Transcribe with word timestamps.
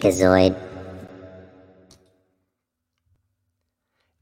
Geekazoid. 0.00 0.56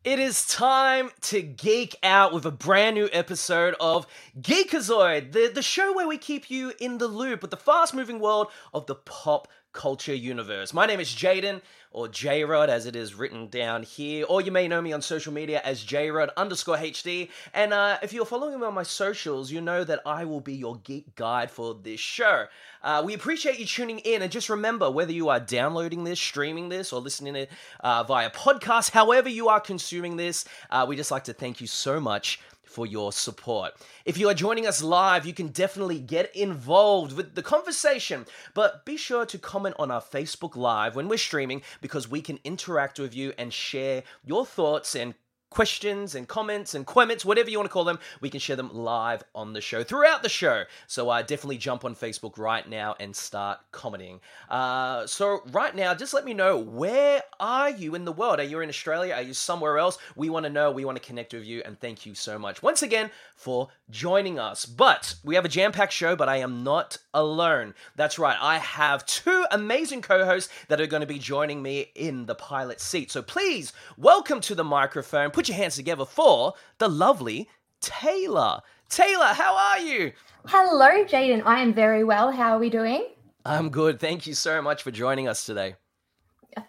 It 0.02 0.18
is 0.18 0.46
time 0.46 1.10
to 1.22 1.42
geek 1.42 1.96
out 2.02 2.32
with 2.32 2.46
a 2.46 2.50
brand 2.50 2.96
new 2.96 3.08
episode 3.12 3.74
of 3.78 4.06
Geekazoid, 4.40 5.32
the, 5.32 5.50
the 5.54 5.62
show 5.62 5.94
where 5.94 6.08
we 6.08 6.18
keep 6.18 6.50
you 6.50 6.72
in 6.80 6.98
the 6.98 7.06
loop 7.06 7.42
with 7.42 7.50
the 7.50 7.56
fast 7.56 7.94
moving 7.94 8.18
world 8.18 8.48
of 8.72 8.86
the 8.86 8.94
pop 8.94 9.48
culture 9.72 10.14
universe. 10.14 10.72
My 10.72 10.86
name 10.86 11.00
is 11.00 11.08
Jaden, 11.08 11.60
or 11.90 12.08
J-Rod 12.08 12.68
as 12.68 12.86
it 12.86 12.94
is 12.94 13.14
written 13.14 13.48
down 13.48 13.82
here, 13.82 14.26
or 14.28 14.40
you 14.40 14.52
may 14.52 14.68
know 14.68 14.82
me 14.82 14.92
on 14.92 15.00
social 15.00 15.32
media 15.32 15.60
as 15.64 15.82
J-Rod 15.82 16.30
underscore 16.36 16.76
HD. 16.76 17.30
And 17.54 17.72
uh, 17.72 17.98
if 18.02 18.12
you're 18.12 18.26
following 18.26 18.60
me 18.60 18.66
on 18.66 18.74
my 18.74 18.82
socials, 18.82 19.50
you 19.50 19.60
know 19.60 19.84
that 19.84 20.00
I 20.04 20.24
will 20.24 20.40
be 20.40 20.54
your 20.54 20.76
geek 20.76 21.14
guide 21.14 21.50
for 21.50 21.74
this 21.74 22.00
show. 22.00 22.46
Uh, 22.82 23.02
we 23.04 23.14
appreciate 23.14 23.58
you 23.58 23.66
tuning 23.66 23.98
in, 24.00 24.22
and 24.22 24.30
just 24.30 24.48
remember 24.48 24.90
whether 24.90 25.12
you 25.12 25.28
are 25.28 25.40
downloading 25.40 26.04
this, 26.04 26.20
streaming 26.20 26.68
this, 26.68 26.92
or 26.92 27.00
listening 27.00 27.34
to 27.34 27.40
it 27.40 27.50
uh, 27.80 28.02
via 28.04 28.30
podcast, 28.30 28.90
however 28.90 29.28
you 29.28 29.48
are 29.48 29.60
consuming 29.60 30.16
this, 30.16 30.44
uh, 30.70 30.84
we 30.88 30.96
just 30.96 31.10
like 31.10 31.24
to 31.24 31.32
thank 31.32 31.60
you 31.60 31.66
so 31.66 31.98
much 31.98 32.40
for 32.68 32.86
your 32.86 33.12
support. 33.12 33.74
If 34.04 34.18
you 34.18 34.28
are 34.28 34.34
joining 34.34 34.66
us 34.66 34.82
live, 34.82 35.26
you 35.26 35.34
can 35.34 35.48
definitely 35.48 36.00
get 36.00 36.34
involved 36.36 37.12
with 37.12 37.34
the 37.34 37.42
conversation, 37.42 38.26
but 38.54 38.84
be 38.84 38.96
sure 38.96 39.26
to 39.26 39.38
comment 39.38 39.76
on 39.78 39.90
our 39.90 40.00
Facebook 40.00 40.56
Live 40.56 40.96
when 40.96 41.08
we're 41.08 41.18
streaming 41.18 41.62
because 41.80 42.08
we 42.08 42.20
can 42.20 42.38
interact 42.44 42.98
with 42.98 43.14
you 43.14 43.32
and 43.38 43.52
share 43.52 44.02
your 44.24 44.46
thoughts 44.46 44.94
and 44.94 45.14
questions 45.50 46.14
and 46.14 46.28
comments 46.28 46.74
and 46.74 46.86
comments, 46.86 47.24
whatever 47.24 47.50
you 47.50 47.58
want 47.58 47.68
to 47.68 47.72
call 47.72 47.84
them, 47.84 47.98
we 48.20 48.30
can 48.30 48.40
share 48.40 48.56
them 48.56 48.70
live 48.72 49.24
on 49.34 49.52
the 49.52 49.60
show 49.60 49.82
throughout 49.82 50.22
the 50.22 50.28
show. 50.28 50.64
So 50.86 51.08
uh, 51.10 51.22
definitely 51.22 51.58
jump 51.58 51.84
on 51.84 51.94
Facebook 51.94 52.38
right 52.38 52.68
now 52.68 52.96
and 53.00 53.14
start 53.14 53.58
commenting. 53.72 54.20
Uh, 54.48 55.06
so 55.06 55.42
right 55.50 55.74
now, 55.74 55.94
just 55.94 56.14
let 56.14 56.24
me 56.24 56.34
know 56.34 56.58
where 56.58 57.22
are 57.40 57.70
you 57.70 57.94
in 57.94 58.04
the 58.04 58.12
world? 58.12 58.40
Are 58.40 58.44
you 58.44 58.60
in 58.60 58.68
Australia? 58.68 59.14
Are 59.14 59.22
you 59.22 59.34
somewhere 59.34 59.78
else? 59.78 59.98
We 60.16 60.30
want 60.30 60.44
to 60.44 60.50
know. 60.50 60.70
We 60.70 60.84
want 60.84 61.00
to 61.00 61.06
connect 61.06 61.32
with 61.32 61.44
you, 61.44 61.62
and 61.64 61.78
thank 61.80 62.04
you 62.04 62.14
so 62.14 62.38
much 62.38 62.62
once 62.62 62.82
again 62.82 63.10
for 63.36 63.68
joining 63.90 64.38
us. 64.38 64.66
But 64.66 65.14
we 65.24 65.34
have 65.34 65.44
a 65.44 65.48
jam-packed 65.48 65.92
show, 65.92 66.16
but 66.16 66.28
I 66.28 66.36
am 66.36 66.62
not 66.62 66.98
alone. 67.14 67.74
That's 67.96 68.18
right. 68.18 68.36
I 68.40 68.58
have 68.58 69.06
two 69.06 69.44
amazing 69.50 70.02
co-hosts 70.02 70.52
that 70.68 70.80
are 70.80 70.86
going 70.86 71.00
to 71.00 71.06
be 71.06 71.18
joining 71.18 71.62
me 71.62 71.90
in 71.94 72.26
the 72.26 72.34
pilot 72.34 72.80
seat. 72.80 73.10
So 73.10 73.22
please 73.22 73.72
welcome 73.96 74.40
to 74.42 74.54
the 74.54 74.64
microphone 74.64 75.30
put 75.38 75.48
your 75.48 75.56
hands 75.56 75.76
together 75.76 76.04
for 76.04 76.54
the 76.78 76.88
lovely 76.88 77.48
Taylor. 77.80 78.60
Taylor, 78.88 79.26
how 79.26 79.56
are 79.56 79.78
you? 79.78 80.10
Hello, 80.46 81.04
Jaden. 81.04 81.44
I 81.46 81.62
am 81.62 81.72
very 81.72 82.02
well. 82.02 82.32
How 82.32 82.56
are 82.56 82.58
we 82.58 82.68
doing? 82.68 83.06
I'm 83.44 83.70
good. 83.70 84.00
Thank 84.00 84.26
you 84.26 84.34
so 84.34 84.60
much 84.60 84.82
for 84.82 84.90
joining 84.90 85.28
us 85.28 85.46
today. 85.46 85.76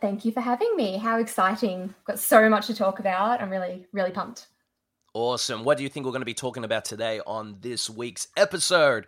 Thank 0.02 0.24
you 0.24 0.32
for 0.32 0.42
having 0.42 0.72
me. 0.76 0.98
How 0.98 1.18
exciting. 1.18 1.96
Got 2.06 2.20
so 2.20 2.48
much 2.48 2.68
to 2.68 2.76
talk 2.76 3.00
about. 3.00 3.42
I'm 3.42 3.50
really, 3.50 3.88
really 3.92 4.12
pumped. 4.12 4.50
Awesome. 5.16 5.64
What 5.64 5.78
do 5.78 5.84
you 5.84 5.90
think 5.90 6.06
we're 6.06 6.12
going 6.12 6.22
to 6.22 6.26
be 6.28 6.36
talking 6.36 6.64
about 6.64 6.86
today 6.86 7.22
on 7.26 7.58
this 7.62 7.90
week's 7.90 8.28
episode? 8.38 9.08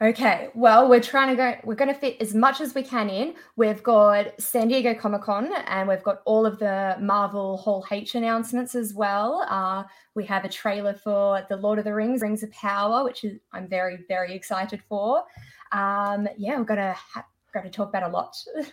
Okay, 0.00 0.48
well, 0.54 0.88
we're 0.88 1.00
trying 1.00 1.28
to 1.28 1.36
go, 1.36 1.54
we're 1.62 1.76
going 1.76 1.92
to 1.92 1.98
fit 1.98 2.16
as 2.20 2.34
much 2.34 2.60
as 2.60 2.74
we 2.74 2.82
can 2.82 3.08
in. 3.08 3.34
We've 3.54 3.82
got 3.82 4.40
San 4.40 4.66
Diego 4.66 4.92
Comic 4.92 5.22
Con 5.22 5.50
and 5.66 5.88
we've 5.88 6.02
got 6.02 6.20
all 6.24 6.44
of 6.46 6.58
the 6.58 6.96
Marvel 7.00 7.56
Hall 7.58 7.86
H 7.90 8.16
announcements 8.16 8.74
as 8.74 8.92
well. 8.92 9.46
Uh, 9.48 9.84
we 10.14 10.24
have 10.24 10.44
a 10.44 10.48
trailer 10.48 10.94
for 10.94 11.46
The 11.48 11.56
Lord 11.56 11.78
of 11.78 11.84
the 11.84 11.94
Rings, 11.94 12.22
Rings 12.22 12.42
of 12.42 12.50
Power, 12.50 13.04
which 13.04 13.22
is, 13.22 13.38
I'm 13.52 13.68
very, 13.68 13.98
very 14.08 14.34
excited 14.34 14.82
for. 14.88 15.22
Um, 15.70 16.28
yeah, 16.36 16.58
we're 16.58 16.64
going 16.64 16.80
to, 16.80 16.94
ha- 16.94 17.26
going 17.52 17.64
to 17.64 17.70
talk 17.70 17.88
about 17.88 18.02
a 18.02 18.08
lot. 18.08 18.36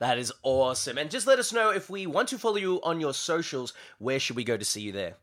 That 0.00 0.16
is 0.16 0.32
awesome. 0.42 0.96
And 0.96 1.10
just 1.10 1.26
let 1.26 1.38
us 1.38 1.52
know 1.52 1.68
if 1.68 1.90
we 1.90 2.06
want 2.06 2.30
to 2.30 2.38
follow 2.38 2.56
you 2.56 2.80
on 2.82 3.00
your 3.00 3.12
socials, 3.12 3.74
where 3.98 4.18
should 4.18 4.34
we 4.34 4.44
go 4.44 4.56
to 4.56 4.64
see 4.64 4.80
you 4.80 4.92
there? 4.92 5.16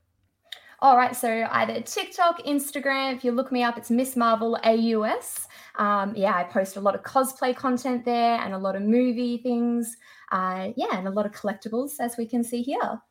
All 0.80 0.96
right, 0.96 1.16
so 1.16 1.48
either 1.52 1.82
TikTok, 1.82 2.44
Instagram. 2.44 3.16
If 3.16 3.24
you 3.24 3.32
look 3.32 3.52
me 3.52 3.64
up, 3.64 3.80
it's 3.80 3.90
Miss 3.90 4.16
Marvel 4.16 4.60
AUS. 4.64 5.48
Um, 5.78 6.14
yeah, 6.16 6.36
I 6.36 6.44
post 6.44 6.76
a 6.76 6.80
lot 6.80 6.94
of 6.94 7.02
cosplay 7.02 7.56
content 7.56 8.06
there 8.06 8.40
and 8.40 8.54
a 8.54 8.58
lot 8.60 8.76
of 8.76 8.84
movie 8.84 9.40
things. 9.40 9.98
Uh, 10.32 10.70
yeah, 10.76 10.96
and 10.96 11.08
a 11.08 11.12
lot 11.12 11.26
of 11.26 11.32
collectibles, 11.32 11.94
as 12.00 12.16
we 12.16 12.28
can 12.28 12.44
see 12.44 12.62
here. 12.62 13.02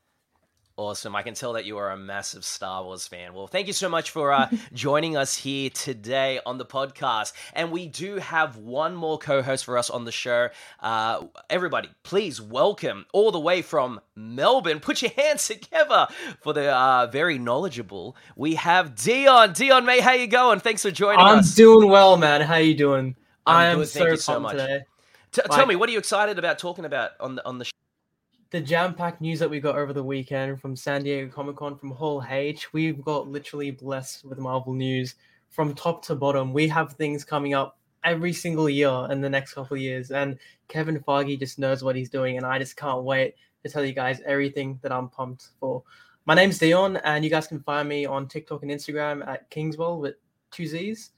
Awesome. 0.78 1.16
I 1.16 1.22
can 1.22 1.32
tell 1.32 1.54
that 1.54 1.64
you 1.64 1.78
are 1.78 1.90
a 1.90 1.96
massive 1.96 2.44
Star 2.44 2.84
Wars 2.84 3.06
fan. 3.08 3.32
Well, 3.32 3.46
thank 3.46 3.66
you 3.66 3.72
so 3.72 3.88
much 3.88 4.10
for 4.10 4.30
uh, 4.30 4.50
joining 4.74 5.16
us 5.16 5.34
here 5.34 5.70
today 5.70 6.38
on 6.44 6.58
the 6.58 6.66
podcast. 6.66 7.32
And 7.54 7.70
we 7.72 7.86
do 7.86 8.16
have 8.16 8.58
one 8.58 8.94
more 8.94 9.16
co 9.16 9.40
host 9.40 9.64
for 9.64 9.78
us 9.78 9.88
on 9.88 10.04
the 10.04 10.12
show. 10.12 10.50
Uh, 10.78 11.24
everybody, 11.48 11.88
please 12.02 12.42
welcome 12.42 13.06
all 13.14 13.30
the 13.32 13.40
way 13.40 13.62
from 13.62 14.02
Melbourne. 14.16 14.80
Put 14.80 15.00
your 15.00 15.12
hands 15.16 15.48
together 15.48 16.08
for 16.42 16.52
the 16.52 16.70
uh, 16.70 17.06
very 17.10 17.38
knowledgeable. 17.38 18.14
We 18.36 18.56
have 18.56 18.94
Dion. 18.96 19.54
Dion, 19.54 19.86
mate, 19.86 20.02
how 20.02 20.12
you 20.12 20.26
going? 20.26 20.60
Thanks 20.60 20.82
for 20.82 20.90
joining 20.90 21.20
I'm 21.20 21.38
us. 21.38 21.52
I'm 21.52 21.56
doing 21.56 21.88
well, 21.88 22.18
man. 22.18 22.42
How 22.42 22.56
you 22.56 22.74
doing? 22.74 23.16
I'm 23.46 23.56
I 23.56 23.64
am 23.68 23.78
good. 23.78 23.88
so 23.88 23.98
Thank 24.00 24.10
you 24.10 24.16
so 24.18 24.40
much. 24.40 24.52
today. 24.52 24.80
T- 25.32 25.40
Like- 25.48 25.56
tell 25.56 25.66
me, 25.66 25.76
what 25.76 25.88
are 25.88 25.92
you 25.92 25.98
excited 25.98 26.38
about 26.38 26.58
talking 26.58 26.84
about 26.84 27.12
on 27.18 27.36
the 27.36 27.46
on 27.46 27.56
the 27.56 27.64
show? 27.64 27.70
The 28.50 28.60
jam-packed 28.60 29.20
news 29.20 29.40
that 29.40 29.50
we 29.50 29.58
got 29.58 29.74
over 29.74 29.92
the 29.92 30.04
weekend 30.04 30.60
from 30.60 30.76
San 30.76 31.02
Diego 31.02 31.28
Comic 31.28 31.56
Con 31.56 31.76
from 31.76 31.90
Hall 31.90 32.24
H. 32.30 32.72
We've 32.72 33.02
got 33.02 33.26
literally 33.26 33.72
blessed 33.72 34.24
with 34.24 34.38
Marvel 34.38 34.72
news 34.72 35.16
from 35.50 35.74
top 35.74 36.04
to 36.04 36.14
bottom. 36.14 36.52
We 36.52 36.68
have 36.68 36.92
things 36.92 37.24
coming 37.24 37.54
up 37.54 37.76
every 38.04 38.32
single 38.32 38.70
year 38.70 39.08
in 39.10 39.20
the 39.20 39.28
next 39.28 39.54
couple 39.54 39.76
of 39.76 39.82
years, 39.82 40.12
and 40.12 40.38
Kevin 40.68 41.00
Feige 41.00 41.40
just 41.40 41.58
knows 41.58 41.82
what 41.82 41.96
he's 41.96 42.08
doing, 42.08 42.36
and 42.36 42.46
I 42.46 42.60
just 42.60 42.76
can't 42.76 43.02
wait 43.02 43.34
to 43.64 43.68
tell 43.68 43.84
you 43.84 43.92
guys 43.92 44.20
everything 44.24 44.78
that 44.82 44.92
I'm 44.92 45.08
pumped 45.08 45.48
for. 45.58 45.82
My 46.24 46.34
name's 46.34 46.58
Dion, 46.58 46.98
and 46.98 47.24
you 47.24 47.30
guys 47.30 47.48
can 47.48 47.58
find 47.58 47.88
me 47.88 48.06
on 48.06 48.28
TikTok 48.28 48.62
and 48.62 48.70
Instagram 48.70 49.26
at 49.26 49.50
Kingswell 49.50 49.98
with 49.98 50.14
two 50.52 50.68
Z's. 50.68 51.10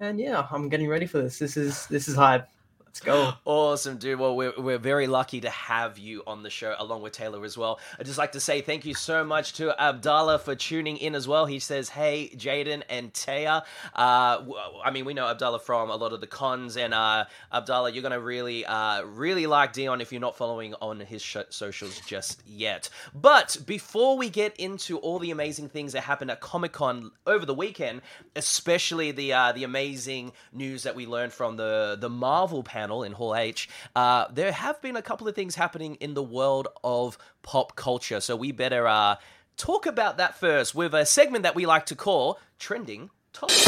And 0.00 0.18
yeah, 0.18 0.48
I'm 0.50 0.68
getting 0.68 0.88
ready 0.88 1.06
for 1.06 1.22
this. 1.22 1.38
This 1.38 1.56
is 1.56 1.86
this 1.86 2.08
is 2.08 2.16
hype. 2.16 2.48
Let's 2.92 3.00
go. 3.00 3.32
Awesome, 3.46 3.96
dude. 3.96 4.20
Well, 4.20 4.36
we're, 4.36 4.52
we're 4.58 4.76
very 4.76 5.06
lucky 5.06 5.40
to 5.40 5.48
have 5.48 5.96
you 5.96 6.22
on 6.26 6.42
the 6.42 6.50
show 6.50 6.74
along 6.78 7.00
with 7.00 7.14
Taylor 7.14 7.42
as 7.42 7.56
well. 7.56 7.80
I'd 7.98 8.04
just 8.04 8.18
like 8.18 8.32
to 8.32 8.40
say 8.40 8.60
thank 8.60 8.84
you 8.84 8.92
so 8.92 9.24
much 9.24 9.54
to 9.54 9.74
Abdallah 9.82 10.40
for 10.40 10.54
tuning 10.54 10.98
in 10.98 11.14
as 11.14 11.26
well. 11.26 11.46
He 11.46 11.58
says, 11.58 11.88
Hey, 11.88 12.30
Jaden 12.36 12.82
and 12.90 13.10
Taya. 13.14 13.62
Uh, 13.94 14.44
I 14.84 14.90
mean, 14.92 15.06
we 15.06 15.14
know 15.14 15.26
Abdallah 15.26 15.60
from 15.60 15.88
a 15.88 15.96
lot 15.96 16.12
of 16.12 16.20
the 16.20 16.26
cons, 16.26 16.76
and 16.76 16.92
uh, 16.92 17.24
Abdallah, 17.50 17.92
you're 17.92 18.02
going 18.02 18.12
to 18.12 18.20
really, 18.20 18.66
uh, 18.66 19.04
really 19.04 19.46
like 19.46 19.72
Dion 19.72 20.02
if 20.02 20.12
you're 20.12 20.20
not 20.20 20.36
following 20.36 20.74
on 20.82 21.00
his 21.00 21.22
sh- 21.22 21.38
socials 21.48 21.98
just 22.00 22.42
yet. 22.46 22.90
But 23.14 23.56
before 23.64 24.18
we 24.18 24.28
get 24.28 24.54
into 24.58 24.98
all 24.98 25.18
the 25.18 25.30
amazing 25.30 25.70
things 25.70 25.94
that 25.94 26.02
happened 26.02 26.30
at 26.30 26.42
Comic 26.42 26.72
Con 26.72 27.12
over 27.26 27.46
the 27.46 27.54
weekend, 27.54 28.02
especially 28.36 29.12
the 29.12 29.32
uh, 29.32 29.52
the 29.52 29.64
amazing 29.64 30.32
news 30.52 30.82
that 30.82 30.94
we 30.94 31.06
learned 31.06 31.32
from 31.32 31.56
the, 31.56 31.96
the 31.98 32.10
Marvel 32.10 32.62
panel 32.62 32.81
in 32.90 33.12
Hall 33.12 33.36
H, 33.36 33.68
uh, 33.94 34.26
there 34.32 34.52
have 34.52 34.80
been 34.82 34.96
a 34.96 35.02
couple 35.02 35.28
of 35.28 35.34
things 35.34 35.54
happening 35.54 35.96
in 35.96 36.14
the 36.14 36.22
world 36.22 36.68
of 36.82 37.16
pop 37.42 37.76
culture. 37.76 38.20
So 38.20 38.34
we 38.36 38.52
better 38.52 38.86
uh, 38.86 39.16
talk 39.56 39.86
about 39.86 40.16
that 40.16 40.38
first 40.38 40.74
with 40.74 40.94
a 40.94 41.06
segment 41.06 41.44
that 41.44 41.54
we 41.54 41.66
like 41.66 41.86
to 41.86 41.94
call 41.94 42.38
Trending 42.58 43.10
Topics. 43.32 43.66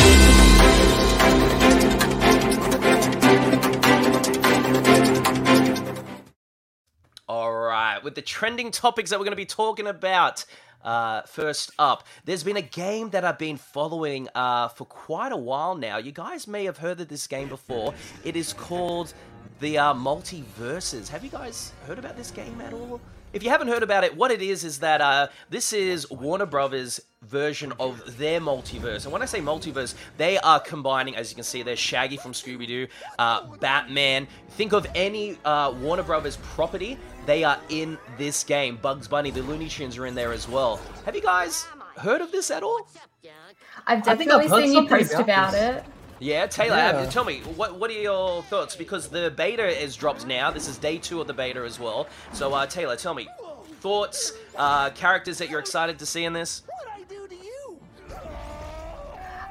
All 7.26 7.54
right, 7.54 8.04
with 8.04 8.14
the 8.14 8.22
trending 8.22 8.70
topics 8.70 9.10
that 9.10 9.18
we're 9.18 9.24
going 9.24 9.32
to 9.32 9.36
be 9.36 9.46
talking 9.46 9.86
about. 9.86 10.44
Uh, 10.84 11.22
first 11.22 11.70
up, 11.78 12.06
there's 12.24 12.44
been 12.44 12.56
a 12.56 12.62
game 12.62 13.10
that 13.10 13.24
I've 13.24 13.38
been 13.38 13.56
following 13.56 14.28
uh, 14.34 14.68
for 14.68 14.84
quite 14.84 15.32
a 15.32 15.36
while 15.36 15.74
now. 15.74 15.96
You 15.98 16.12
guys 16.12 16.46
may 16.46 16.64
have 16.64 16.78
heard 16.78 17.00
of 17.00 17.08
this 17.08 17.26
game 17.26 17.48
before. 17.48 17.94
It 18.22 18.36
is 18.36 18.52
called 18.52 19.14
the 19.60 19.78
uh, 19.78 19.94
MultiVersus. 19.94 21.08
Have 21.08 21.24
you 21.24 21.30
guys 21.30 21.72
heard 21.86 21.98
about 21.98 22.16
this 22.16 22.30
game 22.30 22.60
at 22.60 22.72
all? 22.72 23.00
If 23.32 23.42
you 23.42 23.50
haven't 23.50 23.66
heard 23.66 23.82
about 23.82 24.04
it, 24.04 24.16
what 24.16 24.30
it 24.30 24.42
is 24.42 24.62
is 24.62 24.78
that 24.78 25.00
uh, 25.00 25.26
this 25.50 25.72
is 25.72 26.08
Warner 26.08 26.46
Brothers' 26.46 27.00
version 27.22 27.72
of 27.80 28.16
their 28.16 28.40
multiverse. 28.40 29.04
And 29.04 29.12
when 29.12 29.22
I 29.22 29.24
say 29.24 29.40
multiverse, 29.40 29.96
they 30.18 30.38
are 30.38 30.60
combining, 30.60 31.16
as 31.16 31.30
you 31.30 31.34
can 31.34 31.42
see, 31.42 31.64
there's 31.64 31.80
Shaggy 31.80 32.16
from 32.16 32.30
Scooby 32.30 32.68
Doo, 32.68 32.86
uh, 33.18 33.46
Batman. 33.56 34.28
Think 34.50 34.72
of 34.72 34.86
any 34.94 35.36
uh, 35.44 35.74
Warner 35.80 36.04
Brothers 36.04 36.36
property, 36.54 36.96
they 37.26 37.44
are 37.44 37.58
in 37.68 37.98
this 38.18 38.44
game. 38.44 38.76
Bugs 38.80 39.08
Bunny, 39.08 39.30
the 39.30 39.42
Looney 39.42 39.68
Tunes 39.68 39.96
are 39.98 40.06
in 40.06 40.14
there 40.14 40.32
as 40.32 40.48
well. 40.48 40.80
Have 41.04 41.14
you 41.14 41.22
guys 41.22 41.66
heard 41.98 42.20
of 42.20 42.30
this 42.32 42.50
at 42.50 42.62
all? 42.62 42.86
I've 43.86 44.06
I 44.08 44.14
think 44.16 44.30
I've 44.30 44.42
definitely 44.42 44.48
heard 44.48 44.62
seen 44.62 44.68
you 44.72 44.74
something 44.74 44.98
post 44.98 45.14
about 45.14 45.22
about 45.54 45.54
it. 45.54 45.84
Yeah, 46.20 46.46
Taylor, 46.46 46.76
Yeah. 46.76 47.00
have- 47.00 47.12
tell 47.12 47.24
me 47.24 47.40
what 47.56 47.78
what 47.78 47.90
are 47.90 47.94
your 47.94 48.42
thoughts? 48.44 48.76
Because 48.76 49.08
the 49.08 49.30
beta 49.36 49.66
is 49.66 49.96
dropped 49.96 50.26
now. 50.26 50.50
This 50.50 50.68
is 50.68 50.78
day 50.78 50.98
two 50.98 51.20
of 51.20 51.26
the 51.26 51.34
beta 51.34 51.60
as 51.60 51.78
well. 51.80 52.06
So, 52.32 52.52
uh, 52.54 52.66
Taylor, 52.66 52.96
tell 52.96 53.14
me 53.14 53.28
thoughts, 53.80 54.32
uh, 54.56 54.90
characters 54.90 55.38
that 55.38 55.50
you're 55.50 55.60
excited 55.60 55.98
to 55.98 56.06
see 56.06 56.24
in 56.24 56.32
this. 56.32 56.62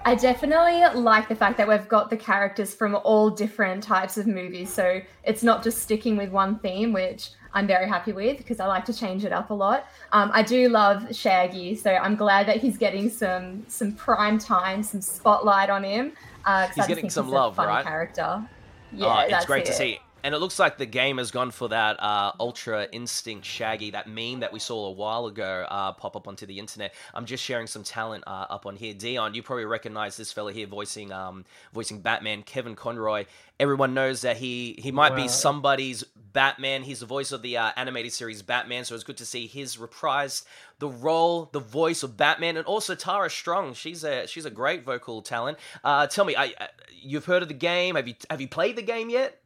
I 0.05 0.15
definitely 0.15 0.81
like 1.01 1.29
the 1.29 1.35
fact 1.35 1.57
that 1.57 1.67
we've 1.67 1.87
got 1.87 2.09
the 2.09 2.17
characters 2.17 2.73
from 2.73 2.95
all 3.03 3.29
different 3.29 3.83
types 3.83 4.17
of 4.17 4.27
movies. 4.27 4.71
So 4.73 5.01
it's 5.23 5.43
not 5.43 5.63
just 5.63 5.81
sticking 5.81 6.17
with 6.17 6.29
one 6.29 6.59
theme, 6.59 6.91
which 6.91 7.29
I'm 7.53 7.67
very 7.67 7.87
happy 7.87 8.11
with 8.11 8.37
because 8.37 8.59
I 8.59 8.65
like 8.65 8.85
to 8.85 8.93
change 8.93 9.25
it 9.25 9.31
up 9.31 9.49
a 9.49 9.53
lot. 9.53 9.87
Um, 10.11 10.31
I 10.33 10.41
do 10.43 10.69
love 10.69 11.15
Shaggy, 11.15 11.75
so 11.75 11.91
I'm 11.91 12.15
glad 12.15 12.47
that 12.47 12.57
he's 12.57 12.77
getting 12.77 13.09
some 13.09 13.63
some 13.67 13.91
prime 13.93 14.39
time, 14.39 14.83
some 14.83 15.01
spotlight 15.01 15.69
on 15.69 15.83
him. 15.83 16.13
Uh, 16.45 16.67
he's 16.75 16.87
getting 16.87 17.09
some 17.09 17.29
love, 17.29 17.57
right? 17.57 17.83
Character. 17.83 18.43
Yeah, 18.91 19.25
oh, 19.29 19.35
it's 19.35 19.45
great 19.45 19.63
it. 19.63 19.67
to 19.67 19.73
see. 19.73 19.99
And 20.25 20.33
it 20.33 20.37
looks 20.37 20.57
like 20.57 20.77
the 20.77 20.85
game 20.85 21.17
has 21.17 21.31
gone 21.31 21.51
for 21.51 21.67
that 21.67 22.01
uh, 22.01 22.31
Ultra 22.39 22.87
Instinct 22.93 23.45
Shaggy, 23.45 23.91
that 23.91 24.07
meme 24.07 24.39
that 24.39 24.53
we 24.53 24.59
saw 24.59 24.85
a 24.85 24.91
while 24.91 25.25
ago 25.25 25.65
uh, 25.69 25.91
pop 25.91 26.15
up 26.15 26.29
onto 26.29 26.45
the 26.45 26.59
internet. 26.59 26.93
I'm 27.13 27.25
just 27.25 27.43
sharing 27.43 27.67
some 27.67 27.83
talent 27.83 28.23
uh, 28.25 28.45
up 28.49 28.65
on 28.65 28.77
here. 28.77 28.93
Dion, 28.93 29.33
you 29.33 29.43
probably 29.43 29.65
recognize 29.65 30.15
this 30.15 30.31
fella 30.31 30.53
here 30.53 30.65
voicing 30.65 31.11
um, 31.11 31.43
voicing 31.73 31.99
Batman, 31.99 32.41
Kevin 32.43 32.73
Conroy. 32.73 33.25
Everyone 33.59 33.93
knows 33.93 34.21
that 34.21 34.37
he 34.37 34.79
he 34.81 34.91
might 34.91 35.11
wow. 35.11 35.23
be 35.23 35.27
somebody's 35.27 36.05
Batman. 36.33 36.83
He's 36.83 36.99
the 36.99 37.05
voice 37.05 37.31
of 37.31 37.41
the 37.41 37.57
uh, 37.57 37.71
animated 37.75 38.11
series 38.11 38.41
Batman, 38.41 38.85
so 38.85 38.95
it's 38.95 39.03
good 39.03 39.17
to 39.17 39.25
see 39.25 39.47
his 39.47 39.77
reprised 39.77 40.43
the 40.79 40.89
role, 40.89 41.49
the 41.53 41.59
voice 41.59 42.03
of 42.03 42.17
Batman, 42.17 42.57
and 42.57 42.65
also 42.65 42.95
Tara 42.95 43.29
Strong. 43.29 43.75
She's 43.75 44.03
a 44.03 44.27
she's 44.27 44.45
a 44.45 44.51
great 44.51 44.83
vocal 44.83 45.21
talent. 45.21 45.57
Uh, 45.83 46.07
tell 46.07 46.25
me, 46.25 46.35
I, 46.35 46.53
you've 46.91 47.25
heard 47.25 47.41
of 47.41 47.47
the 47.47 47.53
game? 47.53 47.95
Have 47.95 48.07
you 48.07 48.15
have 48.29 48.41
you 48.41 48.47
played 48.47 48.75
the 48.75 48.81
game 48.81 49.09
yet? 49.09 49.39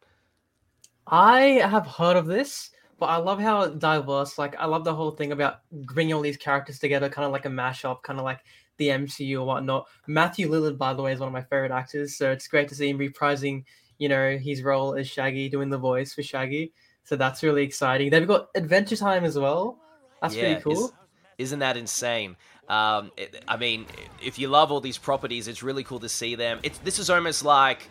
I 1.10 1.62
have 1.64 1.88
heard 1.88 2.18
of 2.18 2.26
this, 2.26 2.72
but 3.00 3.08
I 3.08 3.18
love 3.18 3.40
how 3.40 3.68
diverse. 3.68 4.38
Like, 4.38 4.56
I 4.60 4.66
love 4.66 4.84
the 4.84 4.94
whole 4.94 5.12
thing 5.12 5.32
about 5.32 5.60
bringing 5.72 6.14
all 6.14 6.22
these 6.22 6.38
characters 6.38 6.80
together, 6.80 7.10
kind 7.10 7.26
of 7.26 7.32
like 7.32 7.46
a 7.46 7.50
mashup, 7.50 8.02
kind 8.04 8.20
of 8.20 8.26
like 8.26 8.42
the 8.78 8.90
MCU 8.90 9.40
or 9.40 9.46
whatnot. 9.46 9.88
Matthew 10.08 10.50
Lillard, 10.50 10.78
by 10.78 10.94
the 10.94 11.02
way, 11.02 11.14
is 11.14 11.20
one 11.20 11.28
of 11.28 11.34
my 11.34 11.44
favorite 11.44 11.72
actors, 11.72 12.18
so 12.18 12.32
it's 12.32 12.48
great 12.48 12.68
to 12.70 12.76
see 12.76 12.90
him 12.90 13.00
reprising, 13.00 13.64
you 13.98 14.10
know, 14.10 14.38
his 14.38 14.64
role 14.64 14.96
as 14.96 15.08
Shaggy, 15.08 15.50
doing 15.50 15.70
the 15.70 15.78
voice 15.78 16.14
for 16.14 16.24
Shaggy. 16.24 16.74
So 17.04 17.16
that's 17.16 17.42
really 17.44 17.64
exciting. 17.64 18.10
They've 18.10 18.28
got 18.28 18.50
Adventure 18.56 18.98
Time 18.98 19.24
as 19.24 19.38
well. 19.38 19.80
That's 20.22 20.36
yeah, 20.36 20.56
pretty 20.56 20.62
cool. 20.62 20.94
Is, 21.38 21.52
not 21.52 21.60
that 21.60 21.78
insane? 21.78 22.36
Um, 22.68 23.12
it, 23.16 23.44
I 23.48 23.58
mean, 23.58 23.86
if 24.22 24.38
you 24.38 24.50
love 24.50 24.72
all 24.72 24.82
these 24.82 24.98
properties, 24.98 25.48
it's 25.48 25.64
really 25.64 25.84
cool 25.84 26.00
to 26.00 26.10
see 26.10 26.36
them. 26.36 26.60
It's 26.64 26.80
this 26.80 27.00
is 27.00 27.10
almost 27.10 27.46
like 27.46 27.88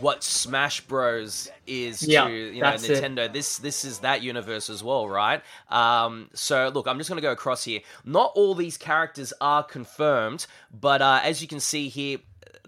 what 0.00 0.22
Smash 0.22 0.80
Bros 0.82 1.50
is 1.66 2.02
yeah, 2.02 2.26
to 2.26 2.32
you 2.32 2.62
know 2.62 2.68
Nintendo. 2.68 3.18
It. 3.18 3.32
This 3.32 3.58
this 3.58 3.84
is 3.84 3.98
that 4.00 4.22
universe 4.22 4.70
as 4.70 4.82
well, 4.82 5.08
right? 5.08 5.42
Um, 5.68 6.30
so 6.34 6.70
look, 6.72 6.86
I'm 6.86 6.98
just 6.98 7.08
gonna 7.08 7.20
go 7.20 7.32
across 7.32 7.64
here. 7.64 7.80
Not 8.04 8.32
all 8.34 8.54
these 8.54 8.76
characters 8.76 9.32
are 9.40 9.62
confirmed, 9.62 10.46
but 10.80 11.02
uh, 11.02 11.20
as 11.22 11.42
you 11.42 11.48
can 11.48 11.60
see 11.60 11.88
here, 11.88 12.18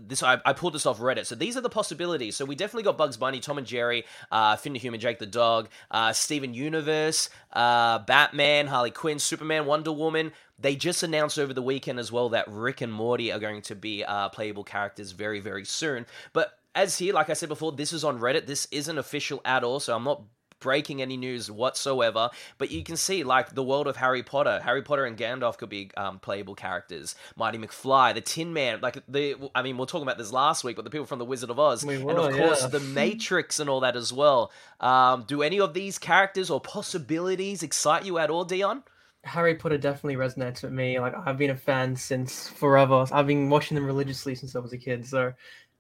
this 0.00 0.23
I, 0.23 0.41
I, 0.44 0.52
pulled 0.52 0.75
this 0.75 0.87
off 0.87 0.99
Reddit. 0.99 1.26
So 1.26 1.35
these 1.35 1.56
are 1.56 1.61
the 1.61 1.69
possibilities. 1.69 2.37
So 2.37 2.44
we 2.44 2.55
definitely 2.55 2.82
got 2.82 2.99
Bugs 2.99 3.17
Bunny, 3.17 3.41
Tom 3.41 3.58
and 3.58 3.67
Jerry, 3.67 4.05
uh, 4.31 4.56
Finn 4.56 4.73
the 4.73 4.79
Human, 4.79 5.00
Jake 5.00 5.19
the 5.19 5.26
Dog, 5.26 5.69
uh, 5.91 6.12
Steven 6.12 6.55
Universe, 6.55 7.31
uh, 7.52 8.00
Batman, 8.00 8.67
Harley 8.67 8.91
Quinn, 8.91 9.19
Superman, 9.19 9.67
Wonder 9.67 9.93
Woman. 9.93 10.32
They 10.58 10.76
just 10.76 11.02
announced 11.02 11.38
over 11.38 11.52
the 11.52 11.62
weekend 11.62 11.99
as 11.99 12.12
well 12.12 12.31
that 12.31 12.49
Rick 12.49 12.81
and 12.81 12.93
Morty 12.93 13.32
are 13.32 13.38
going 13.38 13.62
to 13.62 13.75
be 13.75 14.05
uh, 14.05 14.29
playable 14.29 14.64
characters 14.64 15.12
very, 15.12 15.41
very 15.41 15.64
soon. 15.64 16.06
But 16.32 16.58
as 16.75 16.99
here, 16.99 17.14
like 17.14 17.31
I 17.31 17.35
said 17.35 17.49
before, 17.49 17.73
this 17.73 17.93
is 17.93 18.05
on 18.05 18.19
Reddit. 18.19 18.46
This 18.46 18.67
isn't 18.70 18.99
official 18.99 19.41
at 19.44 19.64
all, 19.64 19.81
so 19.81 19.94
I'm 19.94 20.05
not 20.05 20.23
breaking 20.65 21.03
any 21.03 21.19
news 21.19 21.51
whatsoever. 21.51 22.31
But 22.57 22.71
you 22.71 22.83
can 22.83 22.97
see, 22.97 23.23
like, 23.23 23.55
the 23.55 23.63
world 23.63 23.87
of 23.87 23.97
Harry 23.97 24.23
Potter. 24.23 24.61
Harry 24.65 24.81
Potter 24.81 25.05
and 25.05 25.17
Gandalf 25.17 25.59
could 25.59 25.69
be 25.69 25.91
um, 25.97 26.19
playable 26.19 26.55
characters. 26.55 27.15
Marty 27.37 27.59
McFly, 27.59 28.15
the 28.15 28.23
Tin 28.23 28.55
Man, 28.55 28.81
like 28.81 29.03
the. 29.07 29.37
I 29.55 29.63
mean, 29.63 29.77
we 29.77 29.83
are 29.83 29.87
talking 29.87 30.07
about 30.07 30.17
this 30.17 30.33
last 30.33 30.65
week, 30.65 30.77
but 30.77 30.85
the 30.87 30.91
people 30.91 31.07
from 31.07 31.19
the 31.19 31.25
Wizard 31.27 31.51
of 31.51 31.59
Oz, 31.59 31.85
we 31.85 31.97
and 31.97 32.11
of 32.11 32.35
course 32.35 32.63
yeah. 32.63 32.69
the 32.69 32.81
Matrix 33.01 33.61
and 33.61 33.69
all 33.69 33.81
that 33.81 33.95
as 33.95 34.13
well. 34.13 34.51
Um, 34.81 35.25
do 35.29 35.43
any 35.43 35.61
of 35.61 35.75
these 35.75 35.99
characters 35.99 36.49
or 36.49 36.61
possibilities 36.61 37.63
excite 37.63 38.07
you 38.07 38.19
at 38.19 38.31
all, 38.31 38.45
Dion? 38.45 38.83
Harry 39.25 39.55
Potter 39.55 39.79
definitely 39.79 40.17
resonates 40.17 40.63
with 40.63 40.73
me. 40.73 40.99
Like 40.99 41.15
I've 41.27 41.39
been 41.39 41.51
a 41.51 41.57
fan 41.57 41.97
since 41.97 42.49
forever. 42.49 43.07
I've 43.13 43.27
been 43.27 43.51
watching 43.51 43.75
them 43.75 43.87
religiously 43.87 44.35
since 44.35 44.55
I 44.57 44.59
was 44.59 44.73
a 44.73 44.79
kid. 44.79 45.07
So 45.07 45.33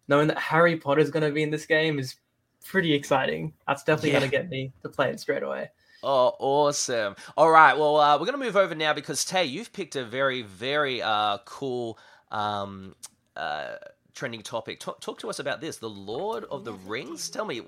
knowing 0.08 0.28
that 0.28 0.38
Harry 0.38 0.76
Potter 0.76 1.00
is 1.00 1.10
going 1.10 1.24
to 1.24 1.32
be 1.32 1.42
in 1.42 1.50
this 1.50 1.66
game 1.66 1.98
is 1.98 2.16
pretty 2.64 2.92
exciting. 2.92 3.52
That's 3.66 3.84
definitely 3.84 4.12
yeah. 4.12 4.18
going 4.20 4.30
to 4.30 4.36
get 4.36 4.48
me 4.48 4.72
to 4.82 4.88
play 4.88 5.10
it 5.10 5.20
straight 5.20 5.42
away. 5.42 5.70
Oh, 6.02 6.34
awesome. 6.38 7.16
All 7.36 7.50
right. 7.50 7.76
Well, 7.76 7.96
uh, 7.96 8.18
we're 8.18 8.26
going 8.26 8.38
to 8.38 8.44
move 8.44 8.56
over 8.56 8.74
now 8.74 8.92
because, 8.92 9.24
Tay, 9.24 9.44
you've 9.44 9.72
picked 9.72 9.96
a 9.96 10.04
very, 10.04 10.42
very 10.42 11.00
uh, 11.00 11.38
cool 11.46 11.98
um, 12.30 12.94
uh, 13.36 13.76
trending 14.12 14.42
topic. 14.42 14.80
Talk, 14.80 15.00
talk, 15.00 15.18
to 15.20 15.30
us 15.30 15.38
about 15.38 15.60
this 15.60 15.78
The 15.78 15.88
Lord 15.88 16.44
of 16.50 16.64
the 16.64 16.74
Rings. 16.74 17.30
Tell 17.30 17.46
me, 17.46 17.62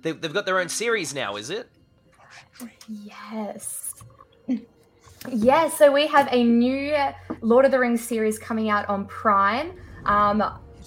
they've, 0.00 0.18
they've 0.18 0.32
got 0.32 0.46
their 0.46 0.60
own 0.60 0.68
series 0.68 1.14
now, 1.14 1.36
is 1.36 1.50
it? 1.50 1.68
Yes. 2.88 3.92
Yeah, 5.28 5.68
so 5.68 5.92
we 5.92 6.06
have 6.06 6.28
a 6.32 6.42
new 6.42 6.96
Lord 7.40 7.64
of 7.64 7.70
the 7.70 7.78
Rings 7.78 8.02
series 8.02 8.38
coming 8.38 8.70
out 8.70 8.88
on 8.88 9.04
Prime. 9.06 9.72
Um, 10.04 10.42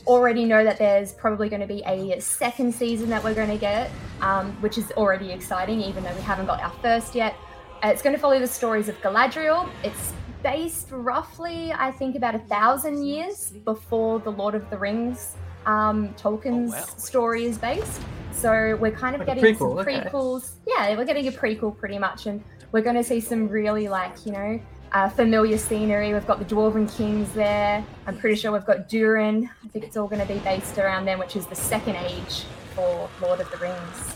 already 0.08 0.46
know 0.46 0.64
that 0.64 0.78
there's 0.78 1.14
probably 1.14 1.50
going 1.50 1.62
to 1.62 1.68
be 1.68 1.82
a 1.86 2.20
second 2.20 2.74
season 2.74 3.10
that 3.10 3.24
we're 3.24 3.34
going 3.34 3.50
to 3.50 3.58
get, 3.58 3.92
um, 4.22 4.52
which 4.62 4.78
is 4.78 4.92
already 4.94 5.32
exciting, 5.32 5.82
even 5.82 6.04
though 6.04 6.14
we 6.14 6.22
haven't 6.22 6.46
got 6.46 6.62
our 6.62 6.74
first 6.82 7.16
yet. 7.16 7.36
Uh, 7.84 7.88
it's 7.88 8.02
going 8.02 8.16
to 8.16 8.22
follow 8.22 8.40
the 8.40 8.48
stories 8.48 8.90
of 8.90 9.00
Galadriel. 9.02 9.70
It's 9.84 10.14
based 10.44 10.90
roughly, 10.92 11.74
I 11.74 11.92
think, 11.92 12.16
about 12.16 12.36
a 12.36 12.40
thousand 12.40 13.04
years 13.04 13.52
before 13.66 14.20
the 14.20 14.32
Lord 14.32 14.56
of 14.56 14.70
the 14.70 14.78
Rings 14.78 15.36
um, 15.66 16.10
Tolkien's 16.16 16.74
oh, 16.74 16.78
wow. 16.78 16.86
story 16.98 17.46
is 17.46 17.58
based. 17.58 18.02
So 18.32 18.76
we're 18.78 18.92
kind 18.92 19.16
of 19.16 19.20
like 19.20 19.28
getting 19.28 19.44
prequel, 19.44 19.84
some 19.84 19.86
prequels. 19.86 20.54
Okay. 20.68 20.74
Yeah, 20.92 20.98
we're 20.98 21.06
getting 21.06 21.28
a 21.28 21.32
prequel 21.32 21.78
pretty 21.78 22.00
much, 22.00 22.26
and 22.26 22.44
we're 22.72 22.82
going 22.82 22.96
to 22.96 23.04
see 23.04 23.20
some 23.20 23.48
really 23.48 23.88
like 23.88 24.26
you 24.26 24.32
know 24.32 24.60
uh, 24.94 25.10
familiar 25.10 25.58
scenery. 25.58 26.14
We've 26.14 26.28
got 26.28 26.40
the 26.40 26.46
Dwarven 26.46 26.94
Kings 26.96 27.32
there. 27.34 27.84
I'm 28.08 28.18
pretty 28.18 28.36
sure 28.36 28.52
we've 28.52 28.66
got 28.66 28.90
Durin. 28.90 29.50
I 29.64 29.68
think 29.70 29.86
it's 29.86 29.98
all 29.98 30.08
going 30.08 30.26
to 30.26 30.32
be 30.32 30.40
based 30.40 30.78
around 30.78 31.06
them, 31.06 31.20
which 31.20 31.36
is 31.36 31.46
the 31.46 31.56
second 31.56 31.96
age 31.96 32.44
for 32.76 33.10
Lord 33.22 33.40
of 33.40 33.50
the 33.52 33.58
Rings. 33.58 34.16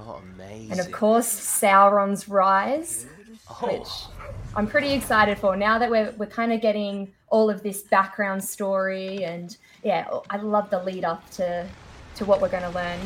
Oh, 0.00 0.20
amazing. 0.34 0.72
And 0.72 0.80
of 0.80 0.90
course, 0.90 1.28
Sauron's 1.28 2.28
rise, 2.28 3.06
oh. 3.48 3.66
which 3.66 3.88
I'm 4.56 4.66
pretty 4.66 4.92
excited 4.92 5.38
for. 5.38 5.56
Now 5.56 5.78
that 5.78 5.90
we're, 5.90 6.12
we're 6.16 6.26
kind 6.26 6.52
of 6.52 6.60
getting 6.60 7.12
all 7.28 7.48
of 7.48 7.62
this 7.62 7.82
background 7.82 8.42
story, 8.42 9.24
and 9.24 9.56
yeah, 9.84 10.08
I 10.28 10.38
love 10.38 10.70
the 10.70 10.82
lead 10.82 11.04
up 11.04 11.28
to, 11.32 11.68
to 12.16 12.24
what 12.24 12.40
we're 12.40 12.48
going 12.48 12.64
to 12.64 12.70
learn 12.70 12.98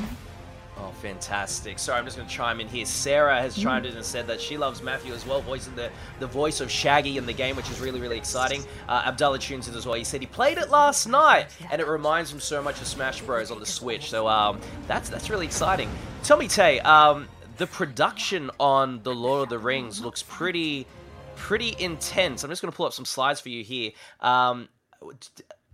Oh, 0.77 0.91
fantastic. 1.01 1.79
Sorry, 1.79 1.99
I'm 1.99 2.05
just 2.05 2.17
going 2.17 2.29
to 2.29 2.35
chime 2.35 2.61
in 2.61 2.67
here. 2.67 2.85
Sarah 2.85 3.41
has 3.41 3.57
chimed 3.57 3.87
in 3.87 3.95
and 3.95 4.05
said 4.05 4.27
that 4.27 4.41
she 4.41 4.57
loves 4.57 4.83
Matthew 4.83 5.15
as 5.15 5.25
well, 5.25 5.41
voicing 5.41 5.75
the, 5.77 5.91
the 6.19 6.27
voice 6.27 6.61
of 6.61 6.71
Shaggy 6.71 7.17
in 7.17 7.27
the 7.27 7.33
game, 7.33 7.55
which 7.55 7.71
is 7.71 7.81
really, 7.81 8.01
really 8.01 8.19
exciting. 8.19 8.65
Uh, 8.89 9.05
Abdullah 9.07 9.39
tunes 9.39 9.69
in 9.69 9.75
as 9.75 9.87
well. 9.87 9.95
He 9.95 10.03
said 10.03 10.21
he 10.21 10.27
played 10.27 10.59
it 10.59 10.71
last 10.71 11.07
night, 11.07 11.47
and 11.71 11.81
it 11.81 11.87
reminds 11.87 12.33
him 12.33 12.41
so 12.41 12.61
much 12.61 12.81
of 12.81 12.89
Smash 12.89 13.21
Bros. 13.23 13.53
on 13.53 13.61
the 13.61 13.67
Switch. 13.67 14.11
So 14.11 14.27
um, 14.27 14.61
that's 14.89 15.09
that's 15.09 15.31
really 15.31 15.47
exciting. 15.47 15.89
Tell 16.25 16.37
me, 16.37 16.49
Tay, 16.49 16.81
um, 16.81 17.29
the 17.57 17.69
production 17.69 18.51
on 18.59 19.01
The 19.05 19.15
Lord 19.15 19.45
of 19.45 19.49
the 19.51 19.59
Rings 19.59 20.01
looks 20.01 20.25
pretty 20.25 20.87
pretty 21.37 21.75
intense. 21.79 22.43
I'm 22.43 22.51
just 22.51 22.63
going 22.63 22.73
to 22.73 22.77
pull 22.77 22.87
up 22.87 22.93
some 22.93 23.05
slides 23.05 23.41
for 23.41 23.49
you 23.49 23.63
here. 23.63 23.93
Um, 24.21 24.69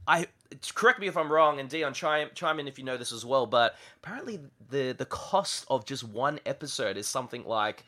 I 0.07 0.27
correct 0.75 1.01
me 1.01 1.07
if 1.07 1.17
I'm 1.17 1.31
wrong, 1.31 1.61
and 1.61 1.69
Dion 1.69 1.95
chime 1.95 2.31
chime 2.35 2.61
in 2.61 2.69
if 2.69 2.79
you 2.79 2.85
know 2.85 2.97
this 2.97 3.13
as 3.13 3.25
well. 3.25 3.47
But 3.47 3.77
apparently, 4.03 4.41
the 4.71 4.93
the 4.93 5.07
cost 5.07 5.65
of 5.69 5.85
just 5.85 6.05
one 6.05 6.41
episode 6.47 6.97
is 6.97 7.07
something 7.07 7.45
like 7.45 7.85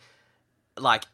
like 0.79 1.05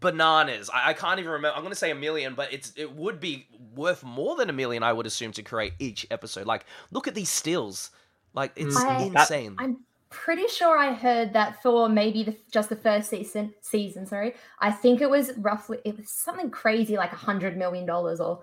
bananas. 0.00 0.70
I, 0.72 0.90
I 0.90 0.92
can't 0.92 1.18
even 1.18 1.32
remember. 1.32 1.56
I'm 1.56 1.62
going 1.62 1.72
to 1.72 1.78
say 1.78 1.90
a 1.90 1.94
million, 1.94 2.34
but 2.34 2.52
it's 2.52 2.72
it 2.76 2.92
would 2.92 3.20
be 3.20 3.46
worth 3.74 4.02
more 4.02 4.36
than 4.36 4.50
a 4.50 4.52
million, 4.52 4.82
I 4.82 4.92
would 4.92 5.06
assume, 5.06 5.32
to 5.32 5.42
create 5.42 5.74
each 5.78 6.06
episode. 6.10 6.46
Like, 6.46 6.64
look 6.90 7.08
at 7.08 7.14
these 7.14 7.30
stills. 7.30 7.90
Like, 8.34 8.52
it's 8.56 8.80
hmm. 8.80 8.88
I, 8.88 9.02
insane. 9.02 9.56
I'm 9.58 9.78
pretty 10.12 10.46
sure 10.46 10.78
I 10.78 10.92
heard 10.92 11.32
that 11.32 11.62
for 11.62 11.88
maybe 11.88 12.22
the, 12.22 12.36
just 12.50 12.68
the 12.68 12.76
first 12.76 13.10
season. 13.10 13.54
Season, 13.60 14.06
sorry. 14.06 14.34
I 14.60 14.70
think 14.70 15.00
it 15.00 15.10
was 15.10 15.32
roughly 15.38 15.78
it 15.84 15.96
was 15.96 16.10
something 16.10 16.50
crazy 16.50 16.96
like 16.96 17.12
a 17.12 17.16
hundred 17.16 17.56
million 17.56 17.86
dollars 17.86 18.20
or 18.20 18.40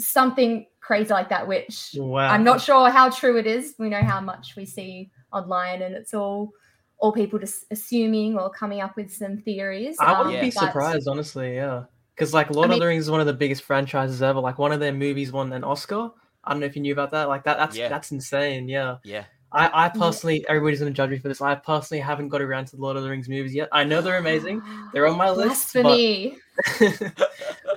something 0.00 0.66
crazy 0.80 1.12
like 1.12 1.28
that, 1.28 1.46
which 1.46 1.94
wow. 1.96 2.28
I'm 2.28 2.44
not 2.44 2.60
sure 2.60 2.90
how 2.90 3.10
true 3.10 3.36
it 3.38 3.46
is. 3.46 3.74
We 3.78 3.88
know 3.88 4.02
how 4.02 4.20
much 4.20 4.56
we 4.56 4.64
see 4.64 5.10
online, 5.32 5.82
and 5.82 5.94
it's 5.94 6.14
all 6.14 6.52
all 6.98 7.12
people 7.12 7.38
just 7.38 7.64
assuming 7.70 8.38
or 8.38 8.50
coming 8.50 8.80
up 8.80 8.96
with 8.96 9.12
some 9.12 9.38
theories. 9.38 9.96
I 10.00 10.18
wouldn't 10.18 10.36
um, 10.36 10.40
be 10.42 10.50
but... 10.50 10.66
surprised, 10.66 11.08
honestly. 11.08 11.54
Yeah, 11.54 11.84
because 12.14 12.34
like 12.34 12.50
Lord 12.50 12.66
I 12.66 12.68
mean, 12.68 12.76
of 12.76 12.80
the 12.80 12.86
Rings 12.86 13.04
is 13.04 13.10
one 13.10 13.20
of 13.20 13.26
the 13.26 13.32
biggest 13.32 13.62
franchises 13.62 14.22
ever. 14.22 14.40
Like 14.40 14.58
one 14.58 14.72
of 14.72 14.80
their 14.80 14.92
movies 14.92 15.32
won 15.32 15.52
an 15.52 15.64
Oscar. 15.64 16.10
I 16.42 16.52
don't 16.52 16.60
know 16.60 16.66
if 16.66 16.74
you 16.74 16.82
knew 16.82 16.92
about 16.92 17.10
that. 17.12 17.28
Like 17.28 17.44
that, 17.44 17.58
that's 17.58 17.76
yeah. 17.76 17.88
that's 17.88 18.10
insane. 18.12 18.68
Yeah. 18.68 18.96
Yeah. 19.04 19.24
I, 19.52 19.86
I 19.86 19.88
personally, 19.88 20.46
everybody's 20.48 20.78
gonna 20.78 20.92
judge 20.92 21.10
me 21.10 21.18
for 21.18 21.28
this. 21.28 21.40
I 21.40 21.54
personally 21.56 22.00
haven't 22.00 22.28
got 22.28 22.40
around 22.40 22.66
to 22.66 22.76
the 22.76 22.82
Lord 22.82 22.96
of 22.96 23.02
the 23.02 23.10
Rings 23.10 23.28
movies 23.28 23.54
yet. 23.54 23.68
I 23.72 23.84
know 23.84 24.00
they're 24.00 24.18
amazing. 24.18 24.62
They're 24.92 25.08
on 25.08 25.16
my 25.16 25.30
list, 25.30 25.72
Blasphemy. 25.72 26.36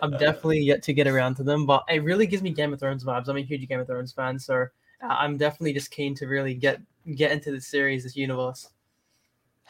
I'm 0.04 0.12
definitely 0.12 0.60
yet 0.60 0.84
to 0.84 0.94
get 0.94 1.08
around 1.08 1.36
to 1.36 1.44
them. 1.44 1.66
But 1.66 1.84
it 1.90 2.04
really 2.04 2.28
gives 2.28 2.44
me 2.44 2.52
Game 2.52 2.74
of 2.74 2.80
Thrones 2.80 3.04
vibes. 3.04 3.28
I'm 3.28 3.38
a 3.38 3.42
huge 3.42 3.68
Game 3.68 3.80
of 3.80 3.88
Thrones 3.88 4.12
fan, 4.12 4.38
so 4.38 4.68
uh, 5.02 5.08
I'm 5.08 5.38
definitely 5.38 5.74
just 5.74 5.92
keen 5.92 6.14
to 6.16 6.28
really 6.28 6.54
get 6.54 6.80
get 7.16 7.32
into 7.32 7.52
the 7.52 7.62
series, 7.62 8.04
this 8.04 8.16
universe. 8.16 8.70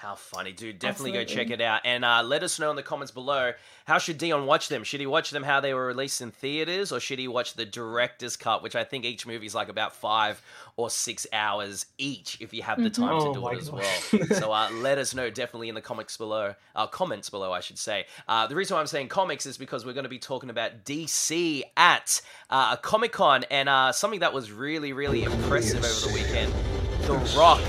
How 0.03 0.15
funny, 0.15 0.51
dude. 0.51 0.79
Definitely 0.79 1.13
go 1.13 1.23
check 1.23 1.49
it 1.49 1.61
out. 1.61 1.79
And 1.85 2.03
uh, 2.03 2.21
let 2.23 2.43
us 2.43 2.59
know 2.59 2.69
in 2.69 2.75
the 2.75 2.83
comments 2.83 3.09
below 3.13 3.53
how 3.85 3.99
should 3.99 4.17
Dion 4.17 4.45
watch 4.45 4.67
them? 4.67 4.83
Should 4.83 4.99
he 4.99 5.05
watch 5.05 5.31
them 5.31 5.43
how 5.43 5.61
they 5.61 5.73
were 5.73 5.85
released 5.85 6.19
in 6.19 6.29
theaters 6.31 6.91
or 6.91 6.99
should 6.99 7.19
he 7.19 7.29
watch 7.29 7.53
the 7.53 7.65
director's 7.65 8.35
cut, 8.35 8.61
which 8.61 8.75
I 8.75 8.83
think 8.83 9.05
each 9.05 9.25
movie 9.25 9.45
is 9.45 9.55
like 9.55 9.69
about 9.69 9.95
five 9.95 10.41
or 10.75 10.89
six 10.89 11.25
hours 11.31 11.85
each 11.97 12.37
if 12.41 12.53
you 12.53 12.63
have 12.63 12.83
the 12.83 12.89
Mhm. 12.89 12.93
time 12.95 13.15
Oh 13.15 13.27
to 13.27 13.33
do 13.33 13.41
my 13.45 13.53
it 13.53 13.59
as 13.59 13.71
well. 13.71 13.83
so 14.39 14.51
uh, 14.51 14.69
let 14.73 14.97
us 14.97 15.15
know 15.15 15.29
definitely 15.29 15.69
in 15.69 15.75
the 15.75 15.81
comics 15.81 16.17
below, 16.17 16.53
uh, 16.75 16.85
comments 16.87 17.29
below, 17.29 17.53
I 17.53 17.61
should 17.61 17.79
say. 17.79 18.05
Uh, 18.27 18.45
the 18.45 18.55
reason 18.55 18.75
why 18.75 18.81
I'm 18.81 18.87
saying 18.87 19.07
comics 19.07 19.45
is 19.45 19.57
because 19.57 19.85
we're 19.85 19.93
going 19.93 20.03
to 20.03 20.09
be 20.09 20.19
talking 20.19 20.49
about 20.49 20.83
DC 20.83 21.63
at 21.77 22.21
uh, 22.49 22.75
Comic 22.75 23.13
Con 23.13 23.45
and 23.49 23.69
uh, 23.69 23.93
something 23.93 24.19
that 24.19 24.33
was 24.33 24.51
really, 24.51 24.91
really 24.91 25.23
impressive 25.23 25.77
over 25.85 26.07
the 26.09 26.13
weekend. 26.13 26.53
The 27.05 27.15
Rock 27.37 27.61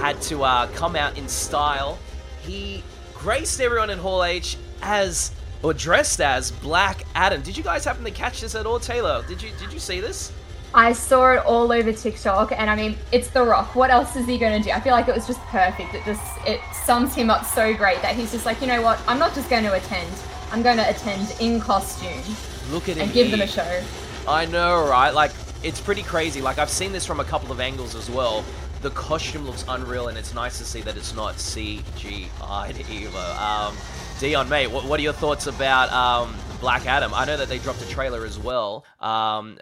had 0.00 0.20
to 0.22 0.44
uh, 0.44 0.68
come 0.68 0.94
out 0.94 1.18
in 1.18 1.28
style. 1.28 1.98
He 2.42 2.84
graced 3.14 3.60
everyone 3.60 3.90
in 3.90 3.98
Hall 3.98 4.22
H 4.22 4.56
as 4.80 5.32
or 5.62 5.74
dressed 5.74 6.20
as 6.20 6.52
Black 6.52 7.04
Adam. 7.16 7.42
Did 7.42 7.56
you 7.56 7.64
guys 7.64 7.84
happen 7.84 8.04
to 8.04 8.10
catch 8.12 8.42
this 8.42 8.54
at 8.54 8.64
all, 8.64 8.78
Taylor? 8.78 9.24
Did 9.26 9.42
you 9.42 9.50
did 9.58 9.72
you 9.72 9.80
see 9.80 10.00
this? 10.00 10.32
I 10.72 10.92
saw 10.92 11.32
it 11.32 11.38
all 11.38 11.72
over 11.72 11.92
TikTok, 11.92 12.52
and 12.52 12.68
I 12.68 12.76
mean, 12.76 12.96
it's 13.10 13.28
The 13.28 13.42
Rock. 13.42 13.74
What 13.74 13.90
else 13.90 14.14
is 14.14 14.26
he 14.26 14.38
going 14.38 14.60
to 14.60 14.68
do? 14.68 14.72
I 14.72 14.80
feel 14.80 14.92
like 14.92 15.08
it 15.08 15.14
was 15.14 15.26
just 15.26 15.40
perfect. 15.46 15.94
It 15.94 16.04
just 16.04 16.22
it 16.46 16.60
sums 16.84 17.14
him 17.14 17.30
up 17.30 17.44
so 17.44 17.74
great 17.74 18.02
that 18.02 18.14
he's 18.14 18.30
just 18.30 18.46
like, 18.46 18.60
you 18.60 18.66
know 18.66 18.82
what? 18.82 19.00
I'm 19.08 19.18
not 19.18 19.34
just 19.34 19.50
going 19.50 19.64
to 19.64 19.72
attend. 19.72 20.12
I'm 20.52 20.62
going 20.62 20.76
to 20.76 20.88
attend 20.88 21.34
in 21.40 21.60
costume 21.60 22.22
Look 22.70 22.88
at 22.88 22.96
him 22.96 23.04
and 23.04 23.12
give 23.12 23.30
them 23.32 23.40
a 23.40 23.46
show. 23.48 23.82
I 24.28 24.46
know, 24.46 24.86
right? 24.88 25.10
Like, 25.10 25.32
it's 25.62 25.80
pretty 25.80 26.02
crazy. 26.02 26.40
Like, 26.40 26.58
I've 26.58 26.70
seen 26.70 26.92
this 26.92 27.06
from 27.06 27.20
a 27.20 27.24
couple 27.24 27.50
of 27.50 27.58
angles 27.58 27.94
as 27.94 28.10
well. 28.10 28.44
The 28.82 28.90
costume 28.90 29.46
looks 29.46 29.64
unreal, 29.68 30.08
and 30.08 30.18
it's 30.18 30.34
nice 30.34 30.58
to 30.58 30.64
see 30.64 30.80
that 30.82 30.96
it's 30.96 31.14
not 31.14 31.36
CGI'd 31.36 32.90
either. 32.90 33.36
Um, 33.40 33.76
Dion, 34.20 34.48
mate, 34.48 34.70
what, 34.70 34.84
what 34.84 35.00
are 35.00 35.02
your 35.02 35.12
thoughts 35.12 35.46
about 35.46 35.90
um, 35.92 36.34
Black 36.60 36.86
Adam? 36.86 37.12
I 37.14 37.24
know 37.24 37.36
that 37.36 37.48
they 37.48 37.58
dropped 37.58 37.82
a 37.82 37.88
trailer 37.88 38.24
as 38.24 38.38
well. 38.38 38.84
Um, 39.00 39.58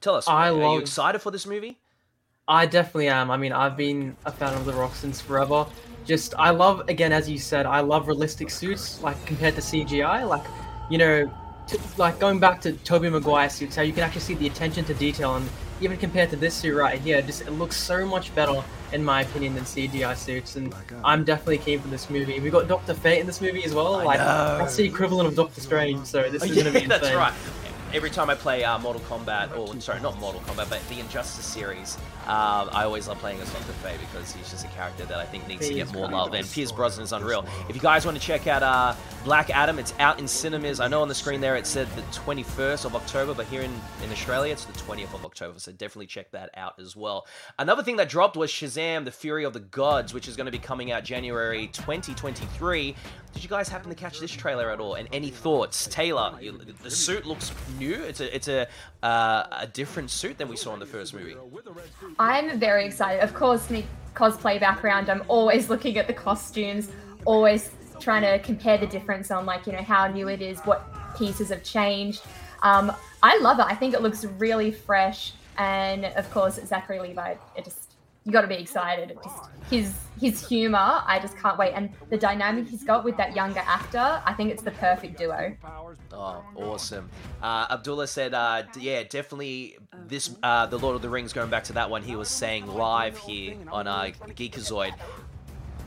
tell 0.00 0.14
us, 0.14 0.26
I 0.28 0.48
are 0.48 0.52
you 0.52 0.58
love- 0.58 0.80
excited 0.80 1.20
for 1.20 1.30
this 1.30 1.46
movie? 1.46 1.78
I 2.50 2.64
definitely 2.64 3.08
am. 3.08 3.30
I 3.30 3.36
mean, 3.36 3.52
I've 3.52 3.76
been 3.76 4.16
a 4.24 4.32
fan 4.32 4.54
of 4.54 4.64
The 4.64 4.72
Rock 4.72 4.94
since 4.94 5.20
forever. 5.20 5.66
Just, 6.06 6.32
I 6.38 6.48
love, 6.48 6.88
again, 6.88 7.12
as 7.12 7.28
you 7.28 7.36
said, 7.38 7.66
I 7.66 7.80
love 7.80 8.08
realistic 8.08 8.48
suits, 8.48 9.02
like 9.02 9.22
compared 9.26 9.54
to 9.56 9.60
CGI. 9.60 10.26
Like, 10.26 10.44
you 10.88 10.96
know, 10.96 11.30
t- 11.66 11.78
like 11.98 12.18
going 12.18 12.40
back 12.40 12.62
to 12.62 12.72
Tobey 12.72 13.10
Maguire 13.10 13.50
suits, 13.50 13.76
how 13.76 13.82
you 13.82 13.92
can 13.92 14.02
actually 14.02 14.22
see 14.22 14.32
the 14.34 14.46
attention 14.46 14.86
to 14.86 14.94
detail, 14.94 15.36
and 15.36 15.46
even 15.80 15.96
compared 15.96 16.30
to 16.30 16.36
this 16.36 16.54
suit 16.54 16.76
right 16.76 16.98
here, 17.00 17.22
just 17.22 17.42
it 17.42 17.50
looks 17.52 17.76
so 17.76 18.04
much 18.06 18.34
better, 18.34 18.62
in 18.92 19.04
my 19.04 19.22
opinion, 19.22 19.54
than 19.54 19.64
CGI 19.64 20.16
suits. 20.16 20.56
And 20.56 20.74
I'm 21.04 21.24
definitely 21.24 21.58
keen 21.58 21.80
for 21.80 21.88
this 21.88 22.10
movie. 22.10 22.40
We've 22.40 22.52
got 22.52 22.68
Doctor 22.68 22.94
Fate 22.94 23.20
in 23.20 23.26
this 23.26 23.40
movie 23.40 23.64
as 23.64 23.74
well. 23.74 23.96
I 23.96 24.04
like, 24.04 24.18
know. 24.18 24.58
that's 24.58 24.76
the 24.76 24.84
equivalent 24.84 25.28
of 25.28 25.34
Doctor 25.34 25.60
Strange. 25.60 26.04
So 26.06 26.28
this 26.30 26.42
Oh, 26.42 26.46
is 26.46 26.56
yeah, 26.56 26.62
gonna 26.64 26.72
be 26.78 26.84
insane. 26.84 26.88
that's 26.88 27.14
right. 27.14 27.32
Every 27.94 28.10
time 28.10 28.28
I 28.28 28.34
play 28.34 28.64
uh, 28.64 28.78
Mortal 28.78 29.00
Kombat, 29.02 29.56
or 29.56 29.80
sorry, 29.80 30.00
not 30.02 30.18
Mortal 30.20 30.40
Kombat, 30.42 30.68
but 30.68 30.86
the 30.90 31.00
Injustice 31.00 31.46
series, 31.46 31.96
um, 32.28 32.68
I 32.72 32.84
always 32.84 33.08
love 33.08 33.18
playing 33.18 33.40
as 33.40 33.50
Doctor 33.50 33.72
Fate 33.72 33.98
because 34.00 34.32
he's 34.32 34.50
just 34.50 34.62
a 34.62 34.68
character 34.68 35.06
that 35.06 35.16
I 35.18 35.24
think 35.24 35.48
needs 35.48 35.66
to 35.66 35.72
get 35.72 35.90
more 35.94 36.08
love. 36.08 36.34
And 36.34 36.46
Pierce 36.46 36.70
Brosnan 36.70 37.04
is 37.04 37.12
unreal. 37.12 37.46
If 37.70 37.74
you 37.74 37.80
guys 37.80 38.04
want 38.04 38.18
to 38.18 38.22
check 38.22 38.46
out 38.46 38.62
uh, 38.62 38.94
Black 39.24 39.48
Adam, 39.48 39.78
it's 39.78 39.94
out 39.98 40.18
in 40.18 40.28
cinemas. 40.28 40.78
I 40.78 40.88
know 40.88 41.00
on 41.00 41.08
the 41.08 41.14
screen 41.14 41.40
there 41.40 41.56
it 41.56 41.66
said 41.66 41.88
the 41.96 42.02
21st 42.02 42.84
of 42.84 42.94
October, 42.94 43.32
but 43.32 43.46
here 43.46 43.62
in, 43.62 43.72
in 44.04 44.12
Australia 44.12 44.52
it's 44.52 44.66
the 44.66 44.74
20th 44.74 45.14
of 45.14 45.24
October. 45.24 45.58
So 45.58 45.72
definitely 45.72 46.06
check 46.06 46.30
that 46.32 46.50
out 46.54 46.78
as 46.78 46.94
well. 46.94 47.26
Another 47.58 47.82
thing 47.82 47.96
that 47.96 48.10
dropped 48.10 48.36
was 48.36 48.50
Shazam: 48.50 49.06
The 49.06 49.10
Fury 49.10 49.44
of 49.44 49.54
the 49.54 49.60
Gods, 49.60 50.12
which 50.12 50.28
is 50.28 50.36
going 50.36 50.44
to 50.46 50.52
be 50.52 50.58
coming 50.58 50.92
out 50.92 51.04
January 51.04 51.68
2023. 51.68 52.94
Did 53.32 53.42
you 53.42 53.48
guys 53.48 53.68
happen 53.68 53.88
to 53.88 53.94
catch 53.94 54.20
this 54.20 54.30
trailer 54.30 54.70
at 54.70 54.80
all? 54.80 54.94
And 54.94 55.08
any 55.12 55.30
thoughts, 55.30 55.86
Taylor? 55.86 56.36
You, 56.40 56.58
the 56.82 56.90
suit 56.90 57.26
looks 57.26 57.52
new. 57.78 57.94
It's 57.94 58.20
a 58.20 58.34
it's 58.34 58.48
a 58.48 58.66
uh, 59.02 59.46
a 59.52 59.66
different 59.66 60.10
suit 60.10 60.38
than 60.38 60.48
we 60.48 60.56
saw 60.56 60.74
in 60.74 60.80
the 60.80 60.86
first 60.86 61.14
movie. 61.14 61.36
I'm 62.18 62.58
very 62.58 62.84
excited. 62.84 63.22
Of 63.22 63.34
course, 63.34 63.70
me 63.70 63.86
cosplay 64.14 64.58
background. 64.58 65.08
I'm 65.08 65.22
always 65.28 65.70
looking 65.70 65.96
at 65.98 66.06
the 66.06 66.12
costumes, 66.12 66.90
always 67.24 67.70
trying 68.00 68.22
to 68.22 68.38
compare 68.44 68.78
the 68.78 68.86
difference 68.86 69.30
on 69.30 69.46
like 69.46 69.66
you 69.66 69.72
know 69.72 69.82
how 69.82 70.06
new 70.08 70.28
it 70.28 70.42
is, 70.42 70.60
what 70.60 70.84
pieces 71.16 71.50
have 71.50 71.62
changed. 71.62 72.22
Um, 72.62 72.92
I 73.22 73.38
love 73.38 73.58
it. 73.60 73.66
I 73.66 73.74
think 73.74 73.94
it 73.94 74.02
looks 74.02 74.24
really 74.24 74.72
fresh, 74.72 75.32
and 75.56 76.06
of 76.06 76.30
course, 76.30 76.58
Zachary 76.66 77.00
Levi. 77.00 77.34
It 77.56 77.64
just 77.64 77.87
you 78.28 78.32
got 78.32 78.42
to 78.42 78.46
be 78.46 78.56
excited. 78.56 79.16
Just 79.24 79.36
his 79.70 79.94
his 80.20 80.46
humor. 80.46 81.02
I 81.06 81.18
just 81.18 81.34
can't 81.38 81.56
wait, 81.56 81.72
and 81.72 81.88
the 82.10 82.18
dynamic 82.18 82.68
he's 82.68 82.84
got 82.84 83.02
with 83.02 83.16
that 83.16 83.34
younger 83.34 83.62
actor. 83.64 84.20
I 84.22 84.34
think 84.34 84.50
it's 84.50 84.62
the 84.62 84.72
perfect 84.72 85.16
duo. 85.16 85.56
Oh, 86.12 86.44
awesome. 86.54 87.08
Uh, 87.42 87.68
Abdullah 87.70 88.06
said, 88.06 88.34
uh, 88.34 88.64
yeah, 88.78 89.02
definitely 89.04 89.78
this, 90.06 90.36
uh, 90.42 90.66
The 90.66 90.78
Lord 90.78 90.94
of 90.94 91.00
the 91.00 91.08
Rings, 91.08 91.32
going 91.32 91.48
back 91.48 91.64
to 91.64 91.72
that 91.74 91.88
one, 91.88 92.02
he 92.02 92.16
was 92.16 92.28
saying 92.28 92.66
live 92.66 93.16
here 93.16 93.56
on 93.72 93.86
uh, 93.86 94.10
Geekazoid. 94.36 94.92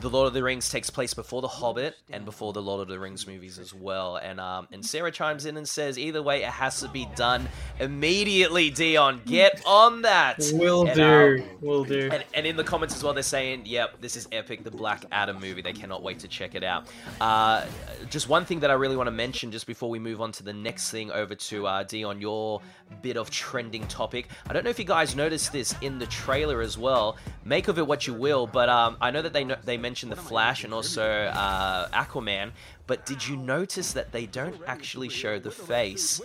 The 0.02 0.10
Lord 0.10 0.26
of 0.26 0.34
the 0.34 0.42
Rings 0.42 0.68
takes 0.68 0.90
place 0.90 1.14
before 1.14 1.42
The 1.42 1.48
Hobbit 1.48 1.96
and 2.10 2.24
before 2.24 2.52
the 2.52 2.60
Lord 2.60 2.82
of 2.82 2.88
the 2.88 2.98
Rings 2.98 3.24
movies 3.24 3.60
as 3.60 3.72
well. 3.72 4.16
And 4.16 4.40
um, 4.40 4.66
and 4.72 4.84
Sarah 4.84 5.12
chimes 5.12 5.46
in 5.46 5.56
and 5.56 5.66
says, 5.68 5.96
either 5.96 6.20
way, 6.20 6.42
it 6.42 6.48
has 6.50 6.80
to 6.80 6.88
be 6.88 7.06
done 7.14 7.46
immediately, 7.78 8.68
Dion. 8.68 9.22
Get 9.24 9.62
on 9.64 10.02
that. 10.02 10.38
Will 10.54 10.86
And, 10.88 10.96
do. 10.96 11.42
um, 11.42 11.58
Will 11.60 11.84
do. 11.84 12.08
and, 12.12 12.24
and 12.34 12.44
in 12.46 12.56
the 12.56 12.64
comments 12.64 12.96
as 12.96 13.04
well, 13.04 13.14
they're 13.14 13.22
saying, 13.22 13.62
"Yep, 13.64 14.00
this 14.00 14.16
is 14.16 14.26
epic, 14.32 14.64
the 14.64 14.72
Black 14.72 15.04
Adam 15.12 15.38
movie. 15.40 15.62
They 15.62 15.72
cannot 15.72 16.02
wait 16.02 16.18
to 16.18 16.28
check 16.28 16.56
it 16.56 16.64
out." 16.64 16.88
Uh, 17.20 17.64
just 18.10 18.28
one 18.28 18.44
thing 18.44 18.58
that 18.60 18.70
I 18.72 18.74
really 18.74 18.96
want 18.96 19.06
to 19.06 19.12
mention, 19.12 19.52
just 19.52 19.68
before 19.68 19.88
we 19.88 20.00
move 20.00 20.20
on 20.20 20.32
to 20.32 20.42
the 20.42 20.52
next 20.52 20.90
thing, 20.90 21.12
over 21.12 21.36
to 21.36 21.66
uh, 21.68 21.82
Dion, 21.84 22.20
your 22.20 22.60
bit 23.02 23.16
of 23.16 23.30
trending 23.30 23.86
topic. 23.86 24.28
I 24.48 24.52
don't 24.52 24.64
know 24.64 24.70
if 24.70 24.80
you 24.80 24.84
guys 24.84 25.14
noticed 25.14 25.52
this 25.52 25.76
in 25.80 26.00
the 26.00 26.06
trailer 26.06 26.60
as 26.60 26.76
well. 26.76 27.16
Make 27.44 27.68
of 27.68 27.78
it 27.78 27.86
what 27.86 28.06
you 28.08 28.14
will, 28.14 28.48
but 28.48 28.68
um, 28.68 28.96
I 29.00 29.12
know 29.12 29.22
that 29.22 29.32
they 29.32 29.44
know, 29.44 29.56
they 29.64 29.76
mentioned 29.76 29.91
the 30.00 30.16
Flash 30.16 30.64
and 30.64 30.72
also 30.74 31.04
uh, 31.04 31.88
Aquaman. 31.90 32.50
But 32.86 33.06
did 33.06 33.26
you 33.26 33.36
notice 33.36 33.92
that 33.92 34.12
they 34.12 34.26
don't 34.26 34.60
actually 34.66 35.08
show 35.08 35.38
the 35.38 35.50
face 35.50 36.20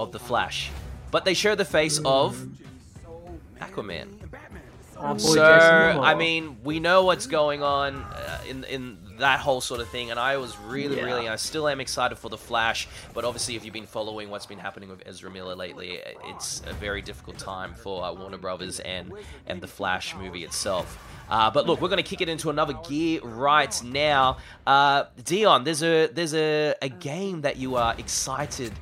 of 0.00 0.12
the 0.12 0.18
Flash, 0.18 0.70
but 1.10 1.24
they 1.24 1.34
show 1.34 1.54
the 1.54 1.64
face 1.64 2.00
of 2.04 2.46
Aquaman? 3.60 4.08
So 5.18 5.42
I 5.44 6.14
mean, 6.14 6.58
we 6.62 6.78
know 6.78 7.04
what's 7.04 7.26
going 7.26 7.62
on 7.62 7.96
uh, 7.96 8.38
in 8.48 8.64
in 8.64 8.98
that 9.18 9.40
whole 9.40 9.60
sort 9.60 9.80
of 9.80 9.88
thing, 9.88 10.10
and 10.10 10.18
I 10.18 10.36
was 10.36 10.56
really, 10.58 10.96
Yeah. 10.96 11.04
really, 11.04 11.28
I 11.28 11.36
still 11.36 11.68
am 11.68 11.80
excited 11.80 12.18
for 12.18 12.28
the 12.28 12.38
Flash. 12.38 12.88
But 13.14 13.24
obviously, 13.24 13.56
if 13.56 13.64
you've 13.64 13.74
been 13.74 13.86
following 13.86 14.30
what's 14.30 14.46
been 14.46 14.58
happening 14.58 14.88
with 14.88 15.02
Ezra 15.06 15.30
Miller 15.30 15.54
lately, 15.54 16.00
it's 16.26 16.62
a 16.66 16.72
very 16.72 17.02
difficult 17.02 17.38
time 17.38 17.74
for 17.74 18.04
uh, 18.04 18.12
Warner 18.12 18.38
Brothers 18.38 18.80
and 18.80 19.12
and 19.46 19.60
the 19.60 19.66
Flash 19.68 20.14
movie 20.16 20.44
itself. 20.44 20.98
Uh, 21.32 21.50
but 21.50 21.66
look, 21.66 21.80
we're 21.80 21.88
going 21.88 22.02
to 22.02 22.08
kick 22.12 22.20
it 22.20 22.28
into 22.28 22.50
another 22.50 22.74
gear 22.86 23.20
right 23.22 23.74
now. 23.82 24.36
Uh, 24.66 25.04
Dion, 25.24 25.64
there's 25.64 25.82
a 25.82 26.08
there's 26.08 26.34
a, 26.34 26.74
a 26.82 26.90
game 26.90 27.40
that 27.40 27.56
you 27.56 27.74
are 27.76 27.94
excited 27.96 28.72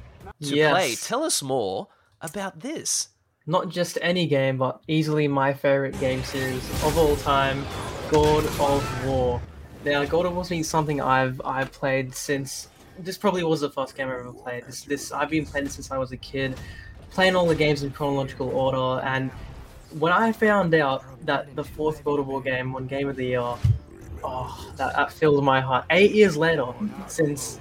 to 0.43 0.57
Yes. 0.57 0.73
play. 0.73 0.95
Tell 0.97 1.23
us 1.23 1.43
more 1.43 1.89
about 2.21 2.59
this. 2.61 3.09
not 3.47 3.69
just 3.69 3.99
any 4.03 4.27
game, 4.27 4.57
but 4.59 4.81
easily 4.89 5.27
my 5.29 5.53
favorite 5.55 5.99
game 6.01 6.23
series 6.25 6.65
of 6.85 6.99
all 6.99 7.17
time, 7.17 7.65
God 8.11 8.45
of 8.61 8.83
War. 9.07 9.41
Now, 9.85 10.05
God 10.05 10.27
of 10.27 10.35
War's 10.35 10.49
been 10.51 10.65
something 10.65 11.01
I've 11.01 11.41
I've 11.45 11.71
played 11.73 12.15
since. 12.15 12.69
This 12.99 13.17
probably 13.17 13.43
was 13.45 13.61
the 13.61 13.71
first 13.71 13.97
game 13.97 14.09
I 14.09 14.15
ever 14.19 14.33
played. 14.33 14.67
This 14.67 14.83
this 14.83 15.13
I've 15.13 15.31
been 15.31 15.47
playing 15.47 15.69
since 15.69 15.91
I 15.91 15.99
was 15.99 16.11
a 16.13 16.17
kid, 16.19 16.51
playing 17.11 17.35
all 17.37 17.47
the 17.47 17.55
games 17.65 17.83
in 17.85 17.91
chronological 17.93 18.49
order. 18.51 19.03
And 19.07 19.31
when 19.99 20.13
I 20.13 20.33
found 20.33 20.75
out 20.75 21.05
that 21.27 21.55
the 21.57 21.65
fourth 21.65 22.05
God 22.05 22.21
of 22.21 22.27
War 22.27 22.41
game 22.41 22.73
won 22.73 22.87
Game 22.87 23.09
of 23.09 23.17
the 23.17 23.25
Year, 23.27 23.41
oh, 23.41 24.73
that, 24.77 24.95
that 24.97 25.13
filled 25.13 25.45
my 25.45 25.61
heart. 25.61 25.85
Eight 25.91 26.13
years 26.15 26.37
later, 26.37 26.67
since 27.07 27.59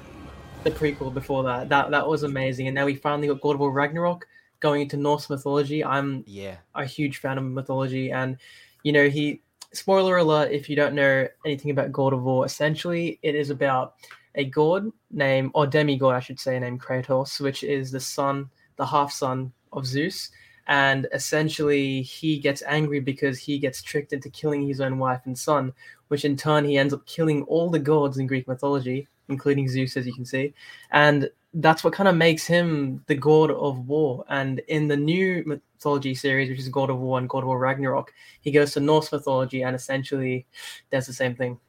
the 0.63 0.71
prequel 0.71 1.13
before 1.13 1.43
that, 1.43 1.69
that 1.69 1.91
that 1.91 2.07
was 2.07 2.23
amazing. 2.23 2.67
And 2.67 2.75
now 2.75 2.85
we 2.85 2.95
finally 2.95 3.27
got 3.27 3.41
God 3.41 3.55
of 3.55 3.59
War 3.59 3.71
Ragnarok 3.71 4.27
going 4.59 4.81
into 4.81 4.97
Norse 4.97 5.29
mythology. 5.29 5.83
I'm 5.83 6.23
Yeah. 6.27 6.57
a 6.75 6.85
huge 6.85 7.17
fan 7.17 7.37
of 7.37 7.43
mythology, 7.43 8.11
and 8.11 8.37
you 8.83 8.91
know, 8.91 9.09
he. 9.09 9.41
Spoiler 9.71 10.17
alert: 10.17 10.51
if 10.51 10.67
you 10.67 10.75
don't 10.75 10.95
know 10.95 11.27
anything 11.45 11.69
about 11.69 11.91
God 11.91 12.11
of 12.11 12.23
War, 12.23 12.43
essentially 12.43 13.19
it 13.21 13.35
is 13.35 13.51
about 13.51 13.93
a 14.33 14.45
god 14.45 14.91
named, 15.11 15.51
or 15.53 15.67
demigod, 15.67 16.15
I 16.15 16.19
should 16.19 16.39
say, 16.39 16.57
named 16.59 16.81
Kratos, 16.81 17.39
which 17.39 17.63
is 17.63 17.91
the 17.91 17.99
son, 17.99 18.49
the 18.77 18.85
half 18.85 19.11
son 19.11 19.51
of 19.71 19.85
Zeus, 19.85 20.31
and 20.69 21.07
essentially 21.13 22.03
he 22.03 22.37
gets 22.37 22.63
angry 22.67 22.99
because 22.99 23.39
he 23.39 23.57
gets 23.57 23.81
tricked 23.81 24.13
into 24.13 24.29
killing 24.29 24.65
his 24.65 24.79
own 24.79 24.99
wife 24.99 25.21
and 25.25 25.37
son, 25.37 25.73
which 26.07 26.23
in 26.23 26.37
turn 26.37 26.63
he 26.63 26.77
ends 26.77 26.93
up 26.93 27.05
killing 27.05 27.43
all 27.43 27.69
the 27.69 27.79
gods 27.79 28.19
in 28.19 28.27
Greek 28.27 28.47
mythology, 28.47 29.07
including 29.27 29.67
Zeus, 29.67 29.97
as 29.97 30.05
you 30.05 30.13
can 30.13 30.25
see, 30.25 30.53
and 30.91 31.29
that's 31.55 31.83
what 31.83 31.93
kind 31.93 32.07
of 32.07 32.15
makes 32.15 32.45
him 32.45 33.03
the 33.07 33.15
god 33.15 33.49
of 33.49 33.87
war. 33.87 34.23
And 34.29 34.59
in 34.67 34.87
the 34.87 34.95
new 34.95 35.43
mythology 35.45 36.13
series, 36.13 36.49
which 36.49 36.59
is 36.59 36.69
God 36.69 36.91
of 36.91 36.99
War 36.99 37.17
and 37.17 37.27
God 37.27 37.39
of 37.39 37.47
War 37.47 37.57
Ragnarok, 37.57 38.13
he 38.41 38.51
goes 38.51 38.73
to 38.73 38.79
Norse 38.79 39.11
mythology 39.11 39.63
and 39.63 39.75
essentially 39.75 40.45
does 40.91 41.07
the 41.07 41.13
same 41.13 41.35
thing. 41.35 41.59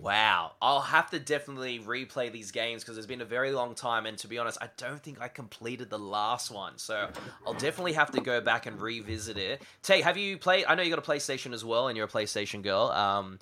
Wow. 0.00 0.52
I'll 0.60 0.80
have 0.80 1.10
to 1.10 1.18
definitely 1.18 1.80
replay 1.80 2.30
these 2.30 2.50
games 2.50 2.82
because 2.82 2.98
it's 2.98 3.06
been 3.06 3.22
a 3.22 3.26
very 3.26 3.50
long 3.52 3.74
time. 3.74 4.06
And 4.06 4.16
to 4.18 4.28
be 4.28 4.38
honest, 4.38 4.58
I 4.60 4.68
don't 4.76 5.02
think 5.02 5.20
I 5.20 5.28
completed 5.28 5.90
the 5.90 5.98
last 5.98 6.50
one. 6.50 6.76
So 6.76 7.08
I'll 7.46 7.54
definitely 7.54 7.94
have 7.94 8.10
to 8.12 8.20
go 8.20 8.40
back 8.40 8.66
and 8.66 8.80
revisit 8.80 9.38
it. 9.38 9.62
Tay, 9.82 10.02
have 10.02 10.16
you 10.16 10.38
played? 10.38 10.66
I 10.66 10.74
know 10.74 10.82
you 10.82 10.90
got 10.90 10.98
a 10.98 11.10
PlayStation 11.10 11.52
as 11.52 11.64
well, 11.64 11.88
and 11.88 11.96
you're 11.96 12.06
a 12.06 12.10
PlayStation 12.10 12.62
girl. 12.62 12.88
Um, 12.88 13.38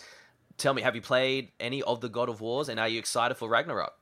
tell 0.56 0.74
me, 0.74 0.82
have 0.82 0.94
you 0.94 1.02
played 1.02 1.50
any 1.58 1.82
of 1.82 2.00
the 2.00 2.08
God 2.08 2.28
of 2.28 2.40
Wars, 2.40 2.68
and 2.68 2.78
are 2.78 2.88
you 2.88 2.98
excited 2.98 3.34
for 3.34 3.48
Ragnarok? 3.48 3.92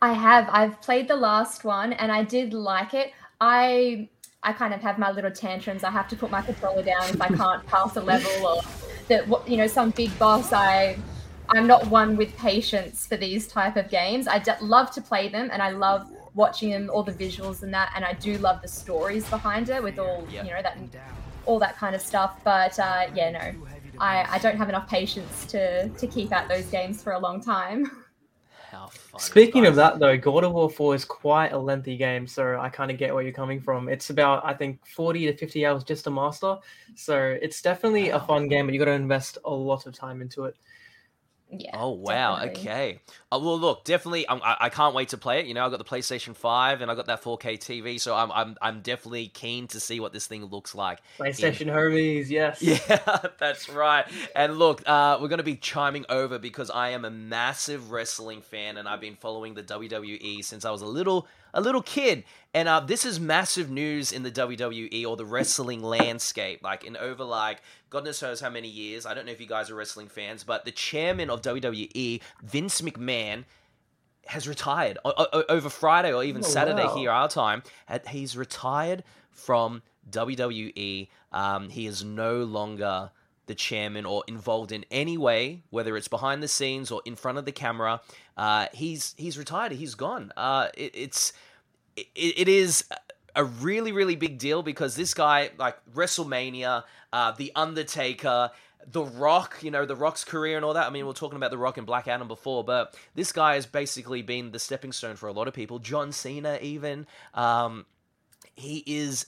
I 0.00 0.12
have. 0.14 0.48
I've 0.50 0.80
played 0.82 1.08
the 1.08 1.16
last 1.16 1.64
one, 1.64 1.92
and 1.92 2.10
I 2.10 2.24
did 2.24 2.52
like 2.52 2.94
it. 2.94 3.12
I 3.40 4.08
I 4.42 4.52
kind 4.52 4.74
of 4.74 4.80
have 4.80 4.98
my 4.98 5.12
little 5.12 5.30
tantrums. 5.30 5.84
I 5.84 5.90
have 5.90 6.08
to 6.08 6.16
put 6.16 6.30
my 6.30 6.42
controller 6.42 6.82
down 6.82 7.04
if 7.04 7.20
I 7.20 7.28
can't 7.28 7.64
pass 7.66 7.96
a 7.96 8.00
level, 8.00 8.46
or 8.46 8.62
that 9.08 9.48
you 9.48 9.56
know 9.56 9.68
some 9.68 9.90
big 9.90 10.16
boss. 10.18 10.52
I 10.52 10.98
I'm 11.48 11.66
not 11.66 11.86
one 11.88 12.16
with 12.16 12.36
patience 12.36 13.06
for 13.06 13.16
these 13.16 13.46
type 13.46 13.76
of 13.76 13.90
games. 13.90 14.26
I 14.28 14.38
d- 14.38 14.52
love 14.60 14.90
to 14.92 15.00
play 15.00 15.28
them, 15.28 15.50
and 15.52 15.62
I 15.62 15.70
love 15.70 16.10
watching 16.34 16.70
them, 16.70 16.90
all 16.92 17.02
the 17.02 17.12
visuals 17.12 17.62
and 17.62 17.72
that, 17.74 17.92
and 17.94 18.04
I 18.04 18.14
do 18.14 18.38
love 18.38 18.62
the 18.62 18.68
stories 18.68 19.28
behind 19.28 19.68
it 19.68 19.82
with 19.82 19.98
all 19.98 20.26
you 20.30 20.42
know 20.44 20.62
that 20.62 20.78
all 21.44 21.58
that 21.58 21.76
kind 21.76 21.94
of 21.94 22.00
stuff. 22.00 22.40
But 22.44 22.78
uh, 22.78 23.06
yeah, 23.14 23.30
no, 23.30 23.66
I, 23.98 24.26
I 24.30 24.38
don't 24.38 24.56
have 24.56 24.68
enough 24.68 24.88
patience 24.88 25.46
to 25.46 25.88
to 25.88 26.06
keep 26.06 26.32
out 26.32 26.48
those 26.48 26.66
games 26.66 27.02
for 27.02 27.12
a 27.12 27.18
long 27.18 27.42
time. 27.42 27.90
How 28.72 28.86
fun. 28.86 29.20
Speaking 29.20 29.66
of 29.66 29.76
that, 29.76 29.98
though, 29.98 30.16
God 30.16 30.44
of 30.44 30.52
War 30.52 30.70
4 30.70 30.94
is 30.94 31.04
quite 31.04 31.52
a 31.52 31.58
lengthy 31.58 31.94
game, 31.98 32.26
so 32.26 32.58
I 32.58 32.70
kind 32.70 32.90
of 32.90 32.96
get 32.96 33.12
where 33.12 33.22
you're 33.22 33.30
coming 33.30 33.60
from. 33.60 33.86
It's 33.90 34.08
about, 34.08 34.42
I 34.46 34.54
think, 34.54 34.86
40 34.86 35.26
to 35.26 35.36
50 35.36 35.66
hours 35.66 35.84
just 35.84 36.04
to 36.04 36.10
master. 36.10 36.56
So 36.94 37.36
it's 37.42 37.60
definitely 37.60 38.08
a 38.08 38.20
fun 38.20 38.48
game, 38.48 38.66
but 38.66 38.72
you 38.72 38.78
got 38.78 38.86
to 38.86 38.92
invest 38.92 39.36
a 39.44 39.50
lot 39.50 39.84
of 39.84 39.92
time 39.92 40.22
into 40.22 40.44
it. 40.44 40.56
Yeah. 41.52 41.70
Oh 41.74 41.90
wow. 41.90 42.36
definitely. 42.36 42.60
Okay. 42.62 43.00
Uh, 43.30 43.38
well, 43.42 43.58
look, 43.58 43.84
definitely. 43.84 44.26
Um, 44.26 44.40
I, 44.42 44.56
I 44.60 44.68
can't 44.70 44.94
wait 44.94 45.10
to 45.10 45.18
play 45.18 45.40
it. 45.40 45.46
You 45.46 45.54
know, 45.54 45.66
I 45.66 45.68
got 45.68 45.78
the 45.78 45.84
PlayStation 45.84 46.34
Five 46.34 46.80
and 46.80 46.90
I 46.90 46.94
got 46.94 47.06
that 47.06 47.22
4K 47.22 47.58
TV, 47.58 48.00
so 48.00 48.14
I'm 48.14 48.32
I'm 48.32 48.56
I'm 48.62 48.80
definitely 48.80 49.28
keen 49.28 49.66
to 49.68 49.80
see 49.80 50.00
what 50.00 50.12
this 50.12 50.26
thing 50.26 50.44
looks 50.46 50.74
like. 50.74 51.00
PlayStation 51.18 51.66
homies, 51.66 52.30
yes. 52.30 52.62
Yeah, 52.72 53.26
that's 53.38 53.68
right. 53.68 54.06
And 54.34 54.58
look, 54.58 54.82
uh, 54.86 55.18
we're 55.20 55.28
going 55.28 55.38
to 55.38 55.44
be 55.44 55.56
chiming 55.56 56.06
over 56.08 56.38
because 56.38 56.70
I 56.70 56.90
am 56.90 57.04
a 57.04 57.10
massive 57.10 57.90
wrestling 57.90 58.40
fan, 58.40 58.78
and 58.78 58.88
I've 58.88 59.00
been 59.00 59.16
following 59.16 59.54
the 59.54 59.62
WWE 59.62 60.42
since 60.44 60.64
I 60.64 60.70
was 60.70 60.80
a 60.80 60.86
little 60.86 61.26
a 61.54 61.60
little 61.60 61.82
kid. 61.82 62.24
And 62.54 62.68
uh, 62.68 62.80
this 62.80 63.04
is 63.04 63.18
massive 63.18 63.70
news 63.70 64.12
in 64.12 64.22
the 64.22 64.30
WWE 64.30 65.06
or 65.06 65.16
the 65.16 65.24
wrestling 65.24 65.82
landscape. 65.82 66.62
Like 66.62 66.84
in 66.84 66.96
over 66.96 67.24
like 67.24 67.62
God 67.90 68.04
knows 68.04 68.40
how 68.40 68.50
many 68.50 68.68
years. 68.68 69.06
I 69.06 69.14
don't 69.14 69.24
know 69.26 69.32
if 69.32 69.40
you 69.40 69.46
guys 69.46 69.70
are 69.70 69.74
wrestling 69.74 70.08
fans, 70.08 70.44
but 70.44 70.64
the 70.64 70.70
chairman 70.72 71.30
of 71.30 71.42
WWE, 71.42 72.20
Vince 72.42 72.80
McMahon. 72.80 73.44
Has 74.28 74.46
retired 74.46 74.98
o- 75.04 75.12
o- 75.32 75.42
over 75.48 75.68
Friday 75.68 76.12
or 76.12 76.22
even 76.22 76.44
Oh, 76.44 76.46
Saturday 76.46 76.84
wow. 76.84 76.94
here 76.94 77.10
our 77.10 77.28
time. 77.28 77.64
He's 78.08 78.36
retired 78.36 79.02
from 79.32 79.82
WWE. 80.10 81.08
Um, 81.32 81.68
he 81.70 81.86
is 81.86 82.04
no 82.04 82.44
longer 82.44 83.10
the 83.46 83.54
chairman 83.56 84.06
or 84.06 84.22
involved 84.28 84.70
in 84.70 84.84
any 84.92 85.18
way, 85.18 85.62
whether 85.70 85.96
it's 85.96 86.06
behind 86.06 86.40
the 86.40 86.46
scenes 86.46 86.92
or 86.92 87.02
in 87.04 87.16
front 87.16 87.36
of 87.38 87.44
the 87.46 87.52
camera. 87.52 88.00
Uh, 88.36 88.66
he's 88.72 89.14
he's 89.18 89.36
retired. 89.36 89.72
He's 89.72 89.96
gone. 89.96 90.32
Uh, 90.36 90.68
it, 90.76 90.92
it's 90.94 91.32
it, 91.96 92.08
it 92.14 92.48
is 92.48 92.84
a 93.34 93.44
really 93.44 93.92
really 93.92 94.16
big 94.16 94.38
deal 94.38 94.62
because 94.62 94.94
this 94.94 95.14
guy 95.14 95.50
like 95.58 95.76
WrestleMania, 95.94 96.84
uh, 97.12 97.32
The 97.32 97.52
Undertaker. 97.54 98.50
The 98.90 99.04
Rock, 99.04 99.58
you 99.62 99.70
know, 99.70 99.86
The 99.86 99.94
Rock's 99.94 100.24
career 100.24 100.56
and 100.56 100.64
all 100.64 100.74
that. 100.74 100.88
I 100.88 100.90
mean, 100.90 101.04
we 101.04 101.10
are 101.12 101.14
talking 101.14 101.36
about 101.36 101.52
The 101.52 101.56
Rock 101.56 101.78
and 101.78 101.86
Black 101.86 102.08
Adam 102.08 102.26
before, 102.26 102.64
but 102.64 102.96
this 103.14 103.30
guy 103.30 103.54
has 103.54 103.64
basically 103.64 104.22
been 104.22 104.50
the 104.50 104.58
stepping 104.58 104.90
stone 104.90 105.14
for 105.14 105.28
a 105.28 105.32
lot 105.32 105.46
of 105.46 105.54
people. 105.54 105.78
John 105.78 106.10
Cena, 106.10 106.58
even. 106.60 107.06
Um, 107.32 107.86
he 108.56 108.82
is 108.84 109.26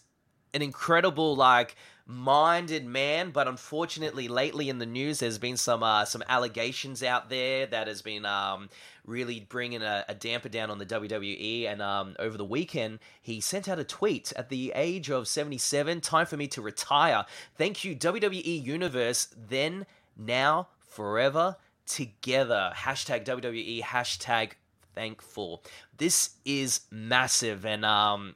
an 0.54 0.62
incredible 0.62 1.36
like 1.36 1.76
minded 2.06 2.84
man 2.84 3.30
but 3.30 3.48
unfortunately 3.48 4.28
lately 4.28 4.68
in 4.68 4.78
the 4.78 4.84
news 4.84 5.20
there's 5.20 5.38
been 5.38 5.56
some 5.56 5.82
uh, 5.82 6.04
some 6.04 6.22
allegations 6.28 7.02
out 7.02 7.30
there 7.30 7.66
that 7.66 7.86
has 7.88 8.02
been 8.02 8.26
um, 8.26 8.68
really 9.06 9.40
bringing 9.40 9.82
a, 9.82 10.04
a 10.08 10.14
damper 10.14 10.50
down 10.50 10.70
on 10.70 10.78
the 10.78 10.84
WWE 10.84 11.66
and 11.66 11.80
um, 11.80 12.14
over 12.18 12.36
the 12.36 12.44
weekend 12.44 12.98
he 13.22 13.40
sent 13.40 13.68
out 13.70 13.78
a 13.78 13.84
tweet 13.84 14.34
at 14.36 14.50
the 14.50 14.70
age 14.74 15.10
of 15.10 15.26
77 15.26 16.02
time 16.02 16.26
for 16.26 16.36
me 16.36 16.46
to 16.48 16.60
retire. 16.60 17.24
Thank 17.56 17.84
you 17.84 17.96
WWE 17.96 18.64
universe 18.64 19.28
then 19.48 19.86
now 20.16 20.68
forever 20.80 21.56
together. 21.86 22.72
Hashtag 22.74 23.24
WWE 23.24 23.82
hashtag 23.82 24.52
thankful. 24.94 25.62
This 25.96 26.36
is 26.44 26.80
massive. 26.90 27.64
And 27.64 27.84
um 27.84 28.34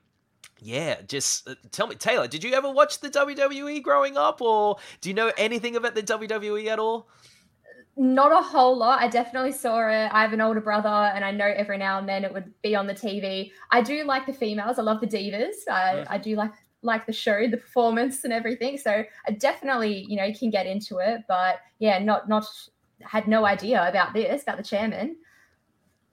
yeah, 0.60 1.00
just 1.02 1.48
uh, 1.48 1.54
tell 1.70 1.86
me, 1.86 1.94
Taylor, 1.94 2.28
did 2.28 2.42
you 2.44 2.54
ever 2.54 2.70
watch 2.70 3.00
the 3.00 3.10
WWE 3.10 3.82
growing 3.82 4.16
up, 4.16 4.40
or 4.40 4.76
do 5.00 5.08
you 5.08 5.14
know 5.14 5.32
anything 5.36 5.76
about 5.76 5.94
the 5.94 6.02
WWE 6.02 6.66
at 6.66 6.78
all? 6.78 7.08
Not 7.96 8.30
a 8.30 8.40
whole 8.42 8.76
lot. 8.76 9.00
I 9.00 9.08
definitely 9.08 9.50
saw 9.50 9.88
it. 9.88 10.08
I 10.12 10.22
have 10.22 10.32
an 10.32 10.40
older 10.40 10.60
brother, 10.60 10.88
and 10.88 11.24
I 11.24 11.32
know 11.32 11.46
every 11.46 11.78
now 11.78 11.98
and 11.98 12.08
then 12.08 12.24
it 12.24 12.32
would 12.32 12.52
be 12.62 12.76
on 12.76 12.86
the 12.86 12.94
TV. 12.94 13.50
I 13.72 13.82
do 13.82 14.04
like 14.04 14.24
the 14.24 14.32
females. 14.32 14.78
I 14.78 14.82
love 14.82 15.00
the 15.00 15.06
divas. 15.08 15.66
I, 15.68 15.94
Mhm. 15.96 16.06
I 16.10 16.18
do 16.18 16.36
like 16.36 16.52
like 16.82 17.06
the 17.06 17.12
show, 17.12 17.48
the 17.48 17.56
performance, 17.56 18.22
and 18.22 18.32
everything. 18.32 18.78
So 18.78 19.02
I 19.26 19.32
definitely, 19.32 20.06
you 20.08 20.16
know, 20.16 20.32
can 20.32 20.48
get 20.50 20.64
into 20.66 20.98
it. 20.98 21.22
But 21.26 21.58
yeah, 21.80 21.98
not 21.98 22.28
not 22.28 22.46
had 23.02 23.26
no 23.26 23.44
idea 23.44 23.88
about 23.88 24.14
this 24.14 24.42
about 24.44 24.58
the 24.58 24.62
chairman. 24.62 25.16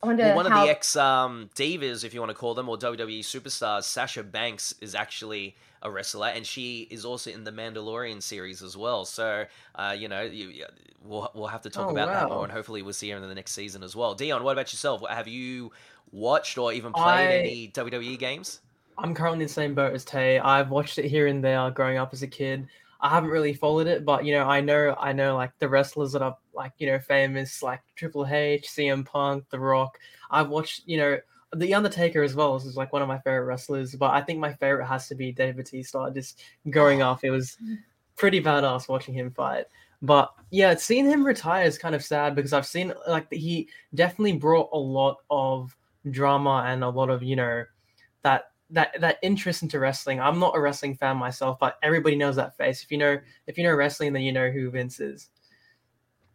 Well, 0.06 0.36
one 0.36 0.46
how. 0.46 0.62
of 0.62 0.66
the 0.68 0.72
ex 0.72 0.96
um, 0.96 1.50
divas, 1.56 2.04
if 2.04 2.14
you 2.14 2.20
want 2.20 2.30
to 2.30 2.36
call 2.36 2.54
them, 2.54 2.70
or 2.70 2.78
WWE 2.78 3.20
superstars, 3.20 3.84
Sasha 3.84 4.24
Banks 4.24 4.74
is 4.82 4.96
actually 4.96 5.56
a 5.82 5.92
wrestler, 5.92 6.28
and 6.28 6.46
she 6.46 6.88
is 6.90 7.06
also 7.06 7.30
in 7.32 7.44
the 7.44 7.52
Mandalorian 7.52 8.22
series 8.22 8.62
as 8.64 8.76
well. 8.76 9.06
So, 9.06 9.46
uh, 9.76 9.96
you 9.98 10.08
know, 10.08 10.22
you, 10.22 10.66
we'll 11.04 11.32
we'll 11.36 11.48
have 11.48 11.62
to 11.64 11.70
talk 11.70 11.88
Oh, 11.88 11.92
about 11.92 12.10
that 12.10 12.30
more, 12.30 12.44
and 12.44 12.52
hopefully 12.52 12.82
we'll 12.82 12.94
see 12.94 13.10
her 13.12 13.18
in 13.18 13.28
the 13.28 13.36
next 13.36 13.52
season 13.54 13.84
as 13.84 13.96
well. 13.96 14.16
Dion, 14.16 14.44
what 14.44 14.54
about 14.54 14.72
yourself? 14.74 15.04
Have 15.10 15.28
you 15.28 15.72
watched 16.12 16.58
or 16.58 16.74
even 16.74 16.92
played 16.94 17.04
I- 17.30 17.38
any 17.38 17.68
WWE 17.70 18.18
games? 18.18 18.62
I'm 18.98 19.14
currently 19.14 19.42
in 19.44 19.48
the 19.48 19.54
same 19.54 19.76
boat 19.76 19.94
as 19.94 20.06
Tay. 20.06 20.40
I've 20.40 20.70
watched 20.70 20.98
it 20.98 21.06
here 21.06 21.28
and 21.28 21.44
there 21.44 21.70
growing 21.70 21.98
up 21.98 22.14
as 22.14 22.24
a 22.24 22.28
kid. 22.28 22.66
I 23.02 23.10
haven't 23.10 23.30
really 23.30 23.54
followed 23.54 23.88
it, 23.88 24.06
but 24.06 24.26
you 24.26 24.34
know, 24.34 24.46
I 24.46 24.62
know 24.62 24.96
I 25.00 25.14
know 25.14 25.36
like 25.36 25.52
the 25.60 25.70
wrestlers 25.70 26.14
that 26.14 26.22
are 26.22 26.38
like, 26.54 26.72
you 26.78 26.88
know, 26.88 27.00
famous 27.00 27.62
like 27.62 27.82
Triple 27.96 28.26
H, 28.26 28.68
CM 28.68 29.06
Punk, 29.06 29.46
The 29.50 29.60
Rock. 29.60 30.00
I've 30.32 30.50
watched, 30.50 30.84
you 30.86 30.98
know, 30.98 31.18
The 31.56 31.74
Undertaker 31.74 32.24
as 32.24 32.36
well. 32.36 32.58
This 32.58 32.66
is 32.66 32.78
like 32.78 32.94
one 32.94 33.02
of 33.02 33.08
my 33.08 33.20
favorite 33.20 33.46
wrestlers, 33.46 33.96
but 33.96 34.12
I 34.12 34.22
think 34.22 34.40
my 34.40 34.54
favorite 34.54 34.88
has 34.88 35.08
to 35.10 35.16
be 35.16 35.32
Dave 35.32 35.58
Batista. 35.58 36.10
Just 36.10 36.42
growing 36.70 37.02
up, 37.02 37.24
it 37.24 37.32
was 37.32 37.58
mm. 37.64 37.78
pretty 38.16 38.42
badass 38.42 38.88
watching 38.88 39.14
him 39.14 39.32
fight. 39.32 39.66
But 40.02 40.32
yeah, 40.52 40.76
seeing 40.76 41.06
him 41.06 41.26
retire 41.26 41.66
is 41.66 41.78
kind 41.78 41.96
of 41.96 42.04
sad 42.04 42.36
because 42.36 42.54
I've 42.54 42.66
seen 42.66 42.94
like 43.08 43.32
he 43.32 43.70
definitely 43.94 44.38
brought 44.38 44.70
a 44.72 44.78
lot 44.78 45.18
of 45.30 45.76
drama 46.12 46.66
and 46.68 46.84
a 46.84 46.90
lot 46.90 47.10
of, 47.10 47.24
you 47.24 47.36
know, 47.36 47.66
that 48.24 48.52
that 48.72 49.00
that 49.00 49.18
interest 49.22 49.64
into 49.64 49.80
wrestling. 49.80 50.20
I'm 50.20 50.40
not 50.40 50.56
a 50.56 50.60
wrestling 50.60 50.96
fan 50.96 51.18
myself, 51.18 51.60
but 51.60 51.78
everybody 51.84 52.16
knows 52.16 52.36
that 52.38 52.58
face. 52.58 52.84
If 52.84 52.92
you 52.92 52.98
know 52.98 53.20
if 53.48 53.58
you 53.58 53.64
know 53.64 53.74
wrestling, 53.74 54.14
then 54.14 54.24
you 54.24 54.32
know 54.32 54.50
who 54.50 54.70
Vince 54.72 55.00
is. 55.00 55.30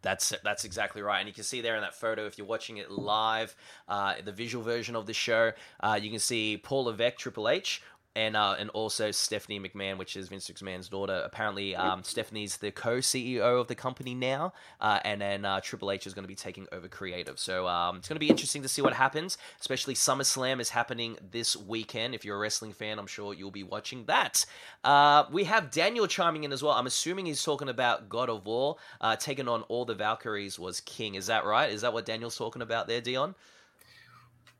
That's 0.01 0.33
that's 0.43 0.65
exactly 0.65 1.01
right, 1.01 1.19
and 1.19 1.27
you 1.27 1.33
can 1.33 1.43
see 1.43 1.61
there 1.61 1.75
in 1.75 1.81
that 1.81 1.93
photo 1.95 2.25
if 2.25 2.37
you're 2.37 2.47
watching 2.47 2.77
it 2.77 2.89
live, 2.89 3.55
uh, 3.87 4.15
the 4.23 4.31
visual 4.31 4.63
version 4.63 4.95
of 4.95 5.05
the 5.05 5.13
show, 5.13 5.51
uh, 5.81 5.99
you 6.01 6.09
can 6.09 6.19
see 6.19 6.57
Paul 6.57 6.85
Levesque, 6.85 7.17
Triple 7.17 7.49
H, 7.49 7.83
and 8.15 8.35
uh, 8.35 8.55
and 8.59 8.69
also 8.71 9.11
Stephanie 9.11 9.59
McMahon, 9.59 9.97
which 9.97 10.17
is 10.17 10.27
Vince 10.27 10.49
McMahon's 10.49 10.89
daughter. 10.89 11.21
Apparently, 11.25 11.75
um, 11.75 12.03
Stephanie's 12.03 12.57
the 12.57 12.71
co-CEO 12.71 13.59
of 13.59 13.67
the 13.67 13.75
company 13.75 14.13
now, 14.13 14.53
uh, 14.79 14.99
and 15.05 15.21
then 15.21 15.45
uh, 15.45 15.61
Triple 15.61 15.91
H 15.91 16.05
is 16.07 16.13
going 16.13 16.23
to 16.23 16.27
be 16.27 16.35
taking 16.35 16.67
over 16.71 16.87
creative. 16.87 17.39
So 17.39 17.67
um, 17.67 17.97
it's 17.97 18.07
going 18.07 18.15
to 18.15 18.19
be 18.19 18.29
interesting 18.29 18.61
to 18.63 18.67
see 18.67 18.81
what 18.81 18.93
happens. 18.93 19.37
Especially 19.59 19.93
SummerSlam 19.93 20.59
is 20.59 20.69
happening 20.69 21.17
this 21.31 21.55
weekend. 21.55 22.13
If 22.13 22.25
you're 22.25 22.35
a 22.35 22.39
wrestling 22.39 22.73
fan, 22.73 22.99
I'm 22.99 23.07
sure 23.07 23.33
you'll 23.33 23.51
be 23.51 23.63
watching 23.63 24.05
that. 24.05 24.45
Uh, 24.83 25.25
we 25.31 25.45
have 25.45 25.71
Daniel 25.71 26.07
chiming 26.07 26.43
in 26.43 26.51
as 26.51 26.61
well. 26.61 26.73
I'm 26.73 26.87
assuming 26.87 27.25
he's 27.25 27.43
talking 27.43 27.69
about 27.69 28.09
God 28.09 28.29
of 28.29 28.45
War 28.45 28.75
uh, 28.99 29.15
taking 29.15 29.47
on 29.47 29.61
all 29.63 29.85
the 29.85 29.95
Valkyries 29.95 30.59
was 30.59 30.81
king. 30.81 31.15
Is 31.15 31.27
that 31.27 31.45
right? 31.45 31.71
Is 31.71 31.81
that 31.81 31.93
what 31.93 32.05
Daniel's 32.05 32.37
talking 32.37 32.61
about 32.61 32.87
there, 32.87 33.01
Dion? 33.01 33.35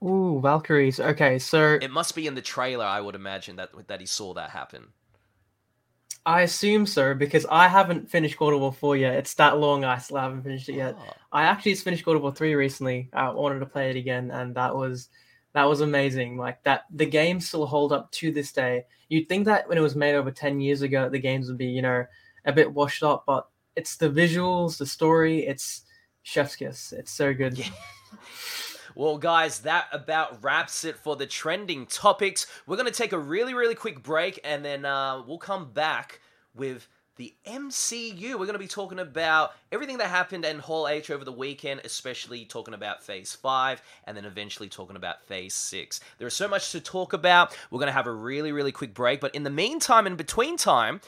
Ooh, 0.03 0.39
Valkyries. 0.41 0.99
Okay, 0.99 1.37
so 1.37 1.77
It 1.81 1.91
must 1.91 2.15
be 2.15 2.27
in 2.27 2.35
the 2.35 2.41
trailer, 2.41 2.85
I 2.85 2.99
would 2.99 3.15
imagine 3.15 3.57
that 3.57 3.69
that 3.87 3.99
he 3.99 4.05
saw 4.05 4.33
that 4.33 4.49
happen. 4.49 4.87
I 6.25 6.41
assume 6.41 6.85
so 6.85 7.15
because 7.15 7.45
I 7.49 7.67
haven't 7.67 8.09
finished 8.09 8.37
God 8.37 8.53
of 8.53 8.61
War 8.61 8.73
4 8.73 8.95
yet. 8.95 9.15
It's 9.15 9.33
that 9.35 9.57
long, 9.57 9.83
I 9.85 9.97
still 9.97 10.17
haven't 10.17 10.43
finished 10.43 10.69
it 10.69 10.75
yet. 10.75 10.95
Oh. 10.99 11.13
I 11.31 11.43
actually 11.43 11.71
just 11.73 11.83
finished 11.83 12.05
God 12.05 12.15
of 12.15 12.21
War 12.21 12.33
3 12.33 12.53
recently. 12.53 13.09
I 13.13 13.29
wanted 13.29 13.59
to 13.59 13.65
play 13.65 13.89
it 13.89 13.95
again, 13.95 14.29
and 14.31 14.53
that 14.55 14.75
was 14.75 15.09
that 15.53 15.65
was 15.65 15.81
amazing. 15.81 16.37
Like 16.37 16.63
that, 16.63 16.85
the 16.91 17.05
games 17.05 17.47
still 17.47 17.65
hold 17.65 17.91
up 17.91 18.11
to 18.13 18.31
this 18.31 18.51
day. 18.51 18.85
You'd 19.09 19.27
think 19.27 19.45
that 19.45 19.67
when 19.67 19.77
it 19.77 19.81
was 19.81 19.95
made 19.95 20.15
over 20.15 20.31
10 20.31 20.61
years 20.61 20.81
ago, 20.81 21.09
the 21.09 21.19
games 21.19 21.47
would 21.49 21.57
be, 21.57 21.65
you 21.65 21.81
know, 21.81 22.05
a 22.45 22.53
bit 22.53 22.71
washed 22.71 23.03
up, 23.03 23.23
but 23.27 23.47
it's 23.75 23.97
the 23.97 24.09
visuals, 24.09 24.77
the 24.77 24.85
story, 24.85 25.45
it's 25.45 25.81
chef's 26.23 26.55
kiss. 26.55 26.93
It's 26.93 27.11
so 27.11 27.33
good. 27.33 27.57
Yeah. 27.57 27.69
Well, 28.95 29.17
guys, 29.17 29.59
that 29.59 29.87
about 29.91 30.43
wraps 30.43 30.83
it 30.83 30.97
for 30.97 31.15
the 31.15 31.25
trending 31.25 31.85
topics. 31.85 32.47
We're 32.67 32.77
going 32.77 32.91
to 32.91 32.93
take 32.93 33.13
a 33.13 33.19
really, 33.19 33.53
really 33.53 33.75
quick 33.75 34.03
break 34.03 34.39
and 34.43 34.63
then 34.63 34.85
uh, 34.85 35.23
we'll 35.25 35.37
come 35.37 35.71
back 35.71 36.19
with 36.53 36.87
the 37.17 37.33
MCU. 37.45 38.31
We're 38.31 38.37
going 38.37 38.53
to 38.53 38.59
be 38.59 38.67
talking 38.67 38.99
about 38.99 39.51
everything 39.71 39.97
that 39.99 40.07
happened 40.07 40.43
in 40.43 40.59
Hall 40.59 40.87
H 40.87 41.11
over 41.11 41.23
the 41.23 41.31
weekend, 41.31 41.81
especially 41.83 42.45
talking 42.45 42.73
about 42.73 43.03
Phase 43.03 43.35
5 43.35 43.81
and 44.05 44.17
then 44.17 44.25
eventually 44.25 44.69
talking 44.69 44.95
about 44.95 45.21
Phase 45.23 45.53
6. 45.53 45.99
There 46.17 46.27
is 46.27 46.33
so 46.33 46.47
much 46.47 46.71
to 46.71 46.79
talk 46.79 47.13
about. 47.13 47.55
We're 47.69 47.79
going 47.79 47.87
to 47.87 47.93
have 47.93 48.07
a 48.07 48.11
really, 48.11 48.51
really 48.51 48.71
quick 48.71 48.93
break. 48.93 49.19
But 49.21 49.35
in 49.35 49.43
the 49.43 49.49
meantime, 49.49 50.07
in 50.07 50.15
between 50.15 50.57
time, 50.57 51.01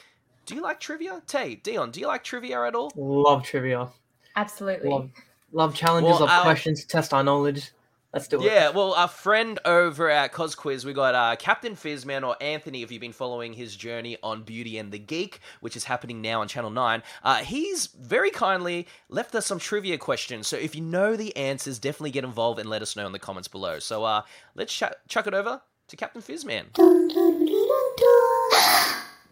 do 0.46 0.54
you 0.54 0.62
like 0.62 0.78
trivia? 0.78 1.22
Tay, 1.26 1.56
Dion, 1.56 1.90
do 1.90 2.00
you 2.00 2.06
like 2.06 2.22
trivia 2.22 2.64
at 2.64 2.74
all? 2.74 2.92
Love 2.94 3.42
trivia. 3.42 3.88
Absolutely. 4.36 4.90
Love, 4.90 5.10
love 5.54 5.74
challenges 5.74 6.12
Well, 6.14 6.24
of 6.24 6.30
I'll- 6.30 6.42
questions 6.42 6.82
to 6.82 6.88
test 6.88 7.14
our 7.14 7.24
knowledge. 7.24 7.70
Let's 8.12 8.28
do 8.28 8.40
it. 8.40 8.44
Yeah, 8.44 8.68
well, 8.70 8.92
our 8.94 9.08
friend 9.08 9.58
over 9.64 10.08
at 10.08 10.30
Cos 10.32 10.54
Quiz, 10.54 10.84
we 10.84 10.92
got 10.92 11.16
uh, 11.16 11.34
Captain 11.34 11.74
Fizzman 11.74 12.22
or 12.24 12.36
Anthony. 12.40 12.84
If 12.84 12.92
you've 12.92 13.00
been 13.00 13.12
following 13.12 13.52
his 13.52 13.74
journey 13.74 14.16
on 14.22 14.44
Beauty 14.44 14.78
and 14.78 14.92
the 14.92 15.00
Geek, 15.00 15.40
which 15.58 15.74
is 15.76 15.82
happening 15.82 16.22
now 16.22 16.40
on 16.40 16.46
Channel 16.46 16.70
Nine, 16.70 17.02
uh, 17.24 17.38
he's 17.38 17.86
very 17.86 18.30
kindly 18.30 18.86
left 19.08 19.34
us 19.34 19.46
some 19.46 19.58
trivia 19.58 19.98
questions. 19.98 20.46
So 20.46 20.56
if 20.56 20.76
you 20.76 20.80
know 20.80 21.16
the 21.16 21.36
answers, 21.36 21.80
definitely 21.80 22.12
get 22.12 22.22
involved 22.22 22.60
and 22.60 22.70
let 22.70 22.82
us 22.82 22.94
know 22.94 23.04
in 23.04 23.10
the 23.10 23.18
comments 23.18 23.48
below. 23.48 23.80
So 23.80 24.04
uh, 24.04 24.22
let's 24.54 24.72
ch- 24.72 24.84
chuck 25.08 25.26
it 25.26 25.34
over 25.34 25.60
to 25.88 25.96
Captain 25.96 26.22
Fizzman. 26.22 26.70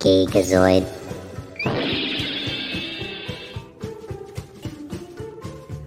Geekazoid. 0.00 0.88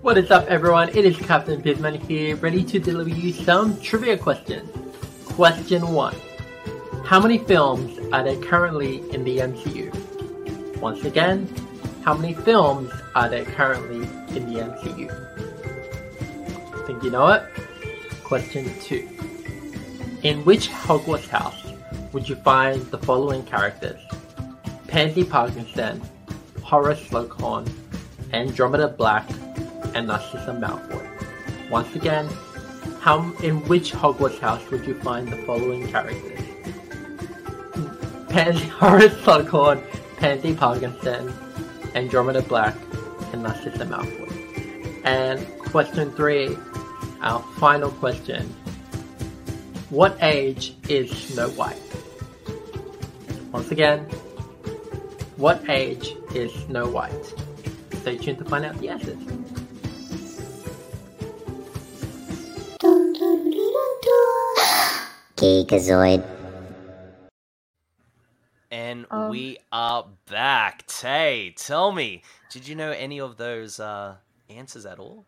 What 0.06 0.20
is 0.20 0.30
up, 0.30 0.46
everyone? 0.46 0.90
It 0.90 1.04
is 1.04 1.18
Captain 1.18 1.64
Fizzman 1.64 2.00
here, 2.08 2.36
ready 2.36 2.64
to 2.66 2.78
deliver 2.78 3.10
you 3.10 3.34
some 3.34 3.82
trivia 3.82 4.16
questions. 4.16 4.70
Question 5.26 5.82
1 5.82 6.16
How 7.04 7.20
many 7.20 7.40
films 7.40 7.98
are 8.14 8.24
there 8.24 8.40
currently 8.40 8.98
in 9.10 9.24
the 9.24 9.40
MCU? 9.40 9.90
Once 10.78 11.04
again, 11.06 11.52
how 12.04 12.14
many 12.14 12.36
films 12.36 12.92
are 13.16 13.28
there 13.28 13.46
currently 13.46 14.08
in 14.38 14.54
the 14.54 14.60
MCU? 14.60 15.10
Think 16.86 17.02
you 17.02 17.10
know 17.10 17.30
it? 17.30 17.42
Question 18.24 18.72
2 18.82 19.10
In 20.22 20.46
which 20.46 20.70
Hogwarts 20.70 21.30
house 21.30 21.66
would 22.14 22.30
you 22.30 22.36
find 22.36 22.80
the 22.92 23.00
following 23.00 23.44
characters? 23.44 24.00
Pansy 24.88 25.24
Parkinson, 25.24 26.00
Horace 26.62 27.02
Slughorn, 27.08 27.68
Andromeda 28.34 28.88
Black, 28.88 29.28
and 29.96 30.08
Narcissa 30.08 30.52
Malfoy. 30.52 31.70
Once 31.70 31.96
again, 31.96 32.30
how 33.00 33.32
in 33.42 33.66
which 33.68 33.92
Hogwarts 33.92 34.40
house 34.40 34.70
would 34.70 34.86
you 34.86 34.94
find 35.02 35.28
the 35.30 35.38
following 35.38 35.88
characters? 35.88 36.42
Pansy 38.30 38.66
Horace 38.80 39.14
Slughorn, 39.22 39.82
Pansy 40.18 40.54
Parkinson, 40.54 41.34
Andromeda 41.96 42.42
Black, 42.42 42.76
and 43.32 43.42
Narcissa 43.42 43.86
Malfoy. 43.86 45.02
And 45.06 45.48
question 45.72 46.12
three, 46.12 46.58
our 47.22 47.42
final 47.58 47.92
question. 47.92 48.54
What 49.90 50.18
age 50.22 50.76
is 50.90 51.10
Snow 51.10 51.50
White? 51.52 51.82
Once 53.52 53.72
again, 53.72 54.00
what 55.38 55.70
age 55.70 56.16
is 56.34 56.52
Snow 56.66 56.90
White? 56.90 57.34
Stay 58.02 58.18
tuned 58.18 58.40
to 58.40 58.46
find 58.46 58.66
out 58.66 58.78
the 58.80 58.90
answers. 58.90 59.18
Geekazoid. 65.38 66.24
And 68.72 69.06
Um, 69.12 69.30
we 69.30 69.58
are 69.72 70.06
back. 70.30 70.86
Tay, 70.88 71.54
tell 71.56 71.92
me, 71.92 72.24
did 72.52 72.68
you 72.68 72.76
know 72.76 72.92
any 72.92 73.20
of 73.20 73.38
those 73.38 73.80
uh, 73.80 74.16
answers 74.50 74.86
at 74.86 75.00
all? 75.00 75.26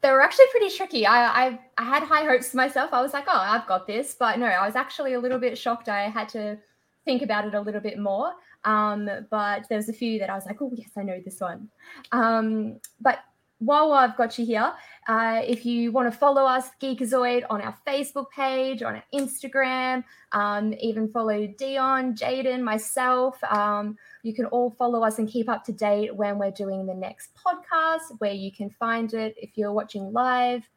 they 0.00 0.10
were 0.12 0.22
actually 0.22 0.46
pretty 0.52 0.70
tricky. 0.70 1.06
I, 1.06 1.46
I 1.46 1.58
I 1.76 1.82
had 1.82 2.04
high 2.04 2.24
hopes 2.24 2.50
for 2.50 2.56
myself. 2.56 2.92
I 2.92 3.02
was 3.02 3.12
like, 3.12 3.24
oh, 3.26 3.36
I've 3.36 3.66
got 3.66 3.86
this, 3.86 4.14
but 4.14 4.38
no, 4.38 4.46
I 4.46 4.64
was 4.64 4.76
actually 4.76 5.14
a 5.14 5.20
little 5.20 5.40
bit 5.40 5.58
shocked. 5.58 5.88
I 5.88 6.02
had 6.08 6.28
to 6.30 6.56
think 7.04 7.22
about 7.22 7.46
it 7.46 7.54
a 7.54 7.60
little 7.60 7.80
bit 7.80 7.98
more. 7.98 8.32
Um, 8.64 9.08
but 9.30 9.66
there 9.68 9.76
was 9.76 9.88
a 9.88 9.92
few 9.92 10.18
that 10.20 10.30
I 10.30 10.34
was 10.34 10.46
like, 10.46 10.62
oh 10.62 10.70
yes, 10.74 10.90
I 10.96 11.02
know 11.02 11.20
this 11.24 11.40
one. 11.40 11.68
Um, 12.12 12.78
but 13.00 13.18
while 13.58 13.92
I've 13.92 14.16
got 14.16 14.38
you 14.38 14.46
here, 14.46 14.72
uh, 15.08 15.40
if 15.42 15.64
you 15.64 15.90
want 15.90 16.12
to 16.12 16.16
follow 16.16 16.44
us, 16.44 16.68
Geekazoid, 16.82 17.44
on 17.48 17.62
our 17.62 17.74
Facebook 17.86 18.30
page, 18.30 18.82
on 18.82 18.96
our 18.96 19.04
Instagram, 19.14 20.04
um, 20.32 20.74
even 20.74 21.10
follow 21.10 21.46
Dion, 21.46 22.14
Jaden, 22.14 22.60
myself. 22.62 23.42
Um, 23.44 23.96
you 24.22 24.34
can 24.34 24.44
all 24.46 24.70
follow 24.70 25.02
us 25.02 25.18
and 25.18 25.26
keep 25.26 25.48
up 25.48 25.64
to 25.64 25.72
date 25.72 26.14
when 26.14 26.38
we're 26.38 26.50
doing 26.50 26.84
the 26.84 26.94
next 26.94 27.30
podcast, 27.34 28.18
where 28.18 28.34
you 28.34 28.52
can 28.52 28.68
find 28.68 29.14
it 29.14 29.34
if 29.38 29.56
you're 29.56 29.72
watching 29.72 30.12
live. 30.12 30.68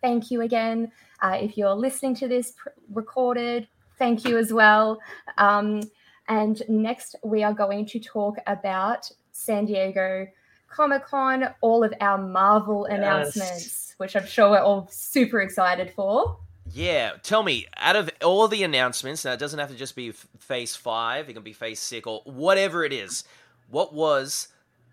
Thank 0.00 0.32
you 0.32 0.40
again. 0.40 0.90
Uh, 1.20 1.38
if 1.40 1.56
you're 1.56 1.74
listening 1.74 2.16
to 2.16 2.26
this 2.26 2.54
pr- 2.56 2.70
recorded, 2.92 3.68
thank 3.96 4.24
you 4.24 4.38
as 4.38 4.52
well. 4.52 4.98
Um, 5.38 5.82
and 6.28 6.60
next, 6.68 7.14
we 7.22 7.44
are 7.44 7.54
going 7.54 7.86
to 7.86 8.00
talk 8.00 8.38
about 8.48 9.08
San 9.30 9.66
Diego 9.66 10.26
Comic 10.72 11.04
Con, 11.04 11.48
all 11.60 11.84
of 11.84 11.92
our 12.00 12.18
Marvel 12.18 12.86
Yes. 12.88 12.98
announcements, 12.98 13.94
which 13.98 14.16
I'm 14.16 14.26
sure 14.26 14.50
we're 14.50 14.58
all 14.60 14.88
super 14.90 15.40
excited 15.40 15.92
for. 15.94 16.38
Yeah, 16.72 17.12
tell 17.22 17.42
me, 17.42 17.66
out 17.76 17.96
of 17.96 18.10
all 18.24 18.48
the 18.48 18.62
announcements, 18.62 19.24
now 19.24 19.32
it 19.32 19.38
doesn't 19.38 19.58
have 19.58 19.68
to 19.70 19.76
just 19.76 19.94
be 19.94 20.12
Phase 20.38 20.74
5, 20.74 21.28
it 21.28 21.32
can 21.34 21.42
be 21.42 21.52
Phase 21.52 21.80
6 21.80 22.06
or 22.06 22.22
whatever 22.24 22.84
it 22.84 22.92
is, 22.92 23.24
what 23.68 23.92
was 23.92 24.48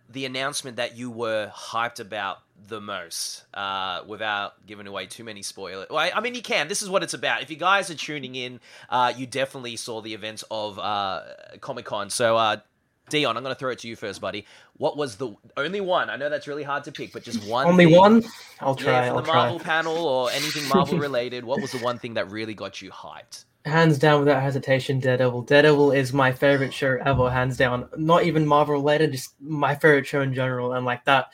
the 0.09 0.25
announcement 0.25 0.77
that 0.77 0.97
you 0.97 1.09
were 1.11 1.51
hyped 1.55 1.99
about 1.99 2.39
the 2.67 2.81
most 2.81 3.45
uh, 3.53 4.01
without 4.07 4.65
giving 4.65 4.87
away 4.87 5.05
too 5.05 5.23
many 5.23 5.41
spoilers? 5.43 5.87
Well, 5.89 5.99
I, 5.99 6.11
I 6.15 6.19
mean, 6.19 6.33
you 6.35 6.41
can. 6.41 6.67
This 6.67 6.81
is 6.81 6.89
what 6.89 7.03
it's 7.03 7.13
about. 7.13 7.43
If 7.43 7.49
you 7.51 7.55
guys 7.55 7.89
are 7.91 7.95
tuning 7.95 8.35
in, 8.35 8.59
uh, 8.89 9.13
you 9.15 9.27
definitely 9.27 9.75
saw 9.75 10.01
the 10.01 10.13
events 10.13 10.43
of 10.49 10.79
uh, 10.79 11.21
Comic 11.61 11.85
Con. 11.85 12.09
So, 12.09 12.35
uh, 12.35 12.57
Dion, 13.09 13.35
I'm 13.37 13.43
going 13.43 13.53
to 13.55 13.59
throw 13.59 13.71
it 13.71 13.79
to 13.79 13.87
you 13.87 13.95
first, 13.95 14.21
buddy. 14.21 14.45
What 14.77 14.97
was 14.97 15.15
the 15.17 15.35
only 15.57 15.81
one? 15.81 16.09
I 16.09 16.15
know 16.15 16.29
that's 16.29 16.47
really 16.47 16.63
hard 16.63 16.83
to 16.85 16.91
pick, 16.91 17.11
but 17.13 17.23
just 17.23 17.43
one. 17.47 17.67
Only 17.67 17.85
thing- 17.85 17.95
one? 17.95 18.23
I'll 18.59 18.75
yeah, 18.79 18.83
try. 18.83 19.07
from 19.07 19.17
I'll 19.17 19.21
the 19.23 19.33
Marvel 19.33 19.59
try. 19.59 19.65
panel 19.67 19.97
or 19.97 20.31
anything 20.31 20.67
Marvel 20.67 20.97
related, 21.07 21.43
what 21.43 21.61
was 21.61 21.71
the 21.71 21.79
one 21.79 21.97
thing 21.99 22.13
that 22.15 22.29
really 22.31 22.53
got 22.53 22.81
you 22.81 22.91
hyped? 22.91 23.45
Hands 23.65 23.97
down, 23.99 24.19
without 24.21 24.41
hesitation, 24.41 24.99
Daredevil. 24.99 25.41
Daredevil 25.43 25.91
is 25.91 26.13
my 26.13 26.31
favorite 26.31 26.73
show 26.73 26.97
ever, 27.05 27.29
hands 27.29 27.57
down. 27.57 27.89
Not 27.97 28.23
even 28.23 28.47
Marvel 28.47 28.75
related, 28.75 29.11
just 29.11 29.35
my 29.41 29.75
favorite 29.75 30.07
show 30.07 30.21
in 30.21 30.33
general. 30.33 30.73
And 30.73 30.85
like 30.85 31.03
that, 31.05 31.27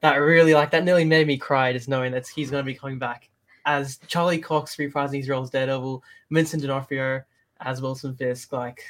that 0.00 0.14
really 0.16 0.54
like 0.54 0.70
that 0.70 0.84
nearly 0.84 1.04
made 1.04 1.26
me 1.26 1.36
cry 1.36 1.72
just 1.72 1.88
knowing 1.88 2.12
that 2.12 2.26
he's 2.28 2.50
going 2.50 2.64
to 2.64 2.66
be 2.66 2.74
coming 2.78 2.98
back 2.98 3.28
as 3.66 3.98
Charlie 4.06 4.38
Cox 4.38 4.76
reprising 4.76 5.18
his 5.18 5.28
role 5.28 5.42
as 5.42 5.50
Daredevil, 5.50 6.02
Vincent 6.30 6.62
D'Onofrio 6.62 7.22
as 7.60 7.82
Wilson 7.82 8.14
Fisk. 8.16 8.52
Like 8.52 8.80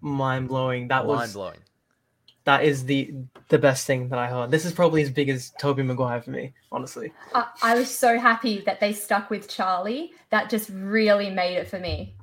mind 0.00 0.48
blowing. 0.48 0.88
That 0.88 1.04
was 1.06 1.18
Mind 1.18 1.32
blowing. 1.32 1.58
That 2.44 2.64
is 2.64 2.84
the 2.84 3.14
the 3.48 3.58
best 3.58 3.86
thing 3.86 4.08
that 4.08 4.18
I 4.18 4.28
heard. 4.28 4.50
This 4.50 4.64
is 4.64 4.72
probably 4.72 5.02
as 5.02 5.10
big 5.10 5.28
as 5.28 5.52
Tobey 5.60 5.82
Maguire 5.82 6.22
for 6.22 6.30
me, 6.30 6.54
honestly. 6.72 7.12
I, 7.34 7.46
I 7.62 7.74
was 7.74 7.90
so 7.90 8.18
happy 8.18 8.60
that 8.66 8.80
they 8.80 8.92
stuck 8.92 9.30
with 9.30 9.48
Charlie. 9.48 10.12
That 10.30 10.48
just 10.48 10.70
really 10.72 11.30
made 11.30 11.56
it 11.56 11.68
for 11.68 11.78
me. 11.78 12.14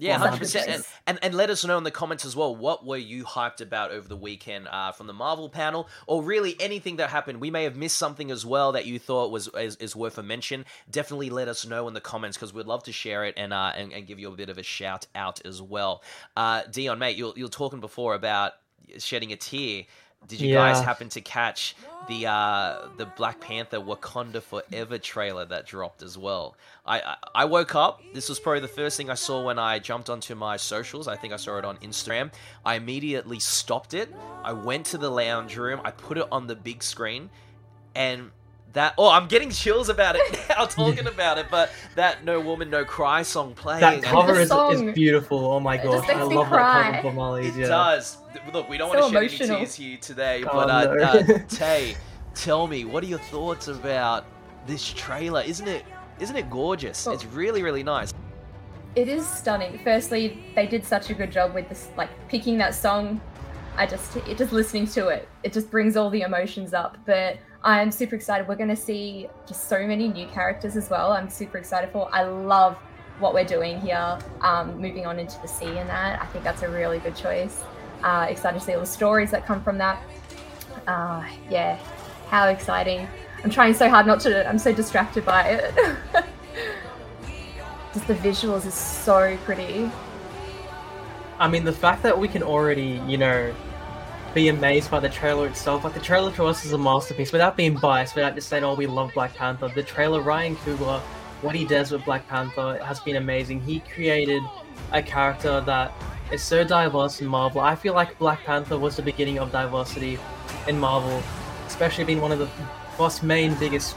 Yeah, 0.00 0.16
Such 0.16 0.16
a 0.16 0.24
hundred 0.24 0.38
percent. 0.38 0.68
And, 0.70 0.84
and 1.06 1.18
and 1.22 1.34
let 1.34 1.50
us 1.50 1.62
know 1.62 1.76
in 1.76 1.84
the 1.84 1.90
comments 1.90 2.24
as 2.24 2.34
well. 2.34 2.56
What 2.56 2.86
were 2.86 2.96
you 2.96 3.22
hyped 3.22 3.60
about 3.60 3.90
over 3.90 4.08
the 4.08 4.16
weekend 4.16 4.66
uh, 4.68 4.92
from 4.92 5.06
the 5.06 5.12
Marvel 5.12 5.50
panel, 5.50 5.90
or 6.06 6.22
really 6.22 6.56
anything 6.58 6.96
that 6.96 7.10
happened? 7.10 7.38
We 7.38 7.50
may 7.50 7.64
have 7.64 7.76
missed 7.76 7.98
something 7.98 8.30
as 8.30 8.46
well 8.46 8.72
that 8.72 8.86
you 8.86 8.98
thought 8.98 9.30
was 9.30 9.50
is, 9.58 9.76
is 9.76 9.94
worth 9.94 10.16
a 10.16 10.22
mention. 10.22 10.64
Definitely 10.90 11.28
let 11.28 11.48
us 11.48 11.66
know 11.66 11.86
in 11.86 11.92
the 11.92 12.00
comments 12.00 12.38
because 12.38 12.54
we'd 12.54 12.64
love 12.64 12.82
to 12.84 12.92
share 12.92 13.26
it 13.26 13.34
and 13.36 13.52
uh 13.52 13.72
and, 13.76 13.92
and 13.92 14.06
give 14.06 14.18
you 14.18 14.32
a 14.32 14.36
bit 14.36 14.48
of 14.48 14.56
a 14.56 14.62
shout 14.62 15.06
out 15.14 15.44
as 15.44 15.60
well. 15.60 16.02
Uh, 16.34 16.62
Dion, 16.70 16.98
mate, 16.98 17.18
you're 17.18 17.34
you're 17.36 17.50
talking 17.50 17.80
before 17.80 18.14
about 18.14 18.52
shedding 18.98 19.32
a 19.32 19.36
tear. 19.36 19.84
did 20.28 20.40
you 20.40 20.54
guys 20.54 20.82
happen 20.82 21.08
to 21.10 21.20
catch 21.20 21.74
the 22.08 22.26
uh, 22.26 22.88
the 22.96 23.06
Black 23.06 23.40
Panther 23.40 23.78
Wakanda 23.78 24.42
Forever 24.42 24.98
trailer 24.98 25.44
that 25.46 25.66
dropped 25.66 26.02
as 26.02 26.18
well? 26.18 26.56
I, 26.84 27.00
I 27.00 27.16
I 27.34 27.44
woke 27.46 27.74
up. 27.74 28.02
This 28.12 28.28
was 28.28 28.38
probably 28.38 28.60
the 28.60 28.68
first 28.68 28.96
thing 28.96 29.10
I 29.10 29.14
saw 29.14 29.44
when 29.44 29.58
I 29.58 29.78
jumped 29.78 30.10
onto 30.10 30.34
my 30.34 30.56
socials. 30.56 31.08
I 31.08 31.16
think 31.16 31.32
I 31.32 31.36
saw 31.36 31.58
it 31.58 31.64
on 31.64 31.76
Instagram. 31.78 32.32
I 32.64 32.74
immediately 32.74 33.38
stopped 33.38 33.94
it. 33.94 34.14
I 34.42 34.52
went 34.52 34.86
to 34.86 34.98
the 34.98 35.10
lounge 35.10 35.56
room. 35.56 35.80
I 35.84 35.90
put 35.90 36.18
it 36.18 36.26
on 36.30 36.46
the 36.46 36.56
big 36.56 36.82
screen, 36.82 37.30
and 37.94 38.30
that 38.72 38.94
oh, 38.98 39.10
I'm 39.10 39.26
getting 39.26 39.50
chills 39.50 39.88
about 39.88 40.16
it 40.16 40.22
now 40.48 40.66
talking 40.66 41.06
about 41.06 41.38
it. 41.38 41.46
But 41.50 41.70
that 41.96 42.24
No 42.24 42.40
Woman 42.40 42.70
No 42.70 42.84
Cry 42.84 43.22
song 43.22 43.54
playing. 43.54 43.80
That 43.80 44.02
cover 44.02 44.38
is, 44.38 44.50
is 44.50 44.94
beautiful. 44.94 45.38
Oh 45.52 45.60
my 45.60 45.76
It 45.76 45.84
gosh, 45.84 46.08
I 46.08 46.22
love 46.22 46.46
cry. 46.48 46.62
that 46.92 47.02
cover 47.02 47.08
for 47.10 47.14
Molly's. 47.14 47.56
It 47.56 47.60
Yeah. 47.62 47.66
does. 47.68 48.18
Look, 48.52 48.68
we 48.68 48.78
don't 48.78 48.92
So 48.92 49.00
want 49.00 49.12
to 49.12 49.28
shed 49.28 49.50
any 49.50 49.58
tears 49.58 49.74
here 49.74 49.98
today, 50.00 50.44
Oh, 50.44 50.50
but 50.52 50.70
uh, 50.70 50.94
no. 50.94 51.02
uh, 51.02 51.38
Tay, 51.48 51.96
tell 52.34 52.66
me, 52.66 52.84
what 52.84 53.02
are 53.02 53.08
your 53.08 53.18
thoughts 53.18 53.68
about 53.68 54.24
this 54.66 54.92
trailer? 54.92 55.42
Isn't 55.42 55.68
it? 55.68 55.84
Isn't 56.20 56.36
it 56.36 56.48
gorgeous? 56.50 57.06
Oh. 57.06 57.12
It's 57.12 57.24
really, 57.24 57.62
really 57.62 57.82
nice. 57.82 58.12
It 58.94 59.08
is 59.08 59.26
stunning. 59.26 59.80
Firstly, 59.82 60.44
they 60.54 60.66
did 60.66 60.84
such 60.84 61.10
a 61.10 61.14
good 61.14 61.30
job 61.32 61.54
with 61.54 61.68
this, 61.68 61.88
like 61.96 62.10
picking 62.28 62.58
that 62.58 62.74
song. 62.74 63.20
I 63.76 63.86
just, 63.86 64.16
it 64.16 64.36
just 64.36 64.52
listening 64.52 64.86
to 64.88 65.08
it, 65.08 65.28
it 65.44 65.52
just 65.52 65.70
brings 65.70 65.96
all 65.96 66.10
the 66.10 66.22
emotions 66.22 66.74
up. 66.74 66.98
But 67.06 67.38
I'm 67.62 67.90
super 67.90 68.14
excited. 68.14 68.48
We're 68.48 68.56
going 68.56 68.70
to 68.70 68.76
see 68.76 69.28
just 69.46 69.68
so 69.68 69.86
many 69.86 70.08
new 70.08 70.26
characters 70.28 70.76
as 70.76 70.88
well. 70.88 71.12
I'm 71.12 71.28
super 71.28 71.58
excited 71.58 71.90
for. 71.90 72.08
I 72.12 72.22
love 72.22 72.76
what 73.18 73.34
we're 73.34 73.44
doing 73.44 73.78
here, 73.80 74.18
um, 74.40 74.80
moving 74.80 75.06
on 75.06 75.18
into 75.18 75.38
the 75.42 75.48
sea 75.48 75.76
and 75.76 75.88
that. 75.90 76.22
I 76.22 76.26
think 76.26 76.42
that's 76.42 76.62
a 76.62 76.68
really 76.68 76.98
good 77.00 77.14
choice. 77.14 77.62
Uh, 78.02 78.26
excited 78.30 78.58
to 78.58 78.64
see 78.64 78.72
all 78.72 78.80
the 78.80 78.86
stories 78.86 79.30
that 79.30 79.44
come 79.44 79.62
from 79.62 79.76
that. 79.76 80.02
Uh, 80.86 81.22
yeah, 81.50 81.78
how 82.28 82.48
exciting! 82.48 83.06
I'm 83.44 83.50
trying 83.50 83.74
so 83.74 83.90
hard 83.90 84.06
not 84.06 84.20
to. 84.20 84.48
I'm 84.48 84.58
so 84.58 84.72
distracted 84.72 85.26
by 85.26 85.48
it. 85.50 85.96
just 87.92 88.06
the 88.06 88.14
visuals 88.14 88.64
is 88.64 88.72
so 88.72 89.36
pretty. 89.44 89.90
I 91.38 91.48
mean, 91.48 91.64
the 91.64 91.72
fact 91.72 92.02
that 92.04 92.18
we 92.18 92.26
can 92.26 92.42
already, 92.42 93.02
you 93.06 93.18
know, 93.18 93.54
be 94.34 94.48
amazed 94.48 94.90
by 94.90 95.00
the 95.00 95.08
trailer 95.08 95.46
itself. 95.46 95.84
Like 95.84 95.94
the 95.94 96.00
trailer 96.00 96.32
to 96.32 96.44
us 96.44 96.64
is 96.64 96.72
a 96.72 96.78
masterpiece. 96.78 97.32
Without 97.32 97.56
being 97.56 97.74
biased, 97.74 98.14
without 98.14 98.34
just 98.34 98.48
saying, 98.48 98.64
"Oh, 98.64 98.74
we 98.74 98.86
love 98.86 99.12
Black 99.14 99.34
Panther." 99.34 99.68
The 99.68 99.82
trailer, 99.82 100.20
Ryan 100.20 100.56
Coogler, 100.56 101.00
what 101.42 101.54
he 101.54 101.64
does 101.64 101.90
with 101.90 102.04
Black 102.04 102.28
Panther 102.28 102.78
has 102.84 103.00
been 103.00 103.16
amazing. 103.16 103.60
He 103.60 103.80
created 103.80 104.42
a 104.92 105.02
character 105.02 105.60
that 105.62 105.92
is 106.30 106.42
so 106.42 106.64
diverse 106.64 107.20
in 107.20 107.26
Marvel. 107.26 107.60
I 107.60 107.74
feel 107.74 107.94
like 107.94 108.18
Black 108.18 108.44
Panther 108.44 108.78
was 108.78 108.96
the 108.96 109.02
beginning 109.02 109.38
of 109.38 109.50
diversity 109.50 110.18
in 110.68 110.78
Marvel, 110.78 111.22
especially 111.66 112.04
being 112.04 112.20
one 112.20 112.32
of 112.32 112.38
the 112.38 112.48
most 112.98 113.22
main, 113.22 113.54
biggest 113.54 113.96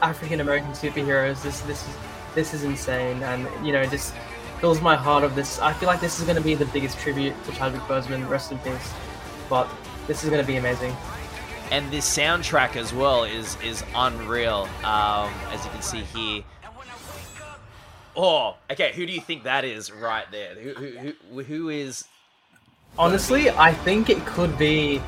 African 0.00 0.40
American 0.40 0.72
superheroes. 0.72 1.42
This, 1.42 1.60
this 1.62 1.88
is, 1.88 1.96
this 2.34 2.54
is 2.54 2.64
insane, 2.64 3.22
and 3.22 3.48
you 3.66 3.72
know, 3.72 3.84
just 3.86 4.14
fills 4.60 4.80
my 4.80 4.94
heart 4.94 5.24
of 5.24 5.34
this. 5.34 5.58
I 5.58 5.72
feel 5.72 5.88
like 5.88 6.00
this 6.00 6.20
is 6.20 6.24
going 6.24 6.36
to 6.36 6.42
be 6.42 6.54
the 6.54 6.66
biggest 6.66 6.98
tribute 6.98 7.34
to 7.46 7.52
Chadwick 7.52 7.82
Boseman. 7.82 8.28
Rest 8.28 8.52
in 8.52 8.58
peace. 8.58 8.92
But 9.48 9.68
this 10.06 10.24
is 10.24 10.30
going 10.30 10.40
to 10.42 10.46
be 10.46 10.56
amazing. 10.56 10.94
And 11.70 11.90
this 11.90 12.06
soundtrack 12.06 12.76
as 12.76 12.92
well 12.92 13.24
is 13.24 13.56
is 13.62 13.82
unreal. 13.94 14.68
Um, 14.84 15.32
as 15.50 15.64
you 15.64 15.70
can 15.70 15.82
see 15.82 16.00
here. 16.00 16.44
Oh, 18.14 18.56
okay. 18.70 18.92
Who 18.94 19.06
do 19.06 19.12
you 19.12 19.20
think 19.20 19.44
that 19.44 19.64
is 19.64 19.90
right 19.90 20.26
there? 20.30 20.54
Who 20.54 20.74
who 20.74 21.12
who, 21.32 21.42
who 21.42 21.68
is? 21.70 22.04
Honestly, 22.98 23.48
I 23.50 23.72
think 23.72 24.10
it 24.10 24.24
could 24.26 24.56
be. 24.58 24.98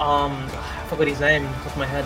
Um, 0.00 0.32
I 0.52 0.86
forgot 0.88 1.08
his 1.08 1.20
name 1.20 1.44
off 1.46 1.56
the 1.56 1.62
top 1.64 1.72
of 1.72 1.78
my 1.78 1.86
head. 1.86 2.04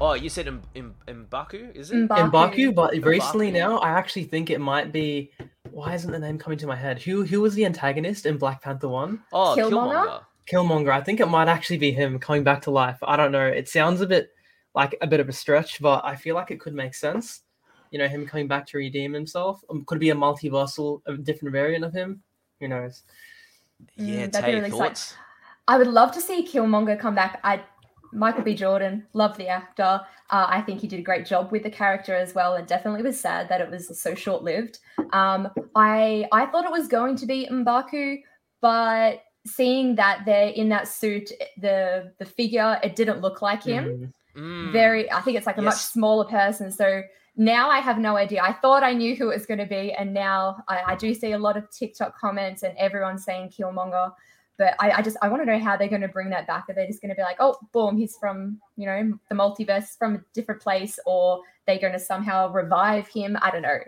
Oh, 0.00 0.12
you 0.12 0.28
said 0.28 0.46
M- 0.46 0.62
M- 0.76 0.94
Mbaku, 1.08 1.74
is 1.74 1.90
it? 1.90 2.08
Mbaku. 2.08 2.30
Mbaku, 2.30 2.74
but 2.74 2.94
recently 3.04 3.50
now, 3.50 3.78
I 3.78 3.90
actually 3.90 4.24
think 4.24 4.48
it 4.50 4.60
might 4.60 4.92
be. 4.92 5.32
Why 5.72 5.94
isn't 5.94 6.10
the 6.12 6.18
name 6.20 6.38
coming 6.38 6.58
to 6.58 6.66
my 6.68 6.76
head? 6.76 7.00
Who 7.02 7.24
who 7.24 7.40
was 7.40 7.54
the 7.54 7.64
antagonist 7.64 8.26
in 8.26 8.36
Black 8.38 8.62
Panther 8.62 8.88
One? 8.88 9.22
Oh, 9.32 9.56
Killmonger? 9.58 9.70
Killmonger. 9.70 10.22
Killmonger. 10.48 10.90
I 10.90 11.02
think 11.02 11.20
it 11.20 11.26
might 11.26 11.48
actually 11.48 11.78
be 11.78 11.92
him 11.92 12.18
coming 12.18 12.44
back 12.44 12.62
to 12.62 12.70
life. 12.70 12.98
I 13.02 13.16
don't 13.16 13.32
know. 13.32 13.46
It 13.46 13.68
sounds 13.68 14.00
a 14.00 14.06
bit 14.06 14.30
like 14.74 14.96
a 15.00 15.06
bit 15.06 15.20
of 15.20 15.28
a 15.28 15.32
stretch, 15.32 15.80
but 15.80 16.04
I 16.04 16.16
feel 16.16 16.34
like 16.34 16.50
it 16.50 16.60
could 16.60 16.74
make 16.74 16.94
sense. 16.94 17.42
You 17.90 17.98
know, 17.98 18.08
him 18.08 18.26
coming 18.26 18.48
back 18.48 18.66
to 18.68 18.78
redeem 18.78 19.12
himself. 19.12 19.62
Um, 19.70 19.84
could 19.84 19.96
it 19.96 20.00
be 20.00 20.10
a 20.10 20.14
multiversal, 20.14 21.00
a 21.06 21.16
different 21.16 21.52
variant 21.52 21.84
of 21.84 21.92
him. 21.92 22.22
Who 22.60 22.68
knows? 22.68 23.02
Yeah, 23.96 24.26
Mm, 24.26 24.32
that'd 24.32 24.32
be 24.32 24.52
Tay, 24.52 24.54
really 24.54 24.68
exciting. 24.68 25.18
I 25.68 25.78
would 25.78 25.86
love 25.86 26.12
to 26.12 26.20
see 26.20 26.46
Killmonger 26.46 26.98
come 26.98 27.14
back. 27.14 27.40
I 27.44 27.62
Michael 28.12 28.42
B. 28.42 28.54
Jordan, 28.54 29.06
love 29.12 29.36
the 29.36 29.48
actor. 29.48 30.00
Uh, 30.30 30.46
I 30.48 30.62
think 30.62 30.80
he 30.80 30.88
did 30.88 31.00
a 31.00 31.02
great 31.02 31.26
job 31.26 31.52
with 31.52 31.62
the 31.62 31.70
character 31.70 32.14
as 32.14 32.34
well, 32.34 32.54
and 32.54 32.66
definitely 32.66 33.02
was 33.02 33.20
sad 33.20 33.48
that 33.50 33.60
it 33.60 33.70
was 33.70 34.00
so 34.00 34.14
short 34.14 34.42
lived. 34.42 34.78
Um, 35.12 35.48
I 35.74 36.26
I 36.32 36.46
thought 36.46 36.64
it 36.64 36.72
was 36.72 36.88
going 36.88 37.16
to 37.16 37.26
be 37.26 37.46
Mbaku, 37.50 38.22
but 38.60 39.22
seeing 39.46 39.94
that 39.96 40.22
they're 40.26 40.48
in 40.48 40.68
that 40.70 40.88
suit, 40.88 41.30
the 41.60 42.12
the 42.18 42.24
figure, 42.24 42.78
it 42.82 42.96
didn't 42.96 43.20
look 43.20 43.42
like 43.42 43.62
him. 43.62 43.84
Mm. 43.84 44.12
Mm. 44.38 44.72
Very, 44.72 45.10
I 45.10 45.20
think 45.20 45.36
it's 45.36 45.46
like 45.46 45.58
a 45.58 45.62
much 45.62 45.76
smaller 45.76 46.24
person. 46.24 46.70
So 46.70 47.02
now 47.36 47.70
I 47.70 47.80
have 47.80 47.98
no 47.98 48.16
idea. 48.16 48.42
I 48.42 48.52
thought 48.52 48.82
I 48.82 48.92
knew 48.92 49.16
who 49.16 49.30
it 49.30 49.34
was 49.34 49.46
going 49.46 49.58
to 49.58 49.66
be, 49.66 49.92
and 49.92 50.14
now 50.14 50.62
I, 50.68 50.82
I 50.88 50.96
do 50.96 51.14
see 51.14 51.32
a 51.32 51.38
lot 51.38 51.56
of 51.56 51.70
TikTok 51.70 52.16
comments 52.16 52.62
and 52.62 52.76
everyone 52.76 53.18
saying 53.18 53.50
Killmonger. 53.50 54.12
But 54.58 54.74
I, 54.80 54.90
I 54.90 55.02
just 55.02 55.16
I 55.22 55.28
want 55.28 55.42
to 55.42 55.46
know 55.46 55.58
how 55.58 55.76
they're 55.76 55.88
going 55.88 56.02
to 56.02 56.08
bring 56.08 56.30
that 56.30 56.46
back. 56.48 56.64
Are 56.68 56.74
they 56.74 56.86
just 56.86 57.00
going 57.00 57.10
to 57.10 57.14
be 57.14 57.22
like, 57.22 57.36
oh, 57.38 57.56
boom, 57.72 57.96
he's 57.96 58.16
from 58.16 58.60
you 58.76 58.86
know 58.86 59.18
the 59.28 59.34
multiverse 59.34 59.96
from 59.96 60.16
a 60.16 60.20
different 60.34 60.60
place, 60.60 60.98
or 61.06 61.40
they're 61.66 61.78
going 61.78 61.92
to 61.92 61.98
somehow 61.98 62.50
revive 62.50 63.06
him? 63.08 63.38
I 63.40 63.50
don't 63.50 63.62
know. 63.62 63.78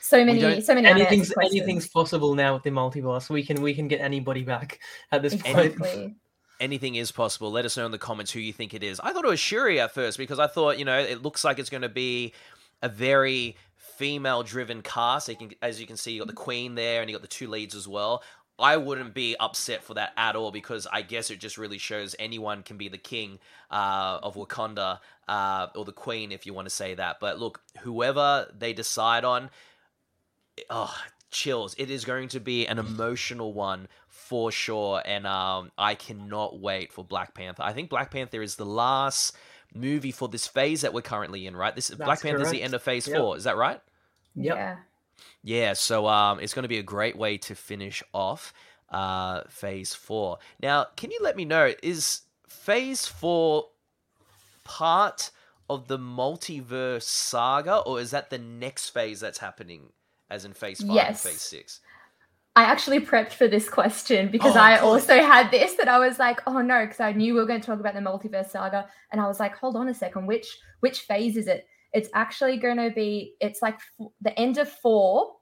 So 0.00 0.24
many, 0.24 0.60
so 0.60 0.74
many 0.74 0.88
Anything's 0.88 1.32
anything's 1.42 1.88
possible 1.88 2.34
now 2.34 2.54
with 2.54 2.62
the 2.62 2.70
multiverse. 2.70 3.28
We 3.28 3.44
can 3.44 3.62
we 3.62 3.74
can 3.74 3.88
get 3.88 4.00
anybody 4.00 4.42
back 4.42 4.80
at 5.12 5.22
this 5.22 5.36
point. 5.36 6.16
anything 6.60 6.94
is 6.94 7.10
possible. 7.10 7.50
Let 7.50 7.64
us 7.64 7.76
know 7.76 7.86
in 7.86 7.92
the 7.92 7.98
comments 7.98 8.30
who 8.30 8.40
you 8.40 8.52
think 8.52 8.74
it 8.74 8.82
is. 8.82 9.00
I 9.00 9.12
thought 9.12 9.24
it 9.24 9.28
was 9.30 9.40
Shuri 9.40 9.80
at 9.80 9.92
first 9.92 10.18
because 10.18 10.38
I 10.38 10.46
thought, 10.46 10.78
you 10.78 10.84
know, 10.84 10.98
it 10.98 11.22
looks 11.22 11.42
like 11.42 11.58
it's 11.58 11.70
going 11.70 11.82
to 11.82 11.88
be 11.88 12.34
a 12.82 12.88
very 12.88 13.56
female 13.76 14.42
driven 14.42 14.82
cast. 14.82 15.28
You 15.28 15.36
can, 15.36 15.50
as 15.62 15.80
you 15.80 15.86
can 15.86 15.96
see, 15.96 16.12
you 16.12 16.20
got 16.20 16.28
the 16.28 16.34
queen 16.34 16.74
there 16.74 17.00
and 17.00 17.10
you 17.10 17.16
got 17.16 17.22
the 17.22 17.28
two 17.28 17.48
leads 17.48 17.74
as 17.74 17.88
well. 17.88 18.22
I 18.58 18.76
wouldn't 18.76 19.14
be 19.14 19.36
upset 19.40 19.82
for 19.82 19.94
that 19.94 20.12
at 20.18 20.36
all 20.36 20.52
because 20.52 20.86
I 20.92 21.00
guess 21.00 21.30
it 21.30 21.40
just 21.40 21.56
really 21.56 21.78
shows 21.78 22.14
anyone 22.18 22.62
can 22.62 22.76
be 22.76 22.88
the 22.88 22.98
king 22.98 23.38
uh, 23.70 24.18
of 24.22 24.34
Wakanda 24.34 24.98
uh, 25.28 25.68
or 25.74 25.86
the 25.86 25.92
queen, 25.92 26.30
if 26.30 26.44
you 26.44 26.52
want 26.52 26.66
to 26.66 26.74
say 26.74 26.94
that. 26.94 27.20
But 27.20 27.38
look, 27.38 27.62
whoever 27.80 28.48
they 28.56 28.74
decide 28.74 29.24
on, 29.24 29.48
oh, 30.68 30.94
chills. 31.30 31.74
It 31.78 31.90
is 31.90 32.04
going 32.04 32.28
to 32.28 32.40
be 32.40 32.66
an 32.66 32.78
emotional 32.78 33.52
one 33.52 33.88
for 34.08 34.52
sure, 34.52 35.02
and 35.04 35.26
um, 35.26 35.70
I 35.78 35.94
cannot 35.94 36.60
wait 36.60 36.92
for 36.92 37.04
Black 37.04 37.34
Panther. 37.34 37.62
I 37.62 37.72
think 37.72 37.90
Black 37.90 38.10
Panther 38.10 38.42
is 38.42 38.56
the 38.56 38.66
last 38.66 39.36
movie 39.74 40.12
for 40.12 40.28
this 40.28 40.46
phase 40.46 40.80
that 40.82 40.92
we're 40.92 41.02
currently 41.02 41.46
in, 41.46 41.56
right? 41.56 41.74
This 41.74 41.90
Black 41.90 42.22
Panther 42.22 42.42
is 42.42 42.50
the 42.50 42.62
end 42.62 42.74
of 42.74 42.82
Phase 42.82 43.06
Yep. 43.06 43.16
Four. 43.16 43.36
Is 43.36 43.44
that 43.44 43.56
right? 43.56 43.80
Yep. 44.34 44.56
Yeah. 44.56 44.76
Yeah, 45.42 45.72
so 45.72 46.06
um, 46.06 46.40
it's 46.40 46.54
going 46.54 46.64
to 46.64 46.68
be 46.68 46.78
a 46.78 46.82
great 46.82 47.16
way 47.16 47.38
to 47.38 47.54
finish 47.54 48.02
off 48.12 48.52
uh, 48.90 49.42
Phase 49.48 49.94
4. 49.94 50.38
Now, 50.62 50.86
can 50.96 51.10
you 51.10 51.18
let 51.22 51.36
me 51.36 51.44
know, 51.44 51.72
is 51.82 52.22
Phase 52.48 53.06
4 53.06 53.66
part 54.64 55.30
of 55.68 55.88
the 55.88 55.98
multiverse 55.98 57.04
saga, 57.04 57.78
or 57.78 58.00
is 58.00 58.10
that 58.10 58.30
the 58.30 58.38
next 58.38 58.90
phase 58.90 59.20
that's 59.20 59.38
happening, 59.38 59.92
as 60.30 60.44
in 60.44 60.52
Phase 60.52 60.80
5 60.80 60.90
Yes. 60.90 61.24
and 61.24 61.32
Phase 61.34 61.42
6? 61.42 61.80
I 62.56 62.64
actually 62.64 63.00
prepped 63.00 63.32
for 63.32 63.46
this 63.46 63.68
question 63.68 64.28
because 64.30 64.56
Oh, 64.56 64.60
I 64.60 64.78
also 64.78 65.18
had 65.22 65.50
this 65.50 65.74
that 65.74 65.88
I 65.88 65.98
was 65.98 66.18
like, 66.18 66.40
oh 66.46 66.60
no, 66.60 66.84
because 66.84 67.00
I 67.00 67.12
knew 67.12 67.34
we 67.34 67.40
were 67.40 67.46
going 67.46 67.60
to 67.60 67.66
talk 67.66 67.78
about 67.80 67.94
the 67.94 68.00
multiverse 68.00 68.50
saga, 68.50 68.88
and 69.12 69.20
I 69.20 69.26
was 69.28 69.38
like, 69.38 69.56
hold 69.56 69.76
on 69.76 69.88
a 69.88 69.94
second, 69.94 70.26
which 70.26 70.58
which 70.80 71.00
phase 71.02 71.36
is 71.36 71.46
it? 71.46 71.66
It's 71.92 72.08
actually 72.14 72.56
going 72.56 72.76
to 72.76 72.90
be, 72.90 73.34
it's 73.40 73.62
like 73.62 73.74
f- 73.74 74.06
the 74.20 74.38
end 74.38 74.58
of 74.58 74.68
four. 74.68 75.32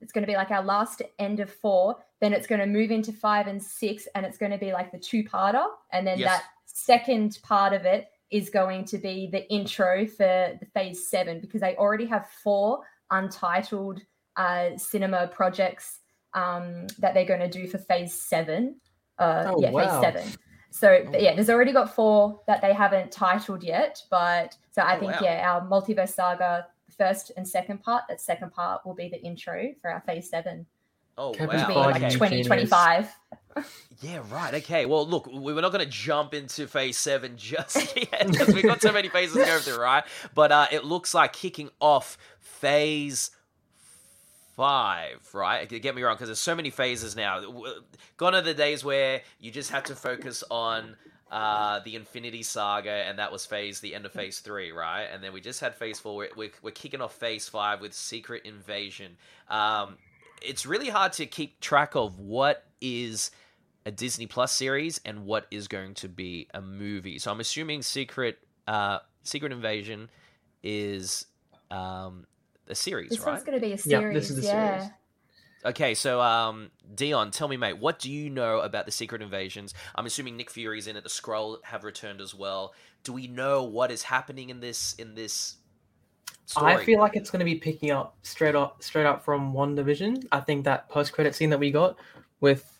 It's 0.00 0.12
going 0.12 0.22
to 0.22 0.30
be 0.30 0.36
like 0.36 0.50
our 0.50 0.62
last 0.62 1.02
end 1.18 1.40
of 1.40 1.50
four. 1.50 1.96
Then 2.20 2.32
it's 2.32 2.46
going 2.46 2.60
to 2.60 2.66
move 2.66 2.90
into 2.90 3.12
five 3.12 3.46
and 3.46 3.62
six, 3.62 4.06
and 4.14 4.26
it's 4.26 4.38
going 4.38 4.52
to 4.52 4.58
be 4.58 4.72
like 4.72 4.90
the 4.92 4.98
two-parter, 4.98 5.64
and 5.92 6.06
then 6.06 6.18
Yes. 6.18 6.28
that 6.40 6.44
second 6.66 7.38
part 7.42 7.72
of 7.72 7.84
it 7.84 8.08
is 8.30 8.50
going 8.50 8.84
to 8.86 8.98
be 8.98 9.28
the 9.30 9.48
intro 9.52 10.04
for 10.06 10.56
the 10.60 10.66
phase 10.74 11.08
seven 11.08 11.40
because 11.40 11.60
they 11.60 11.76
already 11.76 12.06
have 12.06 12.28
four 12.42 12.80
untitled 13.12 14.00
uh, 14.36 14.76
cinema 14.76 15.28
projects 15.28 16.00
um, 16.34 16.86
that 16.98 17.14
they're 17.14 17.24
going 17.24 17.40
to 17.40 17.48
do 17.48 17.66
for 17.66 17.78
phase 17.78 18.14
seven. 18.14 18.76
Uh, 19.18 19.52
Oh, 19.54 19.60
yeah, 19.60 19.70
wow. 19.70 20.00
phase 20.00 20.00
seven. 20.14 20.32
So 20.70 21.06
but 21.10 21.22
yeah, 21.22 21.34
there's 21.34 21.48
already 21.48 21.72
got 21.72 21.94
four 21.94 22.40
that 22.46 22.60
they 22.60 22.74
haven't 22.74 23.10
titled 23.10 23.62
yet, 23.62 24.02
but 24.10 24.56
so 24.72 24.82
I 24.82 24.96
Oh, 24.96 25.00
think 25.00 25.12
wow. 25.12 25.20
yeah, 25.22 25.50
our 25.50 25.62
multiverse 25.66 26.10
saga 26.10 26.66
first 26.98 27.32
and 27.36 27.48
second 27.48 27.82
part. 27.82 28.04
That 28.08 28.20
second 28.20 28.52
part 28.52 28.84
will 28.84 28.94
be 28.94 29.08
the 29.08 29.20
intro 29.22 29.72
for 29.80 29.90
our 29.90 30.00
phase 30.00 30.28
seven. 30.28 30.66
Kevin 31.16 31.48
which 31.48 31.60
will 31.60 31.66
be 31.68 31.74
wow. 31.74 31.86
like 31.86 31.96
Okay. 31.96 32.10
2025. 32.10 33.08
Yeah, 34.02 34.22
right. 34.30 34.52
Okay. 34.52 34.84
Well, 34.84 35.06
look, 35.08 35.26
we 35.26 35.54
were 35.54 35.62
not 35.62 35.72
going 35.72 35.82
to 35.82 35.90
jump 35.90 36.34
into 36.34 36.66
phase 36.68 36.98
seven 36.98 37.32
just 37.38 37.96
yet 37.96 38.26
because 38.30 38.54
we've 38.54 38.62
got 38.62 38.82
so 38.82 38.92
many 38.92 39.08
phases 39.08 39.36
to 39.38 39.44
go 39.46 39.58
through, 39.58 39.82
right? 39.82 40.04
But 40.34 40.52
uh, 40.52 40.66
it 40.70 40.84
looks 40.84 41.14
like 41.14 41.32
kicking 41.32 41.70
off 41.80 42.18
phase 42.38 43.30
five, 44.56 45.28
right? 45.32 45.68
Get 45.68 45.94
me 45.94 46.02
wrong, 46.02 46.14
because 46.14 46.28
there's 46.28 46.40
so 46.40 46.54
many 46.54 46.70
phases 46.70 47.14
now. 47.14 47.40
Gone 48.16 48.34
are 48.34 48.42
the 48.42 48.54
days 48.54 48.82
where 48.82 49.22
you 49.38 49.50
just 49.50 49.70
had 49.70 49.84
to 49.86 49.94
focus 49.94 50.42
on 50.50 50.96
uh, 51.30 51.80
the 51.80 51.94
Infinity 51.94 52.42
Saga, 52.42 52.90
and 52.90 53.18
that 53.18 53.30
was 53.30 53.44
phase 53.44 53.80
the 53.80 53.94
end 53.94 54.06
of 54.06 54.12
phase 54.12 54.40
three, 54.40 54.72
right? 54.72 55.04
And 55.12 55.22
then 55.22 55.32
we 55.32 55.40
just 55.40 55.60
had 55.60 55.74
phase 55.74 56.00
four. 56.00 56.16
We're, 56.16 56.30
we're, 56.36 56.50
we're 56.62 56.70
kicking 56.70 57.00
off 57.00 57.14
phase 57.14 57.48
five 57.48 57.80
with 57.80 57.92
Secret 57.92 58.44
Invasion. 58.44 59.16
Um, 59.48 59.98
it's 60.42 60.66
really 60.66 60.88
hard 60.88 61.12
to 61.14 61.26
keep 61.26 61.60
track 61.60 61.94
of 61.94 62.18
what 62.18 62.64
is 62.80 63.30
a 63.84 63.90
Disney 63.90 64.26
Plus 64.26 64.52
series 64.52 65.00
and 65.04 65.24
what 65.24 65.46
is 65.50 65.68
going 65.68 65.94
to 65.94 66.08
be 66.08 66.48
a 66.54 66.60
movie. 66.60 67.18
So 67.18 67.30
I'm 67.30 67.40
assuming 67.40 67.82
Secret 67.82 68.38
uh, 68.66 68.98
Secret 69.22 69.52
Invasion 69.52 70.10
is 70.62 71.26
um, 71.70 72.26
a 72.68 72.74
series, 72.74 73.10
This 73.10 73.20
right? 73.20 73.32
one's 73.32 73.44
going 73.44 73.58
to 73.60 73.66
be 73.66 73.72
a 73.72 73.78
series. 73.78 74.06
Yeah, 74.06 74.12
this 74.12 74.30
is 74.30 74.38
a 74.38 74.42
yeah. 74.42 74.78
series. 74.78 74.92
Okay, 75.64 75.94
so 75.94 76.20
um, 76.20 76.70
Dion, 76.94 77.32
tell 77.32 77.48
me, 77.48 77.56
mate, 77.56 77.78
what 77.78 77.98
do 77.98 78.10
you 78.10 78.30
know 78.30 78.60
about 78.60 78.86
the 78.86 78.92
Secret 78.92 79.20
Invasions? 79.20 79.74
I'm 79.96 80.06
assuming 80.06 80.36
Nick 80.36 80.50
Fury's 80.50 80.86
in 80.86 80.96
it. 80.96 81.02
The 81.02 81.10
Skrull 81.10 81.58
have 81.64 81.82
returned 81.82 82.20
as 82.20 82.34
well. 82.34 82.72
Do 83.02 83.12
we 83.12 83.26
know 83.26 83.64
what 83.64 83.90
is 83.90 84.02
happening 84.02 84.50
in 84.50 84.60
this 84.60 84.94
in 84.94 85.14
this 85.14 85.56
story? 86.44 86.74
I 86.74 86.84
feel 86.84 87.00
like 87.00 87.16
it's 87.16 87.30
going 87.30 87.40
to 87.40 87.44
be 87.44 87.56
picking 87.56 87.90
up 87.90 88.16
straight 88.22 88.54
up 88.54 88.82
straight 88.82 89.06
up 89.06 89.24
from 89.24 89.52
WandaVision. 89.52 90.26
I 90.30 90.40
think 90.40 90.64
that 90.64 90.88
post 90.88 91.12
credit 91.12 91.34
scene 91.34 91.50
that 91.50 91.58
we 91.58 91.72
got 91.72 91.96
with 92.40 92.72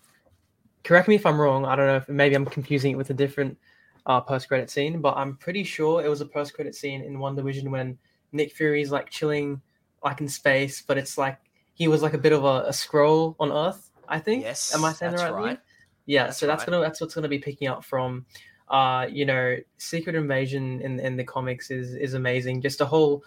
correct 0.85 1.09
me 1.09 1.16
if 1.16 1.27
I'm 1.27 1.40
wrong. 1.40 1.64
I 1.64 1.75
don't 1.75 1.87
know 1.87 1.96
if 1.96 2.09
maybe 2.09 2.37
I'm 2.37 2.46
confusing 2.46 2.92
it 2.92 2.96
with 2.96 3.11
a 3.11 3.14
different 3.14 3.59
uh, 4.07 4.20
post 4.20 4.46
credit 4.46 4.70
scene, 4.70 5.01
but 5.01 5.16
I'm 5.16 5.37
pretty 5.37 5.64
sure 5.64 6.05
it 6.05 6.09
was 6.09 6.20
a 6.20 6.27
post 6.27 6.55
credit 6.55 6.77
scene 6.77 7.03
in 7.03 7.16
WandaVision 7.16 7.68
when 7.68 7.99
Nick 8.33 8.53
Fury's 8.53 8.92
like 8.92 9.11
chilling 9.11 9.61
like 10.07 10.21
in 10.21 10.29
space, 10.29 10.81
but 10.81 10.97
it's 10.97 11.19
like 11.19 11.38
he 11.75 11.88
was 11.88 12.01
like 12.01 12.14
a 12.14 12.19
bit 12.19 12.33
of 12.33 12.45
a, 12.45 12.69
a 12.69 12.71
Skrull 12.71 13.35
on 13.38 13.53
Earth. 13.53 13.90
I 14.09 14.21
think. 14.21 14.45
Yes, 14.45 14.73
Am 14.73 14.85
I 14.85 14.92
saying 14.92 15.12
the 15.12 15.19
right, 15.19 15.33
right. 15.33 15.42
word? 15.42 15.59
Yeah. 16.07 16.27
That's 16.27 16.38
so 16.38 16.47
that's 16.47 16.61
right. 16.61 16.71
gonna 16.71 16.81
that's 16.81 17.01
what's 17.01 17.14
gonna 17.14 17.29
be 17.29 17.40
picking 17.40 17.69
up 17.69 17.85
from. 17.85 18.25
Uh, 18.69 19.07
you 19.11 19.25
know, 19.25 19.57
Secret 19.79 20.16
Invasion 20.16 20.81
in 20.81 21.01
in 21.01 21.16
the 21.16 21.25
comics 21.25 21.71
is 21.71 21.95
is 21.95 22.14
amazing. 22.14 22.62
Just 22.62 22.79
the 22.79 22.87
whole 22.87 23.25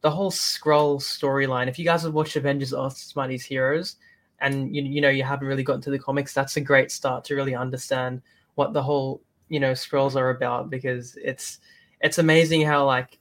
the 0.00 0.10
whole 0.10 0.30
Skrull 0.30 1.00
storyline. 1.00 1.68
If 1.68 1.78
you 1.78 1.84
guys 1.84 2.02
have 2.02 2.14
watched 2.14 2.36
Avengers: 2.36 2.72
Earth's 2.72 3.14
Mightiest 3.14 3.46
Heroes, 3.46 3.96
and 4.40 4.74
you 4.74 4.82
you 4.82 5.00
know 5.02 5.10
you 5.10 5.22
haven't 5.22 5.46
really 5.46 5.62
gotten 5.62 5.82
to 5.82 5.90
the 5.90 5.98
comics, 5.98 6.32
that's 6.32 6.56
a 6.56 6.60
great 6.62 6.90
start 6.90 7.24
to 7.24 7.34
really 7.34 7.54
understand 7.54 8.22
what 8.54 8.72
the 8.72 8.82
whole 8.82 9.20
you 9.48 9.60
know 9.60 9.72
Skrulls 9.72 10.16
are 10.16 10.30
about 10.30 10.70
because 10.70 11.16
it's 11.22 11.58
it's 12.00 12.18
amazing 12.18 12.62
how 12.62 12.86
like 12.86 13.18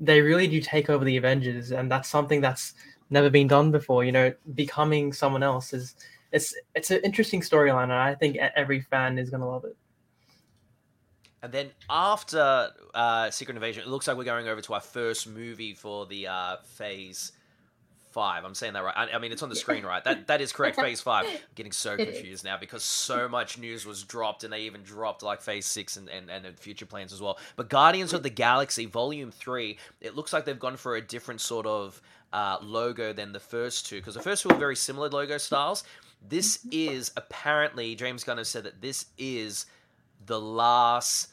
they 0.00 0.20
really 0.22 0.48
do 0.48 0.60
take 0.60 0.90
over 0.90 1.04
the 1.04 1.16
Avengers, 1.16 1.72
and 1.72 1.90
that's 1.90 2.08
something 2.08 2.40
that's 2.40 2.74
never 3.10 3.30
been 3.30 3.46
done 3.46 3.70
before. 3.70 4.04
You 4.04 4.12
know, 4.12 4.32
becoming 4.54 5.12
someone 5.12 5.42
else 5.42 5.72
is 5.72 5.94
it's 6.32 6.54
it's 6.74 6.90
an 6.90 7.00
interesting 7.04 7.40
storyline, 7.40 7.84
and 7.84 7.92
I 7.92 8.14
think 8.14 8.36
every 8.36 8.80
fan 8.80 9.18
is 9.18 9.30
gonna 9.30 9.48
love 9.48 9.64
it. 9.64 9.76
And 11.42 11.52
then 11.52 11.70
after 11.88 12.68
uh, 12.94 13.30
Secret 13.30 13.54
Invasion, 13.54 13.82
it 13.82 13.88
looks 13.88 14.06
like 14.06 14.16
we're 14.16 14.24
going 14.24 14.48
over 14.48 14.60
to 14.60 14.74
our 14.74 14.80
first 14.80 15.26
movie 15.26 15.72
for 15.72 16.06
the 16.06 16.26
uh, 16.26 16.56
Phase 16.64 17.32
Five. 18.10 18.44
I'm 18.44 18.54
saying 18.54 18.72
that 18.72 18.82
right. 18.82 18.94
I, 18.96 19.16
I 19.16 19.18
mean, 19.18 19.32
it's 19.32 19.42
on 19.42 19.48
the 19.48 19.56
screen, 19.56 19.84
right? 19.84 20.02
That 20.02 20.26
that 20.26 20.40
is 20.40 20.52
correct. 20.52 20.76
Phase 20.76 21.00
Five. 21.00 21.26
I'm 21.28 21.38
getting 21.54 21.72
so 21.72 21.96
confused 21.96 22.44
now 22.44 22.56
because 22.56 22.82
so 22.82 23.28
much 23.28 23.58
news 23.58 23.86
was 23.86 24.02
dropped, 24.02 24.44
and 24.44 24.52
they 24.52 24.62
even 24.62 24.82
dropped 24.82 25.22
like 25.22 25.40
Phase 25.40 25.66
Six 25.66 25.96
and 25.96 26.08
and, 26.08 26.30
and 26.30 26.58
future 26.58 26.86
plans 26.86 27.12
as 27.12 27.20
well. 27.20 27.38
But 27.56 27.68
Guardians 27.68 28.12
of 28.12 28.22
the 28.22 28.30
Galaxy 28.30 28.86
Volume 28.86 29.30
Three, 29.30 29.78
it 30.00 30.16
looks 30.16 30.32
like 30.32 30.44
they've 30.44 30.58
gone 30.58 30.76
for 30.76 30.96
a 30.96 31.00
different 31.00 31.40
sort 31.40 31.66
of 31.66 32.00
uh, 32.32 32.58
logo 32.62 33.12
than 33.12 33.32
the 33.32 33.40
first 33.40 33.86
two 33.86 33.96
because 33.96 34.14
the 34.14 34.22
first 34.22 34.42
two 34.42 34.48
were 34.48 34.56
very 34.56 34.76
similar 34.76 35.08
logo 35.08 35.38
styles. 35.38 35.84
This 36.28 36.66
is 36.70 37.12
apparently 37.16 37.94
James 37.94 38.24
Gunn 38.24 38.38
has 38.38 38.48
said 38.48 38.64
that 38.64 38.80
this 38.80 39.06
is 39.18 39.66
the 40.26 40.40
last 40.40 41.28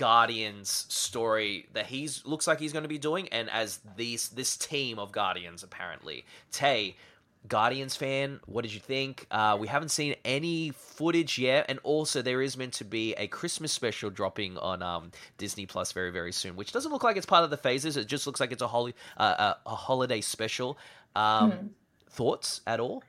Guardians 0.00 0.86
story 0.88 1.66
that 1.74 1.84
he's 1.84 2.24
looks 2.24 2.46
like 2.46 2.58
he's 2.58 2.72
going 2.72 2.84
to 2.84 2.88
be 2.88 2.96
doing, 2.96 3.28
and 3.28 3.50
as 3.50 3.80
these 3.96 4.30
this 4.30 4.56
team 4.56 4.98
of 4.98 5.12
Guardians 5.12 5.62
apparently. 5.62 6.24
Tay, 6.50 6.96
Guardians 7.48 7.96
fan, 7.96 8.40
what 8.46 8.62
did 8.62 8.72
you 8.72 8.80
think? 8.80 9.26
Uh, 9.30 9.58
we 9.60 9.68
haven't 9.68 9.90
seen 9.90 10.14
any 10.24 10.70
footage 10.70 11.38
yet, 11.38 11.66
and 11.68 11.78
also 11.82 12.22
there 12.22 12.40
is 12.40 12.56
meant 12.56 12.72
to 12.74 12.84
be 12.84 13.12
a 13.18 13.26
Christmas 13.26 13.72
special 13.72 14.08
dropping 14.08 14.56
on 14.56 14.82
um, 14.82 15.10
Disney 15.36 15.66
Plus 15.66 15.92
very 15.92 16.10
very 16.10 16.32
soon, 16.32 16.56
which 16.56 16.72
doesn't 16.72 16.90
look 16.92 17.04
like 17.04 17.18
it's 17.18 17.26
part 17.26 17.44
of 17.44 17.50
the 17.50 17.58
phases. 17.58 17.98
It 17.98 18.06
just 18.06 18.26
looks 18.26 18.40
like 18.40 18.52
it's 18.52 18.62
a 18.62 18.68
holy 18.68 18.94
uh, 19.18 19.54
a, 19.66 19.70
a 19.70 19.74
holiday 19.74 20.22
special. 20.22 20.78
Um, 21.14 21.50
Hmm. 21.52 21.66
Thoughts 22.12 22.60
at 22.66 22.80
all? 22.80 23.04